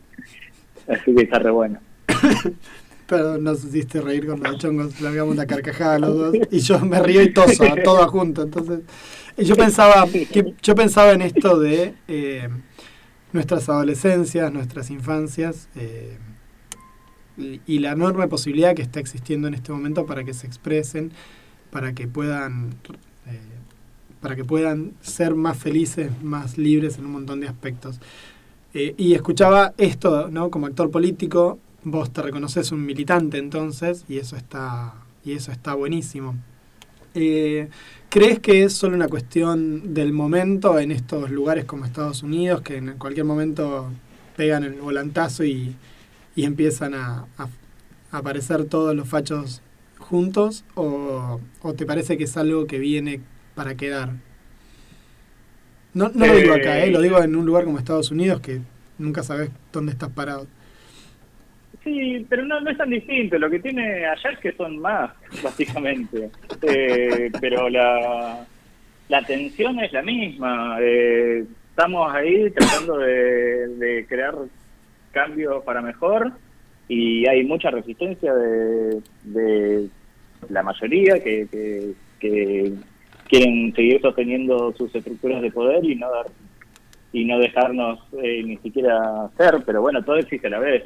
Así 0.87 1.15
que 1.15 1.23
está 1.23 1.39
re 1.39 1.51
bueno. 1.51 1.79
Pero 3.07 3.37
nos 3.37 3.63
hiciste 3.63 4.01
reír 4.01 4.27
con 4.27 4.43
los 4.43 4.57
chongos, 4.57 4.99
le 4.99 5.07
hagamos 5.07 5.33
una 5.33 5.45
carcajada 5.45 5.97
los 5.97 6.15
dos 6.15 6.35
y 6.51 6.59
yo 6.59 6.79
me 6.79 7.01
río 7.01 7.21
y 7.21 7.31
toso, 7.31 7.63
todo 7.83 8.05
junto. 8.09 8.43
Entonces, 8.43 8.81
yo 9.37 9.55
pensaba 9.55 10.07
que 10.07 10.53
yo 10.61 10.75
pensaba 10.75 11.13
en 11.13 11.21
esto 11.21 11.59
de 11.59 11.93
eh, 12.07 12.49
nuestras 13.31 13.69
adolescencias, 13.69 14.51
nuestras 14.51 14.89
infancias 14.89 15.69
eh, 15.75 16.17
y, 17.37 17.79
la 17.79 17.91
enorme 17.91 18.27
posibilidad 18.27 18.75
que 18.75 18.81
está 18.81 18.99
existiendo 18.99 19.47
en 19.47 19.53
este 19.53 19.71
momento 19.71 20.05
para 20.05 20.23
que 20.23 20.33
se 20.33 20.47
expresen, 20.47 21.11
para 21.69 21.93
que 21.93 22.07
puedan 22.07 22.75
eh, 23.27 23.39
para 24.21 24.35
que 24.35 24.43
puedan 24.43 24.93
ser 25.01 25.35
más 25.35 25.57
felices, 25.57 26.11
más 26.23 26.57
libres 26.57 26.97
en 26.97 27.05
un 27.05 27.11
montón 27.11 27.39
de 27.39 27.47
aspectos. 27.47 27.99
Y 28.73 29.15
escuchaba 29.15 29.73
esto, 29.79 30.29
¿no? 30.29 30.51
Como 30.51 30.67
actor 30.67 30.91
político, 30.91 31.57
vos 31.89 32.11
te 32.11 32.21
reconoces 32.21 32.71
un 32.71 32.85
militante 32.85 33.37
entonces, 33.37 34.03
y 34.09 34.17
eso 34.17 34.35
está, 34.35 34.93
y 35.23 35.33
eso 35.33 35.51
está 35.51 35.73
buenísimo. 35.73 36.35
Eh, 37.15 37.69
¿Crees 38.09 38.39
que 38.39 38.63
es 38.63 38.73
solo 38.73 38.95
una 38.95 39.07
cuestión 39.07 39.93
del 39.93 40.11
momento 40.13 40.79
en 40.79 40.91
estos 40.91 41.31
lugares 41.31 41.65
como 41.65 41.85
Estados 41.85 42.23
Unidos, 42.23 42.61
que 42.61 42.77
en 42.77 42.97
cualquier 42.97 43.25
momento 43.25 43.89
pegan 44.35 44.63
el 44.63 44.73
volantazo 44.73 45.43
y, 45.43 45.75
y 46.35 46.43
empiezan 46.43 46.93
a, 46.93 47.25
aparecer 48.11 48.65
todos 48.65 48.95
los 48.95 49.07
fachos 49.07 49.61
juntos? 49.97 50.65
¿O, 50.75 51.39
o 51.61 51.73
te 51.73 51.85
parece 51.85 52.17
que 52.17 52.25
es 52.25 52.37
algo 52.37 52.67
que 52.67 52.79
viene 52.79 53.21
para 53.55 53.75
quedar? 53.75 54.11
No, 55.93 56.11
no 56.13 56.27
lo 56.27 56.35
digo 56.35 56.53
acá, 56.53 56.83
¿eh? 56.83 56.91
lo 56.91 57.01
digo 57.01 57.21
en 57.21 57.35
un 57.35 57.45
lugar 57.45 57.63
como 57.63 57.79
Estados 57.79 58.11
Unidos 58.11 58.41
que 58.41 58.61
nunca 58.97 59.23
sabes 59.23 59.49
dónde 59.71 59.93
estás 59.93 60.09
parado. 60.09 60.47
Sí, 61.87 62.25
pero 62.27 62.43
no, 62.43 62.59
no 62.59 62.69
es 62.69 62.77
tan 62.77 62.89
distinto. 62.89 63.39
Lo 63.39 63.49
que 63.49 63.59
tiene 63.59 64.05
allá 64.05 64.31
es 64.31 64.39
que 64.39 64.51
son 64.51 64.77
más, 64.79 65.11
básicamente. 65.41 66.29
Eh, 66.63 67.29
pero 67.39 67.69
la, 67.69 68.45
la 69.07 69.21
tensión 69.21 69.79
es 69.79 69.93
la 69.93 70.01
misma. 70.01 70.77
Eh, 70.81 71.45
estamos 71.69 72.13
ahí 72.13 72.49
tratando 72.49 72.97
de, 72.97 73.67
de 73.75 74.05
crear 74.07 74.35
cambios 75.11 75.63
para 75.63 75.81
mejor 75.81 76.31
y 76.89 77.25
hay 77.27 77.45
mucha 77.45 77.69
resistencia 77.69 78.33
de, 78.33 79.01
de 79.23 79.87
la 80.49 80.63
mayoría 80.63 81.23
que, 81.23 81.47
que, 81.49 81.93
que 82.19 82.73
quieren 83.29 83.73
seguir 83.75 84.01
sosteniendo 84.01 84.73
sus 84.73 84.93
estructuras 84.93 85.41
de 85.41 85.51
poder 85.51 85.85
y 85.85 85.95
no 85.95 86.09
dar 86.09 86.25
y 87.13 87.23
no 87.23 87.39
dejarnos 87.39 87.99
eh, 88.21 88.43
ni 88.43 88.57
siquiera 88.57 89.29
ser, 89.37 89.63
pero 89.65 89.81
bueno, 89.81 90.03
todo 90.03 90.17
existe 90.17 90.47
a 90.47 90.51
la 90.51 90.59
vez. 90.59 90.83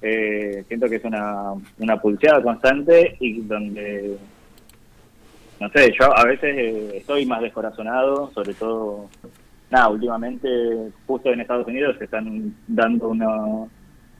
Eh, 0.00 0.64
siento 0.68 0.88
que 0.88 0.96
es 0.96 1.04
una, 1.04 1.54
una 1.78 2.00
pulseada 2.00 2.40
constante 2.42 3.16
y 3.18 3.40
donde, 3.40 4.16
no 5.60 5.68
sé, 5.70 5.92
yo 5.98 6.16
a 6.16 6.24
veces 6.24 6.54
eh, 6.56 6.90
estoy 6.98 7.26
más 7.26 7.42
descorazonado, 7.42 8.30
sobre 8.32 8.54
todo, 8.54 9.08
nada, 9.70 9.88
últimamente, 9.88 10.48
justo 11.06 11.32
en 11.32 11.40
Estados 11.40 11.66
Unidos 11.66 11.96
se 11.98 12.04
están 12.04 12.54
dando 12.68 13.08
uno- 13.08 13.68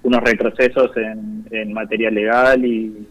unos 0.03 0.21
retrocesos 0.23 0.97
en, 0.97 1.45
en 1.51 1.73
materia 1.73 2.11
legal 2.11 2.65
y 2.65 3.07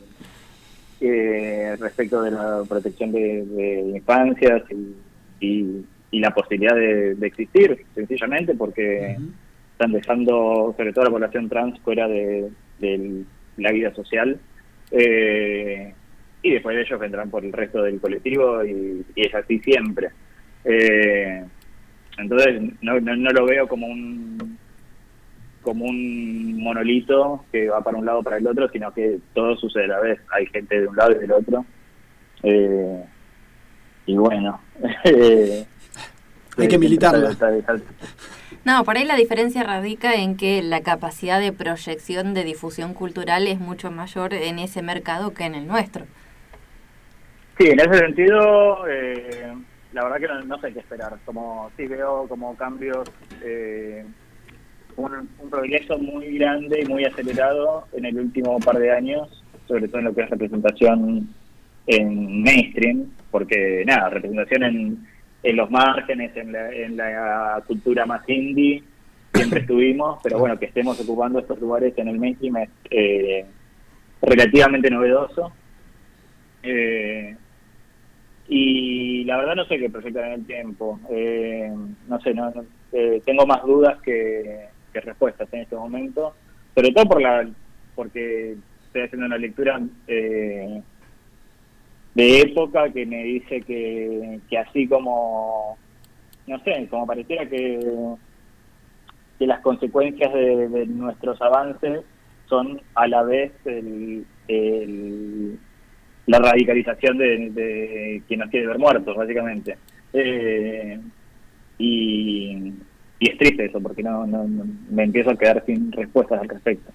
eh, 1.00 1.76
respecto 1.80 2.22
de 2.22 2.32
la 2.32 2.64
protección 2.68 3.12
de, 3.14 3.94
infancias 3.96 4.64
y, 5.40 5.86
y, 6.12 6.20
la 6.20 6.34
posibilidad 6.34 6.76
de 6.76 7.16
existir, 7.22 7.86
sencillamente 7.94 8.56
porque 8.56 9.16
están 9.78 9.92
dejando 9.92 10.74
sobre 10.76 10.92
todo 10.92 11.06
la 11.06 11.12
población 11.12 11.48
trans 11.50 11.80
fuera 11.82 12.08
de, 12.08 12.50
de 12.80 13.24
la 13.58 13.72
vida 13.72 13.94
social. 13.94 14.40
Eh, 14.90 15.94
y 16.42 16.52
después 16.52 16.76
de 16.76 16.82
ellos 16.82 17.00
vendrán 17.00 17.30
por 17.30 17.46
el 17.46 17.54
resto 17.54 17.84
del 17.84 18.00
colectivo 18.00 18.66
y, 18.66 19.06
y 19.14 19.22
es 19.22 19.36
así 19.36 19.60
siempre. 19.60 20.10
Eh, 20.66 21.44
entonces 22.18 22.60
no, 22.82 23.00
no, 23.00 23.16
no 23.16 23.30
lo 23.30 23.46
veo 23.46 23.68
como 23.68 23.86
un 23.86 24.58
como 25.62 25.86
un 25.86 26.60
monolito 26.64 27.46
que 27.52 27.68
va 27.68 27.84
para 27.84 27.98
un 27.98 28.06
lado 28.06 28.24
para 28.24 28.38
el 28.38 28.48
otro, 28.48 28.70
sino 28.70 28.92
que 28.94 29.20
todo 29.36 29.56
sucede 29.58 29.84
a 29.84 29.88
la 29.90 30.00
vez. 30.00 30.20
Hay 30.32 30.48
gente 30.48 30.82
de 30.82 30.88
un 30.88 30.96
lado 30.96 31.12
y 31.12 31.20
del 31.20 31.32
otro. 31.34 31.66
Eh, 32.42 33.04
y 34.08 34.16
bueno. 34.16 34.60
Hay 36.58 36.68
que 36.68 36.78
militarla. 36.80 37.30
No, 38.68 38.84
por 38.84 38.98
ahí 38.98 39.06
la 39.06 39.16
diferencia 39.16 39.64
radica 39.64 40.16
en 40.16 40.36
que 40.36 40.62
la 40.62 40.82
capacidad 40.82 41.40
de 41.40 41.54
proyección 41.54 42.34
de 42.34 42.44
difusión 42.44 42.94
cultural 42.94 43.48
es 43.48 43.62
mucho 43.62 43.92
mayor 43.92 44.34
en 44.34 44.60
ese 44.60 44.82
mercado 44.82 45.34
que 45.34 45.46
en 45.46 45.56
el 45.56 45.68
nuestro. 45.68 46.04
Sí, 47.58 47.70
en 47.70 47.80
ese 47.80 47.94
sentido, 47.94 48.86
eh, 48.90 49.54
la 49.94 50.04
verdad 50.04 50.18
que 50.18 50.28
no, 50.28 50.42
no 50.42 50.60
sé 50.60 50.74
qué 50.74 50.80
esperar. 50.80 51.18
Como 51.24 51.72
sí 51.78 51.88
veo 51.88 52.28
como 52.28 52.58
cambios, 52.58 53.10
eh, 53.42 54.04
un, 54.98 55.14
un 55.40 55.50
progreso 55.50 55.98
muy 55.98 56.38
grande 56.38 56.82
y 56.82 56.90
muy 56.90 57.06
acelerado 57.06 57.88
en 57.94 58.04
el 58.04 58.20
último 58.20 58.60
par 58.60 58.80
de 58.80 58.92
años, 58.92 59.46
sobre 59.66 59.88
todo 59.88 60.00
en 60.00 60.06
lo 60.08 60.14
que 60.14 60.24
es 60.24 60.30
representación 60.30 61.34
en 61.86 62.44
mainstream, 62.44 63.06
porque 63.32 63.86
nada, 63.88 64.10
representación 64.10 64.64
en, 64.64 65.08
en 65.50 65.56
los 65.56 65.70
márgenes, 65.72 66.36
en 66.36 66.52
la, 66.52 66.70
en 66.72 66.98
la 66.98 67.64
cultura 67.68 68.06
más 68.06 68.28
indie, 68.28 68.84
siempre 69.34 69.60
estuvimos, 69.62 70.20
pero 70.24 70.40
bueno, 70.40 70.58
que 70.60 70.66
estemos 70.66 71.00
ocupando 71.00 71.40
estos 71.40 71.60
lugares 71.60 71.94
en 71.98 72.08
el 72.10 72.20
mainstream 72.20 72.58
es 72.58 72.70
eh, 72.92 73.46
relativamente 74.22 74.90
novedoso. 74.90 75.52
Eh, 76.64 77.36
y 78.50 79.24
la 79.26 79.38
verdad 79.38 79.56
no 79.56 79.66
sé 79.66 79.78
qué 79.78 79.90
proyectar 79.90 80.26
en 80.26 80.32
el 80.34 80.46
tiempo. 80.46 81.00
Eh, 81.12 81.72
no 82.08 82.20
sé, 82.22 82.34
no, 82.34 82.50
no- 82.52 82.66
eh, 82.94 83.22
tengo 83.26 83.46
más 83.46 83.62
dudas 83.64 84.02
que, 84.02 84.68
que 84.94 85.02
respuestas 85.02 85.48
en 85.54 85.62
este 85.62 85.76
momento. 85.76 86.34
Sobre 86.74 86.92
todo 86.92 87.06
por 87.06 87.22
la 87.22 87.48
porque 87.96 88.56
estoy 88.86 89.02
haciendo 89.02 89.26
una 89.26 89.38
lectura 89.38 89.82
eh, 90.08 90.82
de 92.18 92.42
época 92.42 92.90
que 92.92 93.06
me 93.06 93.24
dice 93.24 93.62
que, 93.62 94.40
que 94.50 94.58
así 94.58 94.88
como, 94.88 95.78
no 96.48 96.60
sé, 96.64 96.88
como 96.90 97.06
pareciera 97.06 97.48
que, 97.48 97.80
que 99.38 99.46
las 99.46 99.62
consecuencias 99.62 100.34
de, 100.34 100.68
de 100.68 100.88
nuestros 100.88 101.40
avances 101.44 102.02
son 102.48 102.82
a 102.96 103.08
la 103.08 103.22
vez 103.22 103.52
el, 103.66 104.26
el- 104.48 105.60
la 106.26 106.40
radicalización 106.40 107.20
de, 107.20 107.50
de 107.52 108.22
quien 108.28 108.40
nos 108.40 108.50
quiere 108.50 108.66
ver 108.68 108.80
muertos, 108.80 109.16
básicamente. 109.16 109.78
Eh, 110.12 111.00
y, 111.78 112.74
y 113.20 113.30
es 113.30 113.38
triste 113.38 113.66
eso, 113.66 113.80
porque 113.80 114.02
no, 114.02 114.26
no, 114.26 114.44
no- 114.48 114.66
me 114.90 115.04
empiezo 115.04 115.30
a 115.30 115.38
quedar 115.38 115.64
sin 115.68 115.92
respuestas 115.92 116.42
al 116.42 116.50
respecto. 116.50 116.92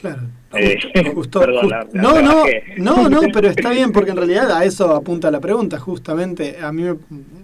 Claro. 0.00 0.22
Eh, 0.54 0.78
perdón, 0.94 1.68
la- 1.68 1.86
la 1.92 2.02
no, 2.02 2.22
no, 2.22 2.44
no, 2.78 3.08
no, 3.08 3.20
pero 3.32 3.48
está 3.56 3.70
bien 3.70 3.92
porque 3.92 4.10
en 4.12 4.16
realidad 4.16 4.50
a 4.52 4.64
eso 4.64 4.94
apunta 4.94 5.30
la 5.30 5.40
pregunta, 5.40 5.78
justamente. 5.78 6.58
A 6.62 6.72
mí 6.72 6.82
me, 6.84 6.96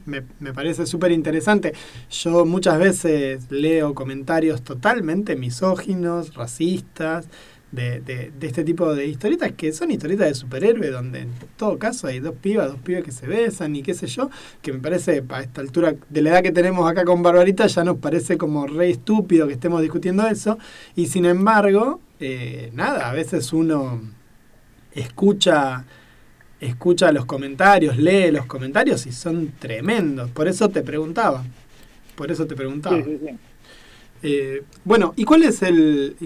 me- 0.07 0.23
me 0.41 0.53
parece 0.53 0.87
súper 0.87 1.13
interesante. 1.13 1.75
Yo 2.11 2.45
muchas 2.47 2.79
veces 2.79 3.51
leo 3.51 3.95
comentarios 3.95 4.63
totalmente 4.63 5.37
misóginos, 5.37 6.35
racistas, 6.35 7.29
de, 7.75 8.01
de, 8.01 8.33
de 8.39 8.47
este 8.47 8.65
tipo 8.65 8.95
de 8.95 9.07
historietas 9.07 9.53
que 9.53 9.73
son 9.73 9.91
historietas 9.91 10.29
de 10.29 10.35
superhéroe, 10.35 10.91
donde 10.91 11.21
en 11.21 11.31
todo 11.57 11.79
caso 11.79 12.07
hay 12.07 12.21
dos 12.21 12.35
pibas, 12.41 12.69
dos 12.69 12.81
pibes 12.81 13.05
que 13.05 13.13
se 13.13 13.27
besan 13.27 13.75
y 13.77 13.83
qué 13.83 13.95
sé 13.95 14.07
yo, 14.07 14.31
que 14.63 14.73
me 14.73 14.79
parece 14.79 15.23
a 15.29 15.41
esta 15.41 15.61
altura 15.61 15.95
de 16.09 16.23
la 16.23 16.31
edad 16.31 16.43
que 16.43 16.53
tenemos 16.53 16.91
acá 16.91 17.05
con 17.05 17.23
Barbarita 17.23 17.67
ya 17.67 17.85
nos 17.85 17.99
parece 17.99 18.39
como 18.39 18.67
re 18.67 18.91
estúpido 18.91 19.47
que 19.47 19.55
estemos 19.55 19.83
discutiendo 19.83 20.27
eso. 20.27 20.59
Y 20.95 21.07
sin 21.07 21.25
embargo, 21.25 22.01
eh, 22.21 22.71
nada, 22.75 23.11
a 23.11 23.13
veces 23.13 23.53
uno 23.53 24.01
escucha 24.93 25.85
escucha 26.61 27.13
los 27.13 27.27
comentarios, 27.27 27.99
lee 27.99 28.31
los 28.31 28.47
comentarios 28.47 29.07
y 29.07 29.13
son 29.13 29.53
tremendos. 29.59 30.31
Por 30.31 30.49
eso 30.49 30.69
te 30.71 30.83
preguntaba. 30.83 31.45
Por 32.15 32.31
eso 32.31 32.47
te 32.47 32.55
preguntaba. 32.55 32.97
Sí, 32.97 33.03
sí, 33.05 33.19
sí. 33.27 33.37
Eh, 34.27 34.63
bueno, 34.87 35.13
¿y 35.17 35.27
cuál 35.27 35.43
es 35.43 35.63
el 35.63 36.17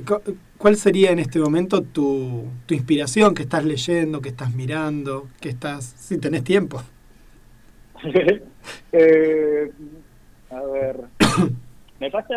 cuál 0.57 0.77
sería 0.77 1.11
en 1.11 1.19
este 1.19 1.41
momento 1.41 1.83
tu, 1.83 2.45
tu 2.65 2.75
inspiración 2.75 3.35
que 3.35 3.43
estás 3.43 3.65
leyendo, 3.65 4.20
que 4.20 4.29
estás 4.29 4.55
mirando, 4.55 5.27
que 5.41 5.49
estás 5.49 5.85
si 5.85 6.19
tenés 6.19 6.45
tiempo? 6.45 6.81
Eh, 8.93 9.70
a 10.51 10.61
ver, 10.61 10.97
me 12.01 12.11
pasa 12.11 12.35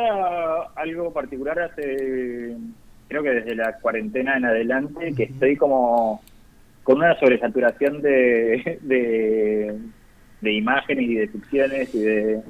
algo 0.75 1.11
particular 1.11 1.59
hace, 1.59 2.55
creo 3.09 3.21
que 3.21 3.31
desde 3.31 3.55
la 3.55 3.77
cuarentena 3.79 4.37
en 4.37 4.45
adelante, 4.45 5.13
que 5.13 5.23
estoy 5.23 5.57
como 5.57 6.21
con 6.83 6.99
una 6.99 7.19
sobresaturación 7.19 8.01
de, 8.01 8.79
de, 8.81 9.77
de 10.39 10.53
imágenes 10.53 11.09
y 11.09 11.15
de 11.15 11.27
ficciones 11.27 11.93
y 11.93 11.99
de, 11.99 12.41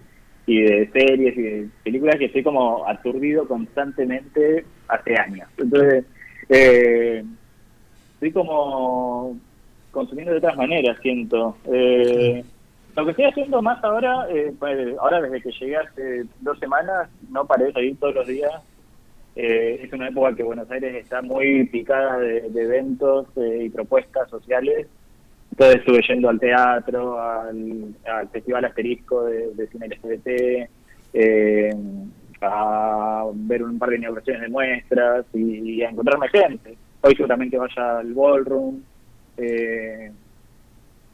y 0.46 0.62
de 0.62 0.90
series 0.92 1.38
y 1.38 1.42
de 1.42 1.70
películas 1.84 2.18
que 2.18 2.26
estoy 2.26 2.44
como 2.44 2.88
aturdido 2.88 3.48
constantemente 3.48 4.66
hace 4.88 5.16
años. 5.16 5.48
Entonces, 5.58 6.06
eh, 6.50 7.24
estoy 8.14 8.32
como 8.32 9.38
consumiendo 9.92 10.32
de 10.32 10.40
otras 10.40 10.58
maneras, 10.58 10.98
siento. 11.02 11.58
Eh, 11.72 12.44
lo 12.96 13.06
que 13.06 13.12
estoy 13.12 13.26
haciendo 13.26 13.62
más 13.62 13.82
ahora, 13.84 14.28
eh, 14.30 14.54
pues, 14.60 14.98
ahora 15.00 15.22
desde 15.22 15.42
que 15.42 15.52
llegué 15.52 15.78
hace 15.78 16.26
dos 16.42 16.60
semanas, 16.60 17.10
no 17.30 17.46
paré 17.46 17.66
de 17.66 17.74
salir 17.74 17.98
todos 18.00 18.16
los 18.16 18.28
días. 18.28 18.52
Eh, 19.36 19.80
es 19.84 19.94
una 19.94 20.10
época 20.10 20.36
que 20.36 20.44
Buenos 20.44 20.70
Aires 20.70 20.94
está 20.96 21.22
muy 21.22 21.66
picada 21.68 22.18
de, 22.18 22.50
de 22.50 22.64
eventos 22.64 23.28
eh, 23.38 23.64
y 23.66 23.70
propuestas 23.70 24.30
sociales. 24.30 24.88
Entonces 25.62 25.82
estuve 25.82 26.02
yendo 26.08 26.28
al 26.30 26.40
teatro, 26.40 27.22
al, 27.22 27.94
al 28.12 28.30
Festival 28.30 28.66
Asterisco 28.66 29.26
de, 29.26 29.54
de 29.54 29.68
Cine 29.68 29.90
LGBT, 29.90 30.70
eh, 31.14 31.76
a 32.42 33.26
ver 33.32 33.62
un 33.62 33.78
par 33.78 33.92
de 33.92 33.98
inauguraciones 33.98 34.42
de 34.42 34.50
muestras 34.50 35.24
y, 35.36 35.74
y 35.76 35.84
a 35.84 35.90
encontrarme 35.92 36.30
gente. 36.30 36.76
Hoy 37.02 37.16
seguramente 37.16 37.60
vaya 37.60 38.00
al 38.00 38.12
ballroom. 38.12 38.82
Eh, 39.38 40.12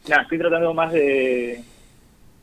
nada, 0.07 0.22
estoy 0.22 0.38
tratando 0.38 0.74
más 0.74 0.94
de, 0.94 1.60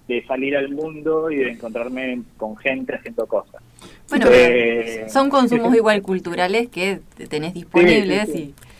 de 0.06 0.26
salir 0.26 0.58
al 0.58 0.68
mundo 0.68 1.30
y 1.30 1.36
de 1.36 1.52
encontrarme 1.52 2.20
con 2.36 2.54
gente 2.58 2.96
haciendo 2.96 3.26
cosas. 3.26 3.62
Bueno, 4.10 4.26
Eh, 4.30 5.06
son 5.08 5.30
consumos 5.30 5.74
igual 5.74 6.02
culturales 6.02 6.68
que 6.68 7.00
te 7.16 7.26
tenés 7.28 7.54
disponibles 7.54 8.26
Sí, 8.26 8.32
sí, 8.32 8.38
y 8.38 8.73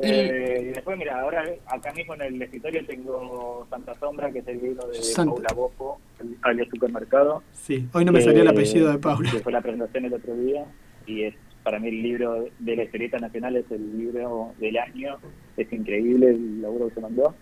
Eh, 0.00 0.58
y 0.70 0.74
después, 0.74 0.96
mira, 0.96 1.20
ahora 1.20 1.44
acá 1.66 1.92
mismo 1.92 2.14
en 2.14 2.22
el 2.22 2.42
escritorio 2.42 2.84
tengo 2.86 3.66
Santa 3.70 3.94
Sombra, 3.98 4.30
que 4.30 4.38
es 4.40 4.48
el 4.48 4.60
libro 4.62 4.86
de 4.88 5.02
Santa. 5.02 5.32
Paula 5.32 5.48
Bofo, 5.54 6.00
alias 6.42 6.68
Supermercado. 6.70 7.42
Sí, 7.52 7.88
hoy 7.92 8.04
no 8.04 8.12
me 8.12 8.20
salió 8.20 8.42
el 8.42 8.48
Eh, 8.48 8.50
apellido 8.50 8.90
de 8.92 8.98
Paula. 8.98 9.30
Que 9.30 9.38
fue 9.40 9.52
la 9.52 9.60
presentación 9.60 10.04
el 10.04 10.14
otro 10.14 10.34
día. 10.36 10.64
Y 11.06 11.22
es 11.24 11.34
para 11.64 11.78
mí 11.80 11.88
el 11.88 12.02
libro 12.02 12.46
de 12.58 12.76
la 12.76 12.84
historieta 12.84 13.18
nacional, 13.18 13.56
es 13.56 13.70
el 13.70 13.98
libro 13.98 14.52
del 14.58 14.76
año. 14.78 15.16
Es 15.56 15.72
increíble 15.72 16.30
el 16.30 16.62
laburo 16.62 16.88
que 16.88 16.94
se 16.94 17.00
mandó. 17.00 17.34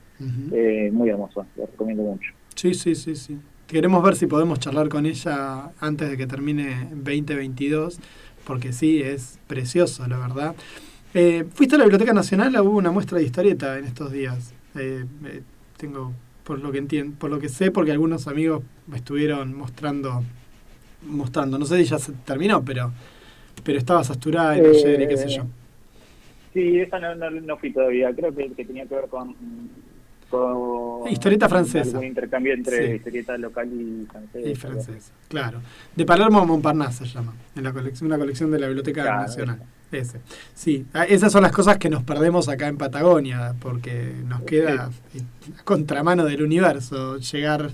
Eh, 0.52 0.90
muy 0.92 1.10
hermoso, 1.10 1.44
lo 1.56 1.66
recomiendo 1.66 2.02
mucho. 2.02 2.32
Sí, 2.54 2.72
sí, 2.74 2.94
sí, 2.94 3.14
sí. 3.16 3.38
Queremos 3.66 4.02
ver 4.02 4.16
si 4.16 4.26
podemos 4.26 4.60
charlar 4.60 4.88
con 4.88 5.04
ella 5.06 5.72
antes 5.80 6.08
de 6.08 6.16
que 6.16 6.26
termine 6.26 6.88
2022, 6.92 7.98
porque 8.46 8.72
sí, 8.72 9.02
es 9.02 9.38
precioso, 9.46 10.06
la 10.06 10.18
verdad. 10.18 10.54
Eh, 11.18 11.46
¿Fuiste 11.54 11.76
a 11.76 11.78
la 11.78 11.84
Biblioteca 11.84 12.12
Nacional? 12.12 12.54
Hubo 12.60 12.76
una 12.76 12.90
muestra 12.90 13.16
de 13.16 13.24
historieta 13.24 13.78
en 13.78 13.86
estos 13.86 14.12
días. 14.12 14.52
Eh, 14.74 15.02
eh, 15.24 15.42
tengo, 15.78 16.12
por 16.44 16.58
lo 16.58 16.70
que 16.70 16.76
entiendo, 16.76 17.16
por 17.18 17.30
lo 17.30 17.38
que 17.38 17.48
sé, 17.48 17.70
porque 17.70 17.90
algunos 17.90 18.28
amigos 18.28 18.62
me 18.86 18.98
estuvieron 18.98 19.54
mostrando, 19.56 20.22
mostrando. 21.06 21.58
No 21.58 21.64
sé 21.64 21.78
si 21.78 21.84
ya 21.84 21.98
se 21.98 22.12
terminó, 22.12 22.62
pero, 22.62 22.92
pero 23.64 23.78
estaba 23.78 24.00
Asturá 24.00 24.58
y 24.58 24.60
Roger 24.60 25.00
y 25.00 25.08
qué 25.08 25.16
sé 25.16 25.28
yo. 25.30 25.46
Sí, 26.52 26.80
esa 26.80 26.98
no, 26.98 27.14
no, 27.14 27.30
no 27.30 27.56
fui 27.56 27.72
todavía. 27.72 28.14
Creo 28.14 28.34
que, 28.34 28.52
que 28.52 28.66
tenía 28.66 28.84
que 28.84 28.94
ver 28.96 29.06
con, 29.08 29.34
con 30.28 31.08
Historieta 31.10 31.48
francesa. 31.48 31.92
algún 31.92 32.04
intercambio 32.08 32.52
entre 32.52 32.88
Sí. 32.88 32.92
historieta 32.96 33.38
local 33.38 33.70
y 33.72 34.04
francesa. 34.04 34.48
Y 34.50 34.54
francesa, 34.54 35.12
claro. 35.28 35.60
De 35.94 36.04
Palermo 36.04 36.40
a 36.40 36.44
Montparnasse 36.44 37.06
se 37.06 37.14
llama, 37.14 37.32
en 37.54 37.64
la 37.64 37.72
colección, 37.72 38.06
una 38.06 38.18
colección 38.18 38.50
de 38.50 38.58
la 38.58 38.66
Biblioteca 38.66 39.02
Claro, 39.02 39.22
Nacional. 39.22 39.62
Ese. 39.92 40.20
Sí, 40.54 40.84
ah, 40.94 41.04
esas 41.04 41.30
son 41.32 41.42
las 41.42 41.52
cosas 41.52 41.78
que 41.78 41.88
nos 41.88 42.02
perdemos 42.02 42.48
acá 42.48 42.66
en 42.66 42.76
Patagonia, 42.76 43.54
porque 43.60 44.12
nos 44.24 44.42
queda 44.42 44.90
eh, 45.14 45.20
a 45.58 45.62
contramano 45.62 46.24
del 46.24 46.42
universo 46.42 47.18
llegar 47.18 47.70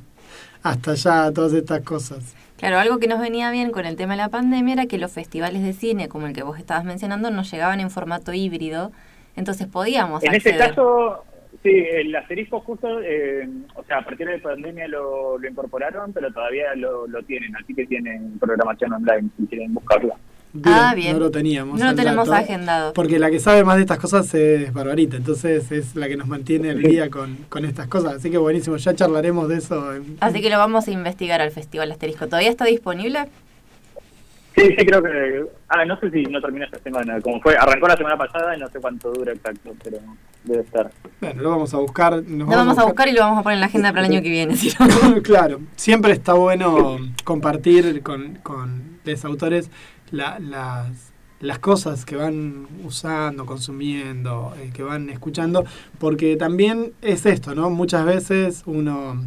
hasta 0.62 0.93
allá 0.93 1.24
a 1.24 1.32
todas 1.32 1.52
estas 1.55 1.80
cosas. 1.82 2.34
Claro, 2.59 2.78
algo 2.78 2.98
que 2.98 3.09
nos 3.09 3.18
venía 3.18 3.51
bien 3.51 3.72
con 3.72 3.86
el 3.86 3.97
tema 3.97 4.12
de 4.12 4.18
la 4.18 4.28
pandemia 4.28 4.74
era 4.74 4.86
que 4.86 4.98
los 4.98 5.10
festivales 5.10 5.62
de 5.62 5.72
cine, 5.72 6.09
como 6.09 6.26
el 6.28 6.32
que 6.32 6.44
vos 6.44 6.59
estabas 6.59 6.84
mencionando, 6.84 7.30
nos 7.30 7.51
llegaban 7.51 7.80
en 7.80 7.90
formato 7.90 8.32
híbrido 8.32 8.93
Entonces 9.34 9.66
podíamos 9.66 10.22
En 10.22 10.34
ese 10.34 10.51
acceder. 10.51 10.68
caso, 10.68 11.24
sí, 11.62 11.70
el 11.70 12.14
asterisco 12.14 12.60
justo, 12.60 13.01
eh, 13.02 13.48
o 13.74 13.82
sea, 13.84 13.98
a 13.98 14.05
partir 14.05 14.28
de 14.28 14.39
pandemia 14.39 14.86
lo, 14.86 15.39
lo 15.39 15.48
incorporaron, 15.48 16.12
pero 16.12 16.32
todavía 16.32 16.74
lo, 16.76 17.06
lo 17.09 17.22
tienen, 17.24 17.56
así 17.56 17.74
que 17.74 17.86
tienen 17.86 18.39
programación 18.39 18.93
online 18.93 19.30
si 19.39 19.47
quieren 19.47 19.74
buscarla. 19.74 20.14
Bien, 20.54 20.74
Ah, 20.78 20.94
bien. 20.94 21.14
No 21.14 21.18
lo 21.18 21.30
teníamos. 21.30 21.78
No 21.80 21.86
lo 21.86 21.94
tenemos 21.94 22.28
dato, 22.28 22.42
agendado. 22.44 22.92
Porque 22.92 23.18
la 23.18 23.30
que 23.30 23.40
sabe 23.40 23.64
más 23.64 23.76
de 23.76 23.82
estas 23.82 23.98
cosas 23.98 24.32
es 24.34 24.72
Barbarita, 24.72 25.16
entonces 25.16 25.72
es 25.72 25.96
la 25.96 26.08
que 26.08 26.16
nos 26.16 26.28
mantiene 26.28 26.70
al 26.70 26.82
día 26.82 27.08
con, 27.08 27.36
con 27.48 27.64
estas 27.64 27.88
cosas. 27.88 28.14
Así 28.16 28.30
que 28.30 28.36
buenísimo, 28.38 28.76
ya 28.76 28.94
charlaremos 28.94 29.48
de 29.48 29.56
eso. 29.56 29.94
en- 29.94 30.18
Así 30.20 30.42
que 30.42 30.50
lo 30.50 30.58
vamos 30.58 30.86
a 30.88 30.90
investigar 30.90 31.40
al 31.40 31.50
Festival 31.52 31.90
Asterisco. 31.90 32.26
¿Todavía 32.26 32.50
está 32.50 32.66
disponible? 32.66 33.20
Sí, 34.54 34.62
sí, 34.78 34.84
creo 34.84 35.02
que. 35.02 35.46
Ah, 35.70 35.86
no 35.86 35.98
sé 35.98 36.10
si 36.10 36.24
no 36.24 36.38
termina 36.42 36.66
esta 36.66 36.78
semana. 36.80 37.18
Como 37.22 37.40
fue, 37.40 37.56
arrancó 37.56 37.88
la 37.88 37.96
semana 37.96 38.18
pasada 38.18 38.54
y 38.54 38.60
no 38.60 38.68
sé 38.68 38.78
cuánto 38.80 39.10
dura 39.10 39.32
exacto, 39.32 39.72
pero 39.82 39.96
debe 40.44 40.60
estar. 40.62 40.90
Bueno, 41.22 41.40
lo 41.42 41.48
vamos 41.50 41.72
a 41.72 41.78
buscar. 41.78 42.22
Nos 42.22 42.50
Lo 42.50 42.56
vamos 42.56 42.76
a 42.76 42.84
buscar 42.84 43.08
y 43.08 43.12
lo 43.12 43.22
vamos 43.22 43.38
a 43.38 43.42
poner 43.42 43.54
en 43.56 43.60
la 43.60 43.66
agenda 43.68 43.90
para 43.94 44.04
el 44.06 44.12
año 44.12 44.22
que 44.22 44.28
viene. 44.28 44.54
claro, 45.22 45.60
siempre 45.76 46.12
está 46.12 46.34
bueno 46.34 46.98
compartir 47.24 48.02
con, 48.02 48.34
con 48.42 48.98
los 49.06 49.24
autores 49.24 49.70
la- 50.12 50.39
las, 50.39 51.12
las 51.40 51.59
cosas 51.59 52.05
que 52.05 52.16
van 52.16 52.68
usando, 52.84 53.44
consumiendo, 53.47 54.55
eh, 54.60 54.70
que 54.72 54.82
van 54.84 55.10
escuchando, 55.10 55.64
porque 55.98 56.36
también 56.36 56.93
es 57.02 57.26
esto, 57.26 57.55
¿no? 57.55 57.70
Muchas 57.70 58.05
veces 58.05 58.62
uno, 58.66 59.20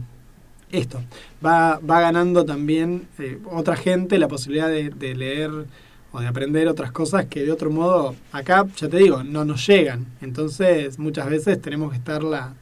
esto, 0.72 1.02
va, 1.46 1.80
va 1.80 2.00
ganando 2.02 2.46
también 2.46 3.08
eh, 3.20 3.40
otra 3.52 3.76
gente 3.76 4.18
la 4.20 4.28
posibilidad 4.30 4.70
de, 4.70 4.90
de 4.92 5.16
leer 5.16 5.52
o 6.12 6.22
de 6.22 6.28
aprender 6.28 6.68
otras 6.70 6.92
cosas 6.94 7.26
que 7.26 7.44
de 7.44 7.52
otro 7.52 7.70
modo 7.72 8.16
acá, 8.32 8.66
ya 8.78 8.88
te 8.88 8.98
digo, 8.98 9.24
no 9.24 9.44
nos 9.44 9.68
llegan. 9.68 10.06
Entonces 10.22 10.98
muchas 11.00 11.30
veces 11.30 11.62
tenemos 11.62 11.92
que 11.92 11.98
estarla 11.98 12.54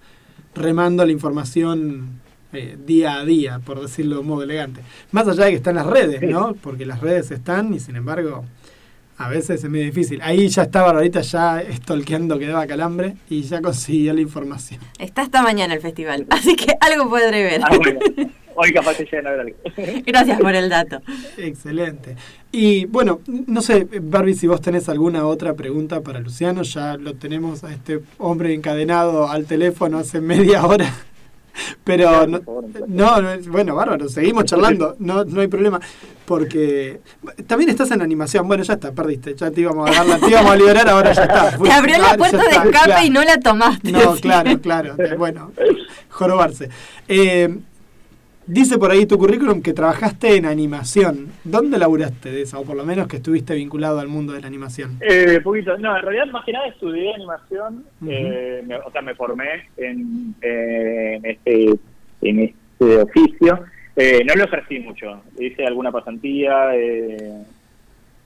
remando 0.55 1.05
la 1.05 1.11
información 1.11 2.21
eh, 2.53 2.77
día 2.85 3.15
a 3.15 3.25
día, 3.25 3.59
por 3.59 3.81
decirlo 3.81 4.15
de 4.15 4.21
un 4.21 4.27
modo 4.27 4.43
elegante. 4.43 4.81
Más 5.11 5.27
allá 5.27 5.45
de 5.45 5.51
que 5.51 5.57
están 5.57 5.75
las 5.75 5.85
redes, 5.85 6.21
¿no? 6.21 6.53
Porque 6.53 6.85
las 6.85 7.01
redes 7.01 7.31
están 7.31 7.73
y 7.73 7.79
sin 7.79 7.95
embargo 7.95 8.45
a 9.17 9.29
veces 9.29 9.63
es 9.63 9.69
medio 9.69 9.85
difícil. 9.85 10.21
Ahí 10.21 10.47
ya 10.47 10.63
está 10.63 10.81
Barbarita 10.81 11.21
ya 11.21 11.61
estolqueando 11.61 12.39
que 12.39 12.47
daba 12.47 12.65
calambre 12.67 13.15
y 13.29 13.41
ya 13.43 13.61
consiguió 13.61 14.13
la 14.13 14.21
información. 14.21 14.81
Está 14.99 15.21
hasta 15.21 15.41
mañana 15.41 15.73
el 15.73 15.81
festival, 15.81 16.25
así 16.29 16.55
que 16.55 16.75
algo 16.79 17.09
podré 17.09 17.43
ver. 17.43 17.61
Ah, 17.63 17.77
bueno. 17.77 17.99
Hoy 18.55 18.71
capaz 18.71 18.97
que 18.97 19.05
llegan 19.05 19.27
a 19.27 19.31
ver 19.31 19.39
algo. 19.39 19.57
Gracias 20.05 20.39
por 20.39 20.53
el 20.53 20.69
dato. 20.69 21.01
Excelente. 21.37 22.15
Y 22.51 22.85
bueno, 22.85 23.21
no 23.25 23.61
sé, 23.61 23.87
Barbie, 23.99 24.35
si 24.35 24.45
vos 24.45 24.61
tenés 24.61 24.89
alguna 24.89 25.25
otra 25.25 25.55
pregunta 25.55 26.01
para 26.01 26.19
Luciano, 26.19 26.61
ya 26.61 26.97
lo 26.97 27.15
tenemos 27.15 27.63
a 27.63 27.73
este 27.73 28.01
hombre 28.19 28.53
encadenado 28.53 29.27
al 29.27 29.45
teléfono 29.45 29.97
hace 29.97 30.21
media 30.21 30.65
hora. 30.65 30.93
Pero 31.83 32.25
no, 32.27 32.41
no, 32.87 33.21
no, 33.21 33.29
bueno, 33.47 33.75
bárbaro, 33.75 34.09
seguimos 34.09 34.45
charlando, 34.45 34.95
no, 34.99 35.23
no 35.25 35.41
hay 35.41 35.47
problema, 35.47 35.79
porque 36.25 37.01
también 37.47 37.69
estás 37.69 37.91
en 37.91 38.01
animación, 38.01 38.47
bueno, 38.47 38.63
ya 38.63 38.73
está, 38.73 38.91
perdiste, 38.91 39.35
ya 39.35 39.51
te 39.51 39.61
íbamos 39.61 39.89
a 39.89 39.93
dar 39.93 40.05
la- 40.05 40.19
te 40.19 40.29
íbamos 40.29 40.51
a 40.51 40.55
liberar, 40.55 40.89
ahora 40.89 41.13
ya 41.13 41.23
está. 41.23 41.57
Te 41.63 41.71
abrió 41.71 41.97
la 41.97 42.17
puerta 42.17 42.37
de 42.37 42.49
escape 42.49 42.69
claro. 42.71 43.05
y 43.05 43.09
no 43.09 43.23
la 43.23 43.39
tomaste. 43.39 43.91
No, 43.91 44.15
claro, 44.15 44.59
claro. 44.59 44.95
Bueno, 45.17 45.51
jorobarse. 46.09 46.69
Eh, 47.07 47.57
dice 48.47 48.77
por 48.77 48.91
ahí 48.91 49.05
tu 49.05 49.17
currículum 49.17 49.61
que 49.61 49.73
trabajaste 49.73 50.35
en 50.35 50.45
animación. 50.45 51.29
¿Dónde 51.43 51.77
laburaste 51.77 52.31
de 52.31 52.41
eso? 52.43 52.59
O 52.59 52.63
por 52.63 52.75
lo 52.75 52.85
menos 52.85 53.07
que 53.07 53.17
estuviste 53.17 53.55
vinculado 53.55 53.99
al 53.99 54.07
mundo 54.07 54.33
de 54.33 54.41
la 54.41 54.47
animación. 54.47 54.97
Eh, 55.01 55.39
poquito. 55.43 55.77
No, 55.77 55.95
en 55.95 56.01
realidad 56.03 56.25
más 56.31 56.45
que 56.45 56.51
nada 56.53 56.67
estudié 56.67 57.13
animación, 57.13 57.83
eh, 58.07 58.63
me- 58.65 58.77
o 58.77 58.91
sea, 58.91 59.01
me 59.01 59.15
formé 59.15 59.45
en, 59.77 60.35
eh, 60.41 61.15
en, 61.15 61.25
este, 61.25 61.65
en 62.21 62.39
este 62.39 62.97
oficio. 63.01 63.59
Eh, 63.95 64.23
no 64.25 64.33
lo 64.35 64.45
ejercí 64.45 64.79
mucho, 64.79 65.21
hice 65.39 65.65
alguna 65.67 65.91
pasantía 65.91 66.75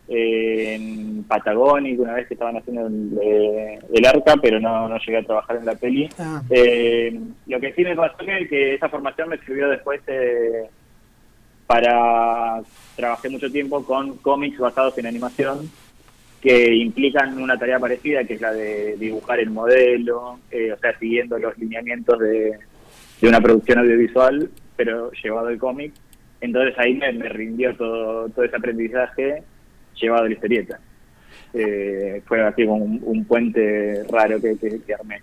eh, 0.10 0.76
en 0.76 1.24
Patagónica 1.24 2.02
una 2.04 2.14
vez 2.14 2.28
que 2.28 2.34
estaban 2.36 2.58
haciendo 2.58 2.88
el, 2.88 3.20
eh, 3.22 3.80
el 3.94 4.06
arca, 4.06 4.36
pero 4.42 4.60
no, 4.60 4.88
no 4.88 4.98
llegué 5.00 5.18
a 5.18 5.24
trabajar 5.24 5.58
en 5.58 5.66
la 5.66 5.76
peli. 5.76 6.10
Ah, 6.18 6.42
Eh, 6.50 7.20
lo 7.48 7.60
que 7.60 7.74
sí 7.74 7.84
me 7.84 7.96
pasó 7.96 8.18
que, 8.18 8.48
que 8.48 8.76
esa 8.76 8.90
formación 8.90 9.30
me 9.30 9.38
sirvió 9.40 9.68
después 9.70 10.02
eh, 10.08 10.70
para 11.66 12.62
trabajé 12.96 13.30
mucho 13.30 13.52
tiempo 13.52 13.84
con 13.84 14.18
cómics 14.18 14.58
basados 14.58 14.98
en 14.98 15.08
animación 15.08 15.70
que 16.42 16.74
implican 16.76 17.42
una 17.42 17.58
tarea 17.58 17.80
parecida 17.80 18.24
que 18.24 18.36
es 18.36 18.42
la 18.42 18.54
de 18.54 18.96
dibujar 18.98 19.40
el 19.40 19.50
modelo, 19.50 20.20
o 20.22 20.80
sea, 20.80 20.98
siguiendo 21.00 21.38
los 21.40 21.58
lineamientos 21.58 22.20
de, 22.20 22.58
de 23.20 23.28
una 23.28 23.42
producción 23.42 23.80
audiovisual, 23.80 24.50
pero 24.76 25.12
llevado 25.12 25.48
al 25.48 25.58
cómic. 25.58 25.94
Entonces 26.40 26.76
ahí 26.78 26.94
me, 26.94 27.12
me 27.14 27.28
rindió 27.28 27.76
todo, 27.76 28.30
todo 28.30 28.46
ese 28.46 28.56
aprendizaje 28.56 29.44
llevado 30.00 30.28
la 30.28 30.34
historieta. 30.34 30.80
Eh, 31.54 32.22
fue 32.26 32.44
así 32.46 32.66
como 32.66 32.84
un, 32.84 33.26
puente 33.26 34.04
raro 34.10 34.40
que, 34.42 34.58
armé. 35.00 35.22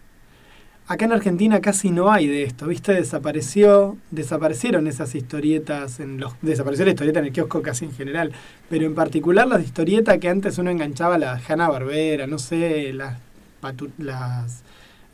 acá 0.86 1.04
en 1.04 1.12
Argentina 1.12 1.60
casi 1.60 1.90
no 1.90 2.10
hay 2.10 2.26
de 2.26 2.42
esto, 2.42 2.66
¿viste? 2.66 2.92
Desapareció, 2.92 3.96
desaparecieron 4.10 4.86
esas 4.86 5.14
historietas, 5.14 6.00
en 6.00 6.18
los, 6.20 6.34
desapareció 6.42 6.84
la 6.86 6.92
historieta 6.92 7.20
en 7.20 7.26
el 7.26 7.32
kiosco 7.32 7.62
casi 7.62 7.84
en 7.84 7.92
general, 7.92 8.32
pero 8.68 8.86
en 8.86 8.94
particular 8.94 9.46
las 9.46 9.62
historietas 9.62 10.18
que 10.18 10.28
antes 10.28 10.58
uno 10.58 10.70
enganchaba, 10.70 11.18
la 11.18 11.40
Hanna 11.46 11.68
Barbera, 11.68 12.26
no 12.26 12.38
sé, 12.38 12.92
las, 12.92 13.18
patu- 13.62 13.92
las 13.98 14.62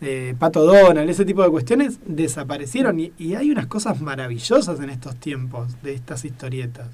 eh, 0.01 0.35
Pato 0.39 0.65
Donald, 0.65 1.11
ese 1.11 1.24
tipo 1.24 1.43
de 1.43 1.51
cuestiones 1.51 1.99
desaparecieron 2.07 2.99
y 2.99 3.35
hay 3.35 3.51
unas 3.51 3.66
cosas 3.66 4.01
maravillosas 4.01 4.81
en 4.81 4.91
estos 4.91 5.16
tiempos 5.16 5.82
de 5.82 5.95
estas 5.95 6.24
historietas. 6.24 6.89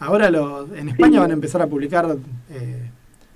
Ahora 0.00 0.30
los, 0.30 0.70
en 0.72 0.88
España 0.90 1.20
van 1.20 1.30
a 1.30 1.34
empezar 1.34 1.60
a 1.62 1.66
publicar 1.66 2.06
eh, 2.50 2.90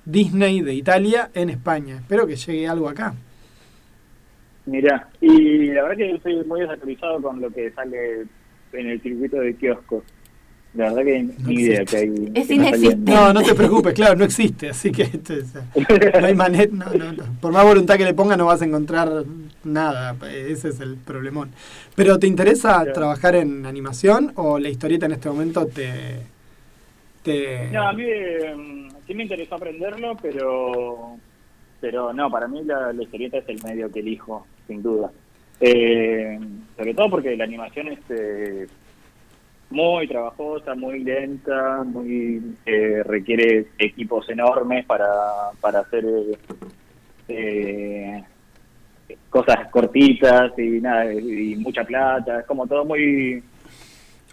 Disney 0.05 0.60
de 0.62 0.74
Italia 0.74 1.30
en 1.34 1.51
España. 1.51 1.97
Espero 1.97 2.26
que 2.26 2.36
llegue 2.36 2.68
algo 2.68 2.89
acá. 2.89 3.14
Mira, 4.66 5.09
y 5.20 5.66
la 5.72 5.82
verdad 5.82 5.97
que 5.97 6.09
yo 6.10 6.16
estoy 6.16 6.44
muy 6.44 6.60
desactualizado 6.60 7.20
con 7.20 7.40
lo 7.40 7.51
que 7.51 7.72
sale 7.72 8.22
en 8.72 8.86
el 8.89 9.01
circuito 9.02 9.39
de 9.39 9.55
kioscos. 9.56 10.05
La 10.74 10.84
verdad 10.84 11.02
que 11.05 11.22
ni 11.44 11.55
idea 11.55 11.84
que 11.84 11.97
hay. 11.98 12.32
Es 12.34 12.47
que 12.47 12.55
inexistente. 12.55 13.12
No, 13.12 13.32
no 13.34 13.43
te 13.43 13.55
preocupes, 13.55 13.93
claro, 13.93 14.16
no 14.16 14.24
existe, 14.24 14.70
así 14.70 14.90
que 14.90 15.02
esto 15.02 15.34
es- 15.34 15.52
no 16.20 16.26
hay 16.26 16.34
manera, 16.34 16.70
no, 16.72 16.86
no, 16.94 17.12
no. 17.12 17.24
por 17.43 17.52
más 17.52 17.62
voluntad 17.64 17.98
que 17.98 18.05
le 18.05 18.14
ponga 18.14 18.39
no 18.39 18.47
vas 18.47 18.62
a 18.62 18.64
encontrar 18.64 19.24
nada, 19.64 20.16
ese 20.32 20.68
es 20.70 20.80
el 20.80 20.97
problemón. 20.97 21.51
Pero 21.94 22.18
¿te 22.18 22.26
interesa 22.26 22.76
Claro. 22.76 22.93
trabajar 22.94 23.34
en 23.34 23.66
animación 23.66 24.32
o 24.36 24.59
la 24.59 24.70
historieta 24.70 25.05
en 25.06 25.12
este 25.12 25.28
momento 25.28 25.66
te... 25.66 26.20
te... 27.23 27.69
No, 27.70 27.89
a 27.89 27.93
mí 27.93 28.05
eh, 28.07 28.89
sí 29.07 29.15
me 29.15 29.24
interesó 29.24 29.55
aprenderlo, 29.57 30.16
pero 30.20 31.16
pero 31.81 32.12
no, 32.12 32.31
para 32.31 32.47
mí 32.47 32.62
la, 32.65 32.93
la 32.93 33.03
historieta 33.03 33.39
es 33.39 33.49
el 33.49 33.61
medio 33.65 33.90
que 33.90 34.01
elijo, 34.01 34.47
sin 34.69 34.82
duda. 34.82 35.11
Eh, 35.61 36.39
sobre 36.77 36.94
todo 36.94 37.11
porque 37.11 37.36
la 37.36 37.44
animación 37.44 37.89
es 37.89 37.99
eh, 38.11 38.66
muy 39.70 40.07
trabajosa, 40.07 40.74
muy 40.74 41.01
lenta, 41.03 41.82
muy 41.85 42.55
eh, 42.66 43.03
requiere 43.05 43.66
equipos 43.78 44.28
enormes 44.28 44.85
para, 44.86 45.07
para 45.61 45.81
hacer 45.81 46.05
eh, 46.05 46.39
eh, 47.28 48.24
cosas 49.31 49.69
cortitas 49.70 50.53
y 50.59 50.81
nada 50.81 51.12
y 51.12 51.57
mucha 51.57 51.85
plata, 51.85 52.40
es 52.40 52.47
como 52.47 52.66
todo 52.66 52.85
muy 52.85 53.43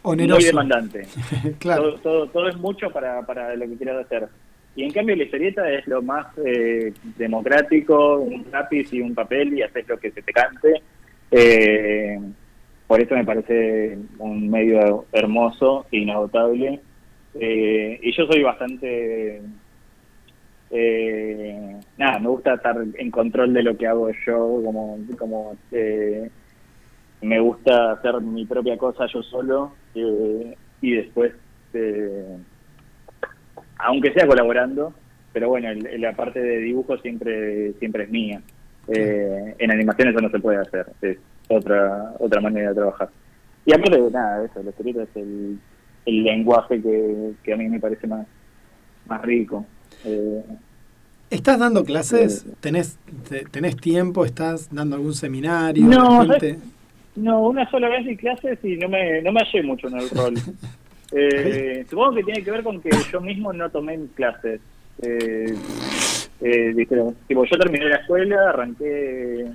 muy 0.03 0.13
oneroso. 0.13 0.47
demandante. 0.47 1.07
claro. 1.59 1.95
todo, 1.95 1.99
todo, 1.99 2.27
todo 2.27 2.49
es 2.49 2.57
mucho 2.57 2.89
para, 2.89 3.21
para 3.26 3.55
lo 3.55 3.65
que 3.67 3.77
quieras 3.77 4.05
hacer. 4.05 4.27
Y 4.76 4.84
en 4.84 4.91
cambio 4.91 5.15
la 5.15 5.23
historieta 5.23 5.69
es 5.69 5.85
lo 5.88 6.01
más 6.01 6.27
eh, 6.45 6.93
democrático, 7.17 8.17
un 8.19 8.45
lápiz 8.51 8.93
y 8.93 9.01
un 9.01 9.13
papel 9.13 9.57
y 9.57 9.61
haces 9.61 9.88
lo 9.88 9.97
que 9.97 10.11
se 10.11 10.21
te 10.21 10.31
cante. 10.31 10.81
Eh, 11.31 12.19
por 12.88 13.01
eso 13.01 13.15
me 13.15 13.26
parece 13.26 13.97
un 14.19 14.49
medio 14.49 15.05
hermoso, 15.11 15.85
inagotable. 15.91 16.80
Eh, 17.35 17.99
y 18.01 18.15
yo 18.15 18.26
soy 18.26 18.41
bastante... 18.41 19.41
Eh, 20.71 21.80
nada, 21.97 22.19
me 22.19 22.30
gusta 22.30 22.53
estar 22.53 22.77
en 22.93 23.11
control 23.11 23.53
de 23.53 23.63
lo 23.63 23.76
que 23.76 23.88
hago 23.88 24.09
yo, 24.26 24.61
como, 24.63 24.99
como 25.17 25.57
eh, 25.71 26.30
me 27.21 27.39
gusta 27.39 27.93
hacer 27.93 28.21
mi 28.21 28.45
propia 28.45 28.77
cosa 28.77 29.07
yo 29.07 29.23
solo 29.23 29.73
eh, 29.95 30.56
y 30.82 30.91
después, 30.95 31.34
eh, 31.74 32.38
aunque 33.78 34.14
sea 34.14 34.28
colaborando, 34.28 34.94
pero 35.34 35.49
bueno, 35.49 35.70
el- 35.70 36.02
la 36.02 36.14
parte 36.16 36.40
de 36.41 36.57
dibujo 36.57 36.98
siempre 36.98 37.74
siempre 37.80 38.03
es 38.03 38.10
mía. 38.10 38.41
Eh, 38.88 39.56
en 39.60 39.72
animación 39.72 40.10
eso 40.10 40.20
no 40.20 40.30
se 40.32 40.40
puede 40.40 40.57
hacer, 40.57 40.88
es 41.02 41.18
otra 41.48 42.14
otra 42.20 42.41
manera 42.41 42.70
de 42.70 42.76
trabajar. 42.76 43.10
Y 43.66 43.74
aparte 43.74 44.02
de 44.02 44.10
nada, 44.11 44.45
eso, 44.45 44.64
la 44.64 44.70
escrita 44.72 45.03
es 45.03 45.10
el, 45.16 45.60
el 46.06 46.24
lenguaje 46.24 46.82
que, 46.82 47.32
que 47.44 47.53
a 47.53 47.57
mí 47.57 47.68
me 47.70 47.80
parece 47.80 48.07
más, 48.07 48.26
más 49.07 49.22
rico. 49.22 49.66
Eh, 50.06 50.44
¿Estás 51.30 51.60
dando 51.60 51.84
clases? 51.84 52.45
¿Tenés, 52.60 52.98
te- 53.30 53.44
¿Tenés 53.45 53.76
tiempo? 53.78 54.26
¿Estás 54.26 54.74
dando 54.74 54.95
algún 54.95 55.14
seminario? 55.14 55.86
No, 55.86 56.24
No, 57.15 57.48
una 57.49 57.69
sola 57.69 57.90
vez 57.90 58.06
di 58.06 58.15
clases 58.15 58.60
y 58.64 58.77
no 58.77 58.88
me, 58.90 59.22
no 59.22 59.31
me 59.31 59.41
hallé 59.41 59.64
mucho 59.64 59.88
en 59.88 59.98
el 59.98 60.10
rol. 60.10 60.34
Eh, 61.11 61.86
supongo 61.90 62.18
que 62.18 62.23
tiene 62.23 62.44
que 62.44 62.52
ver 62.52 62.61
con 62.61 62.80
que 62.81 62.91
yo 63.11 63.19
mismo 63.19 63.52
no 63.52 63.68
tomé 63.72 63.98
mis 63.98 64.11
clases. 64.11 64.61
Eh, 65.02 65.56
eh, 66.41 66.73
tipo, 67.27 67.45
yo 67.45 67.57
terminé 67.57 67.86
la 67.86 67.95
escuela, 67.95 68.49
arranqué 68.49 69.45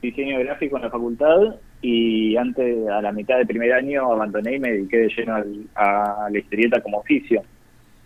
diseño 0.00 0.38
gráfico 0.38 0.76
en 0.76 0.82
la 0.84 0.90
facultad 0.90 1.56
y 1.82 2.36
antes, 2.36 2.86
a 2.86 3.02
la 3.02 3.10
mitad 3.10 3.38
del 3.38 3.48
primer 3.48 3.72
año, 3.72 4.12
abandoné 4.12 4.54
y 4.54 4.60
me 4.60 4.70
dediqué 4.70 4.98
de 4.98 5.08
lleno 5.16 5.34
al- 5.34 5.64
a 5.74 6.28
la 6.30 6.38
historieta 6.38 6.80
como 6.80 6.98
oficio. 6.98 7.42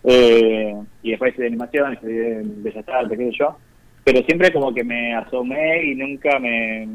Eh, 0.03 0.73
y 1.03 1.11
después 1.11 1.37
de 1.37 1.45
animación, 1.45 1.93
estudié 1.93 2.39
en 2.39 2.63
Bellas 2.63 2.89
Artes, 2.89 3.17
qué 3.19 3.25
sé 3.29 3.37
yo. 3.37 3.55
Pero 4.03 4.23
siempre 4.23 4.51
como 4.51 4.73
que 4.73 4.83
me 4.83 5.13
asomé 5.13 5.83
y 5.91 5.93
nunca 5.95 6.39
me... 6.39 6.87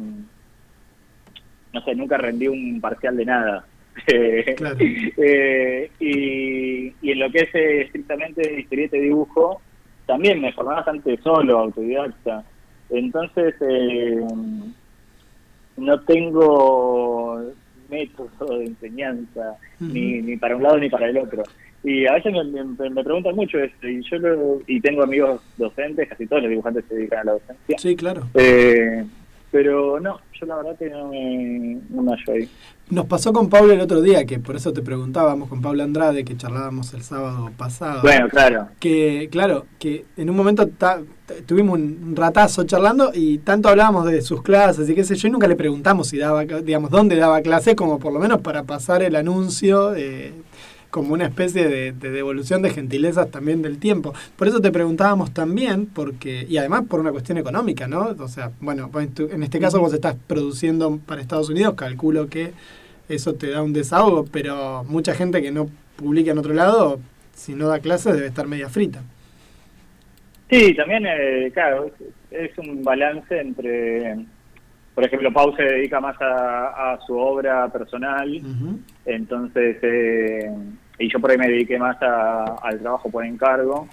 No 1.73 1.83
sé, 1.85 1.95
nunca 1.95 2.17
rendí 2.17 2.49
un 2.49 2.81
parcial 2.81 3.17
de 3.17 3.25
nada. 3.25 3.65
Claro. 4.57 4.77
eh, 4.81 5.91
y, 6.01 6.93
y 7.03 7.11
en 7.13 7.19
lo 7.19 7.31
que 7.31 7.39
es 7.41 7.55
eh, 7.55 7.81
estrictamente 7.83 8.61
historieta 8.61 8.97
y 8.97 9.01
dibujo, 9.01 9.61
también 10.07 10.41
me 10.41 10.53
formé 10.53 10.75
bastante 10.75 11.17
solo, 11.19 11.59
autodidacta. 11.59 12.45
Entonces, 12.91 13.55
eh, 13.61 14.21
no 15.77 16.01
tengo 16.01 17.53
método 17.91 18.59
de 18.59 18.67
enseñanza, 18.67 19.57
ni, 19.81 20.21
ni 20.23 20.37
para 20.37 20.57
un 20.57 20.63
lado 20.63 20.79
ni 20.79 20.89
para 20.91 21.09
el 21.09 21.19
otro. 21.19 21.43
Y 21.85 22.07
a 22.07 22.15
veces 22.15 22.33
me, 22.33 22.45
me- 22.45 22.91
me 22.91 23.05
preguntan 23.05 23.35
mucho 23.37 23.59
esto, 23.59 23.87
y 23.89 24.03
yo 24.03 24.19
lo- 24.19 24.61
y 24.67 24.81
tengo 24.81 25.03
amigos 25.03 25.41
docentes, 25.57 26.09
casi 26.09 26.27
todos 26.27 26.43
los 26.43 26.51
dibujantes 26.51 26.85
se 26.89 26.95
dedican 26.97 27.21
a 27.21 27.25
la 27.25 27.33
docencia. 27.33 27.79
Sí, 27.79 27.95
claro. 27.97 28.29
Eh, 28.35 29.05
pero 29.51 29.99
no, 30.01 30.19
yo 30.39 30.47
la 30.47 30.57
verdad 30.57 30.77
que 30.79 30.91
no 30.91 31.09
me, 31.09 31.79
no 31.91 32.03
me 32.03 32.13
hallo 32.13 32.33
ahí. 32.33 32.49
Nos 32.91 33.05
pasó 33.05 33.35
con 33.35 33.51
Pablo 33.51 33.75
el 33.75 33.81
otro 33.81 34.01
día, 34.01 34.25
que 34.25 34.39
por 34.39 34.57
eso 34.57 34.73
te 34.73 34.81
preguntábamos 34.81 35.51
con 35.51 35.61
Pablo 35.61 35.83
Andrade, 35.83 36.25
que 36.25 36.37
charlábamos 36.39 36.95
el 36.95 37.03
sábado 37.03 37.51
pasado. 37.57 38.01
Bueno, 38.01 38.29
claro. 38.31 38.69
Que, 38.81 39.29
claro, 39.31 39.67
que 39.79 40.07
en 40.17 40.31
un 40.31 40.37
momento 40.37 40.67
ta- 40.69 41.03
tuvimos 41.45 41.79
un 41.79 42.15
ratazo 42.17 42.65
charlando 42.65 43.11
y 43.13 43.39
tanto 43.39 43.69
hablábamos 43.69 44.07
de 44.07 44.23
sus 44.23 44.43
clases 44.43 44.89
y 44.89 44.95
qué 44.95 45.05
sé 45.05 45.17
yo, 45.17 45.29
y 45.29 45.31
nunca 45.31 45.47
le 45.47 45.57
preguntamos 45.57 46.09
si 46.09 46.17
daba, 46.17 46.45
digamos, 46.47 46.91
dónde 46.91 47.17
daba 47.17 47.43
clase, 47.43 47.77
como 47.77 47.99
por 47.99 48.11
lo 48.13 48.21
menos 48.21 48.41
para 48.41 48.63
pasar 48.63 49.03
el 49.03 49.17
anuncio, 49.17 49.95
eh, 49.95 50.33
como 50.91 51.13
una 51.15 51.27
especie 51.27 51.69
de, 51.69 51.93
de 51.93 52.11
devolución 52.11 52.63
de 52.63 52.71
gentilezas 52.71 53.31
también 53.31 53.63
del 53.63 53.79
tiempo. 53.79 54.15
Por 54.37 54.49
eso 54.49 54.61
te 54.61 54.71
preguntábamos 54.71 55.33
también, 55.33 55.87
porque, 55.87 56.47
y 56.49 56.57
además 56.57 56.85
por 56.89 57.01
una 57.01 57.13
cuestión 57.13 57.39
económica, 57.39 57.87
¿no? 57.87 58.15
O 58.19 58.29
sea, 58.29 58.51
bueno, 58.61 58.91
en 58.95 59.43
este 59.43 59.61
caso 59.61 59.81
vos 59.81 59.93
estás 59.93 60.17
produciendo 60.27 60.99
para 61.07 61.21
Estados 61.21 61.51
Unidos, 61.51 61.75
calculo 61.75 62.29
que 62.29 62.53
eso 63.09 63.35
te 63.35 63.51
da 63.51 63.63
un 63.63 63.73
desahogo, 63.73 64.25
pero 64.31 64.85
mucha 64.85 65.15
gente 65.15 65.43
que 65.43 65.51
no 65.51 65.69
publica 65.97 66.31
en 66.31 66.39
otro 66.39 66.55
lado, 66.55 67.01
si 67.35 67.55
no 67.55 67.69
da 67.69 67.81
clases, 67.81 68.15
debe 68.15 68.29
estar 68.29 68.47
media 68.47 68.69
frita. 68.69 69.03
Sí, 70.51 70.75
también, 70.75 71.05
eh, 71.07 71.51
claro, 71.53 71.87
es, 72.31 72.51
es 72.51 72.59
un 72.59 72.83
balance 72.83 73.39
entre, 73.39 74.17
por 74.95 75.05
ejemplo, 75.05 75.33
Pau 75.33 75.55
se 75.55 75.63
dedica 75.63 76.01
más 76.01 76.17
a, 76.21 76.93
a 76.93 77.01
su 77.07 77.17
obra 77.17 77.69
personal, 77.71 78.41
entonces, 79.09 79.77
eh, 79.83 80.51
y 80.99 81.11
yo 81.11 81.19
por 81.21 81.31
ahí 81.31 81.39
me 81.39 81.49
dediqué 81.49 81.79
más 81.79 81.97
a- 82.03 82.57
al 82.63 82.79
trabajo 82.81 83.11
por 83.11 83.25
encargo. 83.25 83.89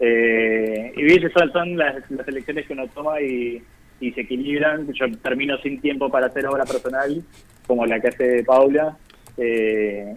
Eh, 0.00 0.92
y 0.96 1.02
viste, 1.02 1.30
son, 1.52 1.76
las, 1.76 2.10
las 2.10 2.26
elecciones 2.28 2.66
que 2.66 2.72
uno 2.72 2.86
toma 2.88 3.20
y, 3.20 3.62
y 4.00 4.12
se 4.12 4.22
equilibran. 4.22 4.92
Yo 4.92 5.06
termino 5.18 5.56
sin 5.58 5.80
tiempo 5.80 6.08
para 6.10 6.26
hacer 6.26 6.46
obra 6.46 6.64
personal, 6.64 7.22
como 7.66 7.86
la 7.86 8.00
que 8.00 8.08
hace 8.08 8.42
Paula, 8.44 8.96
eh, 9.36 10.16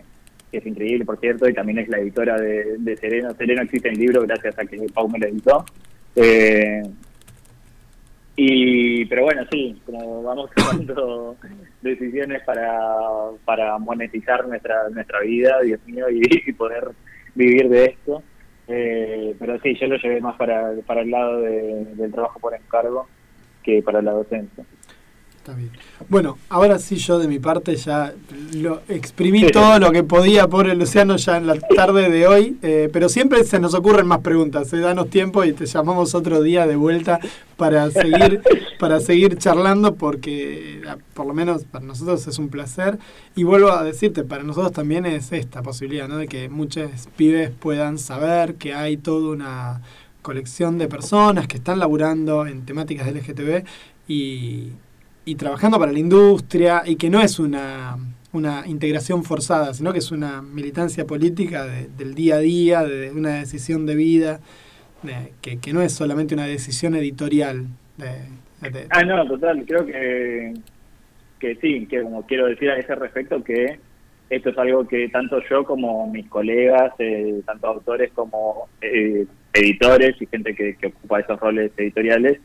que 0.52 0.58
es 0.58 0.66
increíble, 0.66 1.06
por 1.06 1.20
cierto, 1.20 1.48
y 1.48 1.54
también 1.54 1.80
es 1.80 1.88
la 1.90 2.00
editora 2.00 2.40
de, 2.40 2.98
Sereno. 2.98 3.34
Sereno 3.36 3.62
existe 3.62 3.90
en 3.90 4.00
libro 4.00 4.22
gracias 4.24 4.58
a 4.58 4.66
que 4.66 4.78
Pau 4.94 5.08
me 5.10 5.20
lo 5.20 5.28
editó. 5.28 5.66
Eh, 6.16 6.82
y, 8.38 9.06
pero 9.06 9.24
bueno, 9.24 9.44
sí, 9.52 9.80
como 9.86 10.24
vamos 10.24 10.50
decisiones 11.86 12.42
para, 12.44 12.78
para 13.46 13.78
monetizar 13.78 14.46
nuestra 14.48 14.90
nuestra 14.90 15.22
vida, 15.22 15.62
Dios 15.62 15.80
mío, 15.86 16.10
y, 16.10 16.22
y 16.50 16.54
poder 16.54 16.90
vivir 17.34 17.70
de 17.70 17.86
esto. 17.86 18.24
Eh, 18.68 19.36
pero 19.40 19.60
sí, 19.62 19.76
yo 19.80 19.88
lo 19.88 19.96
llevé 19.98 20.20
más 20.22 20.36
para, 20.38 20.72
para 20.86 21.02
el 21.02 21.12
lado 21.12 21.42
de- 21.42 21.86
del 21.96 22.12
trabajo 22.12 22.40
por 22.40 22.54
encargo 22.56 23.08
que 23.64 23.82
para 23.84 24.02
la 24.02 24.12
docencia. 24.12 24.64
Está 25.46 25.56
bien. 25.56 25.70
Bueno, 26.10 26.40
ahora 26.50 26.80
sí 26.80 26.96
yo 26.96 27.20
de 27.20 27.28
mi 27.28 27.38
parte 27.38 27.76
ya 27.76 28.16
lo 28.56 28.82
exprimí 28.90 29.52
todo 29.52 29.78
lo 29.78 29.92
que 29.92 30.02
podía, 30.02 30.48
pobre 30.48 30.74
Luciano, 30.74 31.18
ya 31.18 31.38
en 31.38 31.46
la 31.46 31.60
tarde 31.60 32.10
de 32.10 32.26
hoy, 32.26 32.58
eh, 32.64 32.90
pero 32.92 33.10
siempre 33.10 33.44
se 33.44 33.60
nos 33.60 33.76
ocurren 33.76 34.08
más 34.08 34.22
preguntas, 34.22 34.74
eh, 34.74 34.80
danos 34.80 35.12
tiempo 35.12 35.46
y 35.46 35.54
te 35.54 35.68
llamamos 35.68 36.16
otro 36.16 36.42
día 36.42 36.66
de 36.66 36.76
vuelta 36.76 37.20
para 37.58 37.92
seguir, 37.92 38.42
para 38.80 39.00
seguir 39.00 39.38
charlando 39.38 39.94
porque 39.94 40.80
eh, 40.80 40.96
por 41.14 41.28
lo 41.28 41.36
menos 41.36 41.64
para 41.66 41.86
nosotros 41.86 42.26
es 42.26 42.40
un 42.40 42.50
placer 42.50 42.98
y 43.36 43.44
vuelvo 43.44 43.70
a 43.72 43.84
decirte, 43.84 44.24
para 44.24 44.42
nosotros 44.42 44.72
también 44.72 45.06
es 45.06 45.32
esta 45.32 45.62
posibilidad, 45.62 46.08
¿no? 46.08 46.18
De 46.18 46.28
que 46.28 46.50
muchos 46.50 46.90
pibes 47.16 47.52
puedan 47.52 48.00
saber 48.00 48.56
que 48.56 48.74
hay 48.74 48.98
toda 48.98 49.30
una 49.30 49.82
colección 50.24 50.80
de 50.80 50.88
personas 50.88 51.48
que 51.48 51.58
están 51.58 51.78
laburando 51.78 52.48
en 52.48 52.66
temáticas 52.66 53.06
del 53.06 53.18
LGTB 53.18 53.64
y, 54.08 54.72
y 55.26 55.36
trabajando 55.36 55.80
para 55.80 55.92
la 55.92 56.00
industria 56.00 56.84
y 56.86 56.96
que 56.96 57.10
no 57.10 57.22
es 57.22 57.40
una, 57.40 57.98
una 58.32 58.64
integración 58.68 59.24
forzada, 59.24 59.74
sino 59.74 59.92
que 59.92 60.00
es 60.00 60.12
una 60.12 60.42
militancia 60.42 61.06
política 61.06 61.66
de- 61.66 61.88
del 61.98 62.14
día 62.14 62.36
a 62.36 62.40
día, 62.40 62.84
de 62.84 63.12
una 63.12 63.36
decisión 63.40 63.86
de 63.86 63.96
vida, 63.96 64.40
de- 65.04 65.34
que, 65.42 65.58
que 65.58 65.74
no 65.74 65.82
es 65.82 65.94
solamente 65.94 66.36
una 66.36 66.46
decisión 66.46 66.96
editorial. 66.96 67.66
de- 67.98 68.88
Ah, 68.90 69.04
no, 69.04 69.26
total, 69.28 69.64
creo 69.68 69.86
que, 69.86 70.54
que 71.40 71.56
sí, 71.58 71.86
que 71.88 72.02
como 72.02 72.26
quiero 72.26 72.48
decir 72.48 72.70
a 72.72 72.78
ese 72.78 72.96
respecto 72.96 73.44
que 73.44 73.80
esto 74.30 74.50
es 74.50 74.58
algo 74.58 74.88
que 74.88 75.08
tanto 75.10 75.40
yo 75.50 75.64
como 75.64 76.10
mis 76.12 76.28
colegas, 76.28 76.94
eh, 76.98 77.42
tanto 77.46 77.68
autores 77.68 78.12
como 78.14 78.68
eh, 78.82 79.26
editores 79.54 80.20
y 80.20 80.26
gente 80.26 80.56
que, 80.56 80.76
que 80.78 80.88
ocupa 80.88 81.20
esos 81.20 81.40
roles 81.40 81.72
editoriales, 81.78 82.40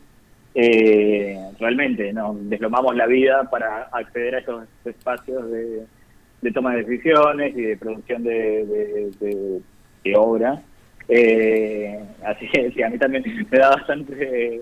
eh, 0.53 1.37
realmente 1.59 2.11
nos 2.13 2.49
deslomamos 2.49 2.95
la 2.95 3.05
vida 3.07 3.49
para 3.49 3.83
acceder 3.91 4.35
a 4.35 4.39
esos 4.39 4.67
espacios 4.85 5.49
de, 5.51 6.51
toma 6.51 6.75
de 6.75 6.83
decisiones 6.83 7.55
y 7.55 7.61
de 7.61 7.77
producción 7.77 8.23
de, 8.23 8.65
de- 9.19 9.61
obra. 10.15 10.61
Eh, 11.07 11.99
así 12.25 12.47
que 12.49 12.71
sí, 12.71 12.81
a 12.83 12.89
mí 12.89 12.97
también 12.97 13.23
me 13.51 13.57
da 13.57 13.69
bastante 13.69 14.61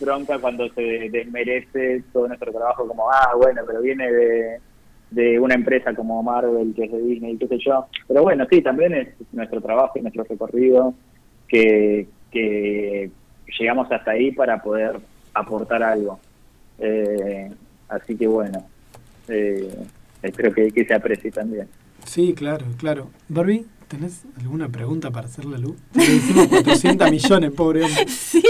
bronca 0.00 0.38
cuando 0.38 0.68
se 0.70 1.08
desmerece 1.10 2.02
todo 2.12 2.28
nuestro 2.28 2.52
trabajo 2.52 2.86
como, 2.86 3.10
ah, 3.10 3.32
bueno, 3.36 3.62
pero 3.66 3.80
viene 3.80 4.10
de, 4.10 4.60
de 5.10 5.38
una 5.40 5.54
empresa 5.54 5.94
como 5.94 6.22
Marvel, 6.22 6.72
que 6.74 6.84
es 6.84 6.92
de 6.92 7.00
Disney, 7.02 7.36
qué 7.36 7.46
sé 7.48 7.58
yo. 7.58 7.86
Pero 8.06 8.22
bueno, 8.22 8.46
sí, 8.50 8.62
también 8.62 8.94
es 8.94 9.08
nuestro 9.32 9.60
trabajo 9.60 9.98
y 9.98 10.02
nuestro 10.02 10.24
recorrido 10.24 10.94
que, 11.48 12.06
que 12.30 13.10
llegamos 13.58 13.90
hasta 13.90 14.12
ahí 14.12 14.30
para 14.32 14.62
poder 14.62 14.98
aportar 15.34 15.82
algo. 15.82 16.20
Eh, 16.78 17.50
así 17.88 18.16
que 18.16 18.26
bueno, 18.26 18.66
eh, 19.28 19.86
espero 20.22 20.52
que, 20.52 20.70
que 20.70 20.84
se 20.84 20.94
aprecie 20.94 21.30
también. 21.30 21.68
Sí, 22.04 22.32
claro, 22.34 22.66
claro. 22.78 23.10
Barbie, 23.28 23.66
¿tenés 23.88 24.22
alguna 24.38 24.68
pregunta 24.68 25.10
para 25.10 25.26
hacerle 25.26 25.56
a 25.56 25.58
Lu? 25.58 25.76
Le 25.94 26.04
hicimos 26.04 26.46
400 26.48 27.10
millones, 27.10 27.50
pobre 27.52 27.84
hombre. 27.84 28.06
Sí, 28.08 28.42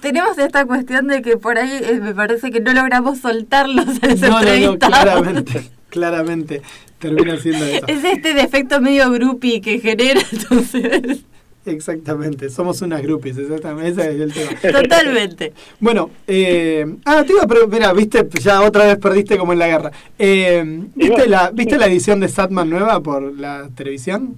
tenemos 0.00 0.38
esta 0.38 0.64
cuestión 0.64 1.06
de 1.06 1.22
que 1.22 1.36
por 1.36 1.58
ahí 1.58 1.70
eh, 1.82 2.00
me 2.00 2.14
parece 2.14 2.50
que 2.50 2.60
no 2.60 2.72
logramos 2.72 3.18
soltarlos 3.18 3.86
a 4.02 4.06
los 4.06 4.20
No, 4.20 4.42
no, 4.42 4.72
no, 4.72 4.78
claramente, 4.78 5.70
claramente 5.88 6.62
termina 6.98 7.36
siendo 7.38 7.64
eso. 7.64 7.86
Es 7.86 8.04
este 8.04 8.34
defecto 8.34 8.80
medio 8.80 9.10
groupie 9.10 9.60
que 9.60 9.80
genera, 9.80 10.20
entonces. 10.32 11.24
Exactamente, 11.66 12.48
somos 12.48 12.80
unas 12.80 13.02
groupies, 13.02 13.36
exactamente, 13.36 13.90
ese 13.90 14.14
es 14.14 14.20
el 14.20 14.32
tema. 14.32 14.80
Totalmente. 14.82 15.52
Bueno, 15.78 16.10
eh, 16.26 16.86
ah, 17.04 17.22
te 17.26 17.32
iba 17.34 17.42
a 17.42 17.46
preguntar, 17.46 17.78
mira, 17.80 17.92
viste, 17.92 18.26
ya 18.40 18.62
otra 18.62 18.84
vez 18.86 18.96
perdiste 18.96 19.36
como 19.36 19.52
en 19.52 19.58
la 19.58 19.66
guerra. 19.68 19.90
Eh, 20.18 20.64
¿viste, 20.94 21.28
la, 21.28 21.50
¿Viste 21.50 21.76
la 21.76 21.86
edición 21.86 22.18
de 22.20 22.28
Satman 22.28 22.70
nueva 22.70 23.00
por 23.00 23.22
la 23.38 23.68
televisión? 23.74 24.36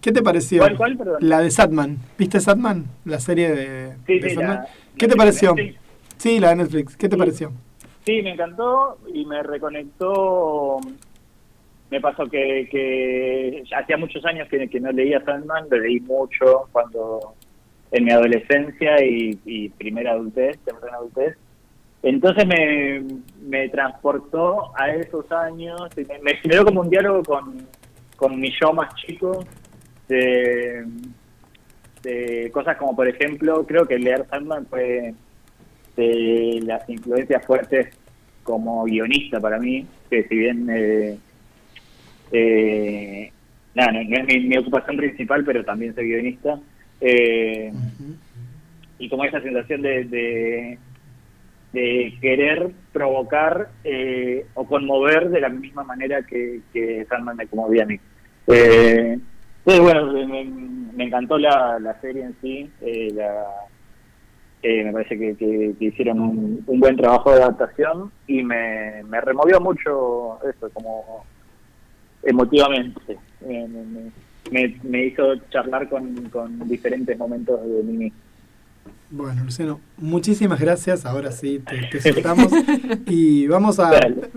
¿Qué 0.00 0.12
te 0.12 0.22
pareció? 0.22 0.60
¿Cuál, 0.62 0.76
cuál, 0.76 0.96
perdón? 0.96 1.16
La 1.20 1.40
de 1.40 1.50
Satman. 1.50 1.98
¿Viste 2.16 2.38
Satman? 2.38 2.86
La 3.04 3.18
serie 3.18 3.50
de, 3.50 3.92
Sí, 4.06 4.20
de 4.20 4.28
sí, 4.28 4.34
Satman. 4.36 4.54
la- 4.58 4.68
¿Qué 4.96 5.08
te 5.08 5.16
pareció? 5.16 5.54
Netflix. 5.56 5.80
Sí, 6.18 6.38
la 6.38 6.48
de 6.50 6.56
Netflix. 6.56 6.96
¿Qué 6.96 7.08
te 7.08 7.16
pareció? 7.16 7.52
Sí, 8.06 8.22
me 8.22 8.30
encantó 8.34 8.98
y 9.12 9.24
me 9.26 9.42
reconectó. 9.42 10.78
Me 11.90 12.00
pasó 12.00 12.26
que, 12.26 12.68
que 12.70 13.62
hacía 13.74 13.96
muchos 13.96 14.24
años 14.26 14.48
que, 14.48 14.80
no 14.80 14.92
leía 14.92 15.24
Sandman, 15.24 15.66
lo 15.70 15.78
leí 15.78 16.00
mucho 16.00 16.68
cuando 16.72 17.34
en 17.90 18.04
mi 18.04 18.10
adolescencia 18.10 19.02
y, 19.04 19.38
y 19.46 19.70
primera 19.70 20.12
adultez, 20.12 20.58
temprana 20.64 20.98
adultez. 20.98 21.36
Entonces 22.02 22.46
me, 22.46 23.02
me 23.40 23.68
transportó 23.70 24.70
a 24.76 24.90
esos 24.90 25.30
años 25.32 25.80
y 25.96 26.04
me, 26.04 26.18
me 26.20 26.34
generó 26.36 26.64
como 26.64 26.82
un 26.82 26.90
diálogo 26.90 27.22
con, 27.22 27.66
con 28.16 28.38
mi 28.38 28.52
yo 28.60 28.72
más 28.72 28.94
chico 28.96 29.44
de, 30.08 30.84
de 32.02 32.50
cosas 32.52 32.76
como, 32.76 32.94
por 32.94 33.08
ejemplo, 33.08 33.64
creo 33.66 33.86
que 33.86 33.98
leer 33.98 34.26
Sandman 34.28 34.66
fue 34.66 35.14
de 35.96 36.60
las 36.62 36.88
influencias 36.88 37.44
fuertes 37.44 37.88
como 38.44 38.84
guionista 38.84 39.40
para 39.40 39.58
mí, 39.58 39.86
que 40.08 40.22
si 40.28 40.36
bien 40.36 40.68
eh, 40.70 41.18
eh, 42.32 43.32
nada, 43.74 43.92
no, 43.92 44.04
no 44.04 44.16
es 44.16 44.44
mi, 44.44 44.56
ocupación 44.56 44.96
principal, 44.96 45.44
pero 45.44 45.64
también 45.64 45.94
soy 45.94 46.08
guionista. 46.08 46.58
Eh, 47.00 47.72
y 48.98 49.08
como 49.08 49.24
esa 49.24 49.40
sensación 49.40 49.82
de, 49.82 50.78
de, 51.72 52.18
querer 52.20 52.72
provocar 52.92 53.68
eh, 53.84 54.46
o 54.54 54.66
conmover 54.66 55.30
de 55.30 55.40
la 55.40 55.48
misma 55.48 55.84
manera 55.84 56.22
que, 56.22 56.60
que 56.72 57.06
Sandman 57.08 57.36
me 57.36 57.46
conmovía 57.46 57.84
a 57.84 57.86
mí. 57.86 57.98
Eh, 58.48 59.18
bueno, 59.64 60.12
me, 60.12 61.04
encantó 61.04 61.38
la, 61.38 61.78
la 61.78 62.00
serie 62.00 62.24
en 62.24 62.36
sí. 62.40 62.70
eh, 62.80 63.10
la, 63.14 63.44
eh, 64.62 64.84
me 64.84 64.92
parece 64.92 65.18
que, 65.18 65.36
que- 65.36 65.76
hicieron 65.78 66.20
un, 66.20 66.64
un 66.66 66.80
buen 66.80 66.96
trabajo 66.96 67.32
de 67.32 67.42
adaptación 67.42 68.10
y 68.26 68.42
me, 68.42 69.04
me 69.04 69.20
removió 69.20 69.60
mucho 69.60 70.40
eso, 70.48 70.70
como 70.72 71.24
emotivamente. 72.22 73.18
Me, 73.46 73.66
me- 73.68 73.84
me- 73.84 74.12
me- 74.50 74.80
me 74.82 75.06
hizo 75.06 75.36
charlar 75.50 75.88
con, 75.88 76.14
con 76.30 76.66
diferentes 76.68 77.16
momentos 77.18 77.60
de 77.62 77.82
mí 77.82 77.92
mismo. 77.96 78.18
Bueno, 79.10 79.42
Luciano, 79.44 79.80
muchísimas 79.96 80.60
gracias. 80.60 81.06
Ahora 81.06 81.32
sí, 81.32 81.60
te, 81.66 81.98
te 81.98 82.12
soltamos. 82.12 82.52
Y 83.06 83.46
vamos 83.46 83.78
a 83.78 83.90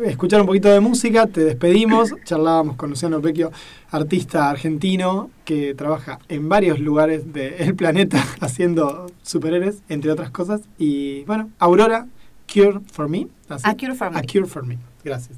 escuchar 0.06 0.40
un 0.41 0.48
poquito 0.48 0.70
de 0.70 0.80
música. 0.80 1.28
Te 1.28 1.44
despedimos. 1.44 2.14
Charlábamos 2.24 2.78
con 2.78 2.90
Luciano 2.90 3.20
Vecchio, 3.20 3.52
artista 3.90 4.49
argentino 4.49 5.30
que 5.44 5.74
trabaja 5.76 6.20
en 6.30 6.48
varios 6.48 6.80
lugares 6.80 7.34
del 7.34 7.76
planeta 7.76 8.24
haciendo 8.40 9.12
superhéroes, 9.24 9.82
entre 9.90 10.10
otras 10.12 10.30
cosas. 10.32 10.62
Y 10.78 11.24
bueno, 11.26 11.49
Aurora, 11.60 12.08
Cure 12.52 12.80
for 12.94 13.10
Me. 13.10 13.28
¿así? 13.49 13.64
A 13.70 13.76
Cure 13.76 13.94
for 13.95 14.12
Me. 14.12 14.20
A 14.20 14.22
Cure 14.24 14.45
for 14.45 14.66
Me. 14.66 14.78
Gracias. 15.03 15.38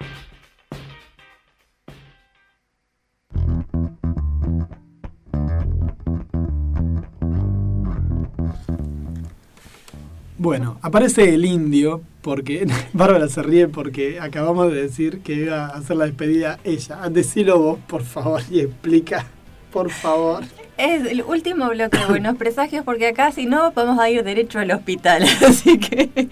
Bueno, 10.43 10.79
aparece 10.81 11.35
el 11.35 11.45
indio 11.45 12.01
porque 12.23 12.65
Bárbara 12.93 13.27
se 13.27 13.43
ríe 13.43 13.67
porque 13.67 14.19
acabamos 14.19 14.73
de 14.73 14.81
decir 14.81 15.21
que 15.21 15.35
iba 15.35 15.67
a 15.67 15.77
hacer 15.77 15.97
la 15.97 16.05
despedida 16.05 16.57
ella. 16.63 17.07
Decilo 17.11 17.59
vos, 17.59 17.79
por 17.87 18.01
favor, 18.01 18.41
y 18.49 18.61
explica, 18.61 19.27
por 19.71 19.91
favor. 19.91 20.43
Es 20.81 21.05
el 21.11 21.21
último 21.21 21.69
bloque 21.69 21.97
de 21.99 22.05
buenos 22.07 22.37
presagios 22.37 22.83
porque 22.83 23.07
acá 23.07 23.31
si 23.31 23.45
no 23.45 23.71
podemos 23.71 23.99
ir 24.07 24.23
derecho 24.23 24.57
al 24.59 24.71
hospital. 24.71 25.23
Así 25.47 25.77
que 25.77 26.27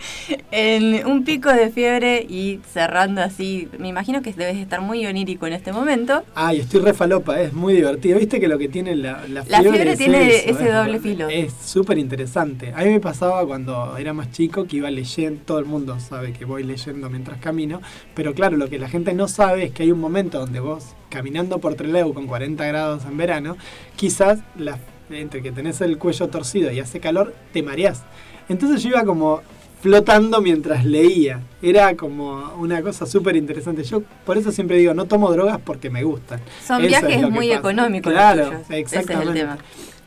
en 0.51 1.05
un 1.05 1.23
pico 1.23 1.49
de 1.53 1.69
fiebre 1.69 2.25
y 2.27 2.59
cerrando 2.73 3.21
así, 3.21 3.67
me 3.77 3.87
imagino 3.89 4.21
que 4.23 4.33
debes 4.33 4.57
estar 4.57 4.81
muy 4.81 5.05
onírico 5.05 5.45
en 5.45 5.53
este 5.53 5.71
momento. 5.71 6.23
Ay, 6.33 6.61
estoy 6.61 6.79
re 6.81 6.93
falopa, 6.93 7.39
es 7.39 7.53
muy 7.53 7.73
divertido. 7.75 8.17
¿Viste 8.17 8.39
que 8.39 8.47
lo 8.47 8.57
que 8.57 8.69
tiene 8.69 8.95
la, 8.95 9.23
la 9.27 9.43
La 9.47 9.59
fiebre, 9.61 9.71
fiebre 9.71 9.91
es 9.91 9.97
tiene 9.99 10.27
eso, 10.27 10.49
ese 10.49 10.67
es- 10.67 10.73
doble 10.73 10.99
filo. 10.99 11.29
Es 11.29 11.53
súper 11.53 11.97
interesante. 11.99 12.73
A 12.75 12.83
mí 12.83 12.89
me 12.91 12.99
pasaba 12.99 13.45
cuando 13.45 13.97
era 13.97 14.13
más 14.13 14.31
chico 14.31 14.65
que 14.65 14.77
iba 14.77 14.89
leyendo, 14.89 15.41
todo 15.45 15.59
el 15.59 15.65
mundo 15.65 15.99
sabe 15.99 16.33
que 16.33 16.45
voy 16.45 16.63
leyendo 16.63 17.09
mientras 17.09 17.39
camino, 17.39 17.81
pero 18.15 18.33
claro, 18.33 18.57
lo 18.57 18.67
que 18.69 18.79
la 18.79 18.89
gente 18.89 19.13
no 19.13 19.27
sabe 19.27 19.65
es 19.65 19.71
que 19.71 19.83
hay 19.83 19.91
un 19.91 19.99
momento 19.99 20.39
donde 20.39 20.59
vos, 20.59 20.95
caminando 21.09 21.59
por 21.59 21.75
Trelew 21.75 22.13
con 22.13 22.27
40 22.27 22.65
grados 22.65 23.03
en 23.05 23.17
verano, 23.17 23.57
quizás 23.95 24.39
la, 24.57 24.77
entre 25.09 25.41
que 25.41 25.51
tenés 25.51 25.81
el 25.81 25.97
cuello 25.97 26.27
torcido 26.27 26.71
y 26.71 26.79
hace 26.79 26.99
calor, 26.99 27.33
te 27.51 27.63
mareás. 27.63 28.03
Entonces 28.47 28.81
yo 28.81 28.89
iba 28.89 29.03
como 29.03 29.41
flotando 29.81 30.41
mientras 30.41 30.85
leía. 30.85 31.41
Era 31.61 31.95
como 31.95 32.53
una 32.57 32.81
cosa 32.81 33.05
súper 33.05 33.35
interesante. 33.35 33.83
Yo 33.83 34.01
por 34.25 34.37
eso 34.37 34.51
siempre 34.51 34.77
digo, 34.77 34.93
no 34.93 35.05
tomo 35.05 35.31
drogas 35.31 35.59
porque 35.63 35.89
me 35.89 36.03
gustan. 36.03 36.39
Son 36.65 36.83
Eso 36.83 36.95
es 36.95 37.01
viajes 37.01 37.25
que 37.25 37.31
muy 37.31 37.51
económicos. 37.51 38.11
Claro, 38.11 38.45
tuyos. 38.45 38.61
Ese 38.61 38.63
es 38.63 38.69
el 38.69 38.79
exactamente. 38.79 39.39
tema. 39.39 39.57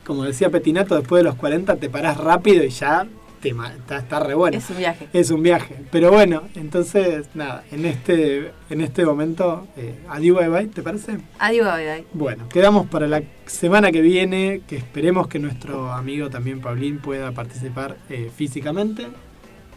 Como 0.05 0.23
decía 0.23 0.49
Petinato, 0.49 0.95
después 0.95 1.21
de 1.21 1.23
los 1.23 1.35
40 1.35 1.77
te 1.77 1.89
parás 1.89 2.17
rápido 2.17 2.63
y 2.63 2.69
ya 2.69 3.07
está 3.49 4.19
re 4.19 4.33
bueno. 4.33 4.57
Es 4.57 4.69
un 4.69 4.77
viaje. 4.77 5.07
Es 5.13 5.31
un 5.31 5.43
viaje. 5.43 5.75
Pero 5.91 6.11
bueno, 6.11 6.43
entonces, 6.55 7.27
nada, 7.33 7.63
en 7.71 7.85
este, 7.85 8.51
en 8.69 8.81
este 8.81 9.05
momento, 9.05 9.67
eh, 9.77 9.95
adiós, 10.09 10.37
bye 10.37 10.49
bye, 10.49 10.67
¿te 10.67 10.81
parece? 10.81 11.17
Adiós, 11.39 11.75
bye 11.75 11.85
bye. 11.85 12.05
Bueno, 12.13 12.47
quedamos 12.49 12.87
para 12.87 13.07
la 13.07 13.21
semana 13.45 13.91
que 13.91 14.01
viene, 14.01 14.61
que 14.67 14.77
esperemos 14.77 15.27
que 15.27 15.39
nuestro 15.39 15.91
amigo 15.91 16.29
también 16.29 16.61
Paulín 16.61 16.99
pueda 16.99 17.31
participar 17.31 17.97
eh, 18.09 18.31
físicamente. 18.35 19.07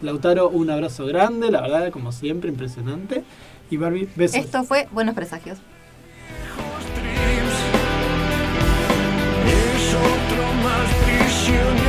Lautaro, 0.03 0.49
un 0.51 0.71
abrazo 0.71 1.07
grande, 1.07 1.51
la 1.51 1.63
verdad, 1.63 1.91
como 1.91 2.13
siempre, 2.13 2.51
impresionante. 2.51 3.25
Y 3.71 3.77
Barbie, 3.79 4.09
besos. 4.15 4.37
Esto 4.37 4.63
fue 4.65 4.87
Buenos 4.93 5.15
Presagios. 5.15 5.59
Es 9.47 9.95
otro 9.95 10.53
más 10.63 10.95
prisionero 11.05 11.86